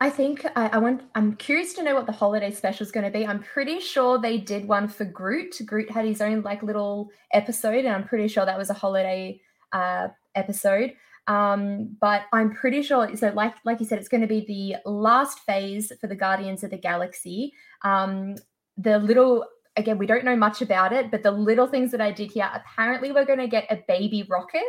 I 0.00 0.10
think 0.10 0.44
I, 0.56 0.68
I 0.68 0.78
want. 0.78 1.02
I'm 1.14 1.36
curious 1.36 1.72
to 1.74 1.82
know 1.82 1.94
what 1.94 2.06
the 2.06 2.12
holiday 2.12 2.50
special 2.50 2.84
is 2.84 2.92
going 2.92 3.04
to 3.04 3.10
be. 3.10 3.26
I'm 3.26 3.42
pretty 3.42 3.80
sure 3.80 4.18
they 4.18 4.36
did 4.36 4.68
one 4.68 4.88
for 4.88 5.04
Groot. 5.04 5.56
Groot 5.64 5.90
had 5.90 6.04
his 6.04 6.20
own 6.20 6.42
like 6.42 6.62
little 6.62 7.10
episode, 7.32 7.84
and 7.84 7.94
I'm 7.94 8.04
pretty 8.04 8.28
sure 8.28 8.44
that 8.44 8.58
was 8.58 8.68
a 8.68 8.74
holiday 8.74 9.40
uh, 9.72 10.08
episode. 10.34 10.92
Um, 11.28 11.96
but 12.00 12.22
I'm 12.32 12.52
pretty 12.54 12.82
sure. 12.82 13.16
So, 13.16 13.32
like 13.34 13.54
like 13.64 13.80
you 13.80 13.86
said, 13.86 13.98
it's 13.98 14.08
going 14.08 14.20
to 14.20 14.26
be 14.26 14.44
the 14.46 14.90
last 14.90 15.40
phase 15.40 15.90
for 16.00 16.08
the 16.08 16.14
Guardians 16.14 16.62
of 16.62 16.70
the 16.70 16.78
Galaxy. 16.78 17.54
Um, 17.82 18.36
the 18.76 18.98
little 18.98 19.46
again, 19.76 19.96
we 19.96 20.06
don't 20.06 20.24
know 20.24 20.36
much 20.36 20.60
about 20.60 20.92
it, 20.92 21.10
but 21.10 21.22
the 21.22 21.30
little 21.30 21.66
things 21.66 21.90
that 21.92 22.00
I 22.02 22.10
did 22.10 22.32
here. 22.32 22.50
Apparently, 22.52 23.12
we're 23.12 23.24
going 23.24 23.38
to 23.38 23.48
get 23.48 23.66
a 23.70 23.82
baby 23.88 24.26
rocket. 24.28 24.62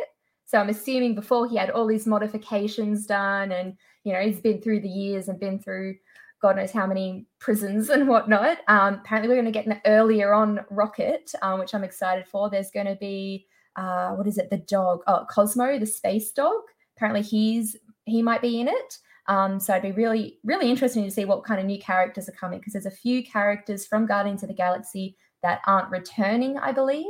So 0.48 0.56
I'm 0.56 0.70
assuming 0.70 1.14
before 1.14 1.46
he 1.46 1.56
had 1.56 1.68
all 1.68 1.86
these 1.86 2.06
modifications 2.06 3.04
done, 3.04 3.52
and 3.52 3.74
you 4.04 4.14
know 4.14 4.20
he's 4.20 4.40
been 4.40 4.62
through 4.62 4.80
the 4.80 4.88
years 4.88 5.28
and 5.28 5.38
been 5.38 5.58
through 5.58 5.96
God 6.40 6.56
knows 6.56 6.72
how 6.72 6.86
many 6.86 7.26
prisons 7.38 7.90
and 7.90 8.08
whatnot. 8.08 8.58
Um, 8.66 8.94
apparently, 8.94 9.28
we're 9.28 9.42
going 9.42 9.52
to 9.52 9.58
get 9.58 9.66
an 9.66 9.80
earlier 9.84 10.32
on 10.32 10.60
rocket, 10.70 11.30
um, 11.42 11.60
which 11.60 11.74
I'm 11.74 11.84
excited 11.84 12.26
for. 12.26 12.48
There's 12.48 12.70
going 12.70 12.86
to 12.86 12.96
be 12.96 13.46
uh, 13.76 14.12
what 14.12 14.26
is 14.26 14.38
it? 14.38 14.48
The 14.48 14.56
dog, 14.56 15.00
oh 15.06 15.26
Cosmo, 15.30 15.78
the 15.78 15.86
space 15.86 16.32
dog. 16.32 16.62
Apparently, 16.96 17.22
he's 17.22 17.76
he 18.06 18.22
might 18.22 18.40
be 18.40 18.58
in 18.58 18.68
it. 18.68 18.98
Um, 19.26 19.60
so 19.60 19.74
it'd 19.74 19.94
be 19.94 20.02
really 20.02 20.38
really 20.44 20.70
interesting 20.70 21.04
to 21.04 21.10
see 21.10 21.26
what 21.26 21.44
kind 21.44 21.60
of 21.60 21.66
new 21.66 21.78
characters 21.78 22.26
are 22.26 22.32
coming 22.40 22.58
because 22.58 22.72
there's 22.72 22.86
a 22.86 22.90
few 22.90 23.22
characters 23.22 23.86
from 23.86 24.06
Guardians 24.06 24.42
of 24.42 24.48
the 24.48 24.54
Galaxy 24.54 25.14
that 25.42 25.60
aren't 25.66 25.90
returning, 25.90 26.56
I 26.56 26.72
believe. 26.72 27.04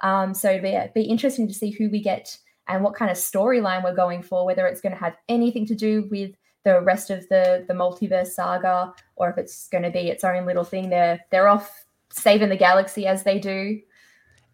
Um, 0.00 0.34
so 0.34 0.50
it'd 0.50 0.62
be, 0.62 0.70
it'd 0.70 0.94
be 0.94 1.02
interesting 1.02 1.46
to 1.46 1.54
see 1.54 1.70
who 1.70 1.88
we 1.88 2.02
get 2.02 2.36
and 2.68 2.82
what 2.84 2.94
kind 2.94 3.10
of 3.10 3.16
storyline 3.16 3.82
we're 3.84 3.94
going 3.94 4.22
for, 4.22 4.44
whether 4.46 4.66
it's 4.66 4.80
going 4.80 4.92
to 4.92 4.98
have 4.98 5.16
anything 5.28 5.66
to 5.66 5.74
do 5.74 6.08
with 6.10 6.32
the 6.64 6.80
rest 6.80 7.10
of 7.10 7.28
the 7.28 7.64
the 7.66 7.74
multiverse 7.74 8.28
saga, 8.28 8.94
or 9.16 9.30
if 9.30 9.38
it's 9.38 9.68
going 9.68 9.82
to 9.82 9.90
be 9.90 10.08
its 10.08 10.22
own 10.24 10.46
little 10.46 10.64
thing. 10.64 10.90
They're 10.90 11.20
they're 11.30 11.48
off 11.48 11.84
saving 12.10 12.50
the 12.50 12.56
galaxy 12.56 13.06
as 13.06 13.24
they 13.24 13.38
do. 13.38 13.80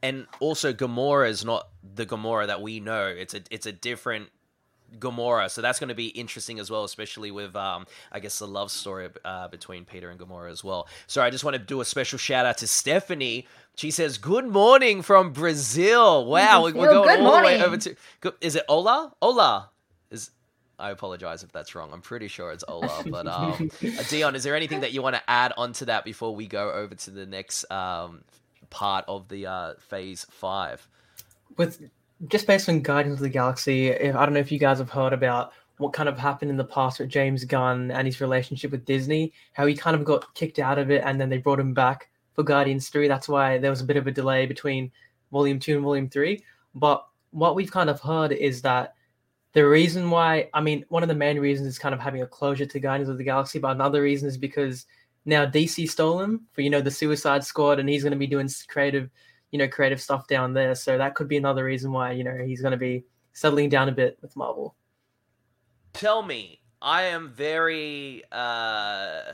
and 0.03 0.27
also 0.41 0.73
Gamora 0.73 1.29
is 1.29 1.45
not 1.45 1.69
the 1.83 2.07
Gamora 2.07 2.47
that 2.47 2.63
we 2.63 2.81
know. 2.81 3.07
It's 3.07 3.35
a 3.35 3.43
it's 3.51 3.67
a 3.67 3.73
different 3.73 4.31
Gamora, 4.99 5.51
so 5.51 5.61
that's 5.61 5.79
going 5.79 5.89
to 5.89 5.95
be 5.95 6.09
interesting 6.09 6.59
as 6.59 6.71
well, 6.71 6.85
especially 6.85 7.31
with 7.31 7.55
um 7.57 7.87
I 8.13 8.21
guess 8.21 8.39
the 8.39 8.47
love 8.47 8.71
story 8.71 9.09
uh, 9.25 9.49
between 9.49 9.85
Peter 9.85 10.11
and 10.11 10.19
Gamora 10.19 10.51
as 10.51 10.65
well. 10.65 10.89
So 11.07 11.23
I 11.23 11.31
just 11.31 11.45
want 11.45 11.55
to 11.55 11.63
do 11.63 11.81
a 11.81 11.85
special 11.85 12.19
shout 12.19 12.47
out 12.47 12.59
to 12.59 12.67
Stephanie. 12.67 13.47
She 13.77 13.91
says, 13.91 14.19
"Good 14.19 14.47
morning 14.47 15.03
from 15.03 15.33
Brazil." 15.33 16.25
Wow, 16.27 16.65
we- 16.65 16.73
we're 16.73 16.91
going 16.91 17.09
good 17.09 17.21
all 17.21 17.37
the 17.41 17.45
way 17.47 17.63
over 17.63 17.77
to. 17.77 17.95
Is 18.41 18.57
it 18.57 18.65
Ola? 18.69 19.13
Ola 19.23 19.71
is. 20.11 20.31
I 20.81 20.91
apologize 20.91 21.43
if 21.43 21.51
that's 21.51 21.75
wrong. 21.75 21.91
I'm 21.93 22.01
pretty 22.01 22.29
sure 22.29 22.53
it's 22.53 22.65
Ola, 22.69 23.03
but 23.11 23.27
um, 23.27 23.69
uh, 23.83 24.03
Dion, 24.09 24.37
is 24.37 24.45
there 24.45 24.55
anything 24.55 24.81
that 24.81 24.93
you 24.93 25.03
want 25.03 25.17
to 25.17 25.23
add 25.29 25.53
onto 25.57 25.85
that 25.87 26.05
before 26.05 26.35
we 26.35 26.47
go 26.47 26.71
over 26.73 26.95
to 26.95 27.11
the 27.11 27.27
next 27.27 27.69
um, 27.71 28.23
part 28.71 29.05
of 29.09 29.29
the 29.29 29.47
uh, 29.47 29.75
phase 29.89 30.25
five? 30.31 30.87
with 31.57 31.91
just 32.27 32.47
based 32.47 32.69
on 32.69 32.81
Guardians 32.81 33.19
of 33.19 33.23
the 33.23 33.29
Galaxy, 33.29 33.89
if, 33.89 34.17
I 34.17 34.25
don't 34.25 34.35
know 34.35 34.41
if 34.41 34.51
you 34.51 34.59
guys 34.59 34.79
have 34.79 34.91
heard 34.91 35.13
about 35.13 35.53
what 35.77 35.93
kind 35.93 36.09
of 36.09 36.19
happened 36.19 36.51
in 36.51 36.57
the 36.57 36.65
past 36.65 36.99
with 36.99 37.09
James 37.09 37.45
Gunn 37.45 37.91
and 37.93 38.07
his 38.07 38.21
relationship 38.21 38.73
with 38.73 38.85
Disney, 38.85 39.33
how 39.53 39.67
he 39.67 39.77
kind 39.77 39.95
of 39.95 40.05
got 40.05 40.35
kicked 40.35 40.59
out 40.59 40.79
of 40.79 40.91
it 40.91 41.03
and 41.05 41.21
then 41.21 41.29
they 41.29 41.39
brought 41.39 41.61
him 41.61 41.73
back 41.73 42.11
for 42.35 42.43
Guardians 42.43 42.89
3. 42.89 43.07
That's 43.07 43.29
why 43.29 43.59
there 43.59 43.71
was 43.71 43.81
a 43.81 43.85
bit 43.85 43.97
of 43.97 44.07
a 44.07 44.13
delay 44.13 44.47
between 44.47 44.91
Volume 45.31 45.61
2 45.61 45.77
and 45.77 45.85
Volume 45.85 46.09
3. 46.09 46.43
But 46.75 47.07
what 47.31 47.55
we've 47.55 47.71
kind 47.71 47.89
of 47.89 48.01
heard 48.01 48.33
is 48.33 48.63
that 48.63 48.95
the 49.53 49.67
reason 49.67 50.11
why, 50.11 50.51
I 50.53 50.61
mean, 50.61 50.85
one 50.89 51.03
of 51.03 51.09
the 51.09 51.15
main 51.15 51.39
reasons 51.39 51.69
is 51.69 51.79
kind 51.79 51.95
of 51.95 52.01
having 52.01 52.23
a 52.23 52.27
closure 52.27 52.67
to 52.67 52.81
Guardians 52.81 53.09
of 53.09 53.19
the 53.19 53.25
Galaxy, 53.25 53.59
but 53.59 53.71
another 53.71 54.03
reason 54.03 54.29
is 54.29 54.37
because 54.37 54.87
now 55.25 55.47
DC 55.47 55.89
stole 55.89 56.21
him 56.21 56.47
for, 56.53 56.63
you 56.63 56.71
know, 56.71 56.81
the 56.81 56.91
Suicide 56.91 57.45
Squad 57.45 57.79
and 57.79 57.89
he's 57.89 58.03
going 58.03 58.13
to 58.13 58.19
be 58.19 58.27
doing 58.27 58.49
creative 58.67 59.11
you 59.51 59.59
know 59.59 59.69
creative 59.69 60.01
stuff 60.01 60.27
down 60.27 60.53
there 60.53 60.75
so 60.75 60.99
that 60.99 61.15
could 61.15 61.29
be 61.29 61.37
another 61.37 61.65
reason 61.65 61.93
why 61.93 62.13
you 62.13 62.25
know 62.25 62.37
he's 62.45 62.61
going 62.61 62.73
to 62.73 62.79
be 62.79 63.05
settling 63.33 63.69
down 63.69 63.89
a 63.89 63.93
bit 63.93 64.19
with 64.21 64.35
marvel 64.37 64.75
Tell 65.93 66.23
me, 66.23 66.61
I 66.81 67.03
am 67.05 67.31
very, 67.31 68.23
uh, 68.31 69.33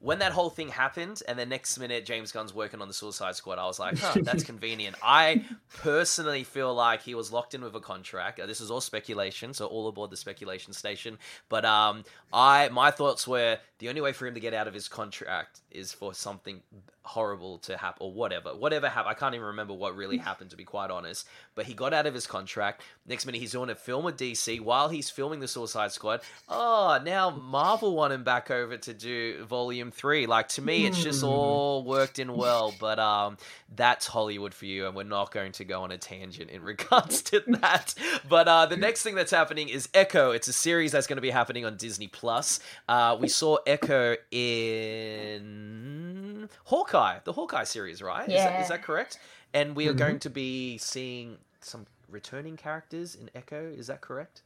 when 0.00 0.18
that 0.18 0.32
whole 0.32 0.50
thing 0.50 0.68
happened, 0.68 1.22
and 1.28 1.38
the 1.38 1.46
next 1.46 1.78
minute 1.78 2.04
James 2.04 2.32
Gunn's 2.32 2.54
working 2.54 2.80
on 2.80 2.88
the 2.88 2.94
Suicide 2.94 3.36
Squad, 3.36 3.58
I 3.58 3.66
was 3.66 3.78
like, 3.78 3.98
huh, 3.98 4.16
that's 4.22 4.42
convenient. 4.42 4.96
I 5.02 5.44
personally 5.76 6.42
feel 6.42 6.74
like 6.74 7.02
he 7.02 7.14
was 7.14 7.30
locked 7.30 7.54
in 7.54 7.62
with 7.62 7.76
a 7.76 7.80
contract. 7.80 8.40
Uh, 8.40 8.46
This 8.46 8.60
is 8.60 8.70
all 8.70 8.80
speculation, 8.80 9.54
so 9.54 9.66
all 9.66 9.86
aboard 9.86 10.10
the 10.10 10.16
speculation 10.16 10.72
station. 10.72 11.18
But 11.48 11.64
um, 11.64 12.04
I 12.32 12.68
my 12.70 12.90
thoughts 12.90 13.28
were 13.28 13.58
the 13.78 13.88
only 13.90 14.00
way 14.00 14.12
for 14.12 14.26
him 14.26 14.34
to 14.34 14.40
get 14.40 14.54
out 14.54 14.66
of 14.66 14.74
his 14.74 14.88
contract 14.88 15.60
is 15.70 15.92
for 15.92 16.14
something 16.14 16.62
horrible 17.02 17.58
to 17.58 17.76
happen 17.76 17.98
or 18.06 18.12
whatever, 18.12 18.50
whatever 18.50 18.88
happened. 18.88 19.10
I 19.10 19.14
can't 19.18 19.34
even 19.34 19.46
remember 19.48 19.74
what 19.74 19.96
really 19.96 20.18
happened 20.18 20.50
to 20.50 20.56
be 20.56 20.64
quite 20.64 20.90
honest. 20.90 21.26
But 21.54 21.66
he 21.66 21.74
got 21.74 21.92
out 21.94 22.06
of 22.06 22.14
his 22.14 22.26
contract. 22.26 22.82
Next 23.06 23.26
minute, 23.26 23.40
he's 23.40 23.52
doing 23.52 23.70
a 23.70 23.74
film 23.74 24.04
with 24.04 24.16
DC 24.18 24.60
while 24.60 24.88
he's 24.88 25.10
filming 25.10 25.40
the 25.40 25.48
Suicide 25.48 25.92
Squad. 25.92 26.20
Oh, 26.48 27.00
now 27.04 27.30
Marvel 27.30 27.94
want 27.96 28.12
him 28.12 28.24
back 28.24 28.50
over 28.50 28.76
to 28.76 28.94
do 28.94 29.44
Volume 29.46 29.90
Three. 29.90 30.26
Like 30.26 30.48
to 30.50 30.62
me, 30.62 30.86
it's 30.86 31.02
just 31.02 31.20
Hmm. 31.20 31.26
all 31.26 31.84
worked 31.84 32.18
in 32.18 32.36
well. 32.36 32.74
But 32.78 32.98
um, 32.98 33.36
that's 33.74 34.06
Hollywood 34.06 34.54
for 34.54 34.66
you, 34.66 34.86
and 34.86 34.94
we're 34.94 35.02
not 35.04 35.32
going 35.32 35.52
to 35.52 35.64
go 35.64 35.82
on 35.82 35.90
a 35.90 35.98
tangent 35.98 36.50
in 36.50 36.62
regards 36.72 37.22
to 37.22 37.42
that. 37.48 37.94
But 38.28 38.46
uh, 38.48 38.66
the 38.66 38.76
next 38.76 39.02
thing 39.02 39.14
that's 39.14 39.30
happening 39.32 39.68
is 39.68 39.88
Echo. 39.94 40.30
It's 40.32 40.48
a 40.48 40.52
series 40.52 40.92
that's 40.92 41.06
going 41.06 41.16
to 41.16 41.22
be 41.22 41.30
happening 41.30 41.64
on 41.64 41.76
Disney 41.76 42.08
Plus. 42.08 42.60
Uh, 42.88 43.16
we 43.18 43.28
saw 43.28 43.56
Echo 43.66 44.16
in 44.30 45.08
Hawkeye, 46.90 47.20
the 47.24 47.32
Hawkeye 47.32 47.64
series, 47.64 48.02
right? 48.02 48.32
Is, 48.32 48.44
that, 48.44 48.54
Yeah. 48.54 48.60
is 48.60 48.68
that 48.68 48.82
correct? 48.82 49.18
And 49.54 49.76
we 49.76 49.86
are 49.88 49.92
Mhm. 49.92 49.98
going 49.98 50.18
to 50.20 50.30
be 50.30 50.78
seeing 50.78 51.38
some 51.60 51.86
returning 52.08 52.56
characters 52.56 53.14
in 53.14 53.30
Echo. 53.34 53.70
Is 53.70 53.86
that 53.86 54.00
correct? 54.00 54.42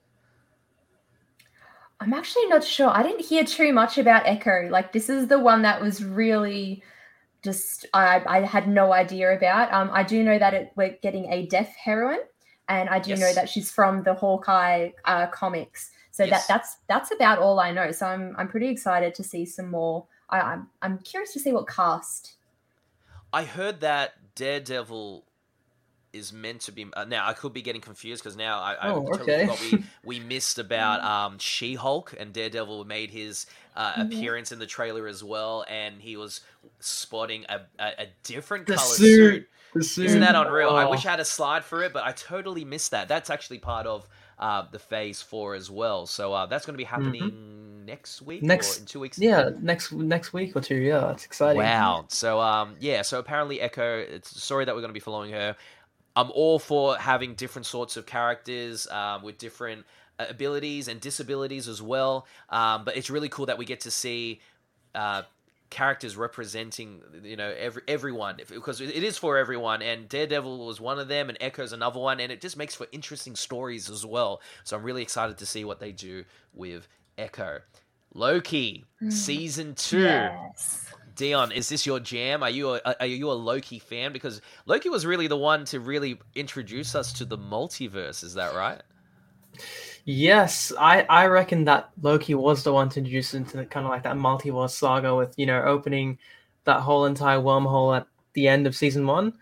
I'm 2.00 2.12
actually 2.12 2.46
not 2.48 2.64
sure. 2.64 2.90
I 2.90 3.02
didn't 3.02 3.24
hear 3.24 3.44
too 3.44 3.72
much 3.72 3.98
about 3.98 4.26
Echo. 4.26 4.68
Like 4.70 4.92
this 4.92 5.08
is 5.08 5.28
the 5.28 5.38
one 5.38 5.62
that 5.62 5.80
was 5.80 6.04
really 6.04 6.82
just 7.42 7.86
I, 7.94 8.22
I 8.26 8.40
had 8.40 8.68
no 8.68 8.92
idea 8.92 9.34
about. 9.36 9.72
Um, 9.72 9.90
I 9.92 10.02
do 10.02 10.22
know 10.22 10.38
that 10.38 10.54
it, 10.54 10.72
we're 10.76 10.98
getting 11.02 11.32
a 11.32 11.46
deaf 11.46 11.74
heroine, 11.76 12.20
and 12.68 12.88
I 12.88 12.98
do 12.98 13.16
know 13.16 13.32
that 13.34 13.48
she's 13.48 13.70
from 13.70 14.02
the 14.02 14.14
Hawkeye 14.14 14.90
uh, 15.04 15.28
comics. 15.28 15.92
So 16.10 16.26
Yes. 16.26 16.46
that 16.46 16.54
that's 16.54 16.76
that's 16.88 17.10
about 17.12 17.38
all 17.38 17.60
I 17.60 17.70
know. 17.70 17.90
So 17.92 18.06
I'm 18.06 18.34
I'm 18.38 18.48
pretty 18.48 18.68
excited 18.68 19.14
to 19.16 19.22
see 19.24 19.46
some 19.46 19.70
more. 19.70 20.06
I, 20.30 20.40
I'm 20.40 20.68
I'm 20.82 20.98
curious 20.98 21.32
to 21.34 21.40
see 21.40 21.52
what 21.52 21.68
cast. 21.68 22.34
I 23.32 23.44
heard 23.44 23.80
that 23.80 24.34
Daredevil 24.34 25.24
is 26.12 26.32
meant 26.32 26.60
to 26.62 26.72
be. 26.72 26.86
Uh, 26.94 27.04
now 27.04 27.26
I 27.26 27.32
could 27.32 27.52
be 27.52 27.62
getting 27.62 27.80
confused 27.80 28.22
because 28.22 28.36
now 28.36 28.60
I, 28.60 28.88
I 28.88 28.90
Oh, 28.90 29.00
totally 29.06 29.32
okay. 29.32 29.46
forgot 29.46 29.60
we 29.60 29.84
we 30.04 30.20
missed 30.20 30.58
about 30.58 31.02
um, 31.02 31.38
She 31.38 31.74
Hulk 31.74 32.14
and 32.18 32.32
Daredevil 32.32 32.84
made 32.84 33.10
his 33.10 33.46
uh, 33.76 33.94
Mhm. 33.94 34.06
appearance 34.06 34.52
in 34.52 34.58
the 34.60 34.66
trailer 34.66 35.08
as 35.08 35.24
well, 35.24 35.64
and 35.68 36.00
he 36.00 36.16
was 36.16 36.40
spotting 36.78 37.44
a, 37.48 37.62
a, 37.78 38.02
a 38.02 38.06
different 38.22 38.66
color 38.66 38.78
suit. 38.78 39.48
suit. 39.80 40.04
Isn't 40.04 40.20
that 40.20 40.36
unreal? 40.36 40.70
I 40.70 40.84
Oh. 40.84 40.90
wish 40.90 41.04
I 41.04 41.10
had 41.10 41.20
a 41.20 41.24
slide 41.24 41.64
for 41.64 41.82
it, 41.82 41.92
but 41.92 42.04
I 42.04 42.12
totally 42.12 42.64
missed 42.64 42.92
that. 42.92 43.08
That's 43.08 43.30
actually 43.30 43.58
part 43.58 43.86
of 43.86 44.06
uh, 44.38 44.64
the 44.70 44.78
Phase 44.78 45.22
Four 45.22 45.54
as 45.54 45.70
well. 45.70 46.06
So 46.06 46.32
uh, 46.32 46.46
that's 46.46 46.66
going 46.66 46.74
to 46.74 46.78
be 46.78 46.84
happening 46.84 47.84
next 47.86 48.22
week 48.22 48.38
Mm-hmm. 48.38 48.46
Next- 48.48 48.78
or 48.78 48.80
in 48.80 48.86
two 48.86 49.00
weeks. 49.00 49.18
Yeah, 49.18 49.50
next 49.60 49.92
next 49.92 50.32
week 50.32 50.56
or 50.56 50.60
two. 50.60 50.76
Yeah, 50.76 51.10
it's 51.12 51.24
exciting. 51.24 51.62
Wow. 51.62 52.06
So 52.08 52.40
um 52.40 52.76
yeah, 52.80 53.02
so 53.02 53.18
apparently 53.18 53.60
Echo 53.60 53.98
it's 53.98 54.32
a 54.34 54.40
story 54.40 54.64
that 54.64 54.74
we're 54.74 54.80
going 54.80 54.88
to 54.90 54.94
be 54.94 55.00
following 55.00 55.32
her. 55.32 55.54
I'm 56.16 56.30
all 56.30 56.58
for 56.58 56.96
having 56.96 57.34
different 57.34 57.66
sorts 57.66 57.96
of 57.96 58.06
characters 58.06 58.86
um, 58.86 59.22
with 59.22 59.36
different 59.36 59.84
uh, 60.18 60.26
abilities 60.30 60.86
and 60.88 61.00
disabilities 61.00 61.66
as 61.68 61.82
well. 61.82 62.26
Um, 62.50 62.84
but 62.84 62.96
it's 62.96 63.10
really 63.10 63.28
cool 63.28 63.46
that 63.46 63.58
we 63.58 63.64
get 63.64 63.80
to 63.80 63.90
see 63.90 64.40
uh, 64.94 65.22
characters 65.70 66.16
representing 66.16 67.00
you 67.24 67.36
know 67.36 67.52
every 67.58 67.82
everyone 67.88 68.36
if- 68.38 68.50
because 68.50 68.80
it 68.80 68.90
is 69.02 69.18
for 69.18 69.36
everyone 69.38 69.82
and 69.82 70.08
Daredevil 70.08 70.66
was 70.66 70.80
one 70.80 70.98
of 71.00 71.08
them 71.08 71.28
and 71.28 71.36
Echo's 71.40 71.72
another 71.72 71.98
one 71.98 72.20
and 72.20 72.30
it 72.30 72.40
just 72.40 72.56
makes 72.56 72.74
for 72.74 72.86
interesting 72.92 73.34
stories 73.34 73.90
as 73.90 74.06
well. 74.06 74.40
So 74.62 74.76
I'm 74.76 74.84
really 74.84 75.02
excited 75.02 75.38
to 75.38 75.46
see 75.46 75.64
what 75.64 75.80
they 75.80 75.90
do 75.90 76.24
with 76.52 76.86
Echo. 77.18 77.60
Loki 78.14 78.84
Mm. 79.02 79.12
season 79.12 79.74
2. 79.74 79.98
Yes. 80.00 80.86
Dion, 81.16 81.50
is 81.52 81.68
this 81.68 81.86
your 81.86 81.98
jam? 82.00 82.42
Are 82.42 82.50
you 82.50 82.74
a, 82.74 82.96
are 83.00 83.06
you 83.06 83.30
a 83.30 83.34
Loki 83.34 83.78
fan? 83.78 84.12
Because 84.12 84.40
Loki 84.66 84.88
was 84.88 85.04
really 85.06 85.26
the 85.26 85.36
one 85.36 85.64
to 85.66 85.80
really 85.80 86.18
introduce 86.34 86.94
us 86.94 87.12
to 87.14 87.24
the 87.24 87.38
multiverse. 87.38 88.22
Is 88.22 88.34
that 88.34 88.54
right? 88.54 88.82
Yes, 90.06 90.72
I 90.78 91.02
I 91.08 91.26
reckon 91.26 91.64
that 91.64 91.90
Loki 92.02 92.34
was 92.34 92.62
the 92.62 92.72
one 92.72 92.88
to 92.90 92.98
introduce 92.98 93.32
into 93.34 93.56
the, 93.56 93.64
kind 93.66 93.86
of 93.86 93.90
like 93.90 94.02
that 94.02 94.16
multiverse 94.16 94.70
saga 94.70 95.14
with 95.14 95.32
you 95.38 95.46
know 95.46 95.62
opening 95.62 96.18
that 96.64 96.80
whole 96.80 97.06
entire 97.06 97.38
wormhole 97.38 97.96
at 97.96 98.06
the 98.34 98.46
end 98.48 98.66
of 98.66 98.76
season 98.76 99.06
one. 99.06 99.32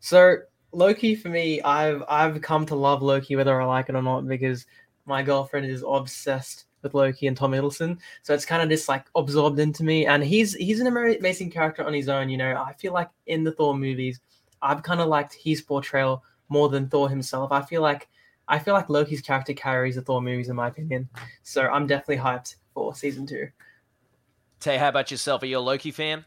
So 0.00 0.38
Loki 0.72 1.14
for 1.14 1.28
me, 1.28 1.62
I've 1.62 2.02
I've 2.08 2.40
come 2.42 2.66
to 2.66 2.74
love 2.74 3.00
Loki 3.02 3.36
whether 3.36 3.60
I 3.60 3.64
like 3.64 3.88
it 3.88 3.94
or 3.94 4.02
not 4.02 4.26
because 4.26 4.66
my 5.06 5.22
girlfriend 5.22 5.66
is 5.66 5.84
obsessed 5.86 6.64
with 6.82 6.94
Loki 6.94 7.26
and 7.28 7.36
Tom 7.36 7.52
Hiddleston. 7.52 7.98
So 8.22 8.34
it's 8.34 8.44
kind 8.44 8.62
of 8.62 8.68
just 8.68 8.88
like 8.88 9.06
absorbed 9.14 9.60
into 9.60 9.84
me, 9.84 10.06
and 10.06 10.24
he's 10.24 10.54
he's 10.54 10.80
an 10.80 10.88
amazing 10.88 11.50
character 11.50 11.84
on 11.84 11.94
his 11.94 12.08
own. 12.08 12.28
You 12.28 12.38
know, 12.38 12.56
I 12.56 12.72
feel 12.72 12.92
like 12.92 13.10
in 13.26 13.44
the 13.44 13.52
Thor 13.52 13.76
movies, 13.76 14.20
I've 14.62 14.82
kind 14.82 15.00
of 15.00 15.06
liked 15.08 15.34
his 15.34 15.62
portrayal 15.62 16.24
more 16.48 16.68
than 16.68 16.88
Thor 16.88 17.08
himself. 17.08 17.52
I 17.52 17.62
feel 17.62 17.82
like 17.82 18.08
I 18.48 18.58
feel 18.58 18.74
like 18.74 18.88
Loki's 18.88 19.20
character 19.20 19.52
carries 19.52 19.96
the 19.96 20.02
Thor 20.02 20.22
movies 20.22 20.48
in 20.48 20.56
my 20.56 20.68
opinion. 20.68 21.08
So 21.42 21.62
I'm 21.62 21.86
definitely 21.86 22.22
hyped 22.22 22.56
for 22.74 22.94
season 22.94 23.26
two. 23.26 23.48
Tay, 24.60 24.78
how 24.78 24.88
about 24.88 25.10
yourself? 25.10 25.42
Are 25.42 25.46
you 25.46 25.58
a 25.58 25.60
Loki 25.60 25.90
fan? 25.90 26.24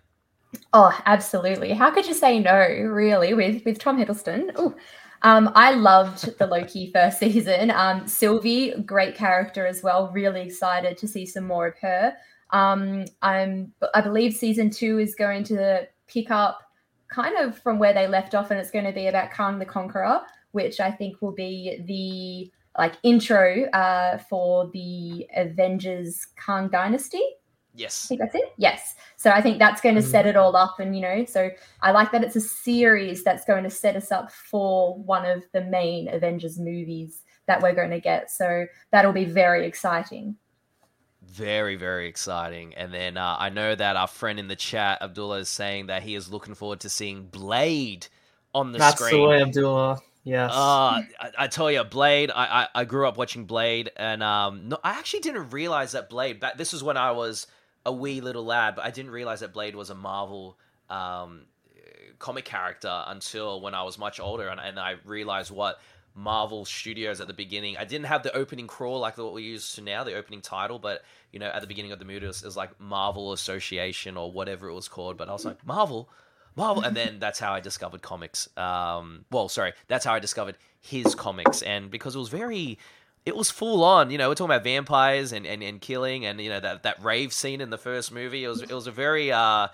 Oh, 0.73 0.97
absolutely. 1.05 1.73
How 1.73 1.91
could 1.91 2.05
you 2.05 2.13
say 2.13 2.39
no, 2.39 2.53
really, 2.57 3.33
with 3.33 3.63
with 3.65 3.79
Tom 3.79 3.97
Hiddleston? 3.97 4.51
Oh, 4.55 4.75
um, 5.23 5.51
I 5.55 5.71
loved 5.71 6.37
the 6.37 6.47
Loki 6.47 6.91
first 6.93 7.19
season. 7.19 7.71
Um, 7.71 8.07
Sylvie, 8.07 8.73
great 8.85 9.15
character 9.15 9.65
as 9.65 9.83
well. 9.83 10.11
Really 10.13 10.41
excited 10.41 10.97
to 10.97 11.07
see 11.07 11.25
some 11.25 11.45
more 11.45 11.67
of 11.67 11.77
her. 11.79 12.15
Um, 12.51 13.05
I'm, 13.21 13.73
I 13.93 14.01
believe 14.01 14.33
season 14.33 14.69
two 14.69 14.99
is 14.99 15.15
going 15.15 15.43
to 15.45 15.87
pick 16.07 16.31
up 16.31 16.59
kind 17.07 17.37
of 17.37 17.57
from 17.57 17.79
where 17.79 17.93
they 17.93 18.07
left 18.07 18.35
off, 18.35 18.51
and 18.51 18.59
it's 18.59 18.71
going 18.71 18.85
to 18.85 18.91
be 18.91 19.07
about 19.07 19.31
Kang 19.31 19.59
the 19.59 19.65
Conqueror, 19.65 20.21
which 20.51 20.79
I 20.79 20.91
think 20.91 21.21
will 21.21 21.33
be 21.33 21.81
the 21.85 22.51
like 22.79 22.95
intro 23.03 23.65
uh, 23.71 24.17
for 24.29 24.69
the 24.73 25.27
Avengers 25.35 26.25
Kang 26.43 26.69
Dynasty. 26.69 27.21
Yes. 27.73 27.81
I 27.81 27.83
Yes. 27.83 28.07
think 28.07 28.19
that's 28.21 28.35
it. 28.35 28.53
Yes. 28.57 28.95
So 29.17 29.29
I 29.31 29.41
think 29.41 29.57
that's 29.59 29.81
going 29.81 29.95
to 29.95 30.01
Mm. 30.01 30.11
set 30.11 30.25
it 30.25 30.35
all 30.35 30.55
up. 30.55 30.79
And, 30.79 30.95
you 30.95 31.01
know, 31.01 31.23
so 31.25 31.49
I 31.81 31.91
like 31.91 32.11
that 32.11 32.23
it's 32.23 32.35
a 32.35 32.41
series 32.41 33.23
that's 33.23 33.45
going 33.45 33.63
to 33.63 33.69
set 33.69 33.95
us 33.95 34.11
up 34.11 34.31
for 34.31 34.95
one 34.95 35.25
of 35.25 35.43
the 35.53 35.61
main 35.61 36.07
Avengers 36.13 36.59
movies 36.59 37.23
that 37.47 37.61
we're 37.61 37.73
going 37.73 37.91
to 37.91 37.99
get. 37.99 38.29
So 38.29 38.65
that'll 38.91 39.13
be 39.13 39.25
very 39.25 39.65
exciting. 39.65 40.35
Very, 41.23 41.75
very 41.75 42.07
exciting. 42.07 42.73
And 42.75 42.93
then 42.93 43.15
uh, 43.15 43.37
I 43.39 43.49
know 43.49 43.73
that 43.75 43.95
our 43.95 44.07
friend 44.07 44.39
in 44.39 44.47
the 44.47 44.55
chat, 44.55 45.01
Abdullah, 45.01 45.39
is 45.39 45.49
saying 45.49 45.87
that 45.87 46.03
he 46.03 46.15
is 46.15 46.29
looking 46.31 46.55
forward 46.55 46.81
to 46.81 46.89
seeing 46.89 47.25
Blade 47.27 48.07
on 48.53 48.71
the 48.73 48.79
That's 48.79 48.95
screen. 48.99 49.21
the 49.21 49.27
way, 49.27 49.41
Abdullah. 49.41 49.99
Yes. 50.23 50.51
Uh, 50.51 50.55
I, 51.19 51.31
I 51.37 51.47
tell 51.47 51.71
you, 51.71 51.83
Blade. 51.83 52.31
I, 52.31 52.63
I 52.75 52.81
I 52.81 52.85
grew 52.85 53.07
up 53.07 53.17
watching 53.17 53.45
Blade, 53.45 53.91
and 53.97 54.21
um, 54.21 54.69
no, 54.69 54.77
I 54.83 54.91
actually 54.91 55.21
didn't 55.21 55.49
realize 55.49 55.93
that 55.93 56.09
Blade. 56.09 56.39
Back, 56.39 56.57
this 56.57 56.73
was 56.73 56.83
when 56.83 56.97
I 56.97 57.11
was 57.11 57.47
a 57.85 57.91
wee 57.91 58.21
little 58.21 58.45
lad, 58.45 58.75
but 58.75 58.85
I 58.85 58.91
didn't 58.91 59.11
realize 59.11 59.39
that 59.39 59.53
Blade 59.53 59.75
was 59.75 59.89
a 59.89 59.95
Marvel 59.95 60.57
um, 60.89 61.45
comic 62.19 62.45
character 62.45 63.03
until 63.07 63.61
when 63.61 63.73
I 63.73 63.83
was 63.83 63.97
much 63.97 64.19
older, 64.19 64.47
and, 64.47 64.59
and 64.59 64.79
I 64.79 64.95
realized 65.05 65.49
what 65.49 65.79
Marvel 66.13 66.65
Studios 66.65 67.21
at 67.21 67.27
the 67.27 67.33
beginning. 67.33 67.77
I 67.77 67.85
didn't 67.85 68.05
have 68.05 68.23
the 68.23 68.35
opening 68.35 68.67
crawl 68.67 68.99
like 68.99 69.17
what 69.17 69.33
we 69.33 69.43
use 69.43 69.73
to 69.73 69.81
now, 69.81 70.03
the 70.03 70.15
opening 70.15 70.41
title, 70.41 70.77
but 70.77 71.03
you 71.31 71.39
know, 71.39 71.47
at 71.47 71.61
the 71.61 71.67
beginning 71.67 71.91
of 71.91 71.99
the 71.99 72.05
movie, 72.05 72.25
it 72.25 72.27
was, 72.27 72.43
it 72.43 72.45
was 72.45 72.57
like 72.57 72.79
Marvel 72.79 73.33
Association 73.33 74.17
or 74.17 74.31
whatever 74.31 74.67
it 74.67 74.73
was 74.73 74.87
called. 74.87 75.17
But 75.17 75.29
I 75.29 75.33
was 75.33 75.45
like, 75.45 75.65
Marvel, 75.65 76.09
Marvel, 76.55 76.83
and 76.83 76.95
then 76.95 77.19
that's 77.19 77.39
how 77.39 77.53
I 77.53 77.59
discovered 77.59 78.01
comics. 78.01 78.49
Um, 78.57 79.25
well, 79.31 79.49
sorry, 79.49 79.73
that's 79.87 80.05
how 80.05 80.13
I 80.13 80.19
discovered 80.19 80.57
his 80.79 81.15
comics, 81.15 81.61
and 81.61 81.89
because 81.89 82.15
it 82.15 82.19
was 82.19 82.29
very, 82.29 82.77
it 83.25 83.35
was 83.35 83.49
full 83.49 83.83
on. 83.83 84.11
You 84.11 84.17
know, 84.17 84.29
we're 84.29 84.35
talking 84.35 84.51
about 84.51 84.63
vampires 84.63 85.31
and, 85.31 85.45
and, 85.45 85.63
and 85.63 85.79
killing, 85.79 86.25
and 86.25 86.41
you 86.41 86.49
know 86.49 86.59
that 86.59 86.83
that 86.83 87.03
rave 87.03 87.31
scene 87.33 87.61
in 87.61 87.69
the 87.69 87.77
first 87.77 88.11
movie. 88.11 88.43
It 88.43 88.49
was 88.49 88.61
it 88.61 88.71
was 88.71 88.87
a 88.87 88.91
very. 88.91 89.31
Uh, 89.31 89.67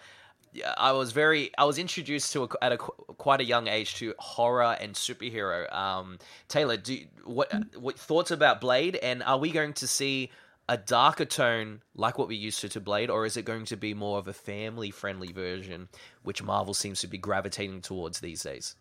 I 0.78 0.92
was 0.92 1.12
very. 1.12 1.52
I 1.58 1.66
was 1.66 1.78
introduced 1.78 2.34
to 2.34 2.44
a, 2.44 2.50
at 2.62 2.72
a 2.72 2.78
quite 2.78 3.42
a 3.42 3.46
young 3.46 3.68
age 3.68 3.96
to 3.96 4.14
horror 4.20 4.78
and 4.80 4.94
superhero. 4.94 5.72
Um, 5.74 6.20
Taylor, 6.48 6.78
do 6.78 7.00
what 7.24 7.52
what 7.76 7.98
thoughts 7.98 8.32
about 8.32 8.62
Blade, 8.62 8.96
and 8.98 9.24
are 9.24 9.38
we 9.38 9.52
going 9.52 9.74
to 9.74 9.88
see 9.88 10.32
a 10.70 10.78
darker 10.78 11.26
tone 11.26 11.82
like 11.96 12.18
what 12.18 12.28
we 12.28 12.36
used 12.36 12.60
to 12.62 12.70
to 12.70 12.82
Blade, 12.82 13.10
or 13.10 13.26
is 13.26 13.38
it 13.38 13.46
going 13.46 13.66
to 13.66 13.78
be 13.78 13.94
more 13.94 14.18
of 14.20 14.28
a 14.28 14.34
family 14.34 14.92
friendly 14.92 15.32
version, 15.32 15.88
which 16.24 16.44
Marvel 16.44 16.74
seems 16.74 17.00
to 17.02 17.08
be 17.08 17.18
gravitating 17.18 17.82
towards 17.82 18.20
these 18.20 18.44
days? 18.44 18.76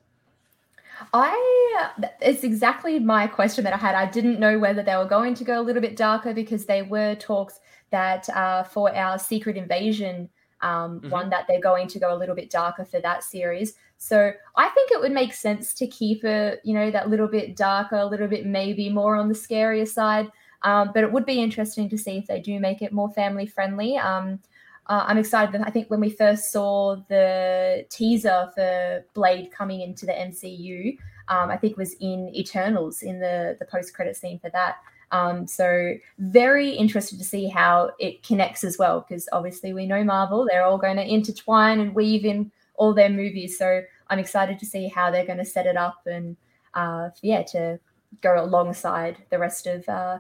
I 1.12 1.90
it's 2.22 2.42
exactly 2.42 2.98
my 2.98 3.26
question 3.26 3.64
that 3.64 3.74
I 3.74 3.76
had. 3.76 3.94
I 3.94 4.06
didn't 4.06 4.40
know 4.40 4.58
whether 4.58 4.82
they 4.82 4.96
were 4.96 5.04
going 5.04 5.34
to 5.34 5.44
go 5.44 5.60
a 5.60 5.62
little 5.62 5.82
bit 5.82 5.96
darker 5.96 6.32
because 6.32 6.64
they 6.64 6.82
were 6.82 7.14
talks 7.16 7.60
that 7.90 8.28
uh, 8.30 8.62
for 8.64 8.94
our 8.94 9.18
Secret 9.18 9.56
Invasion 9.56 10.30
um, 10.62 11.00
Mhm. 11.00 11.10
one 11.10 11.30
that 11.30 11.46
they're 11.46 11.60
going 11.60 11.86
to 11.88 11.98
go 11.98 12.14
a 12.14 12.16
little 12.16 12.34
bit 12.34 12.50
darker 12.50 12.84
for 12.84 13.00
that 13.00 13.22
series. 13.22 13.74
So 13.98 14.32
I 14.56 14.68
think 14.70 14.90
it 14.90 15.00
would 15.00 15.12
make 15.12 15.34
sense 15.34 15.74
to 15.74 15.86
keep 15.86 16.24
it, 16.24 16.60
you 16.64 16.74
know, 16.74 16.90
that 16.90 17.10
little 17.10 17.28
bit 17.28 17.56
darker, 17.56 17.96
a 17.96 18.06
little 18.06 18.28
bit 18.28 18.46
maybe 18.46 18.88
more 18.88 19.16
on 19.16 19.28
the 19.28 19.34
scarier 19.34 19.86
side. 19.86 20.30
Um, 20.62 20.90
but 20.94 21.04
it 21.04 21.12
would 21.12 21.26
be 21.26 21.42
interesting 21.42 21.88
to 21.90 21.98
see 21.98 22.18
if 22.18 22.26
they 22.26 22.40
do 22.40 22.58
make 22.60 22.82
it 22.82 22.92
more 22.92 23.10
family 23.10 23.46
friendly. 23.46 23.96
Um, 23.96 24.40
uh, 24.88 25.04
I'm 25.06 25.18
excited. 25.18 25.52
That 25.52 25.66
I 25.66 25.70
think 25.70 25.90
when 25.90 26.00
we 26.00 26.10
first 26.10 26.52
saw 26.52 26.96
the 27.08 27.84
teaser 27.90 28.50
for 28.54 29.04
Blade 29.14 29.50
coming 29.50 29.80
into 29.80 30.06
the 30.06 30.12
MCU, 30.12 30.96
um, 31.28 31.50
I 31.50 31.56
think 31.56 31.72
it 31.72 31.78
was 31.78 31.94
in 32.00 32.30
Eternals 32.34 33.02
in 33.02 33.18
the 33.18 33.56
the 33.58 33.66
post 33.66 33.94
credit 33.94 34.16
scene 34.16 34.38
for 34.38 34.50
that. 34.50 34.76
Um, 35.12 35.46
so 35.46 35.94
very 36.18 36.70
interested 36.70 37.18
to 37.18 37.24
see 37.24 37.48
how 37.48 37.90
it 37.98 38.22
connects 38.22 38.64
as 38.64 38.76
well, 38.78 39.04
because 39.06 39.28
obviously 39.32 39.72
we 39.72 39.86
know 39.86 40.04
Marvel; 40.04 40.46
they're 40.48 40.64
all 40.64 40.78
going 40.78 40.96
to 40.96 41.04
intertwine 41.04 41.80
and 41.80 41.94
weave 41.94 42.24
in 42.24 42.52
all 42.76 42.94
their 42.94 43.10
movies. 43.10 43.58
So 43.58 43.82
I'm 44.08 44.18
excited 44.18 44.58
to 44.60 44.66
see 44.66 44.88
how 44.88 45.10
they're 45.10 45.26
going 45.26 45.38
to 45.38 45.44
set 45.44 45.66
it 45.66 45.76
up 45.76 46.00
and 46.06 46.36
uh, 46.74 47.10
yeah, 47.22 47.42
to 47.42 47.80
go 48.20 48.42
alongside 48.42 49.16
the 49.30 49.38
rest 49.38 49.66
of 49.66 49.88
uh, 49.88 50.18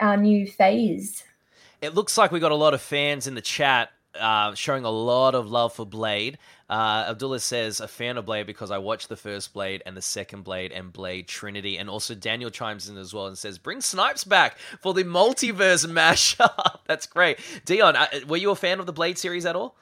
our 0.00 0.16
new 0.16 0.46
phase. 0.46 1.24
It 1.80 1.94
looks 1.94 2.16
like 2.16 2.32
we 2.32 2.40
got 2.40 2.52
a 2.52 2.56
lot 2.56 2.74
of 2.74 2.80
fans 2.80 3.26
in 3.26 3.34
the 3.34 3.40
chat 3.40 3.90
uh, 4.18 4.54
showing 4.54 4.84
a 4.84 4.90
lot 4.90 5.34
of 5.34 5.50
love 5.50 5.72
for 5.72 5.86
Blade. 5.86 6.38
Uh, 6.68 7.06
Abdullah 7.08 7.40
says, 7.40 7.80
a 7.80 7.88
fan 7.88 8.16
of 8.16 8.26
Blade 8.26 8.46
because 8.46 8.70
I 8.70 8.78
watched 8.78 9.08
the 9.08 9.16
first 9.16 9.52
Blade 9.52 9.82
and 9.86 9.96
the 9.96 10.02
second 10.02 10.42
Blade 10.42 10.72
and 10.72 10.92
Blade 10.92 11.28
Trinity. 11.28 11.78
And 11.78 11.88
also 11.88 12.14
Daniel 12.14 12.50
chimes 12.50 12.88
in 12.88 12.96
as 12.96 13.14
well 13.14 13.26
and 13.26 13.38
says, 13.38 13.58
bring 13.58 13.80
Snipes 13.80 14.24
back 14.24 14.58
for 14.80 14.94
the 14.94 15.04
multiverse 15.04 15.86
mashup. 15.90 16.78
That's 16.86 17.06
great. 17.06 17.38
Dion, 17.64 17.94
uh, 17.94 18.06
were 18.26 18.36
you 18.36 18.50
a 18.50 18.56
fan 18.56 18.80
of 18.80 18.86
the 18.86 18.92
Blade 18.92 19.18
series 19.18 19.46
at 19.46 19.56
all? 19.56 19.76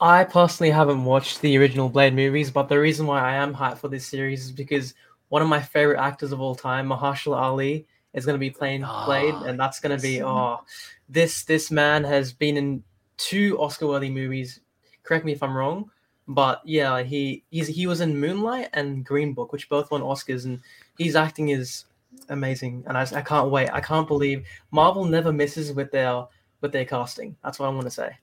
I 0.00 0.24
personally 0.24 0.72
haven't 0.72 1.04
watched 1.04 1.40
the 1.40 1.56
original 1.56 1.88
Blade 1.88 2.14
movies, 2.14 2.50
but 2.50 2.68
the 2.68 2.80
reason 2.80 3.06
why 3.06 3.20
I 3.20 3.36
am 3.36 3.54
hyped 3.54 3.78
for 3.78 3.88
this 3.88 4.06
series 4.06 4.44
is 4.44 4.50
because 4.50 4.94
one 5.28 5.40
of 5.40 5.48
my 5.48 5.60
favorite 5.60 6.00
actors 6.00 6.32
of 6.32 6.40
all 6.40 6.56
time, 6.56 6.88
Mahershala 6.88 7.36
Ali, 7.36 7.86
is 8.14 8.24
going 8.24 8.34
to 8.34 8.40
be 8.40 8.50
playing 8.50 8.80
Blade, 8.80 9.34
Ah, 9.34 9.44
and 9.44 9.58
that's 9.58 9.80
going 9.80 9.96
to 9.96 10.02
be 10.02 10.22
oh, 10.22 10.60
this 11.08 11.44
this 11.44 11.70
man 11.70 12.04
has 12.04 12.32
been 12.32 12.56
in 12.56 12.82
two 13.16 13.58
Oscar-worthy 13.58 14.10
movies. 14.10 14.60
Correct 15.02 15.24
me 15.24 15.32
if 15.32 15.42
I'm 15.42 15.56
wrong, 15.56 15.90
but 16.28 16.62
yeah, 16.64 17.02
he 17.02 17.44
he's, 17.50 17.68
he 17.68 17.86
was 17.86 18.00
in 18.00 18.18
Moonlight 18.18 18.70
and 18.72 19.04
Green 19.04 19.34
Book, 19.34 19.52
which 19.52 19.68
both 19.68 19.90
won 19.90 20.00
Oscars, 20.00 20.44
and 20.44 20.60
his 20.98 21.16
acting 21.16 21.50
is 21.50 21.84
amazing, 22.28 22.84
and 22.86 22.96
I, 22.96 23.02
I 23.14 23.20
can't 23.20 23.50
wait. 23.50 23.70
I 23.72 23.80
can't 23.80 24.08
believe 24.08 24.46
Marvel 24.70 25.04
never 25.04 25.32
misses 25.32 25.72
with 25.72 25.90
their 25.90 26.24
with 26.60 26.72
their 26.72 26.84
casting. 26.84 27.36
That's 27.42 27.58
what 27.58 27.66
I 27.66 27.70
want 27.70 27.84
to 27.84 27.90
say. 27.90 28.16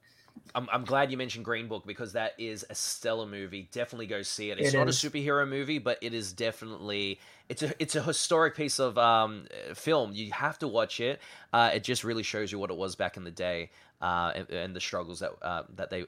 I'm, 0.54 0.68
I'm 0.72 0.84
glad 0.84 1.12
you 1.12 1.18
mentioned 1.18 1.46
Green 1.46 1.68
Book 1.68 1.86
because 1.86 2.14
that 2.14 2.34
is 2.38 2.66
a 2.70 2.76
stellar 2.76 3.26
movie. 3.26 3.70
Definitely 3.72 4.08
go 4.08 4.22
see 4.22 4.52
it. 4.52 4.60
It's 4.60 4.74
It 4.74 4.78
not 4.78 4.89
is. 4.89 5.04
a 5.04 5.10
superhero 5.10 5.48
movie, 5.48 5.80
but 5.80 5.98
it 6.02 6.14
is 6.14 6.34
definitely 6.34 7.20
it's 7.50 7.64
a 7.64 7.74
it's 7.80 7.96
a 7.96 8.02
historic 8.04 8.56
piece 8.56 8.80
of 8.80 8.98
um, 8.98 9.46
uh, 9.70 9.74
film. 9.74 10.12
You 10.14 10.32
have 10.34 10.60
to 10.60 10.68
watch 10.68 11.00
it. 11.00 11.22
Uh, 11.54 11.72
it 11.74 11.84
just 11.84 12.04
really 12.04 12.24
shows 12.24 12.52
you 12.52 12.60
what 12.60 12.70
it 12.70 12.78
was 12.78 12.96
back 12.96 13.18
in 13.18 13.24
the 13.24 13.32
day 13.32 13.72
uh, 14.02 14.32
and, 14.36 14.50
and 14.50 14.76
the 14.76 14.82
struggles 14.82 15.20
that 15.20 15.32
uh, 15.42 15.64
that 15.76 15.89
they 15.89 16.06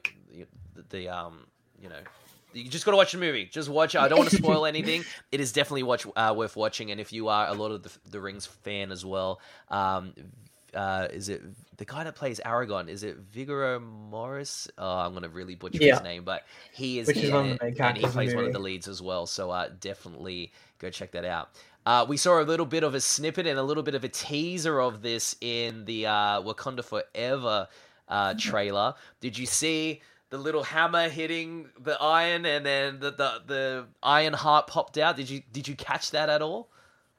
the, 0.74 0.84
the 0.90 1.08
um 1.08 1.46
you 1.80 1.88
know. 1.88 2.00
You 2.52 2.68
just 2.68 2.84
gotta 2.84 2.96
watch 2.96 3.10
the 3.10 3.18
movie. 3.18 3.46
Just 3.46 3.68
watch 3.68 3.96
it. 3.96 4.00
I 4.00 4.06
don't 4.06 4.18
want 4.18 4.30
to 4.30 4.36
spoil 4.42 4.64
anything. 4.64 5.04
It 5.32 5.40
is 5.40 5.52
definitely 5.52 5.82
watch 5.82 6.06
uh, 6.14 6.32
worth 6.36 6.54
watching. 6.54 6.92
And 6.92 7.00
if 7.00 7.12
you 7.12 7.26
are 7.28 7.48
a 7.48 7.52
lot 7.52 7.72
of 7.72 7.82
the, 7.82 7.90
the 8.10 8.20
Rings 8.20 8.46
fan 8.46 8.92
as 8.92 9.04
well, 9.04 9.40
um, 9.70 10.14
uh, 10.74 11.08
is 11.12 11.28
it 11.28 11.42
the 11.76 11.84
guy 11.84 12.04
that 12.04 12.14
plays 12.14 12.40
Aragon? 12.44 12.88
Is 12.88 13.02
it 13.02 13.16
Viggo 13.16 13.80
Morris? 13.80 14.68
Oh, 14.78 14.98
I'm 14.98 15.14
gonna 15.14 15.28
really 15.28 15.54
butcher 15.54 15.82
Yeah. 15.82 15.94
his 15.94 16.02
name, 16.02 16.24
but 16.24 16.44
he 16.72 16.98
is 16.98 17.06
Which 17.06 17.18
is 17.18 17.28
in 17.30 17.34
one 17.34 17.44
of 17.46 17.50
it, 17.52 17.58
the 17.58 17.64
main 17.64 17.82
and 17.82 17.96
he 17.98 18.06
plays 18.06 18.34
one 18.34 18.44
of 18.44 18.52
the 18.52 18.58
leads 18.58 18.88
as 18.88 19.00
well. 19.02 19.26
So 19.26 19.50
uh, 19.50 19.70
definitely 19.80 20.52
go 20.78 20.90
check 20.90 21.12
that 21.12 21.24
out. 21.24 21.50
Uh, 21.86 22.06
we 22.08 22.16
saw 22.16 22.40
a 22.40 22.44
little 22.44 22.66
bit 22.66 22.82
of 22.82 22.94
a 22.94 23.00
snippet 23.00 23.46
and 23.46 23.58
a 23.58 23.62
little 23.62 23.82
bit 23.82 23.94
of 23.94 24.04
a 24.04 24.08
teaser 24.08 24.80
of 24.80 25.02
this 25.02 25.36
in 25.40 25.84
the 25.84 26.06
uh, 26.06 26.40
Wakanda 26.42 26.82
Forever 26.82 27.68
uh, 28.08 28.34
trailer. 28.38 28.94
Did 29.20 29.36
you 29.36 29.46
see 29.46 30.00
the 30.30 30.38
little 30.38 30.62
hammer 30.62 31.08
hitting 31.08 31.68
the 31.78 32.00
iron 32.00 32.46
and 32.46 32.64
then 32.64 33.00
the, 33.00 33.10
the 33.10 33.42
the 33.46 33.86
iron 34.02 34.32
heart 34.32 34.66
popped 34.66 34.98
out? 34.98 35.16
Did 35.16 35.28
you 35.28 35.42
did 35.52 35.68
you 35.68 35.76
catch 35.76 36.10
that 36.12 36.28
at 36.28 36.42
all? 36.42 36.70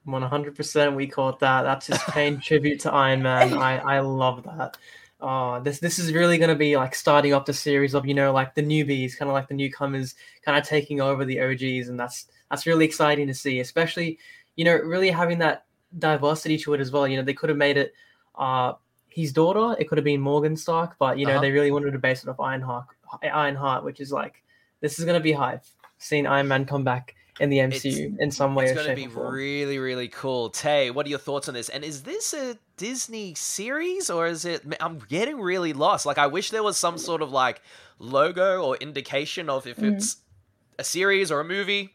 One 0.06 0.22
hundred 0.22 0.56
percent, 0.56 0.96
we 0.96 1.08
caught 1.08 1.40
that. 1.40 1.64
That's 1.64 1.88
just 1.88 2.06
paying 2.08 2.40
tribute 2.42 2.80
to 2.82 2.92
Iron 2.94 3.22
Man. 3.24 3.54
I 3.54 3.78
I 3.78 4.00
love 4.00 4.44
that. 4.44 4.78
Oh, 5.20 5.60
this 5.62 5.80
this 5.80 5.98
is 5.98 6.14
really 6.14 6.38
gonna 6.38 6.56
be 6.56 6.78
like 6.78 6.94
starting 6.94 7.34
off 7.34 7.46
the 7.46 7.54
series 7.54 7.94
of 7.96 8.06
you 8.06 8.14
know 8.14 8.32
like 8.32 8.54
the 8.54 8.62
newbies, 8.62 9.18
kind 9.18 9.30
of 9.30 9.34
like 9.34 9.48
the 9.48 9.56
newcomers, 9.56 10.14
kind 10.44 10.58
of 10.58 10.64
taking 10.68 11.02
over 11.02 11.26
the 11.26 11.40
OGs, 11.42 11.90
and 11.90 12.00
that's 12.00 12.28
that's 12.52 12.68
really 12.68 12.86
exciting 12.86 13.26
to 13.28 13.34
see. 13.34 13.60
Especially, 13.62 14.20
you 14.56 14.66
know, 14.66 14.76
really 14.76 15.10
having 15.10 15.40
that 15.40 15.66
diversity 15.98 16.58
to 16.60 16.74
it 16.76 16.82
as 16.82 16.92
well. 16.92 17.08
You 17.08 17.18
know, 17.18 17.24
they 17.24 17.34
could 17.34 17.50
have 17.50 17.58
made 17.58 17.78
it 17.78 17.94
uh 18.36 18.74
his 19.08 19.32
daughter. 19.34 19.76
It 19.80 19.88
could 19.88 19.98
have 19.98 20.06
been 20.06 20.22
Morgan 20.22 20.56
Stark, 20.58 20.98
but 21.00 21.18
you 21.18 21.26
know 21.26 21.34
Uh-huh. 21.34 21.42
they 21.42 21.52
really 21.52 21.72
wanted 21.72 21.92
to 21.92 22.00
base 22.00 22.22
it 22.22 22.30
off 22.30 22.40
Ironheart, 22.40 22.86
Ironheart, 23.24 23.84
which 23.84 24.00
is 24.00 24.12
like 24.12 24.44
this 24.82 25.00
is 25.00 25.06
gonna 25.06 25.20
be 25.22 25.32
hype. 25.32 25.64
Seeing 25.98 26.28
Iron 26.28 26.48
Man 26.50 26.66
come 26.66 26.84
back 26.84 27.16
in 27.40 27.50
the 27.50 27.58
MCU 27.60 28.16
in 28.20 28.32
some 28.32 28.56
way 28.56 28.66
It's 28.66 28.74
going 28.74 28.88
to 28.88 28.96
be 28.96 29.08
really, 29.08 29.78
really 29.78 30.08
cool. 30.08 30.50
Tay, 30.50 30.90
what 30.92 31.06
are 31.06 31.10
your 31.10 31.20
thoughts 31.20 31.48
on 31.48 31.54
this? 31.54 31.70
And 31.70 31.84
is 31.84 32.04
this 32.04 32.34
a 32.34 32.58
Disney 32.78 33.34
series 33.36 34.10
or 34.10 34.28
is 34.28 34.46
it? 34.46 34.64
I'm 34.80 35.00
getting 35.00 35.40
really 35.40 35.74
lost. 35.74 36.06
Like, 36.06 36.18
I 36.18 36.28
wish 36.28 36.52
there 36.52 36.64
was 36.64 36.78
some 36.78 36.98
sort 36.98 37.22
of 37.22 37.32
like 37.32 37.62
logo 38.00 38.64
or 38.64 38.78
indication 38.78 39.50
of 39.50 39.68
if 39.68 39.78
Mm. 39.78 39.94
it's 39.96 40.18
a 40.80 40.84
series 40.84 41.32
or 41.32 41.40
a 41.42 41.46
movie. 41.46 41.94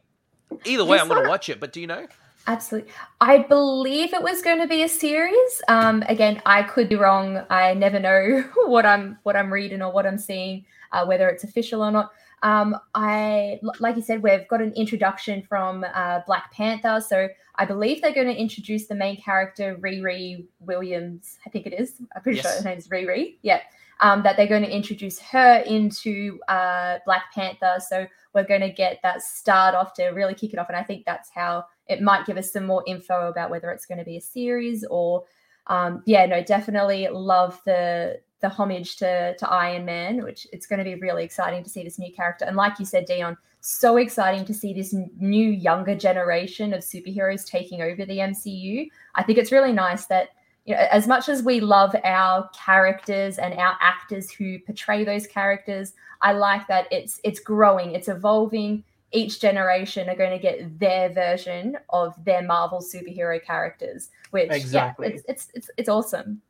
Either 0.65 0.85
way, 0.85 0.97
Yes, 0.97 1.03
I'm 1.03 1.09
going 1.09 1.23
to 1.23 1.29
watch 1.29 1.49
it. 1.49 1.61
But 1.61 1.73
do 1.73 1.81
you 1.81 1.87
know? 1.87 2.07
Absolutely. 2.47 2.91
I 3.21 3.39
believe 3.39 4.13
it 4.13 4.23
was 4.23 4.43
going 4.43 4.61
to 4.61 4.67
be 4.67 4.83
a 4.83 4.89
series. 4.89 5.63
Um, 5.69 6.03
again, 6.09 6.43
I 6.47 6.63
could 6.65 6.89
be 6.89 6.97
wrong. 6.97 7.45
I 7.51 7.75
never 7.75 8.01
know 8.01 8.45
what 8.67 8.85
I'm 8.85 9.19
what 9.23 9.37
I'm 9.37 9.53
reading 9.53 9.83
or 9.83 9.93
what 9.93 10.07
I'm 10.07 10.19
seeing, 10.19 10.65
uh, 10.93 11.05
whether 11.07 11.29
it's 11.29 11.45
official 11.45 11.83
or 11.83 11.91
not. 11.91 12.11
Um, 12.43 12.77
I 12.95 13.61
like 13.81 13.97
you 13.97 14.03
said, 14.03 14.23
we've 14.23 14.49
got 14.49 14.63
an 14.63 14.73
introduction 14.75 15.43
from 15.43 15.85
uh, 15.95 16.21
Black 16.27 16.53
Panther, 16.53 17.03
so 17.07 17.29
I 17.57 17.67
believe 17.67 18.01
they're 18.01 18.15
going 18.15 18.29
to 18.29 18.37
introduce 18.37 18.87
the 18.87 18.95
main 18.95 19.21
character 19.21 19.77
Riri 19.81 20.47
Williams. 20.61 21.39
I 21.47 21.51
think 21.51 21.67
it 21.67 21.75
is. 21.79 22.01
I'm 22.17 22.23
pretty 22.23 22.41
sure 22.41 22.51
her 22.51 22.63
name 22.63 22.79
is 22.79 22.89
Riri. 22.89 23.37
Yeah. 23.43 23.61
Um, 24.03 24.23
that 24.23 24.39
they're 24.39 24.47
going 24.47 24.63
to 24.63 24.75
introduce 24.75 25.19
her 25.19 25.59
into 25.67 26.39
uh, 26.49 27.01
Black 27.05 27.25
Panther. 27.35 27.77
So 27.87 28.07
we're 28.33 28.45
going 28.45 28.63
to 28.63 28.71
get 28.71 28.99
that 29.03 29.21
start 29.21 29.75
off 29.75 29.93
to 29.95 30.07
really 30.07 30.33
kick 30.33 30.55
it 30.55 30.59
off. 30.59 30.71
And 30.71 30.77
I 30.79 30.83
think 30.83 31.05
that's 31.05 31.29
how 31.35 31.67
it 31.87 32.01
might 32.01 32.25
give 32.25 32.39
us 32.39 32.51
some 32.51 32.65
more 32.65 32.83
info 32.87 33.29
about 33.29 33.51
whether 33.51 33.71
it's 33.71 33.85
going 33.85 33.99
to 33.99 34.05
be 34.05 34.17
a 34.17 34.21
series 34.23 34.87
or, 34.91 35.25
um, 35.67 36.03
yeah, 36.07 36.25
no, 36.25 36.43
definitely 36.43 37.09
love 37.13 37.61
the 37.67 38.21
the 38.41 38.49
homage 38.49 38.97
to 38.97 39.37
to 39.37 39.51
Iron 39.51 39.85
Man, 39.85 40.23
which 40.23 40.47
it's 40.53 40.67
going 40.67 40.79
to 40.79 40.85
be 40.85 40.95
really 40.95 41.25
exciting 41.25 41.63
to 41.63 41.71
see 41.71 41.83
this 41.83 41.99
new 41.99 42.13
character. 42.13 42.45
And 42.45 42.57
like 42.57 42.79
you 42.79 42.85
said, 42.85 43.05
Dion, 43.05 43.37
so 43.61 43.99
exciting 43.99 44.45
to 44.47 44.55
see 44.55 44.73
this 44.73 44.95
new 45.19 45.51
younger 45.51 45.95
generation 45.95 46.73
of 46.73 46.81
superheroes 46.81 47.47
taking 47.47 47.83
over 47.83 48.05
the 48.05 48.19
MCU. 48.19 48.89
I 49.15 49.23
think 49.23 49.39
it's 49.39 49.53
really 49.53 49.73
nice 49.73 50.07
that 50.07 50.31
you 50.65 50.75
know, 50.75 50.87
as 50.91 51.07
much 51.07 51.29
as 51.29 51.43
we 51.43 51.61
love 51.61 51.95
our 52.05 52.49
characters 52.51 53.39
and 53.39 53.55
our 53.55 53.77
actors 53.81 54.31
who 54.31 54.59
portray 54.61 55.05
those 55.05 55.27
characters, 55.27 55.95
I 56.23 56.33
like 56.33 56.67
that 56.69 56.87
it's 56.91 57.21
it's 57.25 57.41
growing, 57.41 57.95
it's 57.95 58.09
evolving. 58.09 58.85
Each 59.13 59.41
generation 59.41 60.09
are 60.09 60.15
going 60.15 60.31
to 60.31 60.39
get 60.39 60.79
their 60.79 61.09
version 61.09 61.77
of 61.89 62.15
their 62.25 62.43
Marvel 62.43 62.79
superhero 62.79 63.43
characters, 63.43 64.11
which 64.31 64.51
Exactly. 64.53 65.09
yeah, 65.09 65.15
it's, 65.15 65.25
it's 65.29 65.49
it's 65.55 65.71
it's 65.79 65.89
awesome. 65.89 66.41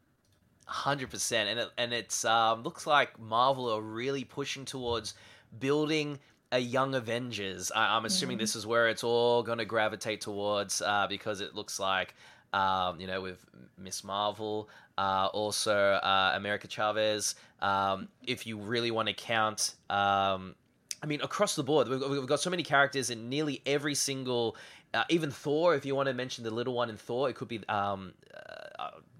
Hundred 0.72 1.10
percent, 1.10 1.48
and 1.48 1.58
it, 1.58 1.68
and 1.76 1.92
it's 1.92 2.24
um, 2.24 2.62
looks 2.62 2.86
like 2.86 3.18
Marvel 3.18 3.68
are 3.74 3.82
really 3.82 4.22
pushing 4.22 4.64
towards 4.64 5.14
building 5.58 6.20
a 6.52 6.60
young 6.60 6.94
Avengers. 6.94 7.72
I, 7.74 7.96
I'm 7.96 8.04
assuming 8.04 8.36
Mhm. 8.36 8.40
this 8.40 8.54
is 8.54 8.66
where 8.68 8.88
it's 8.88 9.02
all 9.02 9.42
going 9.42 9.58
to 9.58 9.64
gravitate 9.64 10.20
towards 10.20 10.80
uh, 10.80 11.06
because 11.08 11.40
it 11.40 11.56
looks 11.56 11.80
like 11.80 12.14
um, 12.52 13.00
you 13.00 13.08
know 13.08 13.20
with 13.20 13.44
Miss 13.76 14.04
Marvel, 14.04 14.68
uh, 14.96 15.28
also 15.32 15.74
uh, 15.74 16.32
America 16.36 16.68
Chavez. 16.68 17.34
Um, 17.60 18.06
if 18.24 18.46
you 18.46 18.56
really 18.56 18.92
want 18.92 19.08
to 19.08 19.14
count. 19.14 19.74
Um, 19.90 20.54
I 21.02 21.06
mean, 21.06 21.20
across 21.22 21.56
the 21.56 21.62
board, 21.64 21.88
we've 21.88 21.98
got, 21.98 22.10
we've 22.10 22.26
got 22.26 22.40
so 22.40 22.50
many 22.50 22.62
characters 22.62 23.08
in 23.10 23.28
nearly 23.30 23.62
every 23.64 23.94
single, 23.94 24.54
uh, 24.92 25.02
even 25.08 25.30
Thor. 25.30 25.74
If 25.74 25.84
you 25.86 25.94
want 25.96 26.08
to 26.08 26.14
mention 26.14 26.44
the 26.44 26.50
little 26.50 26.74
one 26.74 26.90
in 26.90 26.96
Thor, 26.98 27.28
it 27.30 27.36
could 27.36 27.48
be 27.48 27.60
um, 27.70 28.12
uh, 28.36 28.66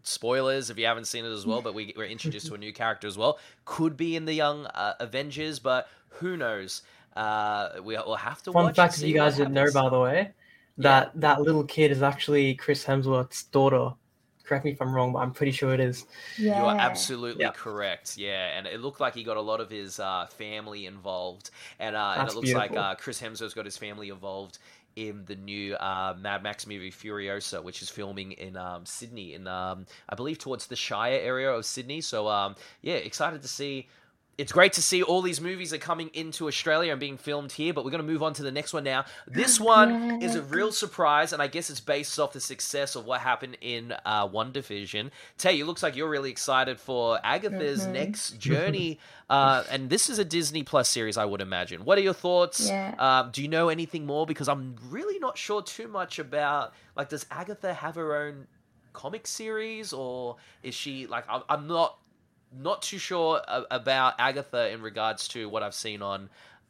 spoilers 0.02 0.70
if 0.70 0.78
you 0.78 0.86
haven't 0.86 1.06
seen 1.06 1.24
it 1.24 1.30
as 1.32 1.46
well. 1.46 1.62
But 1.62 1.74
we, 1.74 1.92
we're 1.96 2.04
introduced 2.06 2.46
to 2.46 2.54
a 2.54 2.58
new 2.58 2.72
character 2.72 3.06
as 3.06 3.16
well. 3.18 3.38
Could 3.64 3.96
be 3.96 4.16
in 4.16 4.24
the 4.24 4.34
young 4.34 4.66
uh, 4.66 4.94
Avengers, 5.00 5.58
but 5.58 5.88
who 6.08 6.36
knows? 6.36 6.82
Uh, 7.16 7.70
we, 7.82 7.94
we'll 7.96 8.14
have 8.16 8.42
to 8.44 8.52
Fun 8.52 8.64
watch. 8.66 8.76
fact 8.76 8.94
and 8.94 9.02
if 9.04 9.08
you 9.08 9.14
guys 9.14 9.36
didn't 9.36 9.54
know, 9.54 9.66
by 9.72 9.88
the 9.88 9.98
way, 9.98 10.30
that 10.78 11.12
that 11.20 11.42
little 11.42 11.64
kid 11.64 11.90
is 11.90 12.02
actually 12.02 12.54
Chris 12.54 12.84
Hemsworth's 12.84 13.42
daughter. 13.44 13.90
Correct 14.44 14.64
me 14.64 14.72
if 14.72 14.82
I'm 14.82 14.92
wrong, 14.92 15.12
but 15.12 15.20
I'm 15.20 15.30
pretty 15.30 15.52
sure 15.52 15.72
it 15.74 15.78
is. 15.78 16.06
Yeah. 16.36 16.58
You 16.60 16.64
are 16.66 16.76
absolutely 16.76 17.44
Yeah. 17.44 17.52
correct. 17.52 18.16
Yeah, 18.16 18.56
and 18.58 18.66
it 18.66 18.80
looked 18.80 18.98
like 18.98 19.14
he 19.14 19.22
got 19.22 19.36
a 19.36 19.40
lot 19.40 19.60
of 19.60 19.70
his 19.70 20.00
uh, 20.00 20.26
family 20.26 20.86
involved, 20.86 21.50
and, 21.78 21.94
uh, 21.94 22.14
and 22.18 22.28
it 22.28 22.34
looks 22.34 22.52
like 22.52 22.70
beautiful. 22.70 22.78
uh, 22.90 22.94
Chris 22.96 23.20
Hemsworth's 23.22 23.54
got 23.54 23.64
his 23.64 23.76
family 23.76 24.08
involved 24.08 24.58
in 24.96 25.24
the 25.26 25.36
new 25.36 25.74
uh, 25.76 26.14
Mad 26.18 26.42
Max 26.42 26.66
movie 26.66 26.90
Furiosa, 26.90 27.62
which 27.62 27.82
is 27.82 27.88
filming 27.88 28.32
in 28.32 28.56
um, 28.56 28.84
Sydney, 28.84 29.34
in 29.34 29.46
um, 29.46 29.86
I 30.08 30.14
believe 30.14 30.38
towards 30.38 30.66
the 30.66 30.76
Shire 30.76 31.20
area 31.20 31.50
of 31.50 31.64
Sydney. 31.64 32.00
So 32.00 32.28
um, 32.28 32.56
yeah, 32.82 32.94
excited 32.94 33.42
to 33.42 33.48
see. 33.48 33.88
It's 34.38 34.52
great 34.52 34.72
to 34.74 34.82
see 34.82 35.02
all 35.02 35.20
these 35.20 35.38
movies 35.38 35.74
are 35.74 35.78
coming 35.78 36.08
into 36.14 36.48
Australia 36.48 36.92
and 36.92 37.00
being 37.00 37.18
filmed 37.18 37.52
here, 37.52 37.74
but 37.74 37.84
we're 37.84 37.90
going 37.90 38.02
to 38.02 38.10
move 38.10 38.22
on 38.22 38.32
to 38.34 38.42
the 38.42 38.50
next 38.50 38.72
one 38.72 38.84
now. 38.84 39.04
This 39.26 39.60
one 39.74 40.22
is 40.22 40.34
a 40.34 40.40
real 40.40 40.72
surprise, 40.72 41.34
and 41.34 41.42
I 41.42 41.46
guess 41.46 41.68
it's 41.68 41.80
based 41.80 42.18
off 42.18 42.32
the 42.32 42.40
success 42.40 42.96
of 42.96 43.04
what 43.04 43.20
happened 43.20 43.58
in 43.60 43.92
uh, 44.06 44.26
WandaVision. 44.28 45.10
Tay, 45.36 45.60
it 45.60 45.66
looks 45.66 45.82
like 45.82 45.94
you're 45.94 46.08
really 46.08 46.30
excited 46.30 46.80
for 46.80 47.18
Agatha's 47.22 47.86
Mhm. 47.86 47.92
next 47.92 48.38
journey, 48.38 48.98
uh, 49.30 49.62
and 49.70 49.90
this 49.90 50.08
is 50.08 50.18
a 50.18 50.24
Disney 50.24 50.62
Plus 50.62 50.88
series, 50.88 51.18
I 51.18 51.26
would 51.26 51.42
imagine. 51.42 51.84
What 51.84 51.98
are 51.98 52.02
your 52.02 52.14
thoughts? 52.14 52.66
Yeah. 52.66 52.94
Um, 52.98 53.30
do 53.32 53.42
you 53.42 53.48
know 53.48 53.68
anything 53.68 54.06
more? 54.06 54.24
Because 54.26 54.48
I'm 54.48 54.74
really 54.88 55.18
not 55.18 55.36
sure 55.36 55.60
too 55.62 55.86
much 55.86 56.18
about. 56.18 56.72
Like, 56.96 57.10
does 57.10 57.26
Agatha 57.30 57.74
have 57.74 57.94
her 57.96 58.16
own 58.16 58.46
comic 58.94 59.26
series, 59.26 59.92
or 59.92 60.36
is 60.62 60.74
she 60.74 61.06
like? 61.06 61.24
I'm, 61.28 61.42
I'm 61.48 61.66
not 61.66 61.98
not 62.56 62.82
too 62.82 62.98
sure 62.98 63.40
about 63.70 64.14
Agatha 64.18 64.70
in 64.70 64.82
regards 64.82 65.28
to 65.28 65.48
what 65.48 65.62
I've 65.62 65.74
seen 65.74 66.02
on. 66.02 66.28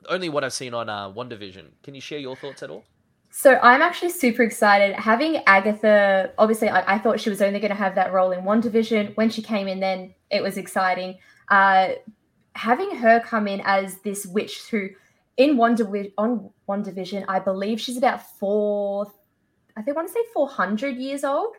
Only 0.08 0.28
what 0.28 0.44
I've 0.44 0.52
seen 0.52 0.74
on 0.74 0.88
uh, 0.88 1.10
WandaVision. 1.10 1.66
Can 1.82 1.94
you 1.94 2.00
share 2.00 2.18
your 2.18 2.36
thoughts 2.36 2.62
at 2.62 2.70
all? 2.70 2.84
So 3.30 3.58
I'm 3.62 3.80
actually 3.80 4.10
super 4.10 4.42
excited. 4.42 4.94
Having 4.96 5.36
Agatha, 5.46 6.32
obviously, 6.36 6.68
I, 6.68 6.94
I 6.94 6.98
thought 6.98 7.20
she 7.20 7.30
was 7.30 7.40
only 7.40 7.60
going 7.60 7.70
to 7.70 7.76
have 7.76 7.94
that 7.94 8.12
role 8.12 8.32
in 8.32 8.40
WandaVision. 8.40 9.16
When 9.16 9.30
she 9.30 9.40
came 9.40 9.68
in, 9.68 9.80
then 9.80 10.14
it 10.30 10.42
was 10.42 10.56
exciting. 10.56 11.18
Uh, 11.48 11.90
having 12.54 12.96
her 12.96 13.20
come 13.20 13.46
in 13.46 13.60
as 13.64 13.98
this 13.98 14.26
witch 14.26 14.62
who, 14.70 14.88
in 15.36 15.56
divi- 15.76 16.12
on 16.18 16.50
WandaVision, 16.68 17.24
I 17.28 17.38
believe 17.38 17.80
she's 17.80 17.96
about 17.96 18.22
four. 18.38 19.06
I 19.76 19.82
think 19.82 19.96
I 19.96 20.00
want 20.00 20.08
to 20.08 20.14
say 20.14 20.20
400 20.34 20.96
years 20.96 21.22
old, 21.22 21.54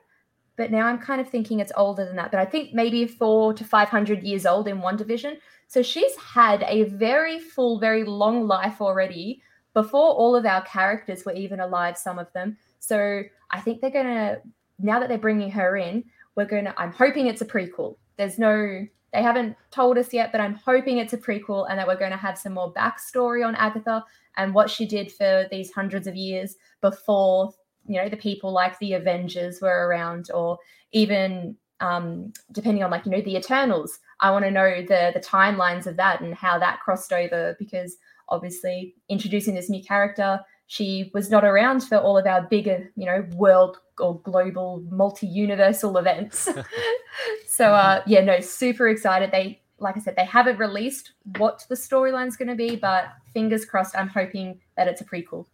but 0.57 0.71
now 0.71 0.85
I'm 0.85 0.99
kind 0.99 1.21
of 1.21 1.29
thinking 1.29 1.59
it's 1.59 1.71
older 1.75 2.05
than 2.05 2.15
that. 2.17 2.31
But 2.31 2.39
I 2.39 2.45
think 2.45 2.73
maybe 2.73 3.07
four 3.07 3.53
to 3.53 3.63
500 3.63 4.23
years 4.23 4.45
old 4.45 4.67
in 4.67 4.81
WandaVision. 4.81 5.37
So 5.67 5.81
she's 5.81 6.15
had 6.17 6.63
a 6.67 6.83
very 6.83 7.39
full, 7.39 7.79
very 7.79 8.03
long 8.03 8.47
life 8.47 8.81
already 8.81 9.41
before 9.73 10.11
all 10.13 10.35
of 10.35 10.45
our 10.45 10.61
characters 10.63 11.25
were 11.25 11.33
even 11.33 11.61
alive, 11.61 11.97
some 11.97 12.19
of 12.19 12.31
them. 12.33 12.57
So 12.79 13.23
I 13.51 13.61
think 13.61 13.79
they're 13.79 13.89
going 13.89 14.05
to, 14.05 14.41
now 14.79 14.99
that 14.99 15.07
they're 15.07 15.17
bringing 15.17 15.51
her 15.51 15.77
in, 15.77 16.03
we're 16.35 16.45
going 16.45 16.65
to, 16.65 16.79
I'm 16.79 16.91
hoping 16.91 17.27
it's 17.27 17.41
a 17.41 17.45
prequel. 17.45 17.95
There's 18.17 18.37
no, 18.37 18.85
they 19.13 19.21
haven't 19.21 19.55
told 19.71 19.97
us 19.97 20.13
yet, 20.13 20.31
but 20.31 20.41
I'm 20.41 20.55
hoping 20.55 20.97
it's 20.97 21.13
a 21.13 21.17
prequel 21.17 21.67
and 21.69 21.79
that 21.79 21.87
we're 21.87 21.97
going 21.97 22.11
to 22.11 22.17
have 22.17 22.37
some 22.37 22.53
more 22.53 22.73
backstory 22.73 23.45
on 23.45 23.55
Agatha 23.55 24.03
and 24.37 24.53
what 24.53 24.69
she 24.69 24.85
did 24.85 25.11
for 25.11 25.47
these 25.51 25.71
hundreds 25.71 26.07
of 26.07 26.15
years 26.15 26.55
before, 26.81 27.53
you 27.88 28.01
know, 28.01 28.09
the 28.09 28.17
people 28.17 28.51
like 28.51 28.77
the 28.79 28.93
Avengers 28.93 29.59
were 29.61 29.88
around 29.88 30.29
or 30.34 30.57
even 30.91 31.55
um, 31.79 32.32
depending 32.51 32.84
on 32.84 32.91
like, 32.91 33.05
you 33.05 33.11
know, 33.11 33.21
the 33.21 33.36
Eternals. 33.36 33.99
I 34.19 34.32
want 34.32 34.45
to 34.45 34.51
know 34.51 34.82
the 34.82 35.11
the 35.13 35.19
timelines 35.19 35.88
of 35.88 35.97
that 35.97 36.21
and 36.21 36.36
how 36.36 36.59
that 36.59 36.79
crossed 36.82 37.11
over 37.11 37.55
because 37.57 37.97
obviously 38.29 38.95
introducing 39.09 39.55
this 39.55 39.69
new 39.69 39.84
character 39.84 40.39
she 40.67 41.11
was 41.13 41.29
not 41.29 41.43
around 41.43 41.84
for 41.84 41.97
all 41.97 42.17
of 42.17 42.25
our 42.25 42.43
bigger 42.43 42.89
you 42.95 43.05
know 43.05 43.27
world 43.36 43.79
or 43.99 44.21
global 44.21 44.84
multi-universal 44.89 45.97
events. 45.97 46.47
So 47.47 47.73
uh 47.73 48.01
yeah 48.07 48.21
no 48.21 48.39
super 48.39 48.88
excited. 48.88 49.32
They 49.32 49.61
like 49.82 49.97
i 49.97 49.99
said 49.99 50.15
they 50.15 50.25
haven't 50.25 50.57
released 50.57 51.11
what 51.38 51.65
the 51.67 51.75
storyline's 51.75 52.38
going 52.38 52.47
to 52.47 52.55
be 52.55 52.75
but 52.75 53.05
fingers 53.34 53.65
crossed 53.65 53.97
i'm 53.97 54.07
hoping 54.07 54.59
that 54.77 54.88
it's 54.88 55.01
a 55.01 55.05
prequel 55.05 55.45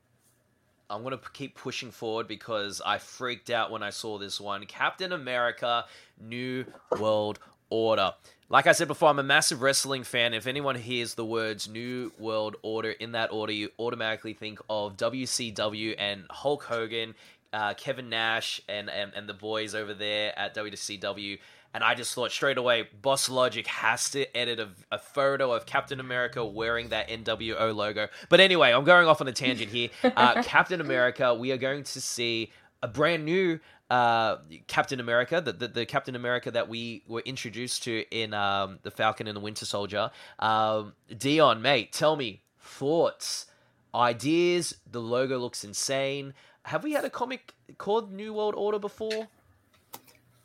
I'm 0.90 1.04
gonna 1.04 1.20
keep 1.34 1.56
pushing 1.56 1.92
forward 1.92 2.28
because 2.28 2.82
I 2.86 2.98
freaked 2.98 3.50
out 3.50 3.72
when 3.72 3.84
I 3.84 3.90
saw 3.90 4.18
this 4.18 4.40
one. 4.40 4.66
Captain 4.66 5.12
America: 5.12 5.86
New 6.20 6.66
World 6.98 7.40
Order. 7.70 8.14
Like 8.50 8.66
I 8.66 8.72
said 8.72 8.88
before, 8.88 9.10
I'm 9.10 9.20
a 9.20 9.24
massive 9.24 9.62
wrestling 9.62 10.04
fan. 10.04 10.34
If 10.34 10.48
anyone 10.48 10.76
hears 10.76 11.16
the 11.16 11.26
words 11.26 11.68
New 11.68 12.14
World 12.18 12.56
Order 12.62 12.92
in 12.92 13.12
that 13.12 13.32
order, 13.34 13.52
you 13.52 13.72
automatically 13.78 14.34
think 14.34 14.60
of 14.70 14.96
WCW 14.96 15.96
and 16.00 16.24
Hulk 16.30 16.64
Hogan, 16.64 17.14
uh, 17.52 17.74
Kevin 17.74 18.08
Nash, 18.08 18.62
and, 18.70 18.90
and 18.90 19.12
and 19.14 19.28
the 19.28 19.34
boys 19.34 19.76
over 19.76 19.94
there 19.94 20.38
at 20.40 20.56
WCW. 20.56 21.40
And 21.74 21.84
I 21.84 21.94
just 21.96 22.14
thought 22.14 22.32
straight 22.32 22.58
away, 22.58 22.88
Boss 23.02 23.30
Logic 23.30 23.66
has 23.68 24.10
to 24.12 24.36
edit 24.36 24.60
a, 24.60 24.70
a 24.92 24.98
photo 24.98 25.52
of 25.52 25.66
Captain 25.66 26.00
America 26.00 26.44
wearing 26.44 26.90
that 26.90 27.10
NWO 27.10 27.76
logo. 27.76 28.08
But 28.30 28.40
anyway, 28.40 28.72
I'm 28.72 28.84
going 28.84 29.08
off 29.08 29.22
on 29.22 29.28
a 29.28 29.34
tangent 29.34 29.72
here. 29.72 29.90
Uh, 30.18 30.42
Captain 30.42 30.82
America, 30.82 31.34
we 31.36 31.52
are 31.52 31.58
going 31.58 31.84
to 31.84 32.02
see 32.02 32.52
a 32.82 32.88
brand 32.88 33.26
new 33.26 33.60
uh, 33.90 34.38
Captain 34.68 35.00
America, 35.00 35.42
the, 35.42 35.54
the, 35.54 35.68
the 35.68 35.86
Captain 35.86 36.16
America 36.16 36.52
that 36.52 36.68
we 36.68 37.04
were 37.08 37.22
introduced 37.22 37.84
to 37.84 38.04
in 38.12 38.34
um, 38.34 38.80
The 38.84 38.92
Falcon 38.92 39.28
and 39.28 39.36
the 39.36 39.42
Winter 39.42 39.66
Soldier. 39.66 40.12
Um, 40.40 40.94
Dion, 41.16 41.62
mate, 41.62 41.94
tell 41.94 42.16
me, 42.16 42.42
thoughts, 42.60 43.46
ideas. 43.94 44.76
The 44.90 45.02
logo 45.02 45.38
looks 45.38 45.64
insane. 45.64 46.34
Have 46.64 46.84
we 46.84 46.94
had 46.94 47.06
a 47.06 47.10
comic 47.10 47.54
called 47.78 48.12
New 48.12 48.34
World 48.34 48.56
Order 48.56 48.80
before? 48.80 49.28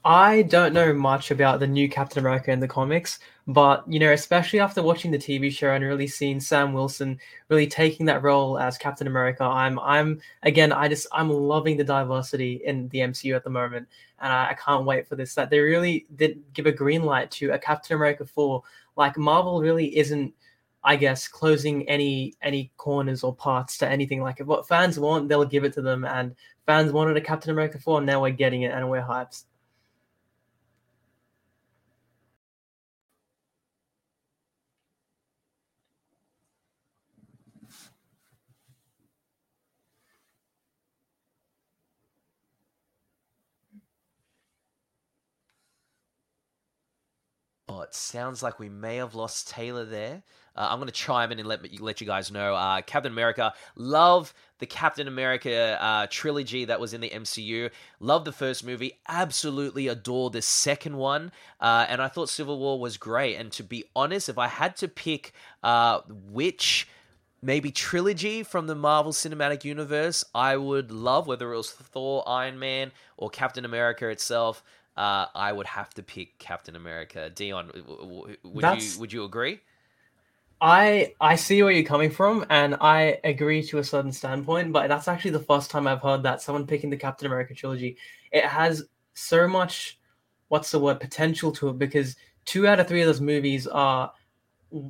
I 0.05 0.43
don't 0.43 0.73
know 0.73 0.93
much 0.93 1.31
about 1.31 1.61
the 1.61 1.67
new 1.67 1.89
Captain 1.89 2.19
America 2.19 2.51
in 2.51 2.59
the 2.59 2.67
comics, 2.67 3.21
but 3.47 3.85
you 3.87 4.01
know, 4.01 4.11
especially 4.13 4.59
after 4.59 4.83
watching 4.83 5.13
the 5.13 5.19
TV 5.19 5.51
show 5.53 5.71
and 5.71 5.85
really 5.85 6.09
seeing 6.09 6.41
Sam 6.41 6.73
Wilson 6.73 7.19
really 7.49 7.69
taking 7.69 8.07
that 8.07 8.23
role 8.23 8.59
as 8.59 8.77
Captain 8.79 9.07
America, 9.07 9.45
I'm 9.45 9.79
I'm 9.79 10.21
again 10.43 10.73
I 10.73 10.89
just 10.89 11.07
I'm 11.13 11.31
loving 11.31 11.77
the 11.77 11.85
diversity 11.85 12.63
in 12.65 12.89
the 12.89 12.99
MCU 12.99 13.37
at 13.37 13.45
the 13.45 13.51
moment, 13.51 13.87
and 14.21 14.33
I, 14.33 14.51
I 14.51 14.55
can't 14.55 14.85
wait 14.85 15.07
for 15.07 15.15
this. 15.15 15.35
That 15.37 15.51
they 15.51 15.61
really 15.61 16.07
did 16.17 16.43
give 16.53 16.67
a 16.67 16.73
green 16.73 17.05
light 17.05 17.31
to 17.33 17.53
a 17.53 17.59
Captain 17.59 17.95
America 17.95 18.27
four. 18.27 18.65
Like 18.97 19.17
Marvel 19.17 19.61
really 19.61 19.97
isn't, 19.97 20.35
I 20.83 20.97
guess, 20.97 21.29
closing 21.29 21.89
any 21.89 22.35
any 22.43 22.73
corners 22.77 23.23
or 23.23 23.37
parts 23.37 23.79
to 23.79 23.89
anything. 23.89 24.21
Like 24.21 24.41
if 24.41 24.49
what 24.49 24.67
fans 24.67 24.99
want, 24.99 25.29
they'll 25.29 25.45
give 25.45 25.63
it 25.63 25.75
to 25.75 25.83
them, 25.83 26.05
and 26.05 26.35
fans 26.67 26.91
wanted 26.93 27.17
a 27.17 27.21
Captain 27.21 27.53
America 27.53 27.79
four, 27.79 28.01
now 28.01 28.21
we're 28.23 28.31
getting 28.31 28.63
it, 28.63 28.73
and 28.73 28.91
we're 28.91 29.01
hyped. 29.03 29.45
It 47.81 47.95
sounds 47.95 48.43
like 48.43 48.59
we 48.59 48.69
may 48.69 48.97
have 48.97 49.15
lost 49.15 49.49
Taylor 49.49 49.85
there. 49.85 50.23
Uh, 50.55 50.69
I'm 50.71 50.79
going 50.79 50.87
to 50.87 50.93
chime 50.93 51.33
in 51.33 51.39
and 51.39 51.49
let 51.49 51.81
let 51.81 52.01
you 52.01 52.07
guys 52.07 52.31
know. 52.31 52.55
Uh, 52.55 52.83
Captain 52.83 53.11
America, 53.11 53.55
love 53.75 54.35
the 54.59 54.67
Captain 54.67 55.09
America 55.09 55.83
uh, 55.83 56.07
trilogy 56.11 56.67
that 56.67 56.79
was 56.79 56.93
in 56.93 57.01
the 57.01 57.09
MCU. 57.11 57.71
Love 58.01 58.25
the 58.25 58.33
first 58.33 58.65
movie. 58.65 58.99
Absolutely 59.09 59.89
adore 59.89 60.31
the 60.31 60.43
second 60.43 60.97
one. 60.97 61.33
Uh, 61.61 61.87
and 61.89 62.03
I 62.03 62.09
thought 62.09 62.29
Civil 62.29 62.59
War 62.59 62.79
was 62.79 62.97
great. 62.99 63.37
And 63.37 63.51
to 63.53 63.65
be 63.65 63.85
honest, 63.97 64.29
if 64.29 64.39
I 64.39 64.49
had 64.49 64.77
to 64.77 64.89
pick 64.89 65.33
uh, 65.63 66.03
which 66.09 66.87
maybe 67.43 67.73
trilogy 67.73 68.43
from 68.43 68.67
the 68.69 68.75
Marvel 68.75 69.13
Cinematic 69.13 69.65
Universe, 69.65 70.25
I 70.35 70.57
would 70.57 70.93
love 70.93 71.27
whether 71.27 71.53
it 71.53 71.57
was 71.57 71.71
Thor, 71.71 72.23
Iron 72.29 72.59
Man, 72.59 72.93
or 73.17 73.31
Captain 73.31 73.65
America 73.65 74.09
itself. 74.09 74.63
Uh, 74.97 75.27
I 75.35 75.53
would 75.53 75.67
have 75.67 75.95
to 75.95 76.03
pick 76.03 76.39
Captain 76.39 76.77
America. 76.77 77.31
Dion, 77.31 77.69
w- 77.69 77.85
w- 77.87 78.37
would 78.45 78.63
That's- 78.63 78.95
you 78.95 79.01
would 79.01 79.13
you 79.13 79.25
agree? 79.25 79.61
I 80.61 81.15
I 81.21 81.35
see 81.37 81.63
where 81.63 81.73
you're 81.73 81.83
coming 81.85 82.11
from, 82.11 82.45
and 82.49 82.77
I 82.81 83.19
agree 83.25 83.63
to 83.65 83.79
a 83.79 83.85
certain 83.85 84.13
standpoint. 84.13 84.71
But 84.73 84.89
that's 84.89 85.09
actually 85.09 85.33
the 85.33 85.41
first 85.41 85.71
time 85.71 85.87
I've 85.89 86.03
heard 86.03 86.23
that 86.23 86.41
someone 86.41 86.67
picking 86.67 86.91
the 86.91 86.97
Captain 86.97 87.27
America 87.27 87.53
trilogy. 87.55 87.97
It 88.31 88.45
has 88.45 88.85
so 89.15 89.49
much, 89.49 89.99
what's 90.49 90.71
the 90.71 90.79
word, 90.79 91.01
potential 91.01 91.51
to 91.53 91.71
it 91.71 91.79
because 91.79 92.15
two 92.45 92.67
out 92.69 92.79
of 92.79 92.87
three 92.87 93.01
of 93.01 93.07
those 93.09 93.21
movies 93.21 93.67
are 93.67 94.13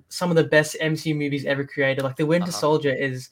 some 0.09 0.31
of 0.31 0.37
the 0.37 0.45
best 0.45 0.77
MCU 0.81 1.15
movies 1.17 1.45
ever 1.47 1.65
created. 1.65 2.05
Like 2.05 2.17
the 2.17 2.27
Winter 2.27 2.51
Uh-huh. 2.51 2.61
Soldier 2.61 2.95
is. 2.95 3.31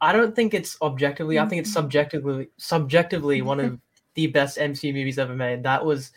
I 0.00 0.12
don't 0.12 0.36
think 0.36 0.52
it's 0.52 0.76
objectively. 0.82 1.38
I 1.38 1.46
think 1.48 1.60
it's 1.60 1.72
subjectively 1.72 2.48
subjectively 2.58 3.40
one 3.40 3.60
of 3.60 3.80
the 4.14 4.26
best 4.28 4.58
MCU 4.58 4.92
movies 4.92 5.18
ever 5.18 5.34
made. 5.34 5.62
That 5.62 5.84
was 5.84 6.12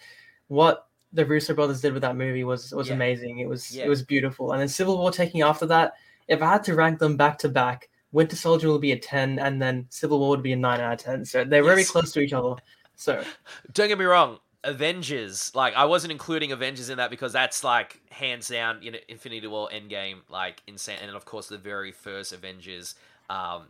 what 0.48 0.88
the 1.14 1.26
Russo 1.26 1.54
brothers 1.54 1.82
did 1.82 1.94
with 1.94 2.02
that 2.02 2.16
movie 2.16 2.44
was 2.44 2.74
was 2.74 2.88
Yeah. 2.90 2.96
amazing. 2.96 3.40
It 3.40 3.48
was 3.50 3.76
Yeah. 3.76 3.86
it 3.86 3.90
was 3.90 4.04
beautiful. 4.04 4.52
And 4.52 4.62
then 4.62 4.68
Civil 4.68 4.98
War 4.98 5.12
taking 5.12 5.42
after 5.42 5.66
that, 5.68 5.94
if 6.28 6.42
I 6.42 6.52
had 6.52 6.64
to 6.66 6.76
rank 6.76 7.00
them 7.00 7.18
back 7.18 7.38
to 7.40 7.50
back, 7.50 7.90
Winter 8.12 8.36
Soldier 8.36 8.68
will 8.68 8.80
be 8.80 8.92
a 8.92 9.00
10 9.00 9.40
and 9.40 9.62
then 9.62 9.86
Civil 9.90 10.20
War 10.20 10.30
would 10.30 10.44
be 10.44 10.54
a 10.54 10.56
9 10.56 10.80
out 10.80 10.94
of 10.94 11.00
10. 11.00 11.26
So 11.26 11.44
they're 11.44 11.64
very 11.64 11.84
close 11.84 12.12
to 12.14 12.20
each 12.20 12.34
other. 12.34 12.56
So 12.96 13.24
Don't 13.74 13.88
get 13.88 13.98
me 13.98 14.06
wrong. 14.06 14.40
Avengers. 14.64 15.52
Like 15.56 15.74
I 15.76 15.86
wasn't 15.86 16.12
including 16.12 16.52
Avengers 16.52 16.90
in 16.90 16.98
that 16.98 17.10
because 17.10 17.32
that's 17.34 17.64
like 17.64 18.02
hands 18.12 18.48
down, 18.50 18.82
you 18.82 18.92
know, 18.92 19.00
Infinity 19.08 19.48
War, 19.48 19.70
Endgame, 19.74 20.18
like 20.30 20.62
insane, 20.68 20.98
and 21.02 21.16
of 21.16 21.26
course 21.26 21.48
the 21.48 21.58
very 21.58 21.92
first 21.92 22.34
Avengers. 22.34 22.96
Um, 23.30 23.68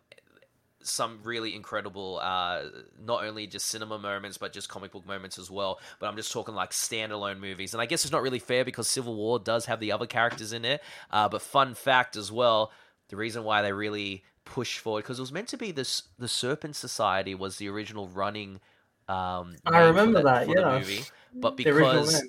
some 0.87 1.19
really 1.23 1.55
incredible, 1.55 2.19
uh, 2.21 2.63
not 3.03 3.23
only 3.23 3.47
just 3.47 3.67
cinema 3.67 3.97
moments, 3.99 4.37
but 4.37 4.53
just 4.53 4.69
comic 4.69 4.91
book 4.91 5.05
moments 5.05 5.37
as 5.37 5.51
well. 5.51 5.79
But 5.99 6.07
I'm 6.07 6.15
just 6.15 6.31
talking 6.31 6.55
like 6.55 6.71
standalone 6.71 7.39
movies. 7.39 7.73
And 7.73 7.81
I 7.81 7.85
guess 7.85 8.03
it's 8.03 8.11
not 8.11 8.21
really 8.21 8.39
fair 8.39 8.65
because 8.65 8.87
Civil 8.87 9.15
War 9.15 9.39
does 9.39 9.65
have 9.65 9.79
the 9.79 9.91
other 9.91 10.05
characters 10.05 10.53
in 10.53 10.65
it. 10.65 10.81
Uh, 11.11 11.29
but 11.29 11.41
fun 11.41 11.73
fact 11.73 12.15
as 12.15 12.31
well, 12.31 12.71
the 13.09 13.15
reason 13.15 13.43
why 13.43 13.61
they 13.61 13.71
really 13.71 14.23
push 14.45 14.79
forward, 14.79 15.03
because 15.03 15.19
it 15.19 15.21
was 15.21 15.31
meant 15.31 15.47
to 15.49 15.57
be 15.57 15.71
this, 15.71 16.03
the 16.17 16.27
Serpent 16.27 16.75
Society 16.75 17.35
was 17.35 17.57
the 17.57 17.69
original 17.69 18.07
running. 18.07 18.59
Um, 19.07 19.55
I 19.65 19.79
remember 19.83 20.23
that, 20.23 20.47
the 20.47 20.53
yeah. 20.53 20.79
movie. 20.79 21.03
But 21.33 21.55
because 21.57 22.23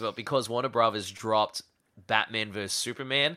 but 0.00 0.16
because 0.16 0.48
Warner 0.48 0.68
Brothers 0.68 1.10
dropped 1.10 1.62
Batman 2.06 2.52
vs 2.52 2.72
Superman, 2.72 3.36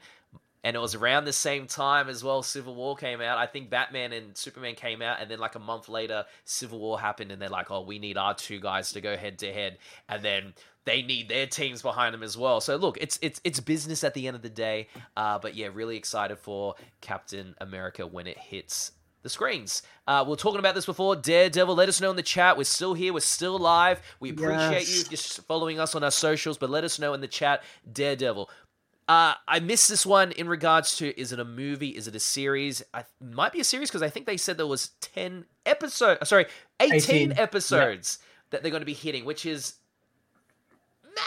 and 0.64 0.76
it 0.76 0.80
was 0.80 0.95
around 0.95 1.26
the 1.26 1.34
same 1.34 1.68
time 1.68 2.07
as 2.09 2.24
well 2.24 2.43
Civil 2.43 2.76
War 2.76 2.95
came 2.95 3.22
out. 3.22 3.38
I 3.38 3.45
think 3.47 3.70
Batman 3.70 4.14
and 4.14 4.38
Superman 4.38 4.76
came 4.76 5.01
out, 5.01 5.18
and 5.22 5.30
then 5.30 5.39
like 5.39 5.55
a 5.55 5.59
month 5.59 5.89
later, 5.89 6.26
Civil 6.45 6.80
War 6.80 6.99
happened, 6.99 7.32
and 7.32 7.41
they're 7.41 7.49
like, 7.49 7.72
"Oh, 7.72 7.82
we 7.82 7.99
need 7.99 8.18
our 8.18 8.34
two 8.34 8.59
guys 8.59 8.91
to 8.93 9.01
go 9.01 9.18
head 9.18 9.39
to 9.39 9.51
head," 9.51 9.78
and 10.07 10.24
then 10.24 10.53
they 10.86 11.01
need 11.03 11.30
their 11.30 11.45
teams 11.45 11.82
behind 11.82 12.14
them 12.14 12.24
as 12.24 12.36
well. 12.38 12.59
So 12.62 12.76
look, 12.76 12.97
it's 12.99 13.20
it's 13.22 13.39
it's 13.43 13.59
business 13.59 14.03
at 14.03 14.14
the 14.14 14.28
end 14.28 14.36
of 14.36 14.41
the 14.41 14.49
day. 14.49 14.88
Uh, 15.16 15.38
but 15.39 15.55
yeah, 15.55 15.70
really 15.74 15.97
excited 15.97 16.38
for 16.39 16.76
Captain 17.01 17.55
America 17.62 18.05
when 18.07 18.28
it 18.28 18.38
hits 18.38 18.91
the 19.24 19.30
screens. 19.30 19.84
Uh, 20.07 20.24
we 20.26 20.34
are 20.34 20.36
talking 20.36 20.57
about 20.57 20.74
this 20.74 20.88
before. 20.88 21.16
Daredevil, 21.16 21.76
let 21.76 21.88
us 21.88 22.01
know 22.01 22.09
in 22.09 22.16
the 22.16 22.24
chat. 22.24 22.57
We're 22.57 22.64
still 22.64 22.95
here. 22.95 23.14
We're 23.14 23.20
still 23.20 23.59
live. 23.59 24.01
We 24.20 24.32
appreciate 24.32 24.89
you 24.89 24.95
Yes. 24.95 25.12
you're 25.12 25.18
s- 25.20 25.39
following 25.47 25.80
us 25.80 25.93
on 25.93 26.03
our 26.03 26.09
socials, 26.09 26.57
but 26.57 26.72
let 26.72 26.84
us 26.84 26.97
know 26.97 27.14
in 27.14 27.22
the 27.22 27.28
chat. 27.28 27.62
Daredevil. 27.93 28.49
Uh, 29.12 29.34
I 29.45 29.59
missed 29.59 29.89
this 29.89 30.05
one 30.05 30.32
in 30.32 30.47
regards 30.47 30.95
to 30.99 31.20
is 31.20 31.34
it 31.34 31.39
a 31.41 31.43
movie? 31.43 31.89
Is 31.89 32.07
it 32.07 32.16
a 32.16 32.20
series? 32.20 32.82
I 32.93 33.03
might 33.20 33.51
be 33.51 33.59
a 33.59 33.64
series 33.66 33.89
because 33.89 34.01
I 34.01 34.09
think 34.09 34.26
they 34.26 34.38
said 34.38 34.55
there 34.55 34.66
was 34.66 34.91
ten 35.01 35.43
episodes. 35.66 36.30
Sorry, 36.30 36.45
eighteen, 36.80 37.32
18, 37.32 37.34
episodes 37.38 38.20
that 38.51 38.62
they're 38.62 38.72
going 38.72 38.82
to 38.82 38.86
be 38.86 38.93
hitting, 38.93 39.26
which 39.26 39.45
is 39.45 39.74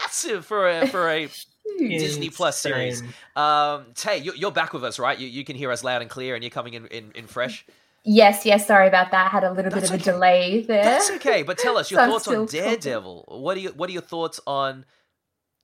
massive 0.01 0.47
for 0.47 0.67
a 0.67 0.87
for 0.87 1.07
a 1.11 1.29
Disney 1.77 2.31
Plus 2.31 2.57
series. 2.57 3.03
Um, 3.35 3.85
Tay, 3.93 4.17
you- 4.17 4.33
you're 4.35 4.51
back 4.51 4.73
with 4.73 4.83
us, 4.83 4.97
right? 4.97 5.19
You, 5.19 5.27
you 5.27 5.45
can 5.45 5.55
hear 5.55 5.69
us 5.71 5.83
loud 5.83 6.01
and 6.01 6.09
clear, 6.09 6.33
and 6.33 6.43
you're 6.43 6.49
coming 6.49 6.73
in, 6.73 6.87
in, 6.87 7.11
in 7.13 7.27
fresh. 7.27 7.67
Yes, 8.03 8.47
yes. 8.47 8.65
Sorry 8.65 8.87
about 8.87 9.11
that. 9.11 9.29
Had 9.31 9.43
a 9.43 9.51
little 9.51 9.69
That's 9.69 9.91
bit 9.91 10.01
of 10.01 10.07
a 10.07 10.11
delay 10.11 10.61
there. 10.61 10.83
That's 10.83 11.11
okay, 11.11 11.43
but 11.43 11.59
tell 11.59 11.77
us 11.77 11.91
your 11.91 11.99
So 11.99 12.07
thoughts 12.11 12.27
on 12.27 12.47
still 12.47 12.47
talking. 12.47 12.79
Daredevil. 12.79 13.25
What 13.27 13.57
are 13.57 13.59
you 13.59 13.69
What 13.69 13.91
are 13.91 13.93
your 13.93 14.01
thoughts 14.01 14.39
on 14.47 14.85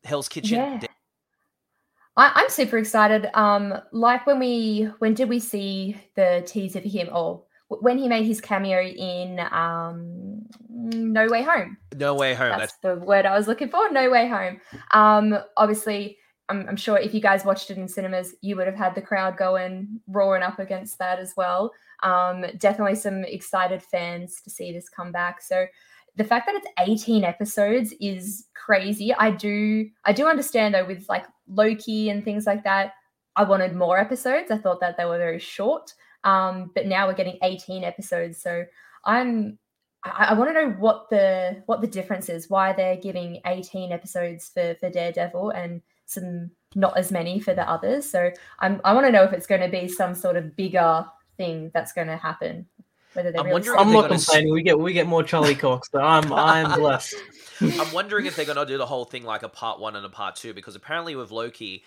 Hell's 0.04 0.30
Kitchen? 0.30 0.58
Yeah. 0.58 0.88
I, 2.18 2.32
I'm 2.36 2.50
super 2.50 2.78
excited. 2.78 3.30
Um, 3.34 3.74
like 3.92 4.26
when 4.28 4.40
we 4.40 4.90
when 5.00 5.14
did 5.14 5.30
we 5.30 5.40
see 5.40 5.98
the 6.16 6.44
teaser 6.46 6.82
for 6.82 6.88
him? 6.88 7.10
Or 7.14 7.44
w- 7.70 7.82
when 7.84 7.98
he 7.98 8.08
made 8.08 8.26
his 8.26 8.42
cameo 8.42 8.82
in 8.82 9.40
um, 9.52 10.46
No 10.70 11.28
Way 11.28 11.44
Home. 11.44 11.78
no 11.96 12.14
Way 12.14 12.34
Home. 12.34 12.50
That's 12.50 12.74
That's 12.74 12.78
the 12.82 13.06
word 13.06 13.26
I 13.26 13.38
was 13.38 13.48
looking 13.48 13.70
for. 13.70 13.90
No 13.92 14.10
Way 14.10 14.28
Home. 14.28 14.60
Um, 14.92 15.38
obviously, 15.56 16.18
I'm, 16.50 16.68
I'm 16.68 16.76
sure 16.76 16.98
if 16.98 17.14
you 17.14 17.22
guys 17.22 17.46
watched 17.46 17.72
it 17.72 17.78
in 17.78 17.88
cinemas, 17.88 18.36
you 18.42 18.58
would 18.58 18.68
have 18.68 18.76
had 18.76 18.94
the 18.94 19.02
crowd 19.02 19.38
going 19.38 20.02
roaring 20.08 20.44
up 20.44 20.60
against 20.60 21.00
that 21.00 21.18
as 21.18 21.34
well. 21.38 21.72
Um, 22.04 22.44
definitely 22.58 22.96
some 22.96 23.24
excited 23.24 23.82
fans 23.82 24.42
to 24.42 24.50
see 24.50 24.74
this 24.74 24.90
come 24.90 25.12
back. 25.14 25.42
So 25.42 25.66
the 26.16 26.24
fact 26.24 26.46
that 26.46 26.56
it's 26.56 26.68
18 26.80 27.24
episodes 27.24 27.94
is 28.00 28.48
crazy. 28.54 29.14
I 29.14 29.32
do 29.32 29.90
I 30.06 30.14
do 30.14 30.28
understand 30.28 30.74
though 30.74 30.86
with 30.86 31.08
like 31.08 31.26
Loki 31.48 32.10
and 32.10 32.24
things 32.24 32.46
like 32.46 32.64
that. 32.64 32.94
I 33.36 33.44
wanted 33.44 33.76
more 33.76 33.98
episodes. 33.98 34.52
I 34.52 34.58
thought 34.58 34.82
that 34.82 34.98
they 34.98 35.06
were 35.06 35.18
very 35.18 35.40
short. 35.40 35.94
Um, 36.24 36.72
but 36.76 36.86
now 36.86 37.08
we're 37.08 37.14
getting 37.16 37.40
18 37.42 37.84
episodes. 37.84 38.42
So 38.42 38.66
I'm 39.06 39.58
I, 40.04 40.28
I 40.30 40.34
want 40.34 40.50
to 40.50 40.54
know 40.54 40.70
what 40.72 41.10
the 41.10 41.64
what 41.66 41.82
the 41.82 41.88
difference 41.88 42.30
is, 42.30 42.50
why 42.50 42.74
they're 42.74 42.98
giving 42.98 43.40
18 43.46 43.92
episodes 43.92 44.50
for 44.54 44.76
for 44.80 44.90
Daredevil 44.90 45.52
and 45.52 45.82
some 46.06 46.52
not 46.76 46.98
as 46.98 47.12
many 47.12 47.40
for 47.40 47.54
the 47.54 47.68
others. 47.70 48.10
So 48.10 48.32
I'm 48.60 48.82
I 48.84 48.94
want 48.94 49.06
to 49.06 49.12
know 49.12 49.24
if 49.24 49.34
it's 49.34 49.48
going 49.48 49.62
to 49.62 49.70
be 49.70 49.88
some 49.88 50.14
sort 50.16 50.36
of 50.36 50.56
bigger 50.56 51.06
thing 51.38 51.72
that's 51.74 51.94
going 51.94 52.08
to 52.08 52.18
happen. 52.18 52.68
Whether 53.14 53.32
they're 53.32 53.42
I'm 53.42 53.46
really 53.48 53.54
wondering 53.54 53.76
if 53.76 53.82
I'm 53.82 53.88
they're 53.88 53.96
not 53.96 54.02
gonna 54.04 54.14
s- 54.16 54.26
complaining. 54.26 54.54
We 54.54 54.64
get 54.64 54.80
we 54.80 54.94
get 54.94 55.08
more 55.08 55.24
Charlie 55.24 55.56
Cox, 55.66 55.90
so 55.92 56.00
I'm 56.00 56.32
I'm 56.32 56.80
blessed. 56.80 57.16
I'm 57.62 57.92
wondering 57.94 58.26
if 58.26 58.36
they're 58.36 58.46
going 58.46 58.58
to 58.58 58.66
do 58.66 58.80
the 58.80 58.88
whole 58.88 59.06
thing 59.06 59.24
like 59.24 59.44
a 59.44 59.48
part 59.48 59.80
one 59.80 59.96
and 59.96 60.04
a 60.04 60.10
part 60.10 60.36
two 60.36 60.52
because 60.52 60.76
apparently 60.76 61.16
with 61.16 61.30
Loki, 61.30 61.84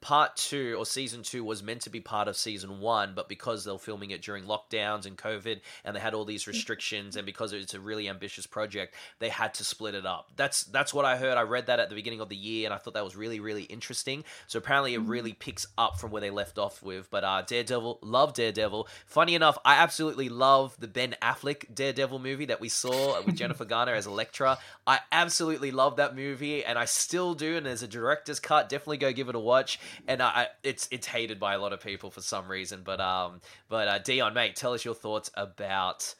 part 0.00 0.36
two 0.36 0.74
or 0.78 0.86
season 0.86 1.22
two 1.22 1.44
was 1.44 1.62
meant 1.62 1.82
to 1.82 1.90
be 1.90 2.00
part 2.00 2.28
of 2.28 2.36
season 2.36 2.80
one, 2.80 3.12
but 3.14 3.28
because 3.28 3.64
they 3.64 3.72
were 3.72 3.78
filming 3.78 4.10
it 4.10 4.22
during 4.22 4.44
lockdowns 4.44 5.06
and 5.06 5.18
COVID 5.18 5.60
and 5.84 5.94
they 5.94 6.00
had 6.00 6.14
all 6.14 6.24
these 6.24 6.46
restrictions 6.46 7.16
and 7.16 7.26
because 7.26 7.52
it's 7.52 7.74
a 7.74 7.80
really 7.80 8.08
ambitious 8.08 8.46
project, 8.46 8.94
they 9.18 9.28
had 9.28 9.54
to 9.54 9.64
split 9.64 9.94
it 9.94 10.06
up. 10.06 10.30
That's 10.36 10.64
that's 10.64 10.94
what 10.94 11.04
I 11.04 11.16
heard. 11.16 11.36
I 11.36 11.42
read 11.42 11.66
that 11.66 11.80
at 11.80 11.88
the 11.88 11.94
beginning 11.94 12.20
of 12.20 12.28
the 12.28 12.36
year 12.36 12.66
and 12.66 12.74
I 12.74 12.78
thought 12.78 12.94
that 12.94 13.04
was 13.04 13.16
really, 13.16 13.40
really 13.40 13.64
interesting. 13.64 14.24
So 14.46 14.58
apparently 14.58 14.94
it 14.94 15.00
really 15.00 15.32
picks 15.32 15.66
up 15.76 15.98
from 16.00 16.10
where 16.10 16.20
they 16.20 16.30
left 16.30 16.58
off 16.58 16.82
with. 16.82 17.10
But 17.10 17.24
uh 17.24 17.42
Daredevil, 17.42 17.98
love 18.02 18.34
Daredevil. 18.34 18.88
Funny 19.06 19.34
enough, 19.34 19.58
I 19.64 19.74
absolutely 19.74 20.28
love 20.28 20.76
the 20.78 20.88
Ben 20.88 21.16
Affleck 21.22 21.74
Daredevil 21.74 22.18
movie 22.18 22.46
that 22.46 22.60
we 22.60 22.68
saw 22.68 23.22
with 23.22 23.34
Jennifer 23.40 23.64
Garner 23.64 23.94
as 23.94 24.06
Elektra. 24.06 24.58
I 24.86 25.00
absolutely 25.12 25.70
love 25.70 25.96
that 25.96 26.16
movie, 26.16 26.64
and 26.64 26.78
I 26.78 26.84
still 26.84 27.34
do. 27.34 27.56
And 27.56 27.66
there's 27.66 27.82
a 27.82 27.88
director's 27.88 28.40
cut. 28.40 28.68
Definitely 28.68 28.98
go 28.98 29.12
give 29.12 29.28
it 29.28 29.34
a 29.34 29.40
watch. 29.40 29.78
And 30.08 30.22
I, 30.22 30.28
I 30.28 30.46
it's 30.62 30.88
it's 30.90 31.06
hated 31.06 31.38
by 31.38 31.54
a 31.54 31.58
lot 31.58 31.72
of 31.72 31.80
people 31.80 32.10
for 32.10 32.20
some 32.20 32.48
reason. 32.48 32.82
But 32.84 33.00
um, 33.00 33.40
but 33.68 33.88
uh, 33.88 33.98
Dion, 33.98 34.34
mate, 34.34 34.56
tell 34.56 34.72
us 34.72 34.84
your 34.84 34.94
thoughts 34.94 35.30
about 35.34 36.14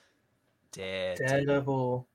Daredevil. 0.72 1.26
Daredevil. 1.26 2.06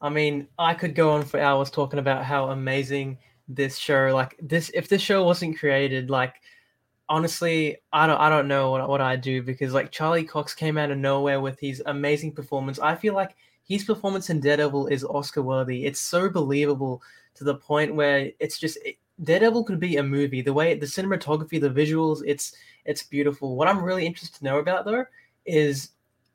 I 0.00 0.08
mean, 0.08 0.48
I 0.58 0.74
could 0.74 0.94
go 0.94 1.12
on 1.12 1.22
for 1.22 1.38
hours 1.38 1.70
talking 1.70 1.98
about 1.98 2.24
how 2.24 2.50
amazing 2.50 3.18
this 3.48 3.76
show. 3.76 4.10
Like 4.12 4.36
this, 4.42 4.70
if 4.74 4.88
this 4.88 5.02
show 5.02 5.24
wasn't 5.24 5.58
created, 5.58 6.10
like 6.10 6.34
honestly, 7.08 7.76
I 7.92 8.06
don't, 8.06 8.18
I 8.18 8.28
don't 8.28 8.48
know 8.48 8.70
what 8.70 8.88
what 8.88 9.00
I'd 9.00 9.20
do 9.20 9.42
because 9.42 9.72
like 9.72 9.92
Charlie 9.92 10.24
Cox 10.24 10.54
came 10.54 10.78
out 10.78 10.90
of 10.90 10.98
nowhere 10.98 11.40
with 11.40 11.60
his 11.60 11.82
amazing 11.86 12.32
performance. 12.32 12.78
I 12.78 12.96
feel 12.96 13.14
like 13.14 13.36
his 13.64 13.84
performance 13.84 14.30
in 14.30 14.40
Daredevil 14.40 14.88
is 14.88 15.04
Oscar 15.04 15.42
worthy. 15.42 15.84
It's 15.84 16.00
so 16.00 16.28
believable 16.28 17.02
to 17.34 17.44
the 17.44 17.54
point 17.54 17.94
where 17.94 18.30
it's 18.40 18.58
just 18.58 18.78
it, 18.84 18.96
Daredevil 19.22 19.64
could 19.64 19.80
be 19.80 19.96
a 19.96 20.02
movie. 20.02 20.42
The 20.42 20.52
way 20.52 20.74
the 20.74 20.86
cinematography, 20.86 21.60
the 21.60 21.70
visuals, 21.70 22.22
it's 22.26 22.54
it's 22.84 23.02
beautiful. 23.02 23.56
What 23.56 23.68
I'm 23.68 23.82
really 23.82 24.06
interested 24.06 24.38
to 24.38 24.44
know 24.44 24.58
about 24.58 24.84
though 24.84 25.04
is 25.44 25.90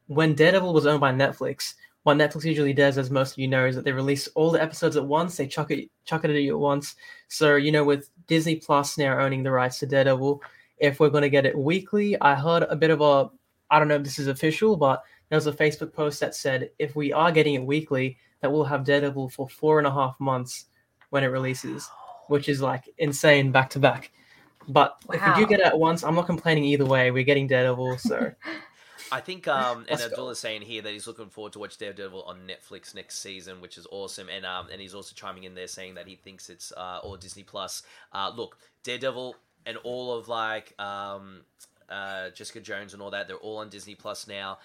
when 0.08 0.36
Daredevil 0.36 0.74
was 0.74 0.86
owned 0.86 1.02
by 1.02 1.12
Netflix, 1.12 1.74
what 2.04 2.18
Netflix 2.18 2.46
usually 2.46 2.74
does, 2.74 2.98
as 2.98 3.12
most 3.12 3.34
of 3.34 3.40
you 3.40 3.48
know, 3.48 3.66
is 3.66 3.76
that 3.76 3.84
they 3.84 3.92
release 3.92 4.28
all 4.30 4.52
the 4.52 4.62
episodes 4.62 4.96
at 4.96 5.06
once. 5.06 5.36
They 5.36 5.48
chuck 5.48 5.72
it, 5.72 5.90
chuck 6.06 6.24
it 6.24 6.30
at 6.30 6.38
you 6.38 6.54
at 6.54 6.60
once. 6.60 6.96
So 7.28 7.56
you 7.56 7.72
know, 7.72 7.84
with 7.84 8.10
Disney 8.28 8.56
Plus 8.56 8.98
now 8.98 9.20
owning 9.20 9.44
the 9.44 9.52
rights 9.52 9.80
to 9.80 9.88
Daredevil, 9.88 10.42
if 10.78 11.00
we're 11.00 11.10
going 11.10 11.24
to 11.24 11.30
get 11.30 11.46
it 11.46 11.58
weekly, 11.58 12.20
I 12.22 12.36
heard 12.36 12.64
a 12.64 12.76
bit 12.76 12.92
of 12.92 13.02
a, 13.02 13.30
I 13.70 13.80
don't 13.80 13.88
know 13.88 13.96
if 13.96 14.04
this 14.04 14.20
is 14.20 14.28
official, 14.28 14.78
but 14.78 15.04
there 15.30 15.38
was 15.38 15.48
a 15.48 15.52
Facebook 15.52 15.92
post 15.94 16.20
that 16.20 16.36
said 16.36 16.70
if 16.80 16.96
we 16.96 17.12
are 17.12 17.32
getting 17.32 17.56
it 17.56 17.66
weekly, 17.66 18.18
that 18.42 18.52
we'll 18.52 18.64
have 18.64 18.86
Daredevil 18.86 19.30
for 19.30 19.50
four 19.50 19.80
and 19.80 19.88
a 19.88 19.92
half 19.92 20.18
months 20.20 20.66
when 21.10 21.24
it 21.24 21.28
releases, 21.28 21.90
which 22.30 22.50
is 22.50 22.62
like 22.62 22.90
insane 22.98 23.52
back 23.52 23.70
to 23.72 23.80
back. 23.80 24.12
But 24.68 24.98
if 25.14 25.26
we 25.26 25.42
do 25.42 25.48
get 25.48 25.62
it 25.62 25.66
at 25.66 25.80
once, 25.80 26.04
I'm 26.04 26.16
not 26.16 26.26
complaining 26.26 26.66
either 26.66 26.86
way. 26.86 27.10
We're 27.10 27.24
getting 27.24 27.48
Daredevil, 27.48 28.00
so 28.00 28.32
I 29.12 29.22
think, 29.22 29.48
um, 29.48 29.80
and 29.80 29.92
Let's 29.92 30.04
go. 30.04 30.10
Abdul 30.10 30.30
is 30.32 30.40
saying 30.40 30.64
here 30.64 30.82
that 30.82 30.92
he's 30.92 31.08
looking 31.08 31.30
forward 31.30 31.54
to 31.54 31.60
watch 31.60 31.78
Daredevil 31.78 32.24
on 32.24 32.40
Netflix 32.48 32.94
next 32.94 33.20
season, 33.20 33.62
which 33.62 33.78
is 33.78 33.88
awesome. 33.92 34.28
And 34.30 34.46
um, 34.46 34.68
and 34.72 34.82
he's 34.82 34.94
also 34.94 35.14
chiming 35.16 35.46
in 35.46 35.56
there 35.56 35.68
saying 35.68 35.96
that 35.96 36.08
he 36.08 36.16
thinks 36.16 36.50
it's 36.50 36.72
uh, 36.76 37.00
or 37.04 37.18
Disney 37.18 37.44
Plus. 37.44 37.84
Uh, 38.12 38.32
look, 38.36 38.58
Daredevil 38.84 39.36
and 39.66 39.78
all 39.84 40.18
of 40.18 40.28
like 40.28 40.74
um, 40.80 41.42
uh, 41.90 42.30
Jessica 42.32 42.60
Jones 42.60 42.94
and 42.94 43.02
all 43.02 43.12
that, 43.12 43.28
they're 43.28 43.38
all 43.38 43.58
on 43.58 43.70
Disney 43.70 43.96
Plus 43.96 44.28
now. 44.28 44.58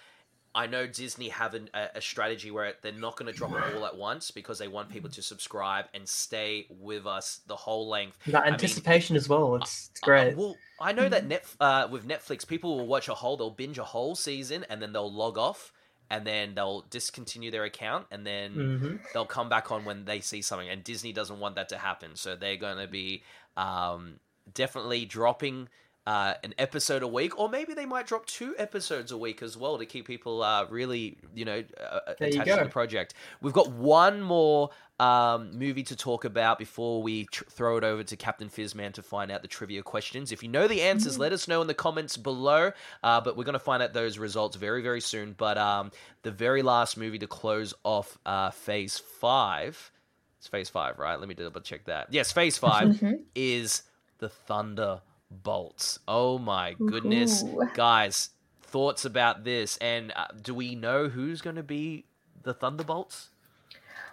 I 0.54 0.66
know 0.66 0.86
Disney 0.86 1.28
have 1.30 1.54
an, 1.54 1.70
a, 1.74 1.88
a 1.96 2.00
strategy 2.00 2.50
where 2.50 2.74
they're 2.82 2.92
not 2.92 3.16
going 3.16 3.26
to 3.26 3.32
drop 3.32 3.56
it 3.56 3.62
all 3.62 3.86
at 3.86 3.96
once 3.96 4.30
because 4.30 4.58
they 4.58 4.68
want 4.68 4.90
people 4.90 5.08
to 5.10 5.22
subscribe 5.22 5.86
and 5.94 6.08
stay 6.08 6.66
with 6.68 7.06
us 7.06 7.40
the 7.46 7.56
whole 7.56 7.88
length. 7.88 8.18
that 8.26 8.44
mean, 8.50 8.52
anticipation 8.52 9.16
as 9.16 9.28
well. 9.28 9.56
It's, 9.56 9.88
it's 9.90 10.00
great. 10.00 10.36
well, 10.36 10.60
I 10.78 10.92
know 10.92 11.08
that 11.08 11.26
net 11.26 11.46
uh, 11.60 11.88
with 11.90 12.06
Netflix, 12.06 12.46
people 12.46 12.76
will 12.76 12.86
watch 12.86 13.08
a 13.08 13.14
whole, 13.14 13.36
they'll 13.36 13.50
binge 13.50 13.78
a 13.78 13.84
whole 13.84 14.14
season, 14.14 14.64
and 14.68 14.82
then 14.82 14.92
they'll 14.92 15.12
log 15.12 15.38
off, 15.38 15.72
and 16.10 16.26
then 16.26 16.54
they'll 16.54 16.82
discontinue 16.90 17.50
their 17.50 17.64
account, 17.64 18.06
and 18.10 18.26
then 18.26 18.64
hmm 18.80 18.96
they'll 19.12 19.26
come 19.26 19.48
back 19.48 19.70
on 19.70 19.84
when 19.84 20.04
they 20.04 20.20
see 20.20 20.42
something. 20.42 20.68
And 20.68 20.82
Disney 20.84 21.12
doesn't 21.12 21.38
want 21.38 21.54
that 21.56 21.68
to 21.70 21.78
happen, 21.78 22.16
so 22.16 22.36
they're 22.36 22.56
going 22.56 22.78
to 22.78 22.88
be 22.88 23.22
um, 23.56 24.20
definitely 24.52 25.04
dropping 25.04 25.68
uh, 26.06 26.34
an 26.42 26.54
episode 26.58 27.02
a 27.02 27.08
week, 27.08 27.38
or 27.38 27.48
maybe 27.48 27.74
they 27.74 27.86
might 27.86 28.06
drop 28.06 28.26
two 28.26 28.54
episodes 28.58 29.12
a 29.12 29.16
week 29.16 29.42
as 29.42 29.56
well 29.56 29.78
to 29.78 29.86
keep 29.86 30.06
people 30.06 30.42
uh, 30.42 30.66
really, 30.68 31.16
you 31.34 31.44
know, 31.44 31.62
uh, 31.80 32.00
you 32.20 32.26
attached 32.26 32.48
to 32.58 32.64
the 32.64 32.70
project. 32.70 33.14
We've 33.40 33.52
got 33.52 33.70
one 33.70 34.20
more 34.20 34.70
um, 34.98 35.56
movie 35.58 35.82
to 35.84 35.96
talk 35.96 36.24
about 36.24 36.58
before 36.58 37.02
we 37.02 37.26
tr- 37.26 37.44
throw 37.44 37.76
it 37.76 37.84
over 37.84 38.02
to 38.04 38.16
Captain 38.16 38.48
Fizzman 38.48 38.92
to 38.94 39.02
find 39.02 39.30
out 39.30 39.42
the 39.42 39.48
trivia 39.48 39.82
questions. 39.82 40.32
If 40.32 40.42
you 40.42 40.48
know 40.48 40.66
the 40.68 40.82
answers, 40.82 41.18
let 41.18 41.32
us 41.32 41.46
know 41.48 41.60
in 41.60 41.66
the 41.68 41.74
comments 41.74 42.16
below. 42.16 42.72
Uh, 43.02 43.20
but 43.20 43.36
we're 43.36 43.44
going 43.44 43.52
to 43.54 43.58
find 43.58 43.82
out 43.82 43.92
those 43.92 44.18
results 44.18 44.56
very, 44.56 44.82
very 44.82 45.00
soon. 45.00 45.34
But 45.36 45.56
um, 45.58 45.92
the 46.22 46.30
very 46.32 46.62
last 46.62 46.96
movie 46.96 47.18
to 47.20 47.26
close 47.28 47.74
off 47.84 48.18
uh, 48.26 48.50
Phase 48.50 48.98
Five. 48.98 49.90
It's 50.38 50.48
Phase 50.48 50.68
Five, 50.68 50.98
right? 50.98 51.18
Let 51.18 51.28
me 51.28 51.34
double 51.34 51.60
check 51.60 51.84
that. 51.84 52.08
Yes, 52.12 52.32
Phase 52.32 52.58
5 52.58 52.88
Mhm. 52.88 53.22
is 53.36 53.82
the 54.18 54.28
Thunderbolts. 55.32 55.98
Oh 56.06 56.38
my 56.38 56.74
goodness, 56.74 57.42
Ooh. 57.42 57.62
guys! 57.74 58.30
Thoughts 58.62 59.04
about 59.04 59.44
this? 59.44 59.76
And 59.78 60.12
uh, 60.14 60.26
do 60.42 60.54
we 60.54 60.74
know 60.74 61.08
who's 61.08 61.40
going 61.40 61.56
to 61.56 61.62
be 61.62 62.04
the 62.42 62.52
Thunderbolts? 62.54 63.30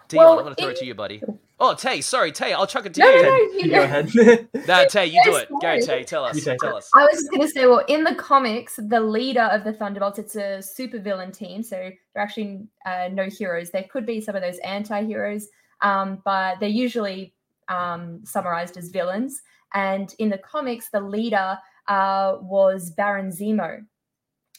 Dion, 0.08 0.24
Well, 0.24 0.38
I'm 0.38 0.44
going 0.44 0.54
to 0.54 0.60
throw 0.62 0.70
it 0.70 0.76
to 0.78 0.84
you, 0.86 0.94
buddy. 0.94 1.22
Oh, 1.60 1.74
Tay, 1.74 2.00
sorry, 2.00 2.32
Tay, 2.32 2.52
I'll 2.54 2.66
chuck 2.66 2.86
it 2.86 2.94
to 2.94 3.00
No, 3.00 3.06
you. 3.10 3.22
no, 3.22 3.28
no, 3.28 3.36
You 3.36 3.50
you 3.58 3.70
go 3.70 3.76
go. 3.76 3.82
ahead. 3.84 4.48
No, 4.66 4.84
Tay, 4.86 5.06
you 5.06 5.20
do 5.24 5.36
it. 5.36 5.48
Go, 5.50 5.58
sorry. 5.60 5.82
Tay, 5.82 6.04
tell 6.04 6.24
us. 6.24 6.34
You 6.36 6.40
take 6.42 6.58
Tell 6.58 6.74
it. 6.74 6.78
us. 6.78 6.90
I 6.94 7.02
was 7.04 7.12
just 7.20 7.30
going 7.30 7.42
to 7.42 7.48
say, 7.48 7.66
well, 7.66 7.84
in 7.86 8.02
the 8.02 8.14
comics, 8.14 8.76
the 8.82 9.00
leader 9.00 9.42
of 9.42 9.64
the 9.64 9.72
Thunderbolts, 9.72 10.18
it's 10.18 10.36
a 10.36 10.58
supervillain 10.62 11.32
team. 11.32 11.62
So 11.62 11.76
they're 11.76 12.22
actually 12.22 12.66
uh, 12.86 13.08
no 13.12 13.24
heroes. 13.26 13.70
There 13.70 13.84
could 13.92 14.06
be 14.06 14.20
some 14.20 14.34
of 14.36 14.42
those 14.42 14.58
anti 14.58 15.04
heroes, 15.04 15.48
um, 15.82 16.22
but 16.24 16.58
they're 16.60 16.68
usually 16.68 17.34
um, 17.68 18.20
summarized 18.24 18.76
as 18.78 18.88
villains. 18.88 19.42
And 19.74 20.14
in 20.18 20.30
the 20.30 20.38
comics, 20.38 20.88
the 20.90 21.00
leader 21.00 21.58
uh, 21.88 22.36
was 22.40 22.90
Baron 22.90 23.30
Zemo. 23.30 23.84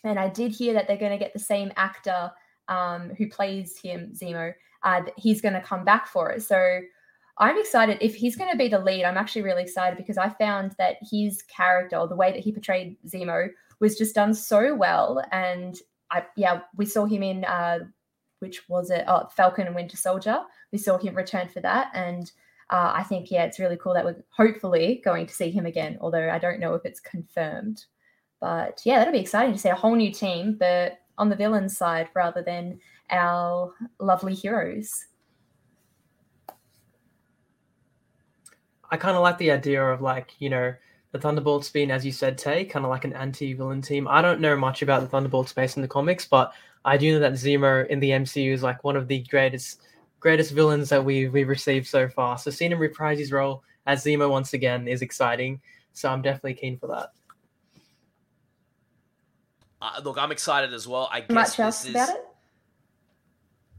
And 0.03 0.19
I 0.19 0.29
did 0.29 0.51
hear 0.51 0.73
that 0.73 0.87
they're 0.87 0.97
going 0.97 1.11
to 1.11 1.17
get 1.17 1.33
the 1.33 1.39
same 1.39 1.71
actor 1.75 2.31
um, 2.67 3.11
who 3.17 3.27
plays 3.27 3.77
him, 3.77 4.13
Zemo. 4.15 4.53
Uh, 4.83 5.01
he's 5.17 5.41
going 5.41 5.53
to 5.53 5.61
come 5.61 5.85
back 5.85 6.07
for 6.07 6.31
it. 6.31 6.41
So 6.41 6.79
I'm 7.37 7.57
excited. 7.57 7.97
If 8.01 8.15
he's 8.15 8.35
going 8.35 8.51
to 8.51 8.57
be 8.57 8.67
the 8.67 8.79
lead, 8.79 9.03
I'm 9.03 9.17
actually 9.17 9.43
really 9.43 9.63
excited 9.63 9.97
because 9.97 10.17
I 10.17 10.29
found 10.29 10.75
that 10.77 10.97
his 11.01 11.43
character, 11.43 11.97
or 11.97 12.07
the 12.07 12.15
way 12.15 12.31
that 12.31 12.41
he 12.41 12.51
portrayed 12.51 12.97
Zemo, 13.07 13.49
was 13.79 13.97
just 13.97 14.15
done 14.15 14.33
so 14.33 14.75
well. 14.75 15.23
And 15.31 15.77
I, 16.11 16.25
yeah, 16.35 16.61
we 16.75 16.85
saw 16.85 17.05
him 17.05 17.23
in, 17.23 17.45
uh, 17.45 17.79
which 18.39 18.67
was 18.69 18.89
it? 18.89 19.05
Oh, 19.07 19.27
Falcon 19.35 19.67
and 19.67 19.75
Winter 19.75 19.97
Soldier. 19.97 20.39
We 20.71 20.77
saw 20.77 20.97
him 20.97 21.15
return 21.15 21.47
for 21.47 21.61
that, 21.61 21.91
and 21.93 22.31
uh, 22.71 22.93
I 22.95 23.03
think 23.03 23.29
yeah, 23.29 23.43
it's 23.43 23.59
really 23.59 23.77
cool 23.77 23.93
that 23.93 24.05
we're 24.05 24.23
hopefully 24.29 25.01
going 25.03 25.27
to 25.27 25.33
see 25.33 25.51
him 25.51 25.65
again. 25.65 25.97
Although 25.99 26.29
I 26.29 26.39
don't 26.39 26.59
know 26.59 26.73
if 26.73 26.85
it's 26.85 27.01
confirmed, 27.01 27.85
but 28.39 28.81
yeah, 28.85 28.97
that'll 28.97 29.13
be 29.13 29.19
exciting 29.19 29.53
to 29.53 29.59
see 29.59 29.69
a 29.69 29.75
whole 29.75 29.95
new 29.95 30.11
team, 30.11 30.55
but 30.57 30.99
on 31.17 31.29
the 31.29 31.35
villain 31.35 31.67
side 31.67 32.07
rather 32.15 32.41
than 32.41 32.79
our 33.11 33.73
lovely 33.99 34.33
heroes. 34.33 35.05
I 38.89 38.97
kind 38.97 39.15
of 39.15 39.21
like 39.21 39.37
the 39.37 39.51
idea 39.51 39.83
of 39.83 40.01
like 40.01 40.33
you 40.39 40.49
know 40.49 40.73
the 41.11 41.19
Thunderbolts 41.19 41.69
being, 41.69 41.91
as 41.91 42.05
you 42.05 42.13
said, 42.13 42.37
Tay, 42.37 42.63
kind 42.63 42.85
of 42.85 42.89
like 42.89 43.03
an 43.03 43.13
anti-villain 43.13 43.81
team. 43.81 44.07
I 44.07 44.21
don't 44.21 44.39
know 44.39 44.55
much 44.55 44.81
about 44.81 45.01
the 45.01 45.07
Thunderbolts 45.07 45.51
based 45.51 45.75
in 45.75 45.81
the 45.81 45.87
comics, 45.89 46.25
but 46.25 46.53
I 46.85 46.95
do 46.95 47.13
know 47.13 47.19
that 47.19 47.33
Zemo 47.33 47.85
in 47.87 47.99
the 47.99 48.11
MCU 48.11 48.53
is 48.53 48.63
like 48.63 48.85
one 48.85 48.95
of 48.95 49.09
the 49.09 49.19
greatest 49.23 49.81
greatest 50.21 50.51
villains 50.51 50.87
that 50.89 51.03
we 51.03 51.27
we've 51.27 51.49
received 51.49 51.87
so 51.87 52.07
far. 52.07 52.37
So 52.37 52.49
seeing 52.49 52.71
him 52.71 52.79
reprise 52.79 53.19
his 53.19 53.33
role 53.33 53.63
as 53.85 54.05
Zemo 54.05 54.29
once 54.29 54.53
again 54.53 54.87
is 54.87 55.01
exciting. 55.01 55.59
So 55.91 56.07
I'm 56.09 56.21
definitely 56.21 56.53
keen 56.53 56.77
for 56.77 56.87
that. 56.87 57.11
Uh, 59.81 59.99
look, 60.03 60.17
I'm 60.17 60.31
excited 60.31 60.73
as 60.73 60.87
well. 60.87 61.09
I 61.11 61.21
guess 61.21 61.31
Much 61.31 61.47
this 61.49 61.59
else 61.59 61.85
is. 61.85 61.91
about 61.91 62.09
it? 62.09 62.25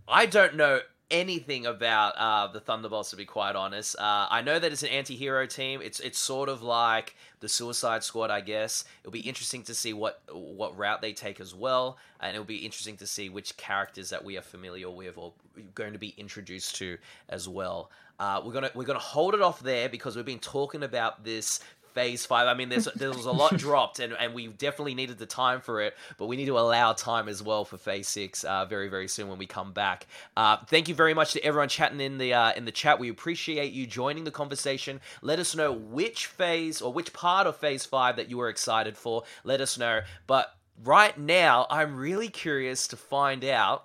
I 0.07 0.27
don't 0.27 0.57
know 0.57 0.81
anything 1.13 1.67
about 1.67 2.17
uh, 2.17 2.49
the 2.49 2.59
Thunderbolts 2.59 3.11
to 3.11 3.17
be 3.17 3.25
quite 3.25 3.55
honest. 3.55 3.97
Uh, 3.99 4.27
I 4.31 4.43
know 4.43 4.59
that 4.59 4.73
it's 4.73 4.83
an 4.83 4.89
anti-hero 4.89 5.47
team. 5.47 5.81
It's 5.83 6.01
it's 6.01 6.19
sort 6.19 6.49
of 6.49 6.63
like 6.63 7.15
the 7.41 7.49
Suicide 7.49 8.03
Squad, 8.03 8.31
I 8.31 8.41
guess. 8.41 8.85
It'll 9.03 9.13
be 9.13 9.21
interesting 9.21 9.63
to 9.65 9.75
see 9.75 9.93
what 9.93 10.23
what 10.33 10.77
route 10.77 11.03
they 11.03 11.13
take 11.13 11.39
as 11.39 11.55
well, 11.55 11.99
and 12.21 12.35
it'll 12.35 12.45
be 12.45 12.57
interesting 12.57 12.97
to 12.97 13.07
see 13.07 13.29
which 13.29 13.57
characters 13.57 14.11
that 14.11 14.25
we 14.25 14.37
are 14.37 14.43
familiar 14.43 14.91
with 14.91 15.17
or 15.17 15.33
going 15.75 15.93
to 15.93 15.99
be 15.99 16.15
introduced 16.17 16.75
to 16.77 16.99
as 17.29 17.49
well. 17.49 17.91
Uh, 18.19 18.41
we're 18.45 18.53
gonna 18.53 18.71
we're 18.75 18.85
gonna 18.85 18.99
hold 18.99 19.35
it 19.35 19.43
off 19.43 19.61
there 19.61 19.89
because 19.89 20.17
we've 20.17 20.25
been 20.25 20.39
talking 20.39 20.83
about 20.83 21.25
this 21.25 21.61
phase 21.95 22.27
five. 22.27 22.49
I 22.49 22.55
mean, 22.55 22.69
there's 22.69 22.85
there 22.97 23.11
was 23.11 23.27
a 23.27 23.33
lot 23.33 23.57
dropped, 23.57 24.01
and, 24.01 24.13
and 24.15 24.35
we 24.35 24.49
definitely 24.49 24.95
needed 24.95 25.19
the 25.19 25.27
time 25.27 25.61
for 25.61 25.81
it, 25.81 25.95
but 26.19 26.27
we 26.27 26.37
need 26.37 26.47
to 26.47 26.59
allow 26.59 26.93
time 26.93 27.29
as 27.29 27.43
well 27.43 27.65
for 27.65 27.77
phase 27.77 28.09
six 28.09 28.45
uh, 28.45 28.65
very 28.67 28.89
very 28.89 29.09
soon 29.09 29.29
when 29.29 29.39
we 29.39 29.47
come 29.47 29.73
back. 29.73 30.07
Uh, 30.37 30.59
thank 30.69 30.89
you 30.89 30.95
very 30.95 31.15
much 31.15 31.33
to 31.33 31.45
everyone 31.45 31.69
chatting 31.69 32.01
in 32.01 32.19
the 32.19 32.35
uh, 32.35 32.53
in 32.53 32.65
the 32.65 32.73
chat. 32.73 32.99
We 32.99 33.09
appreciate 33.09 33.73
you 33.73 33.87
joining 33.87 34.25
the 34.25 34.31
conversation. 34.31 35.01
Let 35.21 35.39
us 35.39 35.55
know 35.55 35.73
which 35.73 36.27
phase 36.27 36.81
or 36.81 36.93
which 36.93 37.13
part 37.13 37.47
of 37.47 37.57
phase 37.57 37.85
five 37.85 38.17
that 38.17 38.31
you 38.31 38.39
were 38.39 38.49
excited 38.49 38.97
for. 38.97 39.25
Let 39.45 39.61
us 39.61 39.79
know. 39.79 40.01
But 40.27 40.55
right 40.85 41.17
now, 41.19 41.67
I'm 41.71 41.97
really 41.97 42.29
curious 42.29 42.89
to 42.89 42.97
find 42.97 43.45
out 43.45 43.85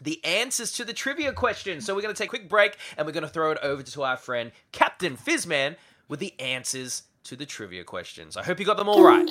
the 0.00 0.22
answers 0.24 0.72
to 0.72 0.84
the 0.84 0.92
trivia 0.92 1.32
questions. 1.32 1.84
So 1.84 1.94
we're 1.94 2.02
going 2.02 2.14
to 2.14 2.18
take 2.18 2.28
a 2.28 2.36
quick 2.36 2.48
break 2.48 2.76
and 2.96 3.06
we're 3.06 3.12
going 3.12 3.22
to 3.22 3.28
throw 3.28 3.50
it 3.50 3.58
over 3.62 3.82
to 3.82 4.02
our 4.02 4.16
friend 4.16 4.52
Captain 4.72 5.16
Fizzman 5.16 5.76
with 6.08 6.20
the 6.20 6.38
answers 6.38 7.02
to 7.26 7.34
the 7.34 7.44
trivia 7.44 7.82
questions. 7.82 8.36
I 8.36 8.44
hope 8.44 8.60
you 8.60 8.64
got 8.64 8.76
them 8.76 8.88
all 8.88 9.02
right. 9.02 9.26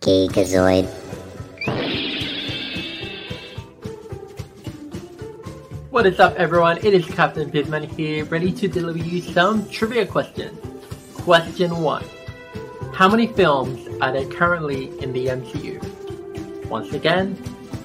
Geekazoid. 0.00 0.88
What 5.90 6.04
is 6.06 6.18
up, 6.18 6.34
everyone? 6.34 6.78
It 6.78 6.94
is 6.94 7.06
Captain 7.06 7.48
Fizzman 7.52 7.84
here, 7.84 8.24
ready 8.24 8.50
to 8.54 8.66
deliver 8.66 8.98
you 8.98 9.22
some 9.22 9.68
trivia 9.68 10.04
questions. 10.04 10.58
Question 11.14 11.80
1 11.80 12.04
How 12.92 13.08
many 13.08 13.28
films 13.28 13.86
are 14.00 14.10
there 14.10 14.26
currently 14.26 14.86
in 14.98 15.12
the 15.12 15.26
MCU? 15.26 16.66
Once 16.66 16.92
again, 16.92 17.40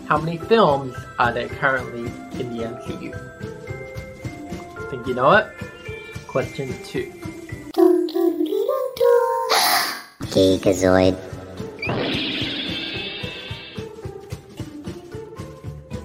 how 0.07 0.17
many 0.17 0.37
films 0.37 0.95
are 1.19 1.31
there 1.31 1.47
currently 1.47 2.11
in 2.39 2.57
the 2.57 2.63
MCU? 2.63 3.13
Think 4.89 5.05
you 5.05 5.13
know 5.13 5.31
it? 5.33 5.47
Question 6.25 6.73
2 6.85 7.32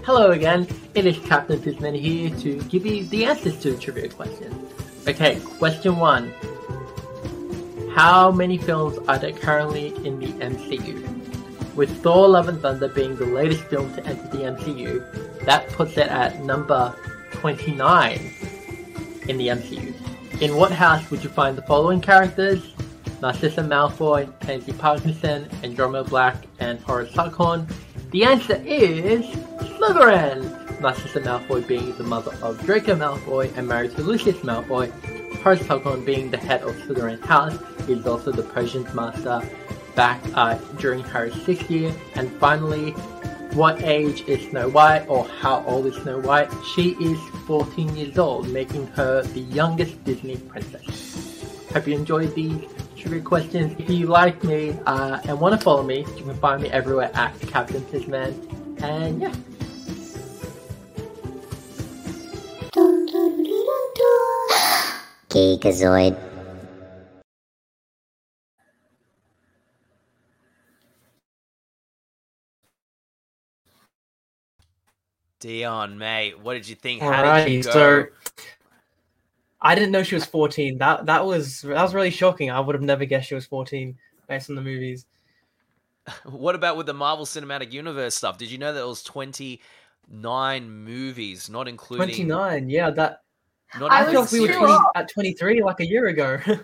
Hello 0.05 0.33
again, 0.33 0.69
it 0.95 1.07
is 1.07 1.19
Captain 1.21 1.59
Fizzman 1.59 1.99
here 1.99 2.29
to 2.41 2.61
give 2.65 2.85
you 2.85 3.05
the 3.05 3.25
answers 3.25 3.59
to 3.61 3.73
the 3.73 3.79
trivia 3.79 4.11
question. 4.11 4.69
Okay, 5.09 5.41
question 5.59 5.97
one. 5.97 6.35
How 7.95 8.31
many 8.31 8.59
films 8.59 8.99
are 9.09 9.19
there 9.19 9.33
currently 9.33 9.95
in 10.07 10.19
the 10.19 10.29
MCU? 10.45 11.75
With 11.75 12.03
Thor 12.03 12.29
Love 12.29 12.49
and 12.49 12.61
Thunder 12.61 12.89
being 12.89 13.17
the 13.17 13.25
latest 13.25 13.63
film 13.65 13.95
to 13.95 14.05
enter 14.05 14.29
the 14.29 14.45
MCU, 14.45 15.47
that 15.47 15.71
puts 15.71 15.93
it 15.93 16.09
at 16.09 16.45
number 16.45 16.95
29 17.31 18.31
in 19.27 19.39
the 19.39 19.49
MCU. 19.49 20.43
In 20.43 20.55
what 20.55 20.71
house 20.71 21.11
would 21.11 21.25
you 21.25 21.31
find 21.31 21.57
the 21.57 21.63
following 21.63 22.03
characters? 22.03 22.75
Narcissa 23.21 23.63
Malfoy, 23.63 24.29
Pansy 24.41 24.73
Parkinson, 24.73 25.49
Andromeda 25.65 26.09
Black, 26.09 26.47
and 26.61 26.79
Horace 26.81 27.11
Slughorn? 27.13 27.71
The 28.11 28.25
answer 28.25 28.63
is 28.65 29.25
Slytherin! 29.25 30.81
Narcissa 30.81 31.21
Malfoy 31.21 31.67
being 31.67 31.97
the 31.97 32.05
mother 32.05 32.33
of 32.43 32.65
Draco 32.65 32.95
Malfoy 32.95 33.57
and 33.57 33.67
married 33.67 33.97
to 33.97 34.03
Lucius 34.03 34.37
Malfoy. 34.39 34.91
Horace 35.43 35.61
Slughorn 35.61 36.07
being 36.07 36.31
the 36.31 36.37
head 36.37 36.63
of 36.63 36.77
Slytherin 36.77 37.21
House 37.25 37.59
is 37.89 38.07
also 38.07 38.31
the 38.31 38.45
Potions 38.45 38.93
master 38.95 39.43
back 39.97 40.21
uh, 40.35 40.55
during 40.79 41.01
Harry's 41.01 41.43
sixth 41.43 41.69
year. 41.69 41.93
And 42.15 42.31
finally, 42.39 42.93
what 43.55 43.83
age 43.83 44.23
is 44.29 44.49
Snow 44.51 44.69
White 44.69 45.07
or 45.09 45.25
how 45.25 45.65
old 45.65 45.87
is 45.87 45.97
Snow 45.97 46.21
White? 46.21 46.51
She 46.75 46.91
is 47.03 47.19
14 47.47 47.97
years 47.97 48.17
old, 48.19 48.49
making 48.51 48.87
her 48.89 49.23
the 49.23 49.41
youngest 49.41 50.05
Disney 50.05 50.37
princess. 50.37 51.67
Hope 51.73 51.89
you 51.89 51.95
enjoyed 51.95 52.35
these 52.35 52.63
trivia 53.09 53.25
questions. 53.25 53.75
If 53.79 53.89
you 53.89 54.07
like 54.07 54.45
me 54.45 54.77
uh, 54.87 55.21
and 55.25 55.41
want 55.41 55.59
to 55.59 55.65
follow 55.65 55.83
me, 55.83 56.01
you 56.01 56.25
can 56.25 56.35
find 56.37 56.63
me 56.63 56.69
everywhere 56.69 57.11
at 57.15 57.39
Captain 57.41 57.81
Fizzman. 57.83 58.35
And 58.83 59.23
yeah. 59.23 59.35
Geekazoid. 65.31 66.17
Dion, 75.41 75.97
mate, 75.97 76.41
what 76.41 76.55
did 76.55 76.69
you 76.69 76.75
think? 76.75 77.01
How 77.01 77.23
did 77.23 77.51
you 77.51 77.61
Alrighty, 77.61 77.65
go? 77.65 77.71
so 77.71 78.07
I 79.61 79.75
didn't 79.75 79.91
know 79.91 80.03
she 80.03 80.15
was 80.15 80.25
14. 80.25 80.79
That 80.79 81.07
that 81.07 81.27
was 81.27 81.63
that 81.63 81.83
was 81.83 81.95
really 81.95 82.11
shocking. 82.11 82.51
I 82.51 82.61
would 82.61 82.75
have 82.75 82.83
never 82.83 83.05
guessed 83.05 83.29
she 83.29 83.35
was 83.35 83.47
14 83.47 83.97
based 84.29 84.51
on 84.51 84.57
the 84.57 84.63
movies. 84.63 85.07
What 86.25 86.55
about 86.55 86.79
with 86.79 86.87
the 86.87 86.95
Marvel 86.95 87.27
Cinematic 87.27 87.71
Universe 87.71 88.15
stuff? 88.15 88.39
Did 88.39 88.51
you 88.51 88.57
know 88.57 88.73
that 88.73 88.81
it 88.81 88.87
was 88.87 89.03
29 89.03 90.71
movies, 90.71 91.51
not 91.51 91.69
including 91.69 92.07
29. 92.07 92.71
Yeah, 92.71 92.89
that 92.91 93.21
Not 93.79 93.93
I 93.93 94.07
I 94.07 94.11
feel 94.11 94.23
like 94.23 94.33
we 94.33 94.41
were 94.41 94.55
20, 94.55 94.75
at 94.95 95.11
23 95.11 95.63
like 95.63 95.81
a 95.81 95.87
year 95.87 96.07
ago. 96.07 96.41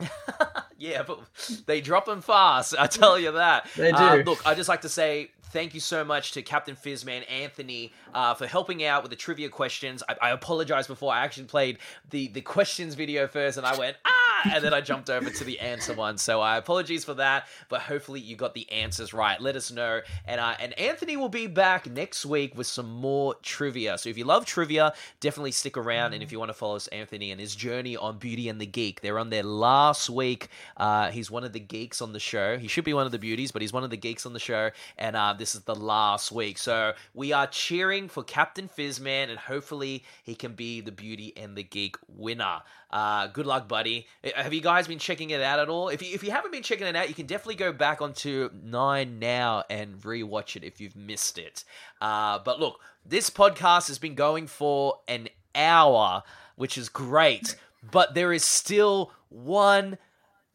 yeah, 0.90 1.02
but 1.02 1.20
they 1.66 1.80
drop 1.80 2.04
them 2.06 2.20
fast. 2.20 2.74
I 2.78 2.86
tell 2.86 3.18
you 3.18 3.32
that. 3.32 3.66
They 3.76 3.90
Uh, 3.92 4.16
do. 4.16 4.22
look, 4.24 4.46
I 4.46 4.54
just 4.54 4.68
like 4.68 4.82
to 4.82 4.88
say 4.88 5.30
thank 5.54 5.72
you 5.72 5.80
so 5.80 6.04
much 6.04 6.32
to 6.32 6.42
Captain 6.42 6.74
Fizzman 6.74 7.22
Anthony 7.30 7.92
uh, 8.12 8.34
for 8.34 8.44
helping 8.46 8.84
out 8.84 9.02
with 9.04 9.10
the 9.10 9.16
trivia 9.16 9.48
questions. 9.48 10.02
I, 10.08 10.16
I 10.28 10.30
apologize 10.30 10.86
before 10.88 11.12
I 11.14 11.20
actually 11.24 11.44
played 11.46 11.78
the 12.10 12.28
the 12.28 12.40
questions 12.40 12.94
video 12.94 13.26
first, 13.28 13.56
and 13.58 13.66
I 13.66 13.76
went 13.78 13.96
ah, 14.04 14.33
and 14.52 14.64
then 14.64 14.74
I 14.74 14.80
jumped 14.80 15.10
over 15.10 15.30
to 15.30 15.44
the 15.44 15.60
answer 15.60 15.94
one. 15.94 16.18
So 16.18 16.40
I 16.40 16.56
apologies 16.56 17.04
for 17.04 17.14
that, 17.14 17.46
but 17.68 17.82
hopefully 17.82 18.20
you 18.20 18.36
got 18.36 18.54
the 18.54 18.70
answers 18.70 19.12
right. 19.12 19.40
Let 19.40 19.56
us 19.56 19.70
know, 19.70 20.00
and 20.26 20.40
uh, 20.40 20.54
and 20.60 20.78
Anthony 20.78 21.16
will 21.16 21.28
be 21.28 21.46
back 21.46 21.90
next 21.90 22.26
week 22.26 22.56
with 22.56 22.66
some 22.66 22.90
more 22.90 23.34
trivia. 23.42 23.98
So 23.98 24.08
if 24.08 24.18
you 24.18 24.24
love 24.24 24.46
trivia, 24.46 24.94
definitely 25.20 25.52
stick 25.52 25.76
around, 25.76 26.14
and 26.14 26.22
if 26.22 26.32
you 26.32 26.38
want 26.38 26.50
to 26.50 26.54
follow 26.54 26.76
us, 26.76 26.86
Anthony 26.88 27.30
and 27.30 27.40
his 27.40 27.54
journey 27.54 27.96
on 27.96 28.18
Beauty 28.18 28.48
and 28.48 28.60
the 28.60 28.66
Geek, 28.66 29.00
they're 29.00 29.18
on 29.18 29.30
their 29.30 29.42
last 29.42 30.10
week. 30.10 30.48
Uh, 30.76 31.10
he's 31.10 31.30
one 31.30 31.44
of 31.44 31.52
the 31.52 31.60
geeks 31.60 32.00
on 32.00 32.12
the 32.12 32.20
show. 32.20 32.58
He 32.58 32.68
should 32.68 32.84
be 32.84 32.94
one 32.94 33.06
of 33.06 33.12
the 33.12 33.18
beauties, 33.18 33.52
but 33.52 33.62
he's 33.62 33.72
one 33.72 33.84
of 33.84 33.90
the 33.90 33.96
geeks 33.96 34.26
on 34.26 34.32
the 34.32 34.40
show, 34.40 34.70
and 34.98 35.16
uh, 35.16 35.32
this 35.32 35.54
is 35.54 35.62
the 35.62 35.74
last 35.74 36.32
week. 36.32 36.58
So 36.58 36.92
we 37.14 37.32
are 37.32 37.46
cheering 37.46 38.08
for 38.08 38.22
Captain 38.22 38.68
Fizzman, 38.68 39.30
and 39.30 39.38
hopefully 39.38 40.04
he 40.22 40.34
can 40.34 40.52
be 40.52 40.80
the 40.80 40.92
beauty 40.92 41.32
and 41.36 41.56
the 41.56 41.62
geek 41.62 41.96
winner. 42.08 42.62
Uh, 42.94 43.26
good 43.26 43.44
luck, 43.44 43.66
buddy. 43.66 44.06
Uh, 44.22 44.30
Have 44.36 44.54
you 44.54 44.60
guys 44.60 44.86
been 44.86 45.00
checking 45.00 45.30
it 45.30 45.42
out 45.42 45.58
at 45.58 45.68
all? 45.68 45.88
If 45.88 46.00
you, 46.00 46.14
if 46.14 46.22
you 46.22 46.30
haven't 46.30 46.52
been 46.52 46.62
checking 46.62 46.86
it 46.86 46.94
out, 46.94 47.08
you 47.08 47.14
can 47.14 47.26
definitely 47.26 47.56
go 47.56 47.72
back 47.72 48.00
onto 48.00 48.50
Nine 48.62 49.18
now 49.18 49.64
and 49.68 50.00
rewatch 50.02 50.54
it 50.54 50.62
if 50.62 50.80
you've 50.80 50.94
missed 50.94 51.36
it. 51.36 51.64
Uh, 52.00 52.38
but 52.38 52.60
look, 52.60 52.78
this 53.04 53.30
podcast 53.30 53.88
has 53.88 53.98
been 53.98 54.14
going 54.14 54.46
for 54.46 55.00
an 55.08 55.28
hour, 55.56 56.22
which 56.54 56.78
is 56.78 56.88
great. 56.88 57.56
But 57.90 58.14
there 58.14 58.32
is 58.32 58.44
still 58.44 59.10
one 59.28 59.98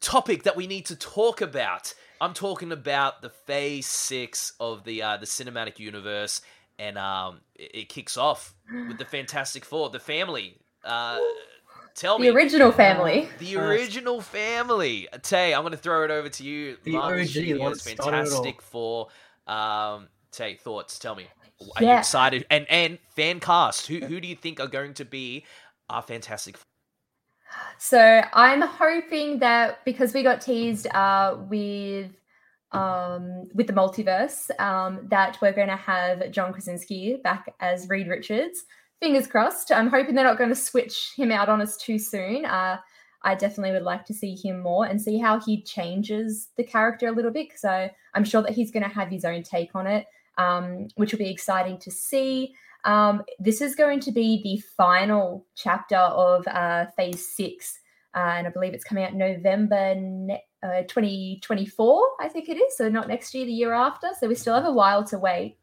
topic 0.00 0.44
that 0.44 0.56
we 0.56 0.66
need 0.66 0.86
to 0.86 0.96
talk 0.96 1.42
about. 1.42 1.92
I'm 2.22 2.32
talking 2.32 2.72
about 2.72 3.20
the 3.20 3.28
Phase 3.30 3.86
Six 3.86 4.54
of 4.58 4.84
the 4.84 5.02
uh, 5.02 5.16
the 5.18 5.26
cinematic 5.26 5.78
universe, 5.78 6.40
and 6.78 6.96
um, 6.96 7.40
it, 7.54 7.70
it 7.74 7.88
kicks 7.90 8.16
off 8.16 8.54
with 8.88 8.96
the 8.96 9.04
Fantastic 9.04 9.64
Four, 9.64 9.90
the 9.90 10.00
family. 10.00 10.56
Uh, 10.82 11.18
tell 11.94 12.18
The 12.18 12.22
me, 12.24 12.28
original 12.30 12.72
family. 12.72 13.28
the 13.38 13.56
original 13.56 14.20
family. 14.20 15.08
Tay, 15.22 15.54
I'm 15.54 15.62
going 15.62 15.72
to 15.72 15.78
throw 15.78 16.04
it 16.04 16.10
over 16.10 16.28
to 16.28 16.44
you. 16.44 16.76
The 16.84 16.92
Marvel 16.92 17.20
OG, 17.20 17.26
Studios, 17.26 17.56
the 17.58 17.62
one 17.62 17.72
that 17.72 17.78
started 17.80 18.02
it 18.04 18.04
all. 18.06 18.42
Fantastic 18.42 18.62
Four. 18.62 19.08
Um, 19.46 20.08
Tay, 20.32 20.54
thoughts? 20.54 20.98
Tell 20.98 21.14
me. 21.14 21.26
Are 21.76 21.82
you 21.84 21.90
excited? 21.98 22.46
And 22.50 22.66
and 22.70 22.98
fan 23.14 23.40
cast. 23.40 23.86
Who 23.86 23.98
who 24.00 24.20
do 24.20 24.28
you 24.28 24.36
think 24.36 24.60
are 24.60 24.66
going 24.68 24.94
to 24.94 25.04
be 25.04 25.44
our 25.88 26.02
Fantastic 26.02 26.56
Four? 26.56 26.64
So 27.78 28.22
I'm 28.32 28.62
hoping 28.62 29.40
that 29.40 29.84
because 29.84 30.14
we 30.14 30.22
got 30.22 30.40
teased 30.40 30.86
uh, 30.94 31.36
with 31.48 32.12
um, 32.72 33.48
with 33.54 33.66
the 33.66 33.72
multiverse, 33.72 34.48
um, 34.60 35.00
that 35.08 35.36
we're 35.42 35.52
going 35.52 35.68
to 35.68 35.76
have 35.76 36.30
John 36.30 36.52
Krasinski 36.52 37.16
back 37.22 37.52
as 37.60 37.88
Reed 37.88 38.06
Richards. 38.06 38.62
Fingers 39.00 39.26
crossed. 39.26 39.72
I'm 39.72 39.88
hoping 39.88 40.14
they're 40.14 40.24
not 40.24 40.38
going 40.38 40.50
to 40.50 40.56
switch 40.56 41.12
him 41.16 41.32
out 41.32 41.48
on 41.48 41.62
us 41.62 41.76
too 41.76 41.98
soon. 41.98 42.44
Uh, 42.44 42.78
I 43.22 43.34
definitely 43.34 43.72
would 43.72 43.82
like 43.82 44.04
to 44.06 44.14
see 44.14 44.34
him 44.34 44.60
more 44.60 44.86
and 44.86 45.00
see 45.00 45.18
how 45.18 45.40
he 45.40 45.62
changes 45.62 46.48
the 46.56 46.64
character 46.64 47.08
a 47.08 47.12
little 47.12 47.30
bit. 47.30 47.48
So 47.56 47.88
I'm 48.14 48.24
sure 48.24 48.42
that 48.42 48.52
he's 48.52 48.70
going 48.70 48.82
to 48.82 48.88
have 48.88 49.08
his 49.08 49.24
own 49.24 49.42
take 49.42 49.74
on 49.74 49.86
it, 49.86 50.06
um, 50.38 50.88
which 50.96 51.12
will 51.12 51.18
be 51.18 51.30
exciting 51.30 51.78
to 51.78 51.90
see. 51.90 52.54
Um, 52.84 53.22
this 53.38 53.60
is 53.60 53.74
going 53.74 54.00
to 54.00 54.12
be 54.12 54.42
the 54.42 54.62
final 54.76 55.46
chapter 55.54 55.96
of 55.96 56.46
uh, 56.48 56.86
Phase 56.96 57.34
Six, 57.36 57.78
uh, 58.14 58.20
and 58.20 58.46
I 58.46 58.50
believe 58.50 58.72
it's 58.72 58.84
coming 58.84 59.04
out 59.04 59.14
November 59.14 59.94
ne- 59.96 60.44
uh, 60.62 60.82
2024. 60.88 62.08
I 62.20 62.28
think 62.28 62.48
it 62.48 62.56
is. 62.56 62.76
So 62.76 62.88
not 62.88 63.08
next 63.08 63.34
year, 63.34 63.44
the 63.44 63.52
year 63.52 63.74
after. 63.74 64.08
So 64.18 64.28
we 64.28 64.34
still 64.34 64.54
have 64.54 64.64
a 64.64 64.72
while 64.72 65.04
to 65.04 65.18
wait. 65.18 65.58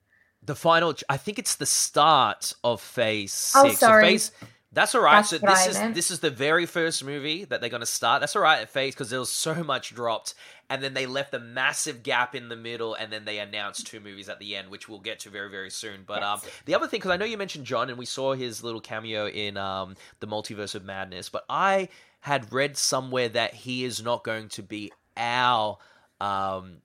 The 0.48 0.56
final. 0.56 0.95
I 1.10 1.18
think 1.18 1.38
it's 1.39 1.56
the 1.56 1.66
start 1.66 2.54
of 2.64 2.82
Phase 2.82 3.52
Oh, 3.56 3.68
Six. 3.68 3.80
So 3.80 3.88
sorry. 3.88 4.04
phase, 4.04 4.32
that's 4.72 4.95
all 4.95 5.02
right. 5.02 5.16
That's 5.18 5.30
so 5.30 5.38
this 5.39 5.68
is 5.68 5.95
this 5.95 6.12
is 6.12 6.20
the 6.22 6.30
very 6.30 6.66
first 6.66 7.04
movie 7.04 7.43
that 7.45 7.62
they're 7.62 7.70
going 7.70 7.82
to 7.82 7.86
start. 7.86 8.22
That's 8.22 8.36
all 8.36 8.41
right 8.41 8.62
at 8.62 8.70
Phase 8.70 8.93
because 8.95 9.10
there 9.10 9.20
was 9.20 9.32
so 9.32 9.64
much 9.64 9.93
dropped, 9.93 10.36
and 10.70 10.82
then 10.82 10.93
they 10.93 11.06
left 11.06 11.34
a 11.34 11.39
massive 11.39 12.02
gap 12.02 12.34
in 12.34 12.48
the 12.48 12.56
middle, 12.56 12.93
and 12.95 13.12
then 13.12 13.26
they 13.26 13.39
announced 13.39 13.88
two 13.88 14.00
movies 14.00 14.30
at 14.30 14.39
the 14.39 14.56
end, 14.56 14.70
which 14.70 14.88
we'll 14.88 15.00
get 15.00 15.20
to 15.20 15.30
very 15.30 15.50
very 15.50 15.70
soon. 15.70 16.04
But 16.08 16.24
um, 16.24 16.39
the 16.66 16.76
other 16.76 16.88
thing, 16.88 17.00
because 17.00 17.12
I 17.12 17.18
know 17.18 17.26
you 17.26 17.38
mentioned 17.38 17.66
John, 17.66 17.89
and 17.89 17.98
we 17.98 18.06
saw 18.06 18.34
his 18.34 18.64
little 18.64 18.82
cameo 18.82 19.28
in 19.28 19.58
um 19.58 19.95
the 20.22 20.28
Multiverse 20.28 20.76
of 20.76 20.86
Madness, 20.86 21.28
but 21.30 21.43
I 21.50 21.89
had 22.22 22.54
read 22.54 22.78
somewhere 22.78 23.30
that 23.30 23.54
he 23.54 23.84
is 23.84 24.02
not 24.02 24.24
going 24.24 24.48
to 24.50 24.64
be 24.64 24.93
our 25.18 25.78
um. 26.22 26.78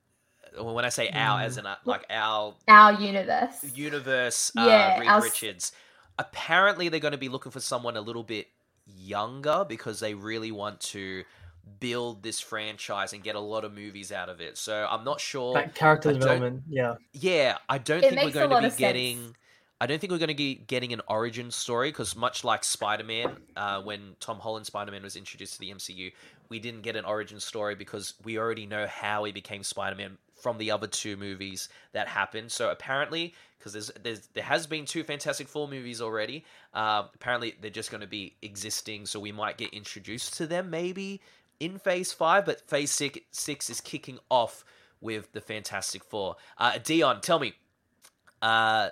When 0.59 0.85
I 0.85 0.89
say 0.89 1.09
our, 1.09 1.41
as 1.41 1.57
in 1.57 1.65
uh, 1.65 1.75
like 1.85 2.05
our 2.09 2.55
Our 2.67 2.93
universe. 2.93 3.63
universe 3.73 4.51
uh, 4.57 4.65
Yeah, 4.67 4.99
Reed 4.99 5.09
our 5.09 5.21
Richards. 5.21 5.71
Apparently, 6.19 6.89
they're 6.89 6.99
going 6.99 7.13
to 7.13 7.17
be 7.17 7.29
looking 7.29 7.51
for 7.51 7.59
someone 7.59 7.97
a 7.97 8.01
little 8.01 8.23
bit 8.23 8.47
younger 8.85 9.65
because 9.67 9.99
they 9.99 10.13
really 10.13 10.51
want 10.51 10.79
to 10.81 11.23
build 11.79 12.23
this 12.23 12.39
franchise 12.39 13.13
and 13.13 13.23
get 13.23 13.35
a 13.35 13.39
lot 13.39 13.63
of 13.65 13.73
movies 13.73 14.11
out 14.11 14.29
of 14.29 14.41
it. 14.41 14.57
So 14.57 14.87
I'm 14.89 15.03
not 15.03 15.19
sure. 15.21 15.53
that 15.53 15.75
character 15.75 16.09
I 16.09 16.13
development, 16.13 16.63
yeah. 16.69 16.95
Yeah, 17.13 17.57
I 17.69 17.77
don't 17.77 18.03
It 18.03 18.09
think 18.09 18.21
we're 18.21 18.31
going 18.31 18.49
to 18.49 18.55
of 18.55 18.59
be 18.59 18.69
sense. 18.69 18.75
getting. 18.77 19.35
I 19.81 19.85
don't 19.85 19.99
think 19.99 20.11
we're 20.11 20.19
going 20.19 20.29
to 20.29 20.35
be 20.35 20.55
getting 20.55 20.93
an 20.93 21.01
origin 21.07 21.51
story 21.51 21.89
because 21.89 22.15
much 22.15 22.43
like 22.45 22.63
Spider-Man, 22.63 23.37
uh, 23.57 23.81
when 23.81 24.15
Tom 24.21 24.39
Holland 24.39 24.65
Spider-Man 24.65 25.03
was 25.03 25.17
introduced 25.17 25.53
to 25.55 25.59
the 25.59 25.71
MCU, 25.71 26.13
we 26.47 26.59
didn't 26.59 26.81
get 26.81 26.95
an 26.95 27.03
origin 27.03 27.39
story 27.39 27.75
because 27.75 28.13
we 28.23 28.37
already 28.37 28.65
know 28.65 28.87
how 28.87 29.25
he 29.25 29.33
became 29.33 29.61
Spider-Man 29.63 30.17
from 30.43 30.57
the 30.57 30.69
other 30.69 30.87
two 30.87 31.15
movies 31.15 31.69
that 31.93 32.09
happened. 32.09 32.51
So 32.51 32.69
apparently, 32.69 33.33
because 33.57 33.71
there's, 33.71 33.91
there's 34.03 34.27
there 34.33 34.43
has 34.43 34.67
been 34.67 34.85
two 34.85 35.03
Fantastic 35.03 35.47
Four 35.47 35.69
movies 35.69 36.01
already. 36.01 36.43
Uh, 36.73 37.03
apparently, 37.15 37.55
they're 37.61 37.71
just 37.71 37.89
going 37.89 38.01
to 38.01 38.07
be 38.07 38.35
existing, 38.41 39.05
so 39.05 39.19
we 39.21 39.31
might 39.31 39.57
get 39.57 39.73
introduced 39.73 40.35
to 40.37 40.45
them 40.45 40.69
maybe 40.69 41.21
in 41.61 41.79
Phase 41.79 42.11
Five, 42.11 42.45
but 42.45 42.67
Phase 42.69 42.91
Six, 42.91 43.19
six 43.31 43.69
is 43.69 43.79
kicking 43.79 44.19
off 44.29 44.65
with 44.99 45.31
the 45.31 45.41
Fantastic 45.41 46.03
Four. 46.03 46.35
Uh, 46.57 46.77
Dion, 46.83 47.21
tell 47.21 47.39
me. 47.39 47.53
Uh, 48.41 48.89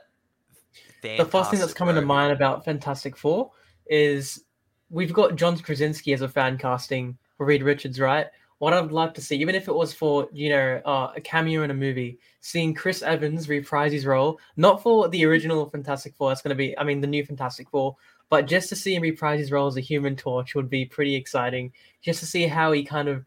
the 1.02 1.26
first 1.26 1.52
thing 1.52 1.60
that's 1.60 1.74
coming 1.74 1.96
to 1.96 2.02
mind 2.02 2.32
about 2.32 2.64
Fantastic 2.64 3.18
Four 3.18 3.52
is 3.88 4.46
we've 4.90 5.12
got 5.12 5.36
John 5.36 5.58
Krasinski 5.58 6.14
as 6.14 6.22
a 6.22 6.30
fan 6.30 6.58
casting 6.58 7.18
for 7.36 7.46
Reed 7.46 7.62
Richards, 7.62 8.00
right? 8.00 8.28
What 8.62 8.74
I'd 8.74 8.92
love 8.92 9.14
to 9.14 9.22
see, 9.22 9.38
even 9.38 9.56
if 9.56 9.68
it 9.68 9.74
was 9.74 9.92
for 9.92 10.30
you 10.32 10.52
know 10.52 10.80
uh, 10.86 11.14
a 11.16 11.20
cameo 11.20 11.64
in 11.64 11.72
a 11.72 11.74
movie, 11.74 12.20
seeing 12.42 12.76
Chris 12.76 13.02
Evans 13.02 13.50
reprise 13.50 13.92
his 13.92 14.06
role, 14.06 14.40
not 14.56 14.84
for 14.84 15.10
the 15.10 15.26
original 15.26 15.68
Fantastic 15.68 16.14
Four. 16.14 16.30
That's 16.30 16.44
going 16.44 16.56
to 16.56 16.56
be, 16.56 16.78
I 16.78 16.84
mean, 16.84 17.02
the 17.02 17.08
new 17.08 17.26
Fantastic 17.26 17.72
Four, 17.72 17.96
but 18.30 18.46
just 18.46 18.70
to 18.70 18.76
see 18.76 18.94
him 18.94 19.02
reprise 19.02 19.40
his 19.40 19.52
role 19.52 19.66
as 19.66 19.78
a 19.78 19.82
Human 19.82 20.16
Torch 20.16 20.54
would 20.54 20.70
be 20.70 20.86
pretty 20.86 21.16
exciting. 21.16 21.74
Just 22.04 22.20
to 22.20 22.28
see 22.28 22.46
how 22.46 22.72
he 22.72 22.84
kind 22.84 23.08
of 23.08 23.26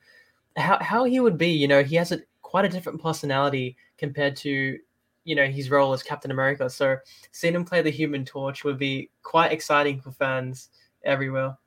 how 0.57 0.79
how 0.81 1.03
he 1.03 1.19
would 1.19 1.37
be. 1.37 1.51
You 1.51 1.67
know, 1.67 1.83
he 1.83 1.97
has 1.97 2.13
a 2.13 2.21
quite 2.43 2.65
a 2.65 2.69
different 2.69 3.03
personality 3.03 3.77
compared 3.99 4.37
to 4.37 4.79
you 5.25 5.35
know 5.35 5.47
his 5.49 5.69
role 5.69 5.93
as 5.93 6.05
Captain 6.05 6.31
America. 6.31 6.71
So 6.71 6.99
seeing 7.33 7.57
him 7.57 7.65
play 7.65 7.83
the 7.83 7.91
Human 7.91 8.25
Torch 8.25 8.63
would 8.63 8.79
be 8.79 9.11
quite 9.25 9.51
exciting 9.51 10.01
for 10.01 10.13
fans 10.13 10.69
everywhere. 11.03 11.59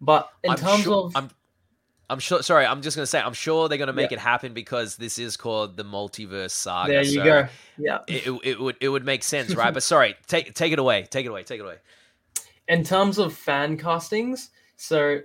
But 0.00 0.30
in 0.42 0.50
I'm 0.50 0.58
terms 0.58 0.82
sure, 0.82 1.04
of 1.04 1.12
I'm, 1.14 1.30
I'm 2.10 2.18
sure. 2.18 2.42
Sorry, 2.42 2.66
I'm 2.66 2.82
just 2.82 2.96
gonna 2.96 3.06
say, 3.06 3.20
I'm 3.20 3.32
sure 3.32 3.68
they're 3.68 3.78
gonna 3.78 3.92
make 3.92 4.10
Yeah. 4.10 4.16
it 4.18 4.20
happen 4.20 4.52
because 4.52 4.96
this 4.96 5.18
is 5.18 5.36
called 5.36 5.76
the 5.76 5.84
multiverse 5.84 6.50
saga. 6.50 6.92
there 6.92 7.02
you 7.02 7.10
so 7.18 7.24
go. 7.24 7.48
Yeah. 7.78 7.98
It, 8.06 8.26
it, 8.26 8.40
it 8.44 8.60
would 8.60 8.76
it 8.80 8.88
would 8.88 9.04
make 9.04 9.22
sense, 9.24 9.54
right? 9.54 9.72
but 9.72 9.82
sorry, 9.82 10.14
take 10.26 10.54
take 10.54 10.72
it 10.72 10.78
away, 10.78 11.06
take 11.10 11.24
it 11.26 11.30
away, 11.30 11.42
take 11.44 11.60
it 11.60 11.64
away. 11.64 11.76
In 12.68 12.84
terms 12.84 13.18
of 13.18 13.34
fan 13.34 13.76
castings, 13.76 14.50
so 14.76 15.20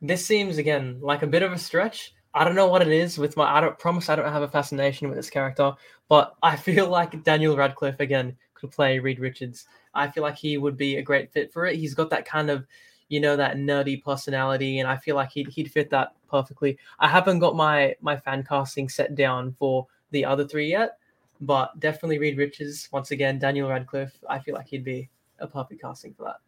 this 0.00 0.24
seems 0.24 0.58
again 0.58 0.98
like 1.00 1.22
a 1.22 1.26
bit 1.26 1.42
of 1.42 1.52
a 1.52 1.58
stretch. 1.58 2.14
I 2.34 2.44
don't 2.44 2.54
know 2.54 2.66
what 2.66 2.80
it 2.82 2.88
is 2.88 3.18
with 3.18 3.36
my. 3.36 3.44
I 3.44 3.60
don't 3.60 3.78
promise 3.78 4.08
I 4.08 4.16
don't 4.16 4.32
have 4.32 4.42
a 4.42 4.48
fascination 4.48 5.08
with 5.08 5.16
this 5.16 5.28
character, 5.30 5.74
but 6.08 6.34
I 6.42 6.56
feel 6.56 6.88
like 6.88 7.22
Daniel 7.24 7.56
Radcliffe 7.56 8.00
again 8.00 8.36
could 8.54 8.70
play 8.70 8.98
Reed 8.98 9.18
Richards. 9.18 9.66
I 9.94 10.08
feel 10.08 10.22
like 10.22 10.36
he 10.36 10.56
would 10.56 10.78
be 10.78 10.96
a 10.96 11.02
great 11.02 11.30
fit 11.32 11.52
for 11.52 11.66
it. 11.66 11.76
He's 11.76 11.92
got 11.94 12.08
that 12.10 12.24
kind 12.24 12.48
of, 12.48 12.64
you 13.12 13.20
know, 13.20 13.36
that 13.36 13.58
nerdy 13.58 14.02
personality, 14.02 14.78
and 14.78 14.88
I 14.88 14.96
feel 14.96 15.16
like 15.16 15.30
he'd 15.32 15.48
he'd 15.48 15.70
fit 15.70 15.90
that 15.90 16.14
perfectly. 16.30 16.78
I 16.98 17.08
haven't 17.08 17.40
got 17.40 17.54
my 17.54 17.94
my 18.00 18.16
fan 18.16 18.42
casting 18.42 18.88
set 18.88 19.14
down 19.14 19.54
for 19.58 19.86
the 20.12 20.24
other 20.24 20.48
three 20.48 20.70
yet, 20.70 20.96
but 21.42 21.78
definitely 21.78 22.18
Reed 22.18 22.38
Richards 22.38 22.88
once 22.90 23.10
again. 23.10 23.38
Daniel 23.38 23.68
Radcliffe. 23.68 24.16
I 24.30 24.38
feel 24.38 24.54
like 24.54 24.66
he'd 24.68 24.82
be 24.82 25.10
a 25.40 25.46
perfect 25.46 25.82
casting 25.82 26.14
for 26.14 26.22
that. 26.24 26.40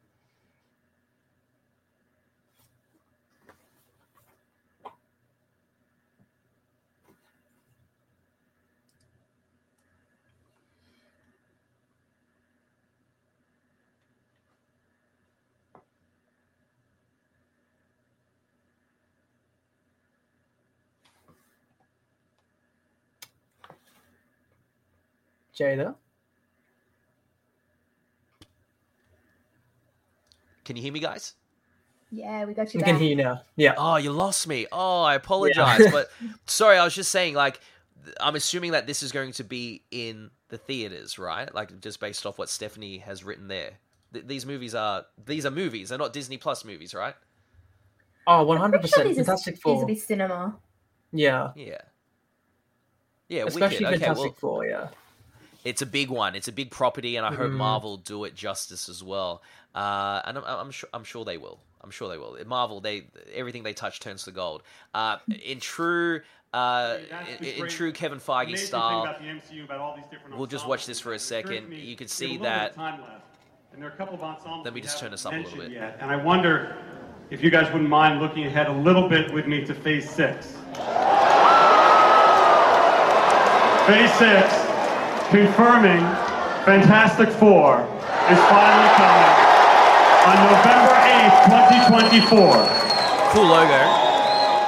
Jada. 25.59 25.94
Can 30.64 30.76
you 30.76 30.82
hear 30.82 30.92
me, 30.92 31.00
guys? 31.00 31.34
Yeah, 32.11 32.44
we 32.44 32.55
got 32.55 32.72
you 32.72 32.78
We 32.78 32.82
back. 32.84 32.92
can 32.92 33.00
hear 33.00 33.11
you 33.11 33.16
now. 33.16 33.42
Yeah. 33.57 33.74
Oh, 33.76 33.96
you 33.96 34.12
lost 34.12 34.46
me. 34.46 34.66
Oh, 34.72 35.02
I 35.02 35.14
apologize. 35.14 35.82
but 35.90 36.09
sorry, 36.46 36.78
I 36.78 36.84
was 36.84 36.94
just 36.94 37.11
saying, 37.11 37.34
like, 37.34 37.61
I'm 38.20 38.34
assuming 38.36 38.72
that 38.72 38.86
this 38.86 39.02
is 39.02 39.12
going 39.12 39.32
to 39.32 39.44
be 39.44 39.82
in 39.90 40.30
the 40.48 40.59
theaters, 40.59 41.18
right? 41.18 41.52
Like, 41.55 41.80
just 41.80 42.00
based 42.00 42.24
off 42.24 42.38
what 42.38 42.48
Stephanie 42.48 42.98
has 42.98 43.24
written 43.24 43.48
there. 43.48 43.72
Th- 44.12 44.24
these 44.26 44.46
movies 44.46 44.74
are 44.74 45.05
these 45.26 45.44
are 45.44 45.50
movies. 45.50 45.88
They're 45.88 45.98
not 45.98 46.12
Disney 46.12 46.36
Plus 46.38 46.64
movies, 46.64 46.94
right? 46.94 47.14
Oh, 48.26 48.46
hundred 48.57 48.78
pretty 48.78 48.88
sure 48.88 48.98
percent. 49.05 49.09
these 49.09 49.18
are- 49.18 49.24
Fantastic 49.24 49.55
These 49.57 49.64
will 49.64 49.76
Four. 49.78 49.86
be 49.86 49.96
cinema. 49.96 50.57
Yeah. 51.12 51.50
Yeah. 51.57 51.78
Yeah, 53.28 53.44
Especially 53.46 53.84
wicked. 53.84 53.86
Okay, 53.86 53.98
Fantastic 53.98 54.24
well, 54.24 54.34
Four. 54.38 54.66
Yeah. 54.66 54.88
It's 55.64 55.82
a 55.82 55.86
big 55.86 56.10
one. 56.10 56.34
It's 56.34 56.48
a 56.48 56.52
big 56.52 56.70
property, 56.70 57.16
and 57.16 57.26
I 57.26 57.30
hope 57.34 57.50
Mhm. 57.50 57.54
Marvel 57.56 57.96
do 57.96 58.24
it 58.24 58.34
justice 58.34 58.88
as 58.88 59.02
well. 59.02 59.42
Uh, 59.74 60.20
and 60.24 60.38
I'm, 60.38 60.44
I'm 60.44 60.70
sure 60.70 60.88
I'm 60.94 61.04
sure 61.04 61.24
they 61.24 61.36
will. 61.38 61.58
I'm 61.82 61.90
sure 61.90 62.08
they 62.08 62.18
will. 62.18 62.36
Marvel, 62.46 62.80
they 62.80 63.04
everything 63.34 63.62
they 63.62 63.72
touch 63.74 64.00
turns 64.00 64.24
to 64.24 64.30
gold. 64.30 64.62
Uh, 64.94 65.16
in 65.44 65.60
true. 65.60 66.20
Uh, 66.52 66.98
in, 67.40 67.44
in 67.46 67.68
true 67.68 67.90
Kevin 67.90 68.20
Feige 68.20 68.56
style, 68.56 69.04
MCU, 69.20 69.64
about 69.64 69.80
all 69.80 69.96
these 69.96 70.04
different 70.08 70.36
We'll 70.36 70.46
just 70.46 70.68
watch 70.68 70.86
this 70.86 71.00
for 71.00 71.10
a 71.10 71.14
and 71.14 71.20
it 71.20 71.24
occurs 71.34 71.48
to 71.48 71.54
second. 71.56 71.68
me 71.68 71.80
You 71.80 71.96
can 71.96 72.06
see 72.06 72.34
have 72.34 72.40
a 72.40 72.44
little 72.44 72.58
bit 72.68 72.76
that- 72.76 72.80
left, 73.02 73.24
and 73.72 73.82
there 73.82 73.88
are 73.90 73.92
a 73.92 73.96
couple 73.96 74.14
of 74.14 74.22
ensembles 74.22 74.64
Let 74.64 74.72
me 74.72 74.80
just 74.80 75.00
turn 75.00 75.10
this 75.10 75.26
up 75.26 75.32
a 75.32 75.36
little 75.36 75.58
bit. 75.58 75.72
Yet, 75.72 75.98
and 76.00 76.12
I 76.12 76.16
wonder 76.16 76.76
if 77.30 77.42
you 77.42 77.50
guys 77.50 77.66
wouldn't 77.72 77.90
mind 77.90 78.20
looking 78.20 78.46
ahead 78.46 78.68
a 78.68 78.72
little 78.72 79.08
bit 79.08 79.32
with 79.34 79.48
me 79.48 79.64
to 79.64 79.74
Phase 79.74 80.08
Six. 80.08 80.52
Phase 83.88 84.12
Six, 84.14 84.54
confirming 85.30 86.00
Fantastic 86.64 87.28
Four 87.30 87.80
is 88.30 88.38
finally 88.48 88.90
coming 88.96 89.32
on 90.24 90.36
November 90.48 90.94
eighth, 91.04 91.38
2024. 91.90 93.32
cool 93.32 93.46
logo. 93.46 93.68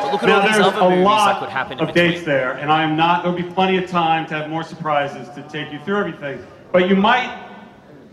But 0.03 0.13
look 0.13 0.23
at 0.23 0.27
Now 0.29 0.37
all 0.41 0.43
these 0.47 0.53
there's 0.57 0.67
other 0.67 0.79
a 0.81 0.91
movies 0.91 1.05
lot 1.05 1.27
that 1.27 1.41
could 1.41 1.49
happen 1.49 1.79
in 1.79 1.81
of 1.89 1.95
between. 1.95 2.13
dates 2.13 2.25
there, 2.25 2.53
and 2.59 2.71
I 2.71 2.83
am 2.83 2.97
not. 2.97 3.23
There'll 3.23 3.37
be 3.37 3.43
plenty 3.51 3.79
of 3.79 3.89
time 3.89 4.27
to 4.27 4.35
have 4.35 4.51
more 4.51 4.63
surprises 4.63 5.29
to 5.35 5.43
take 5.49 5.73
you 5.73 5.79
through 5.81 5.99
everything. 5.99 6.45
But 6.73 6.89
you 6.89 6.97
might 6.97 7.45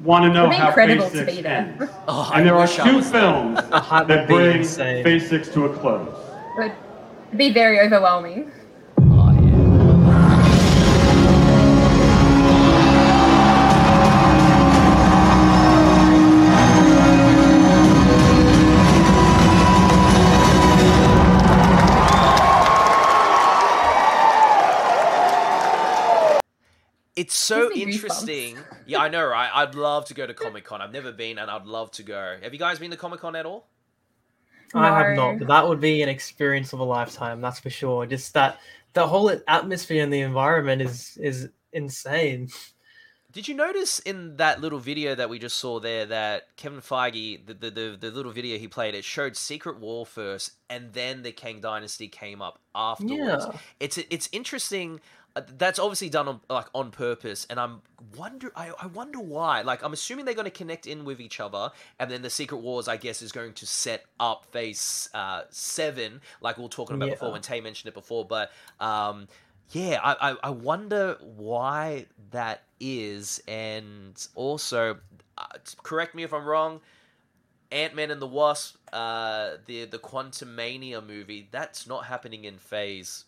want 0.01 0.23
to 0.25 0.33
know 0.33 0.43
It'd 0.45 0.51
be 0.51 0.55
how 0.57 0.67
incredible 0.69 1.03
Phase 1.09 1.11
to 1.11 1.17
Six 1.25 1.35
be 1.37 1.41
there. 1.41 1.75
ends. 1.79 1.91
Oh, 2.07 2.29
I 2.33 2.37
and 2.39 2.47
there 2.47 2.55
are 2.55 2.67
two 2.67 3.01
films 3.01 3.55
That 3.55 3.69
that 3.89 4.07
would 4.07 4.27
be 4.27 4.33
bring 4.33 4.57
insane. 4.59 5.03
Phase 5.03 5.29
Six 5.29 5.49
to 5.49 5.65
a 5.65 5.77
close. 5.77 6.07
It 6.57 6.71
would 7.31 7.37
be 7.37 7.51
very 7.51 7.79
overwhelming. 7.81 8.51
It's 27.15 27.35
so 27.35 27.69
Gives 27.69 27.75
me 27.75 27.81
goosebumps. 27.81 27.93
interesting. 27.93 28.57
Yeah, 28.85 28.99
I 28.99 29.09
know, 29.09 29.25
right? 29.25 29.49
I'd 29.53 29.75
love 29.75 30.05
to 30.05 30.13
go 30.13 30.25
to 30.25 30.33
Comic 30.33 30.63
Con. 30.65 30.81
I've 30.81 30.91
never 30.91 31.11
been, 31.11 31.37
and 31.37 31.49
I'd 31.49 31.65
love 31.65 31.91
to 31.91 32.03
go. 32.03 32.37
Have 32.41 32.53
you 32.53 32.59
guys 32.59 32.79
been 32.79 32.91
to 32.91 32.97
Comic 32.97 33.19
Con 33.19 33.35
at 33.35 33.45
all? 33.45 33.67
I 34.73 34.87
have 34.87 35.15
not, 35.15 35.37
but 35.37 35.47
that 35.49 35.67
would 35.67 35.79
be 35.79 36.01
an 36.01 36.09
experience 36.09 36.73
of 36.73 36.79
a 36.79 36.83
lifetime. 36.83 37.41
That's 37.41 37.59
for 37.59 37.69
sure. 37.69 38.07
Just 38.07 38.33
that 38.33 38.57
the 38.93 39.05
whole 39.05 39.31
atmosphere 39.47 40.03
and 40.03 40.11
the 40.11 40.21
environment 40.21 40.81
is 40.81 41.15
is 41.21 41.49
insane. 41.71 42.49
Did 43.31 43.47
you 43.47 43.55
notice 43.55 43.97
in 43.99 44.37
that 44.37 44.61
little 44.61 44.77
video 44.77 45.15
that 45.15 45.27
we 45.27 45.39
just 45.39 45.57
saw 45.57 45.79
there 45.79 46.05
that 46.05 46.55
Kevin 46.55 46.81
Feige, 46.81 47.43
the, 47.47 47.55
the, 47.55 47.71
the, 47.71 47.97
the 47.99 48.11
little 48.11 48.31
video 48.31 48.59
he 48.59 48.67
played, 48.67 48.93
it 48.93 49.03
showed 49.03 49.35
Secret 49.35 49.79
War 49.79 50.05
first, 50.05 50.51
and 50.69 50.93
then 50.93 51.23
the 51.23 51.31
Kang 51.31 51.59
Dynasty 51.59 52.07
came 52.07 52.43
up 52.43 52.59
afterwards. 52.75 53.45
Yeah. 53.49 53.57
It's 53.79 53.97
it's 53.97 54.29
interesting. 54.31 55.01
Uh, 55.35 55.41
That's 55.57 55.79
obviously 55.79 56.09
done 56.09 56.27
on 56.27 56.41
like 56.49 56.67
on 56.75 56.91
purpose, 56.91 57.47
and 57.49 57.59
I'm 57.59 57.81
wonder 58.15 58.51
I, 58.55 58.71
I 58.79 58.85
wonder 58.87 59.19
why. 59.19 59.61
Like 59.61 59.83
I'm 59.83 59.93
assuming 59.93 60.25
they're 60.25 60.35
going 60.35 60.45
to 60.45 60.51
connect 60.51 60.85
in 60.85 61.05
with 61.05 61.19
each 61.19 61.39
other, 61.39 61.71
and 61.99 62.11
then 62.11 62.21
the 62.21 62.29
Secret 62.29 62.57
Wars, 62.57 62.87
I 62.87 62.97
guess, 62.97 63.21
is 63.23 63.31
going 63.31 63.53
to 63.53 63.65
set 63.65 64.05
up 64.19 64.45
Phase 64.51 65.09
uh, 65.13 65.43
Seven, 65.49 66.21
like 66.41 66.57
we 66.57 66.63
were 66.63 66.69
talking 66.69 66.95
about 66.95 67.07
Yeah. 67.07 67.15
before 67.15 67.31
when 67.31 67.41
Tay 67.41 67.61
mentioned 67.61 67.89
it 67.89 67.95
before. 67.95 68.25
But 68.25 68.51
um, 68.79 69.27
yeah, 69.71 69.99
I, 70.03 70.31
I, 70.31 70.35
I 70.43 70.49
wonder 70.51 71.17
why 71.21 72.05
that 72.29 72.63
is, 72.79 73.41
and 73.47 74.15
also, 74.35 74.97
uh, 75.37 75.45
correct 75.81 76.13
me 76.13 76.21
if 76.23 76.31
I'm 76.31 76.45
wrong. 76.45 76.79
Ant 77.71 77.95
Man 77.95 78.11
and 78.11 78.21
the 78.21 78.27
Wasp, 78.27 78.75
uh, 78.93 79.53
the 79.65 79.85
the 79.85 79.97
Quantumania 79.97 81.03
movie, 81.03 81.47
that's 81.49 81.87
not 81.87 82.05
happening 82.05 82.43
in 82.43 82.59
Phase 82.59 83.25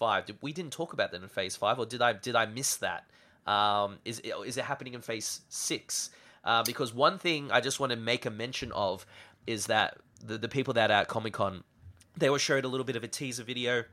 Five. 0.00 0.24
Did, 0.24 0.38
we 0.40 0.54
didn't 0.54 0.72
talk 0.72 0.94
about 0.94 1.12
that 1.12 1.22
in 1.22 1.28
Phase 1.28 1.56
Five, 1.56 1.78
or 1.78 1.84
did 1.84 2.00
I 2.00 2.14
did 2.14 2.34
I 2.34 2.46
miss 2.46 2.76
that? 2.76 3.04
Um, 3.46 3.98
is 4.06 4.18
is 4.20 4.56
it 4.56 4.64
happening 4.64 4.94
in 4.94 5.02
Phase 5.02 5.42
Six? 5.50 6.10
Uh, 6.42 6.62
because 6.64 6.94
one 6.94 7.18
thing 7.18 7.52
I 7.52 7.60
just 7.60 7.78
want 7.78 7.90
to 7.90 7.96
make 7.96 8.24
a 8.24 8.30
mention 8.30 8.72
of 8.72 9.04
is 9.46 9.66
that 9.66 9.98
the 10.24 10.38
the 10.38 10.48
people 10.48 10.72
that 10.74 10.90
are 10.90 11.02
at 11.02 11.08
Comic 11.08 11.34
Con, 11.34 11.64
they 12.16 12.30
were 12.30 12.38
showed 12.38 12.64
a 12.64 12.68
little 12.68 12.86
bit 12.86 12.96
of 12.96 13.04
a 13.04 13.08
teaser 13.08 13.44
video 13.44 13.84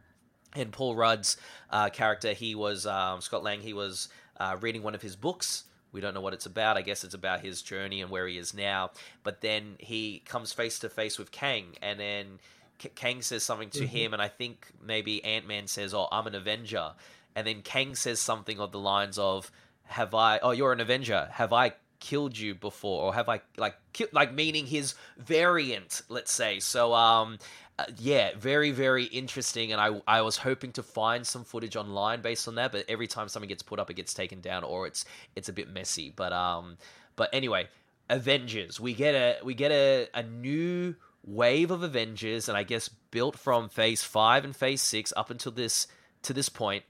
and 0.55 0.72
Paul 0.72 0.95
Rudd's 0.95 1.38
uh, 1.70 1.89
character, 1.89 2.34
he 2.34 2.55
was 2.55 2.86
um, 2.86 3.22
Scott 3.22 3.43
Lang. 3.43 3.62
He 3.62 3.74
was 3.74 4.10
uh, 4.39 4.58
reading 4.62 4.84
one 4.84 4.95
of 4.95 5.01
his 5.01 5.16
books. 5.16 5.66
We 5.91 6.01
don't 6.01 6.14
know 6.14 6.22
what 6.22 6.34
it's 6.34 6.45
about. 6.45 6.78
I 6.78 6.82
guess 6.82 7.03
it's 7.03 7.14
about 7.14 7.41
his 7.41 7.62
journey 7.62 8.01
and 8.01 8.12
where 8.12 8.28
he 8.28 8.38
is 8.38 8.53
now. 8.53 8.91
But 9.24 9.41
then 9.41 9.76
he 9.80 10.22
comes 10.26 10.53
face 10.53 10.80
to 10.80 10.89
face 10.89 11.18
with 11.18 11.32
Kang, 11.32 11.76
and 11.82 11.99
then 11.99 12.39
K- 12.78 12.92
Kang 12.96 13.22
says 13.22 13.44
something 13.44 13.70
to 13.72 13.86
him, 13.86 14.14
and 14.14 14.22
I 14.22 14.28
think 14.28 14.68
maybe 14.82 15.24
Ant 15.24 15.48
Man 15.48 15.68
says, 15.68 15.94
"Oh, 15.94 16.08
I'm 16.12 16.28
an 16.28 16.36
Avenger," 16.36 16.94
and 17.36 17.45
then 17.45 17.62
Kang 17.62 17.95
says 17.95 18.20
something 18.20 18.60
of 18.60 18.72
the 18.72 18.80
lines 18.80 19.18
of, 19.18 19.52
"Have 19.86 20.14
I? 20.14 20.40
Oh, 20.40 20.52
you're 20.52 20.74
an 20.74 20.80
Avenger. 20.82 21.30
Have 21.34 21.54
I?" 21.54 21.74
killed 21.99 22.38
you 22.38 22.54
before 22.54 23.06
or 23.06 23.14
have 23.16 23.28
i 23.28 23.41
like 23.58 23.74
ki- 23.91 24.06
like 24.12 24.32
meaning 24.32 24.68
his 24.68 24.94
variant 25.18 26.04
let's 26.10 26.32
say 26.32 26.60
so 26.60 26.94
um 26.94 27.40
uh, 27.80 27.86
yeah, 27.99 28.32
very 28.38 28.72
very 28.72 29.06
interesting, 29.06 29.72
and 29.72 29.80
I 29.80 30.02
I 30.08 30.22
was 30.22 30.38
hoping 30.38 30.72
to 30.74 30.84
find 30.84 31.26
some 31.26 31.44
footage 31.44 31.76
online 31.76 32.22
based 32.22 32.48
on 32.48 32.56
that, 32.56 32.72
but 32.72 32.86
every 32.90 33.06
time 33.06 33.28
something 33.28 33.48
gets 33.48 33.62
put 33.62 33.80
up, 33.80 33.90
it 33.91 33.94
gets 33.94 34.14
taken 34.16 34.41
down, 34.41 34.64
or 34.64 34.88
it's 34.88 35.06
it's 35.36 35.48
a 35.49 35.54
bit 35.54 35.70
messy. 35.70 36.12
But 36.16 36.34
um, 36.34 36.78
but 37.16 37.30
anyway, 37.34 37.68
Avengers, 38.10 38.80
we 38.80 38.95
get 38.95 39.14
a 39.14 39.38
we 39.45 39.54
get 39.54 39.72
a 39.72 40.08
a 40.16 40.24
new 40.24 40.95
wave 41.28 41.70
of 41.70 41.84
Avengers, 41.84 42.49
and 42.49 42.58
I 42.58 42.64
guess 42.64 42.90
built 43.12 43.38
from 43.38 43.70
Phase 43.70 44.04
Five 44.04 44.45
and 44.45 44.56
Phase 44.56 44.82
Six 44.82 45.14
up 45.16 45.30
until 45.30 45.52
this 45.52 45.88
to 46.24 46.34
this 46.34 46.49
point. 46.49 46.84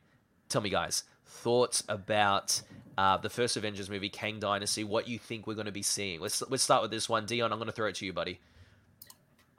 Tell 0.47 0.61
me, 0.61 0.69
guys, 0.69 1.03
thoughts 1.25 1.83
about 1.89 2.61
uh, 2.97 3.17
the 3.17 3.29
first 3.29 3.57
Avengers 3.57 3.89
movie, 3.89 4.09
Kang 4.09 4.39
Dynasty? 4.39 4.83
What 4.83 5.07
you 5.07 5.19
think 5.19 5.47
we're 5.47 5.55
going 5.55 5.65
to 5.65 5.71
be 5.71 5.81
seeing? 5.81 6.21
Let's 6.21 6.41
let's 6.49 6.63
start 6.63 6.81
with 6.81 6.91
this 6.91 7.09
one, 7.09 7.25
Dion. 7.25 7.51
I'm 7.51 7.57
going 7.57 7.67
to 7.67 7.73
throw 7.73 7.87
it 7.87 7.95
to 7.95 8.05
you, 8.05 8.13
buddy. 8.13 8.39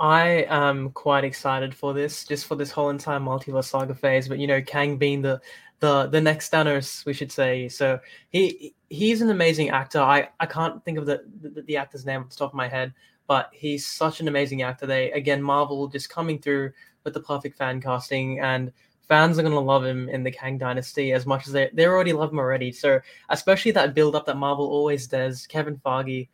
I 0.00 0.46
am 0.48 0.90
quite 0.90 1.24
excited 1.24 1.74
for 1.74 1.92
this, 1.92 2.24
just 2.24 2.46
for 2.46 2.54
this 2.54 2.70
whole 2.70 2.90
entire 2.90 3.18
multiverse 3.18 3.64
saga 3.64 3.94
phase. 3.94 4.28
But 4.28 4.38
you 4.38 4.46
know, 4.46 4.62
Kang 4.62 4.96
being 4.96 5.22
the 5.22 5.40
the 5.80 6.06
the 6.06 6.20
next 6.20 6.52
Thanos, 6.52 7.04
we 7.04 7.12
should 7.12 7.32
say. 7.32 7.68
So 7.68 7.98
he 8.30 8.74
he's 8.88 9.22
an 9.22 9.30
amazing 9.30 9.70
actor. 9.70 10.00
I 10.00 10.28
I 10.38 10.46
can't 10.46 10.84
think 10.84 10.98
of 10.98 11.06
the 11.06 11.24
the, 11.40 11.62
the 11.62 11.76
actor's 11.76 12.06
name 12.06 12.20
off 12.20 12.30
the 12.30 12.36
top 12.36 12.50
of 12.50 12.54
my 12.54 12.68
head, 12.68 12.94
but 13.28 13.50
he's 13.52 13.86
such 13.86 14.20
an 14.20 14.26
amazing 14.26 14.62
actor. 14.62 14.86
They 14.86 15.12
again, 15.12 15.40
Marvel 15.40 15.86
just 15.86 16.10
coming 16.10 16.40
through 16.40 16.72
with 17.04 17.14
the 17.14 17.20
perfect 17.20 17.56
fan 17.56 17.80
casting, 17.80 18.40
and 18.40 18.72
fans 19.06 19.38
are 19.38 19.42
gonna 19.42 19.60
love 19.60 19.84
him 19.84 20.08
in 20.08 20.24
the 20.24 20.32
Kang 20.32 20.58
Dynasty 20.58 21.12
as 21.12 21.26
much 21.26 21.46
as 21.46 21.52
they 21.52 21.70
they 21.72 21.86
already 21.86 22.12
love 22.12 22.32
him 22.32 22.40
already. 22.40 22.72
So 22.72 22.98
especially 23.28 23.70
that 23.72 23.94
build 23.94 24.16
up 24.16 24.26
that 24.26 24.36
Marvel 24.36 24.66
always 24.66 25.06
does. 25.06 25.46
Kevin 25.46 25.76
Feige 25.76 26.28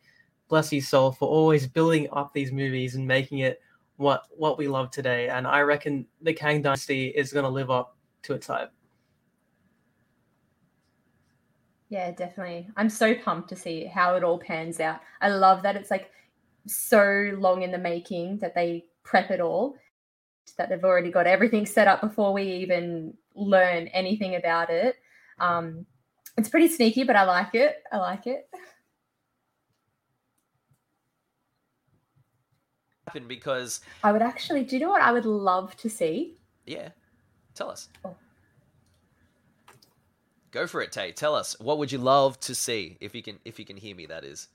bless 0.47 0.69
his 0.69 0.87
soul 0.87 1.11
for 1.11 1.27
always 1.27 1.67
building 1.67 2.07
up 2.11 2.33
these 2.33 2.51
movies 2.51 2.95
and 2.95 3.07
making 3.07 3.39
it 3.39 3.61
what 3.97 4.25
what 4.31 4.57
we 4.57 4.67
love 4.67 4.89
today. 4.89 5.29
And 5.29 5.45
I 5.45 5.61
reckon 5.61 6.07
the 6.21 6.33
Kang 6.33 6.61
Dynasty 6.61 7.07
is 7.09 7.31
to 7.31 7.47
live 7.47 7.69
up 7.69 7.97
to 8.23 8.33
its 8.33 8.47
hype. 8.47 8.71
Yeah, 11.89 12.11
definitely. 12.11 12.67
I'm 12.77 12.89
so 12.89 13.13
pumped 13.13 13.49
to 13.49 13.55
see 13.55 13.85
how 13.85 14.15
it 14.15 14.23
all 14.23 14.39
pans 14.39 14.79
out. 14.79 15.01
I 15.21 15.29
love 15.29 15.61
that 15.63 15.75
it's 15.75 15.91
like 15.91 16.11
so 16.67 17.31
long 17.37 17.61
in 17.61 17.71
the 17.71 17.77
making 17.77 18.39
that 18.39 18.55
they 18.55 18.85
prep 19.03 19.31
it 19.31 19.39
all, 19.39 19.75
that 20.57 20.69
they've 20.69 20.83
already 20.83 21.11
got 21.11 21.27
everything 21.27 21.65
set 21.65 21.87
up 21.87 22.01
before 22.01 22.33
we 22.33 22.43
even 22.43 23.13
learn 23.35 23.87
anything 23.87 24.35
about 24.35 24.69
it. 24.69 24.95
Um, 25.39 25.85
it's 26.37 26.49
pretty 26.49 26.67
sneaky, 26.67 27.03
but 27.03 27.15
I 27.15 27.23
like 27.23 27.55
it. 27.55 27.83
I 27.91 27.97
like 27.97 28.27
it. 28.27 28.47
Because 33.27 33.79
I 34.03 34.11
would 34.11 34.21
actually, 34.21 34.63
do 34.63 34.75
you 34.75 34.81
know 34.81 34.89
what 34.89 35.01
I 35.01 35.13
would 35.13 35.25
love 35.25 35.75
to 35.77 35.89
see? 35.89 36.37
yeah, 36.65 36.89
tell 37.53 37.69
us. 37.69 37.87
Oh. 38.03 38.15
Go 40.51 40.67
for 40.67 40.81
it, 40.81 40.91
Tay. 40.91 41.11
Tell 41.11 41.35
us 41.35 41.59
what 41.59 41.77
would 41.77 41.91
you 41.91 41.97
love 41.97 42.39
to 42.41 42.55
see 42.55 42.97
if 43.01 43.13
you 43.13 43.21
can 43.21 43.39
if 43.43 43.59
you 43.59 43.65
can 43.65 43.75
hear 43.75 43.95
me. 43.95 44.05
That 44.05 44.23
is. 44.23 44.47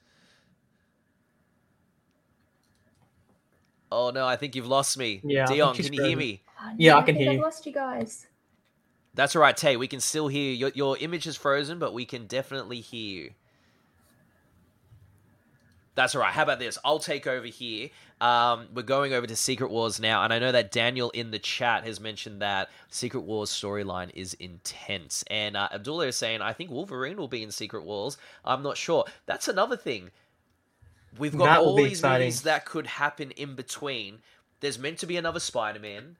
Oh 3.92 4.10
no, 4.10 4.26
I 4.26 4.36
think 4.36 4.54
you've 4.54 4.68
lost 4.68 4.96
me. 4.98 5.20
Yeah, 5.24 5.46
Dion, 5.46 5.74
can 5.74 5.92
you 5.92 6.02
hear 6.02 6.16
me? 6.16 6.42
Oh, 6.62 6.70
Yeah, 6.76 6.96
I 6.96 7.02
can 7.02 7.06
think 7.06 7.18
hear 7.18 7.30
I've 7.30 7.36
you. 7.36 7.42
lost 7.42 7.66
you 7.66 7.72
guys. 7.72 8.26
That's 9.14 9.34
all 9.34 9.42
right, 9.42 9.56
Tay. 9.56 9.76
We 9.76 9.88
can 9.88 10.00
still 10.00 10.28
hear 10.28 10.52
you. 10.52 10.56
Your, 10.56 10.70
your 10.74 10.96
image 10.98 11.26
is 11.26 11.36
frozen, 11.36 11.78
but 11.78 11.92
we 11.92 12.04
can 12.04 12.26
definitely 12.26 12.80
hear 12.80 13.24
you. 13.24 13.30
That's 15.96 16.14
all 16.14 16.20
right. 16.22 16.32
How 16.32 16.44
about 16.44 16.60
this? 16.60 16.78
I'll 16.84 17.00
take 17.00 17.26
over 17.26 17.46
here. 17.46 17.90
Um, 18.20 18.68
we're 18.72 18.82
going 18.82 19.12
over 19.12 19.26
to 19.26 19.34
Secret 19.34 19.70
Wars 19.70 19.98
now, 19.98 20.22
and 20.22 20.32
I 20.32 20.38
know 20.38 20.52
that 20.52 20.70
Daniel 20.70 21.10
in 21.10 21.32
the 21.32 21.38
chat 21.38 21.84
has 21.84 22.00
mentioned 22.00 22.40
that 22.42 22.70
Secret 22.88 23.22
Wars 23.22 23.50
storyline 23.50 24.10
is 24.14 24.34
intense. 24.34 25.24
And 25.28 25.56
uh, 25.56 25.68
Abdullah 25.72 26.06
is 26.06 26.16
saying, 26.16 26.40
I 26.40 26.52
think 26.52 26.70
Wolverine 26.70 27.16
will 27.16 27.28
be 27.28 27.42
in 27.42 27.50
Secret 27.50 27.84
Wars. 27.84 28.16
I'm 28.44 28.62
not 28.62 28.76
sure. 28.76 29.04
That's 29.26 29.48
another 29.48 29.76
thing. 29.76 30.10
We've 31.18 31.36
got 31.36 31.44
That 31.46 31.58
all 31.60 31.76
these 31.76 31.92
exciting. 31.92 32.26
movies 32.26 32.42
that 32.42 32.64
could 32.64 32.86
happen 32.86 33.30
in 33.32 33.54
between. 33.54 34.18
There's 34.60 34.78
meant 34.78 34.98
to 34.98 35.06
be 35.06 35.16
another 35.16 35.40
Spider-Man. 35.40 36.16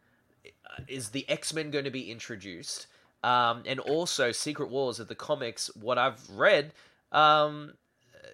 Uh, 0.46 0.82
Is 0.88 1.10
the 1.10 1.28
X-Men 1.28 1.70
going 1.70 1.84
to 1.84 1.90
be 1.90 2.10
introduced? 2.10 2.86
Um, 3.22 3.62
and 3.66 3.78
also 3.80 4.32
Secret 4.32 4.70
Wars 4.70 4.98
of 4.98 5.08
the 5.08 5.14
comics. 5.14 5.70
What 5.76 5.98
I've 5.98 6.18
read, 6.30 6.72
um, 7.12 7.74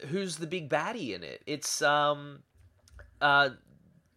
who's 0.08 0.36
the 0.36 0.46
big 0.46 0.68
baddie 0.70 1.12
in 1.14 1.24
it? 1.24 1.42
It's 1.46 1.82
um, 1.82 2.44
uh, 3.20 3.50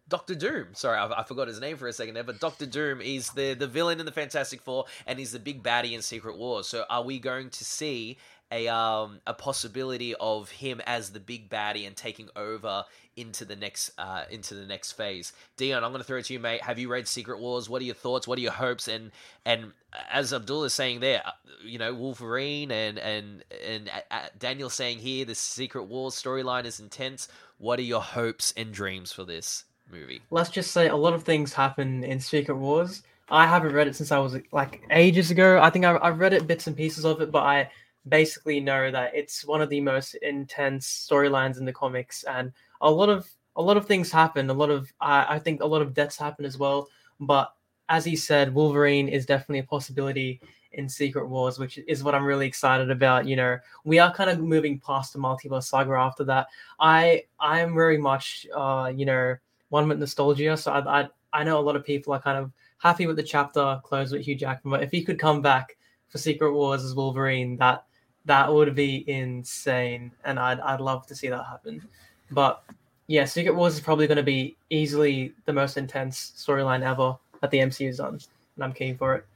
Doctor 0.08 0.36
Doom. 0.36 0.68
Sorry, 0.74 0.96
I, 0.96 1.06
I 1.20 1.24
forgot 1.24 1.48
his 1.48 1.60
name 1.60 1.76
for 1.76 1.88
a 1.88 1.92
second 1.92 2.14
there, 2.14 2.22
but 2.24 2.38
Doctor 2.38 2.66
Doom 2.66 3.00
is 3.00 3.30
the 3.30 3.54
the 3.54 3.66
villain 3.66 3.98
in 3.98 4.06
the 4.06 4.12
Fantastic 4.12 4.60
Four, 4.62 4.84
and 5.08 5.18
he's 5.18 5.32
the 5.32 5.40
big 5.40 5.62
baddie 5.62 5.92
in 5.92 6.02
Secret 6.02 6.38
Wars. 6.38 6.68
So, 6.68 6.84
are 6.88 7.02
we 7.02 7.18
going 7.18 7.50
to 7.50 7.64
see 7.64 8.16
a 8.52 8.68
um 8.68 9.20
a 9.26 9.34
possibility 9.34 10.14
of 10.20 10.50
him 10.50 10.80
as 10.86 11.10
the 11.10 11.20
big 11.20 11.48
baddie 11.48 11.86
and 11.86 11.96
taking 11.96 12.28
over 12.36 12.84
into 13.16 13.44
the 13.44 13.56
next 13.56 13.90
uh 13.98 14.24
into 14.30 14.54
the 14.54 14.66
next 14.66 14.92
phase? 14.92 15.32
Dion, 15.56 15.84
I'm 15.84 15.90
going 15.90 16.00
to 16.00 16.06
throw 16.06 16.18
it 16.18 16.24
to 16.26 16.32
you, 16.32 16.40
mate. 16.40 16.62
Have 16.62 16.78
you 16.78 16.88
read 16.90 17.06
Secret 17.08 17.38
Wars? 17.40 17.68
What 17.68 17.82
are 17.82 17.84
your 17.84 17.94
thoughts? 17.94 18.26
What 18.26 18.38
are 18.38 18.42
your 18.42 18.52
hopes? 18.52 18.88
And 18.88 19.10
and 19.44 19.72
as 20.10 20.32
Abdullah 20.32 20.66
is 20.66 20.74
saying 20.74 21.00
there, 21.00 21.22
uh, 21.24 21.32
you 21.62 21.78
know 21.78 21.94
Wolverine 21.94 22.70
and 22.70 22.98
and 22.98 23.44
and 23.66 23.88
uh, 23.88 24.14
uh, 24.14 24.26
Daniel 24.38 24.70
saying 24.70 24.98
here, 24.98 25.24
the 25.24 25.34
Secret 25.34 25.84
Wars 25.84 26.14
storyline 26.14 26.64
is 26.64 26.80
intense. 26.80 27.28
What 27.58 27.78
are 27.78 27.82
your 27.82 28.02
hopes 28.02 28.54
and 28.56 28.72
dreams 28.72 29.12
for 29.12 29.24
this 29.24 29.64
movie? 29.90 30.22
let's 30.30 30.50
just 30.50 30.70
say 30.70 30.88
a 30.88 30.96
lot 30.96 31.14
of 31.14 31.24
things 31.24 31.52
happen 31.52 32.04
in 32.04 32.20
Secret 32.20 32.56
Wars. 32.56 33.02
I 33.30 33.46
haven't 33.46 33.72
read 33.72 33.86
it 33.86 33.94
since 33.96 34.10
I 34.10 34.18
was 34.18 34.36
like 34.52 34.82
ages 34.90 35.30
ago. 35.30 35.60
I 35.60 35.70
think 35.70 35.84
I, 35.84 35.98
I've 36.02 36.18
read 36.18 36.32
it 36.32 36.46
bits 36.46 36.66
and 36.66 36.76
pieces 36.76 37.04
of 37.04 37.20
it, 37.20 37.30
but 37.30 37.42
I 37.44 37.70
basically 38.08 38.60
know 38.60 38.90
that 38.90 39.14
it's 39.14 39.44
one 39.44 39.60
of 39.60 39.68
the 39.68 39.80
most 39.80 40.14
intense 40.14 41.08
storylines 41.08 41.58
in 41.58 41.64
the 41.64 41.72
comics, 41.72 42.24
and 42.24 42.52
a 42.80 42.90
lot 42.90 43.08
of 43.08 43.28
a 43.56 43.62
lot 43.62 43.76
of 43.76 43.86
things 43.86 44.10
happen. 44.10 44.48
A 44.50 44.54
lot 44.54 44.70
of 44.70 44.92
I 45.00 45.36
I 45.36 45.38
think 45.38 45.62
a 45.62 45.66
lot 45.66 45.82
of 45.82 45.94
deaths 45.94 46.16
happen 46.16 46.44
as 46.44 46.58
well. 46.58 46.88
But 47.20 47.52
as 47.88 48.04
he 48.04 48.16
said, 48.16 48.54
Wolverine 48.54 49.08
is 49.08 49.26
definitely 49.26 49.58
a 49.58 49.64
possibility 49.64 50.40
in 50.72 50.88
Secret 50.88 51.28
Wars, 51.28 51.58
which 51.58 51.78
is 51.88 52.04
what 52.04 52.14
I'm 52.14 52.24
really 52.24 52.46
excited 52.46 52.90
about. 52.90 53.26
You 53.26 53.36
know, 53.36 53.58
we 53.84 53.98
are 53.98 54.14
kind 54.14 54.30
of 54.30 54.38
moving 54.38 54.78
past 54.78 55.12
the 55.12 55.18
multiverse 55.18 55.64
saga 55.64 55.92
after 55.92 56.24
that. 56.24 56.46
I 56.78 57.24
I'm 57.38 57.74
very 57.74 57.98
much 57.98 58.46
uh, 58.54 58.92
you 58.94 59.04
know 59.06 59.36
one 59.68 59.88
with 59.88 59.98
nostalgia. 59.98 60.56
So 60.56 60.72
I, 60.72 61.02
I 61.02 61.08
I 61.32 61.44
know 61.44 61.58
a 61.58 61.62
lot 61.62 61.76
of 61.76 61.84
people 61.84 62.12
are 62.12 62.20
kind 62.20 62.38
of 62.38 62.52
happy 62.78 63.06
with 63.06 63.16
the 63.16 63.22
chapter 63.22 63.80
closed 63.84 64.12
with 64.12 64.22
Hugh 64.22 64.36
Jackman, 64.36 64.70
but 64.70 64.82
if 64.82 64.90
he 64.90 65.04
could 65.04 65.18
come 65.18 65.42
back 65.42 65.76
for 66.08 66.18
Secret 66.18 66.52
Wars 66.54 66.84
as 66.84 66.94
Wolverine, 66.94 67.56
that 67.58 67.84
that 68.26 68.52
would 68.52 68.74
be 68.74 69.08
insane, 69.08 70.12
and 70.24 70.38
I'd 70.38 70.60
I'd 70.60 70.80
love 70.80 71.06
to 71.06 71.14
see 71.14 71.28
that 71.28 71.44
happen. 71.44 71.82
But 72.30 72.62
yeah, 73.06 73.24
Secret 73.24 73.54
Wars 73.54 73.74
is 73.74 73.80
probably 73.80 74.06
going 74.06 74.16
to 74.16 74.22
be 74.22 74.56
easily 74.70 75.32
the 75.46 75.52
most 75.52 75.76
intense 75.76 76.32
storyline 76.36 76.82
ever 76.82 77.16
that 77.40 77.50
the 77.50 77.58
MCU's 77.58 77.96
done, 77.96 78.20
and 78.56 78.64
I'm 78.64 78.72
keen 78.72 78.96
for 78.96 79.14
it. 79.14 79.26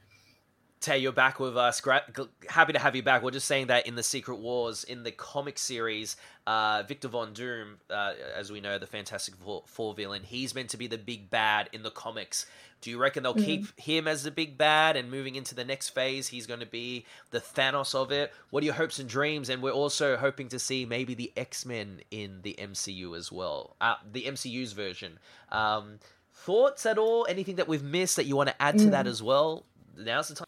Tay, 0.81 0.99
you're 0.99 1.11
back 1.11 1.39
with 1.39 1.57
us. 1.57 1.81
Gra- 1.81 2.03
gl- 2.11 2.29
happy 2.47 2.73
to 2.73 2.79
have 2.79 2.95
you 2.95 3.01
back. 3.01 3.23
We're 3.23 3.31
just 3.31 3.47
saying 3.47 3.67
that 3.67 3.87
in 3.87 3.95
the 3.95 4.03
Secret 4.03 4.35
Wars, 4.35 4.83
in 4.83 5.03
the 5.03 5.11
comic 5.11 5.57
series, 5.57 6.15
uh, 6.45 6.83
Victor 6.87 7.07
Von 7.07 7.33
Doom, 7.33 7.77
uh, 7.89 8.13
as 8.35 8.51
we 8.51 8.61
know, 8.61 8.77
the 8.77 8.85
Fantastic 8.85 9.35
Four, 9.35 9.63
Four 9.65 9.95
villain, 9.95 10.23
he's 10.23 10.53
meant 10.53 10.69
to 10.71 10.77
be 10.77 10.87
the 10.87 10.97
big 10.97 11.29
bad 11.29 11.69
in 11.73 11.81
the 11.81 11.89
comics. 11.89 12.45
Do 12.81 12.91
you 12.91 12.99
reckon 12.99 13.23
they'll 13.23 13.33
keep 13.33 13.79
him 13.79 14.07
as 14.07 14.21
the 14.21 14.29
big 14.29 14.59
bad 14.59 14.95
and 14.95 15.09
moving 15.09 15.35
into 15.35 15.55
the 15.55 15.65
next 15.65 15.89
phase, 15.89 16.27
he's 16.27 16.45
going 16.45 16.59
to 16.59 16.67
be 16.67 17.05
the 17.31 17.39
Thanos 17.39 17.95
of 17.95 18.11
it? 18.11 18.31
What 18.51 18.61
are 18.61 18.65
your 18.65 18.75
hopes 18.75 18.99
and 18.99 19.09
dreams? 19.09 19.49
And 19.49 19.63
we're 19.63 19.71
also 19.71 20.17
hoping 20.17 20.49
to 20.49 20.59
see 20.59 20.85
maybe 20.85 21.15
the 21.15 21.33
X 21.35 21.65
Men 21.65 22.01
in 22.11 22.41
the 22.43 22.53
MCU 22.59 23.17
as 23.17 23.31
well, 23.31 23.75
uh, 23.81 23.95
the 24.11 24.25
MCU's 24.25 24.73
version. 24.73 25.17
Um, 25.51 25.97
thoughts 26.31 26.85
at 26.85 26.99
all? 26.99 27.25
Anything 27.27 27.55
that 27.55 27.67
we've 27.67 27.81
missed 27.81 28.17
that 28.17 28.25
you 28.25 28.35
want 28.35 28.49
to 28.49 28.61
add 28.61 28.77
to 28.77 28.89
that 28.91 29.07
as 29.07 29.23
well? 29.23 29.65
Now's 29.97 30.27
the 30.27 30.35
time. 30.35 30.44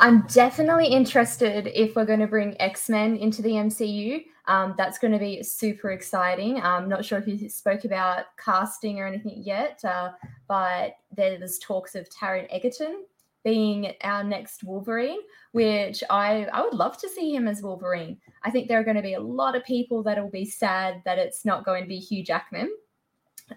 I'm 0.00 0.22
definitely 0.28 0.86
interested 0.86 1.66
if 1.74 1.96
we're 1.96 2.04
going 2.04 2.20
to 2.20 2.26
bring 2.26 2.60
X 2.60 2.88
Men 2.88 3.16
into 3.16 3.42
the 3.42 3.50
MCU. 3.50 4.24
Um, 4.46 4.74
that's 4.78 4.98
going 4.98 5.12
to 5.12 5.18
be 5.18 5.42
super 5.42 5.90
exciting. 5.90 6.60
I'm 6.62 6.88
not 6.88 7.04
sure 7.04 7.18
if 7.18 7.26
you 7.26 7.48
spoke 7.48 7.84
about 7.84 8.26
casting 8.42 8.98
or 9.00 9.06
anything 9.06 9.42
yet, 9.44 9.84
uh, 9.84 10.12
but 10.46 10.96
there's 11.14 11.58
talks 11.58 11.94
of 11.94 12.08
Taron 12.08 12.46
Egerton 12.50 13.04
being 13.44 13.92
our 14.02 14.24
next 14.24 14.64
Wolverine, 14.64 15.20
which 15.52 16.02
I, 16.10 16.44
I 16.52 16.62
would 16.62 16.74
love 16.74 16.98
to 16.98 17.08
see 17.08 17.34
him 17.34 17.46
as 17.46 17.62
Wolverine. 17.62 18.18
I 18.42 18.50
think 18.50 18.68
there 18.68 18.80
are 18.80 18.84
going 18.84 18.96
to 18.96 19.02
be 19.02 19.14
a 19.14 19.20
lot 19.20 19.54
of 19.54 19.64
people 19.64 20.02
that 20.04 20.20
will 20.22 20.30
be 20.30 20.44
sad 20.44 21.02
that 21.04 21.18
it's 21.18 21.44
not 21.44 21.64
going 21.64 21.82
to 21.82 21.88
be 21.88 21.98
Hugh 21.98 22.24
Jackman. 22.24 22.70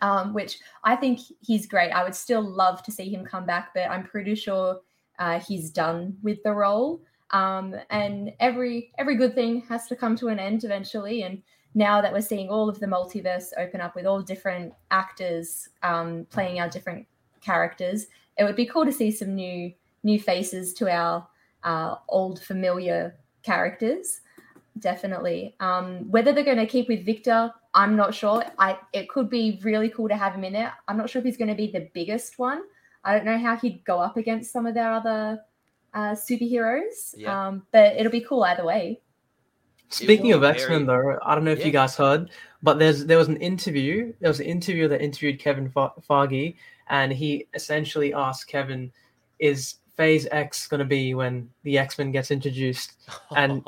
Um, 0.01 0.33
which 0.33 0.57
I 0.85 0.95
think 0.95 1.19
he's 1.41 1.65
great. 1.65 1.91
I 1.91 2.05
would 2.05 2.15
still 2.15 2.41
love 2.41 2.81
to 2.83 2.93
see 2.93 3.13
him 3.13 3.25
come 3.25 3.45
back, 3.45 3.73
but 3.73 3.89
I'm 3.89 4.05
pretty 4.05 4.35
sure 4.35 4.79
uh, 5.19 5.39
he's 5.39 5.69
done 5.69 6.17
with 6.21 6.41
the 6.43 6.51
role. 6.51 7.01
Um, 7.31 7.75
and 7.89 8.33
every 8.39 8.91
every 8.97 9.15
good 9.15 9.33
thing 9.33 9.61
has 9.69 9.87
to 9.87 9.95
come 9.95 10.15
to 10.17 10.27
an 10.27 10.39
end 10.39 10.63
eventually. 10.63 11.23
And 11.23 11.41
now 11.73 12.01
that 12.01 12.11
we're 12.11 12.21
seeing 12.21 12.49
all 12.49 12.67
of 12.67 12.79
the 12.79 12.87
multiverse 12.87 13.51
open 13.57 13.79
up 13.79 13.95
with 13.95 14.05
all 14.05 14.21
different 14.21 14.73
actors 14.91 15.69
um, 15.83 16.27
playing 16.29 16.59
our 16.59 16.69
different 16.69 17.07
characters, 17.39 18.07
it 18.37 18.43
would 18.43 18.57
be 18.57 18.65
cool 18.65 18.85
to 18.85 18.91
see 18.91 19.11
some 19.11 19.35
new 19.35 19.71
new 20.03 20.19
faces 20.19 20.73
to 20.73 20.89
our 20.89 21.27
uh, 21.63 21.95
old 22.09 22.41
familiar 22.41 23.15
characters. 23.43 24.21
Definitely. 24.79 25.55
Um, 25.59 26.09
whether 26.09 26.33
they're 26.33 26.43
going 26.43 26.57
to 26.57 26.65
keep 26.65 26.87
with 26.87 27.05
Victor, 27.05 27.53
I'm 27.73 27.95
not 27.95 28.13
sure. 28.13 28.43
I 28.57 28.77
it 28.93 29.09
could 29.09 29.29
be 29.29 29.59
really 29.63 29.89
cool 29.89 30.09
to 30.09 30.15
have 30.17 30.33
him 30.33 30.43
in 30.43 30.53
there. 30.53 30.73
I'm 30.87 30.97
not 30.97 31.09
sure 31.09 31.19
if 31.19 31.25
he's 31.25 31.37
going 31.37 31.49
to 31.49 31.55
be 31.55 31.71
the 31.71 31.89
biggest 31.93 32.39
one. 32.39 32.63
I 33.03 33.15
don't 33.15 33.25
know 33.25 33.37
how 33.37 33.55
he'd 33.57 33.83
go 33.83 33.99
up 33.99 34.17
against 34.17 34.51
some 34.51 34.65
of 34.65 34.73
their 34.73 34.91
other 34.93 35.41
uh, 35.93 36.11
superheroes. 36.15 37.13
Yeah. 37.17 37.47
Um, 37.47 37.63
but 37.71 37.95
it'll 37.97 38.11
be 38.11 38.21
cool 38.21 38.43
either 38.43 38.63
way. 38.63 39.01
Speaking 39.89 40.31
of 40.31 40.43
X 40.43 40.69
Men, 40.69 40.85
though, 40.85 41.17
I 41.21 41.35
don't 41.35 41.43
know 41.43 41.51
if 41.51 41.59
Yeah. 41.59 41.65
you 41.65 41.71
guys 41.71 41.97
heard, 41.97 42.29
but 42.63 42.79
there's 42.79 43.05
there 43.05 43.17
was 43.17 43.27
an 43.27 43.37
interview. 43.37 44.13
There 44.21 44.29
was 44.29 44.39
an 44.39 44.45
interview 44.45 44.87
that 44.87 45.01
interviewed 45.01 45.37
Kevin 45.39 45.69
Fa- 45.69 45.91
Feige, 46.09 46.55
and 46.87 47.11
he 47.11 47.47
essentially 47.53 48.13
asked 48.13 48.47
Kevin, 48.47 48.89
"Is 49.39 49.75
Phase 49.97 50.27
X 50.31 50.67
going 50.67 50.79
to 50.79 50.85
be 50.85 51.13
when 51.13 51.49
the 51.63 51.77
X 51.77 51.97
Men 51.97 52.11
gets 52.11 52.31
introduced?" 52.31 52.93
And 53.35 53.65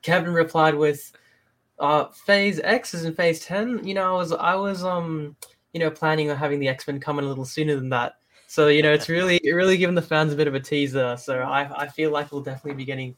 Kevin 0.00 0.32
replied 0.32 0.74
with, 0.76 1.12
uh, 1.78 2.06
"Phase 2.06 2.58
X 2.64 2.94
is 2.94 3.04
in 3.04 3.14
Phase 3.14 3.44
Ten. 3.44 3.86
You 3.86 3.92
know, 3.92 4.14
I 4.14 4.16
was 4.16 4.32
I 4.32 4.54
was 4.54 4.82
um 4.82 5.36
you 5.74 5.80
know 5.80 5.90
planning 5.90 6.30
on 6.30 6.38
having 6.38 6.58
the 6.58 6.68
X 6.68 6.86
Men 6.86 7.00
come 7.00 7.18
in 7.18 7.26
a 7.26 7.28
little 7.28 7.44
sooner 7.44 7.76
than 7.76 7.90
that. 7.90 8.14
So 8.50 8.66
you 8.66 8.82
know, 8.82 8.92
it's 8.92 9.08
really 9.16 9.40
really 9.44 9.76
giving 9.76 9.94
the 9.94 10.02
fans 10.02 10.32
a 10.32 10.36
bit 10.36 10.48
of 10.48 10.56
a 10.56 10.60
teaser. 10.60 11.16
So 11.16 11.38
I 11.38 11.84
I 11.84 11.86
feel 11.86 12.10
like 12.10 12.32
we'll 12.32 12.42
definitely 12.42 12.74
be 12.74 12.84
getting 12.84 13.14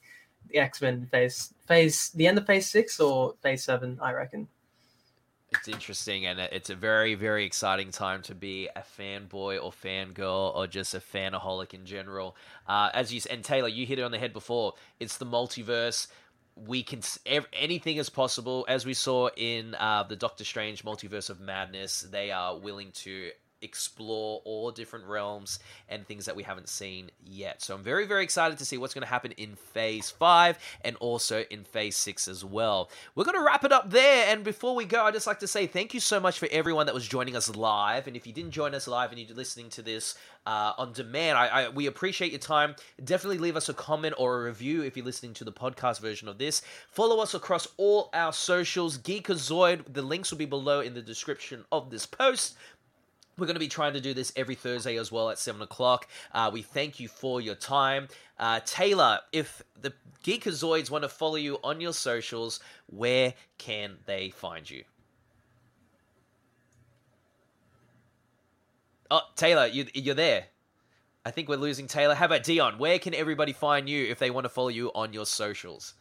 the 0.51 0.59
X 0.59 0.83
Men 0.83 1.09
phase 1.11 1.55
phase 1.67 2.11
the 2.11 2.27
end 2.27 2.37
of 2.37 2.47
Phase 2.47 2.71
Six 2.71 3.01
or 3.01 3.35
Phase 3.43 3.65
Seven. 3.65 3.99
I 4.03 4.13
reckon. 4.13 4.47
It's 5.55 5.69
interesting, 5.69 6.27
and 6.27 6.39
it's 6.39 6.71
a 6.71 6.75
very, 6.75 7.15
very 7.15 7.45
exciting 7.45 7.91
time 7.91 8.23
to 8.23 8.35
be 8.35 8.69
a 8.75 8.83
fanboy 8.83 9.63
or 9.63 9.71
fangirl 9.71 10.55
or 10.55 10.67
just 10.67 10.95
a 10.95 10.99
fanaholic 10.99 11.75
in 11.75 11.85
general. 11.85 12.37
Uh, 12.67 12.91
as 12.93 13.13
you 13.13 13.21
and 13.31 13.43
Taylor, 13.43 13.69
you 13.69 13.87
hit 13.87 13.99
it 13.99 14.03
on 14.03 14.11
the 14.11 14.19
head 14.19 14.35
before. 14.35 14.75
It's 15.01 15.17
the 15.17 15.27
multiverse. 15.27 16.09
We 16.57 16.83
can 16.83 17.01
anything 17.55 17.97
is 17.97 18.11
possible, 18.11 18.67
as 18.69 18.85
we 18.85 18.93
saw 18.93 19.31
in 19.35 19.75
uh, 19.77 20.03
the 20.03 20.17
Doctor 20.17 20.45
Strange 20.45 20.85
multiverse 20.85 21.31
of 21.31 21.41
madness. 21.41 22.03
They 22.03 22.31
are 22.31 22.59
willing 22.59 22.91
to 22.93 23.31
explore 23.63 24.43
all 24.45 24.71
different 24.71 25.07
realms 25.07 25.59
and 25.89 26.07
things 26.07 26.25
that 26.27 26.37
we 26.37 26.43
haven't 26.43 26.69
seen 26.69 27.11
yet. 27.25 27.63
So 27.63 27.75
I'm 27.75 27.83
very, 27.83 28.07
very 28.07 28.25
excited 28.25 28.59
to 28.59 28.65
see 28.65 28.77
what's 28.77 28.95
going 28.95 29.03
to 29.03 29.09
happen 29.09 29.33
in 29.33 29.55
Phase 29.57 30.11
5 30.11 30.59
and 30.85 30.97
also 30.97 31.45
in 31.51 31.65
Phase 31.65 31.97
6 31.97 32.29
as 32.29 32.45
well. 32.45 32.91
We're 33.15 33.25
going 33.25 33.39
to 33.39 33.45
wrap 33.45 33.65
it 33.65 33.73
up 33.73 33.91
there. 33.91 34.27
And 34.29 34.45
before 34.45 34.75
we 34.75 34.85
go, 34.85 35.05
I'd 35.05 35.15
just 35.15 35.27
like 35.27 35.41
to 35.41 35.47
say 35.47 35.67
thank 35.67 35.95
you 35.95 36.01
so 36.01 36.21
much 36.21 36.39
for 36.39 36.49
everyone 36.51 36.87
that 36.87 36.95
was 36.95 37.07
joining 37.07 37.37
us 37.37 37.55
live. 37.55 38.07
And 38.07 38.17
if 38.17 38.27
you 38.27 38.33
didn't 38.33 38.53
join 38.53 38.75
us 38.75 38.87
live 38.87 39.11
and 39.11 39.21
you're 39.21 39.37
listening 39.37 39.71
to 39.71 39.83
this 39.83 40.15
uh, 40.47 40.73
on 40.77 40.93
demand, 40.93 41.39
I, 41.39 41.47
I, 41.47 41.69
we 41.69 41.87
appreciate 41.87 42.33
your 42.33 42.41
time. 42.41 42.75
Definitely 43.03 43.39
leave 43.39 43.57
us 43.57 43.69
a 43.69 43.75
comment 43.75 44.15
or 44.19 44.41
a 44.41 44.45
review 44.45 44.83
if 44.83 44.97
you're 44.97 45.07
listening 45.07 45.35
to 45.35 45.45
the 45.45 45.53
podcast 45.53 46.01
version 46.01 46.29
of 46.29 46.39
this. 46.39 46.63
Follow 46.91 47.21
us 47.21 47.35
across 47.35 47.69
all 47.77 48.11
our 48.13 48.33
socials, 48.33 48.99
Geekazoid. 48.99 49.93
The 49.93 50.03
links 50.03 50.31
will 50.31 50.39
be 50.39 50.45
below 50.45 50.81
in 50.81 50.95
the 50.95 51.03
description 51.03 51.65
of 51.71 51.91
this 51.91 52.07
post. 52.07 52.57
We're 53.39 53.47
going 53.47 53.55
to 53.55 53.61
be 53.61 53.69
trying 53.69 53.95
to 53.95 54.01
do 54.01 54.13
this 54.13 54.33
every 54.37 54.55
Thursday 54.55 54.97
as 54.97 55.11
well 55.11 55.31
at 55.31 55.39
7 55.39 55.61
o'clock. 55.63 56.09
Uh, 56.33 56.51
we 56.53 56.63
thank 56.63 57.01
you 57.01 57.09
for 57.09 57.41
your 57.41 57.55
time. 57.55 58.09
Uh, 58.39 58.61
Taylor, 58.67 59.21
if 59.33 59.63
the 59.81 59.93
Geekazoids 60.23 60.91
want 60.91 61.03
to 61.03 61.09
follow 61.09 61.37
you 61.37 61.59
on 61.65 61.81
your 61.81 61.95
socials, 61.95 62.61
where 62.87 63.33
can 63.59 63.97
they 64.05 64.31
find 64.31 64.69
you? 64.69 64.85
Oh, 69.11 69.23
Taylor, 69.37 69.67
you, 69.67 69.87
you're 69.95 70.15
there. 70.15 70.45
I 71.25 71.31
think 71.31 71.49
we're 71.49 71.57
losing 71.57 71.87
Taylor. 71.87 72.15
How 72.15 72.27
about 72.27 72.43
Dion? 72.43 72.79
Where 72.79 72.99
can 72.99 73.15
everybody 73.15 73.53
find 73.53 73.89
you 73.89 74.07
if 74.07 74.19
they 74.19 74.31
want 74.31 74.45
to 74.45 74.49
follow 74.49 74.69
you 74.69 74.91
on 74.95 75.13
your 75.13 75.27
socials? 75.27 75.95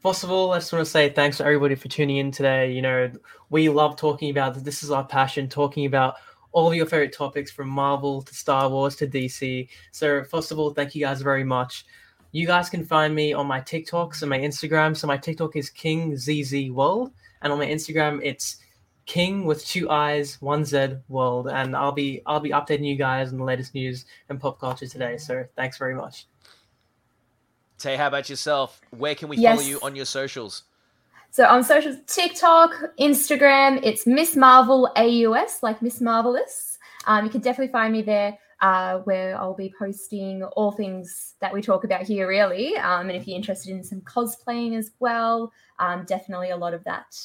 First 0.00 0.22
of 0.22 0.30
all, 0.30 0.52
I 0.52 0.58
just 0.58 0.72
want 0.72 0.84
to 0.84 0.90
say 0.90 1.08
thanks 1.08 1.38
to 1.38 1.44
everybody 1.44 1.74
for 1.74 1.88
tuning 1.88 2.18
in 2.18 2.30
today. 2.30 2.70
You 2.70 2.82
know, 2.82 3.10
we 3.50 3.68
love 3.68 3.96
talking 3.96 4.30
about 4.30 4.54
this. 4.54 4.62
This 4.62 4.82
is 4.84 4.92
our 4.92 5.04
passion, 5.04 5.48
talking 5.48 5.86
about 5.86 6.16
all 6.52 6.68
of 6.68 6.74
your 6.74 6.86
favorite 6.86 7.12
topics 7.12 7.50
from 7.50 7.68
Marvel 7.68 8.22
to 8.22 8.34
Star 8.34 8.68
Wars 8.68 8.96
to 8.96 9.06
DC. 9.06 9.68
So, 9.92 10.24
first 10.24 10.50
of 10.52 10.58
all, 10.58 10.70
thank 10.72 10.94
you 10.94 11.04
guys 11.04 11.22
very 11.22 11.44
much. 11.44 11.84
You 12.32 12.46
guys 12.46 12.68
can 12.68 12.84
find 12.84 13.14
me 13.14 13.32
on 13.32 13.46
my 13.46 13.60
TikToks 13.60 14.22
and 14.22 14.30
my 14.30 14.38
Instagram. 14.38 14.96
So, 14.96 15.06
my 15.06 15.16
TikTok 15.16 15.56
is 15.56 15.70
King 15.70 16.16
ZZ 16.16 16.70
World, 16.70 17.12
and 17.42 17.52
on 17.52 17.58
my 17.58 17.66
Instagram, 17.66 18.20
it's 18.22 18.56
King 19.06 19.44
with 19.44 19.64
two 19.66 19.88
eyes, 19.90 20.36
one 20.40 20.64
Z 20.64 20.96
World. 21.08 21.48
And 21.48 21.74
I'll 21.76 21.92
be 21.92 22.22
I'll 22.26 22.40
be 22.40 22.50
updating 22.50 22.86
you 22.86 22.96
guys 22.96 23.32
on 23.32 23.38
the 23.38 23.44
latest 23.44 23.74
news 23.74 24.04
and 24.28 24.40
pop 24.40 24.60
culture 24.60 24.86
today. 24.86 25.16
So, 25.18 25.44
thanks 25.56 25.78
very 25.78 25.94
much. 25.94 26.26
Tay, 27.78 27.96
how 27.96 28.08
about 28.08 28.28
yourself? 28.28 28.80
Where 28.90 29.14
can 29.14 29.28
we 29.28 29.36
Yes. 29.36 29.56
follow 29.56 29.68
you 29.68 29.78
on 29.82 29.94
your 29.94 30.04
socials? 30.04 30.64
So 31.30 31.44
on 31.44 31.62
socials, 31.62 31.98
TikTok, 32.06 32.72
Instagram, 32.98 33.80
it's 33.82 34.06
Miss 34.06 34.34
Marvel 34.34 34.90
AUS, 34.96 35.62
like 35.62 35.82
Miss 35.82 36.00
Marvelous. 36.00 36.78
Um, 37.06 37.24
you 37.24 37.30
can 37.30 37.40
definitely 37.40 37.72
find 37.72 37.92
me 37.92 38.02
there, 38.02 38.36
uh, 38.60 38.98
where 39.00 39.36
I'll 39.36 39.54
be 39.54 39.72
posting 39.78 40.42
all 40.42 40.72
things 40.72 41.34
that 41.40 41.52
we 41.52 41.62
talk 41.62 41.84
about 41.84 42.02
here, 42.02 42.26
really. 42.26 42.76
Um, 42.76 43.08
and 43.08 43.16
if 43.16 43.28
you're 43.28 43.36
interested 43.36 43.70
in 43.70 43.84
some 43.84 44.00
cosplaying 44.00 44.76
as 44.76 44.90
well, 45.00 45.52
um, 45.78 46.04
definitely 46.06 46.50
a 46.50 46.56
lot 46.56 46.74
of 46.74 46.82
that. 46.84 47.16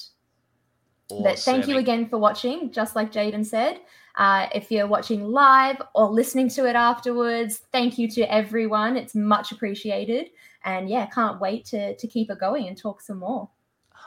But 1.09 1.39
thank 1.39 1.67
you 1.67 1.77
again 1.77 2.07
for 2.07 2.17
watching. 2.17 2.71
Just 2.71 2.95
like 2.95 3.11
Jaden 3.11 3.45
said, 3.45 3.81
uh, 4.15 4.47
if 4.53 4.71
you're 4.71 4.87
watching 4.87 5.25
live 5.25 5.81
or 5.95 6.09
listening 6.09 6.49
to 6.49 6.67
it 6.67 6.75
afterwards, 6.75 7.61
thank 7.71 7.97
you 7.97 8.09
to 8.11 8.21
everyone. 8.31 8.97
It's 8.97 9.15
much 9.15 9.51
appreciated. 9.51 10.29
And 10.65 10.89
yeah, 10.89 11.05
can't 11.07 11.41
wait 11.41 11.65
to 11.65 11.95
to 11.95 12.07
keep 12.07 12.29
it 12.31 12.39
going 12.39 12.67
and 12.67 12.77
talk 12.77 13.01
some 13.01 13.19
more. 13.19 13.49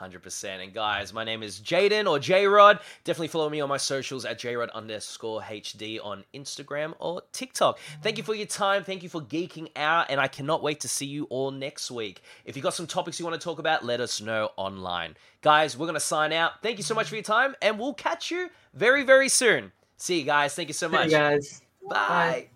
100%. 0.01 0.62
And 0.62 0.73
guys, 0.73 1.12
my 1.12 1.24
name 1.24 1.43
is 1.43 1.60
Jaden 1.60 2.09
or 2.09 2.18
J-Rod. 2.18 2.81
Definitely 3.05 3.28
follow 3.28 3.48
me 3.48 3.60
on 3.60 3.68
my 3.68 3.77
socials 3.77 4.24
at 4.24 4.39
JRod 4.39 4.73
underscore 4.73 5.40
HD 5.40 5.98
on 6.05 6.24
Instagram 6.35 6.94
or 6.98 7.23
TikTok. 7.32 7.78
Thank 8.02 8.18
you 8.18 8.24
for 8.24 8.35
your 8.35 8.47
time. 8.47 8.85
Thank 8.85 9.02
you 9.02 9.09
for 9.09 9.20
geeking 9.20 9.68
out. 9.77 10.10
And 10.10 10.20
I 10.20 10.28
cannot 10.28 10.62
wait 10.62 10.81
to 10.81 10.89
see 10.89 11.06
you 11.06 11.24
all 11.24 11.51
next 11.51 11.90
week. 11.90 12.23
If 12.44 12.56
you've 12.56 12.62
got 12.62 12.74
some 12.74 12.86
topics 12.86 13.18
you 13.18 13.27
want 13.27 13.40
to 13.40 13.44
talk 13.44 13.59
about, 13.59 13.85
let 13.85 14.01
us 14.01 14.20
know 14.20 14.51
online. 14.56 15.16
Guys, 15.43 15.77
we're 15.77 15.86
going 15.86 15.94
to 15.94 16.01
sign 16.01 16.32
out. 16.32 16.62
Thank 16.62 16.78
you 16.78 16.85
so 16.85 16.94
much 16.94 17.09
for 17.09 17.14
your 17.14 17.24
time. 17.24 17.55
And 17.62 17.78
we'll 17.78 17.94
catch 17.94 18.31
you 18.31 18.51
very, 18.74 19.05
very 19.05 19.28
soon. 19.28 19.73
See 19.97 20.18
you 20.18 20.24
guys. 20.24 20.55
Thank 20.55 20.68
you 20.68 20.74
so 20.74 20.89
much. 20.89 21.10
guys. 21.10 21.62
Bye. 21.89 22.48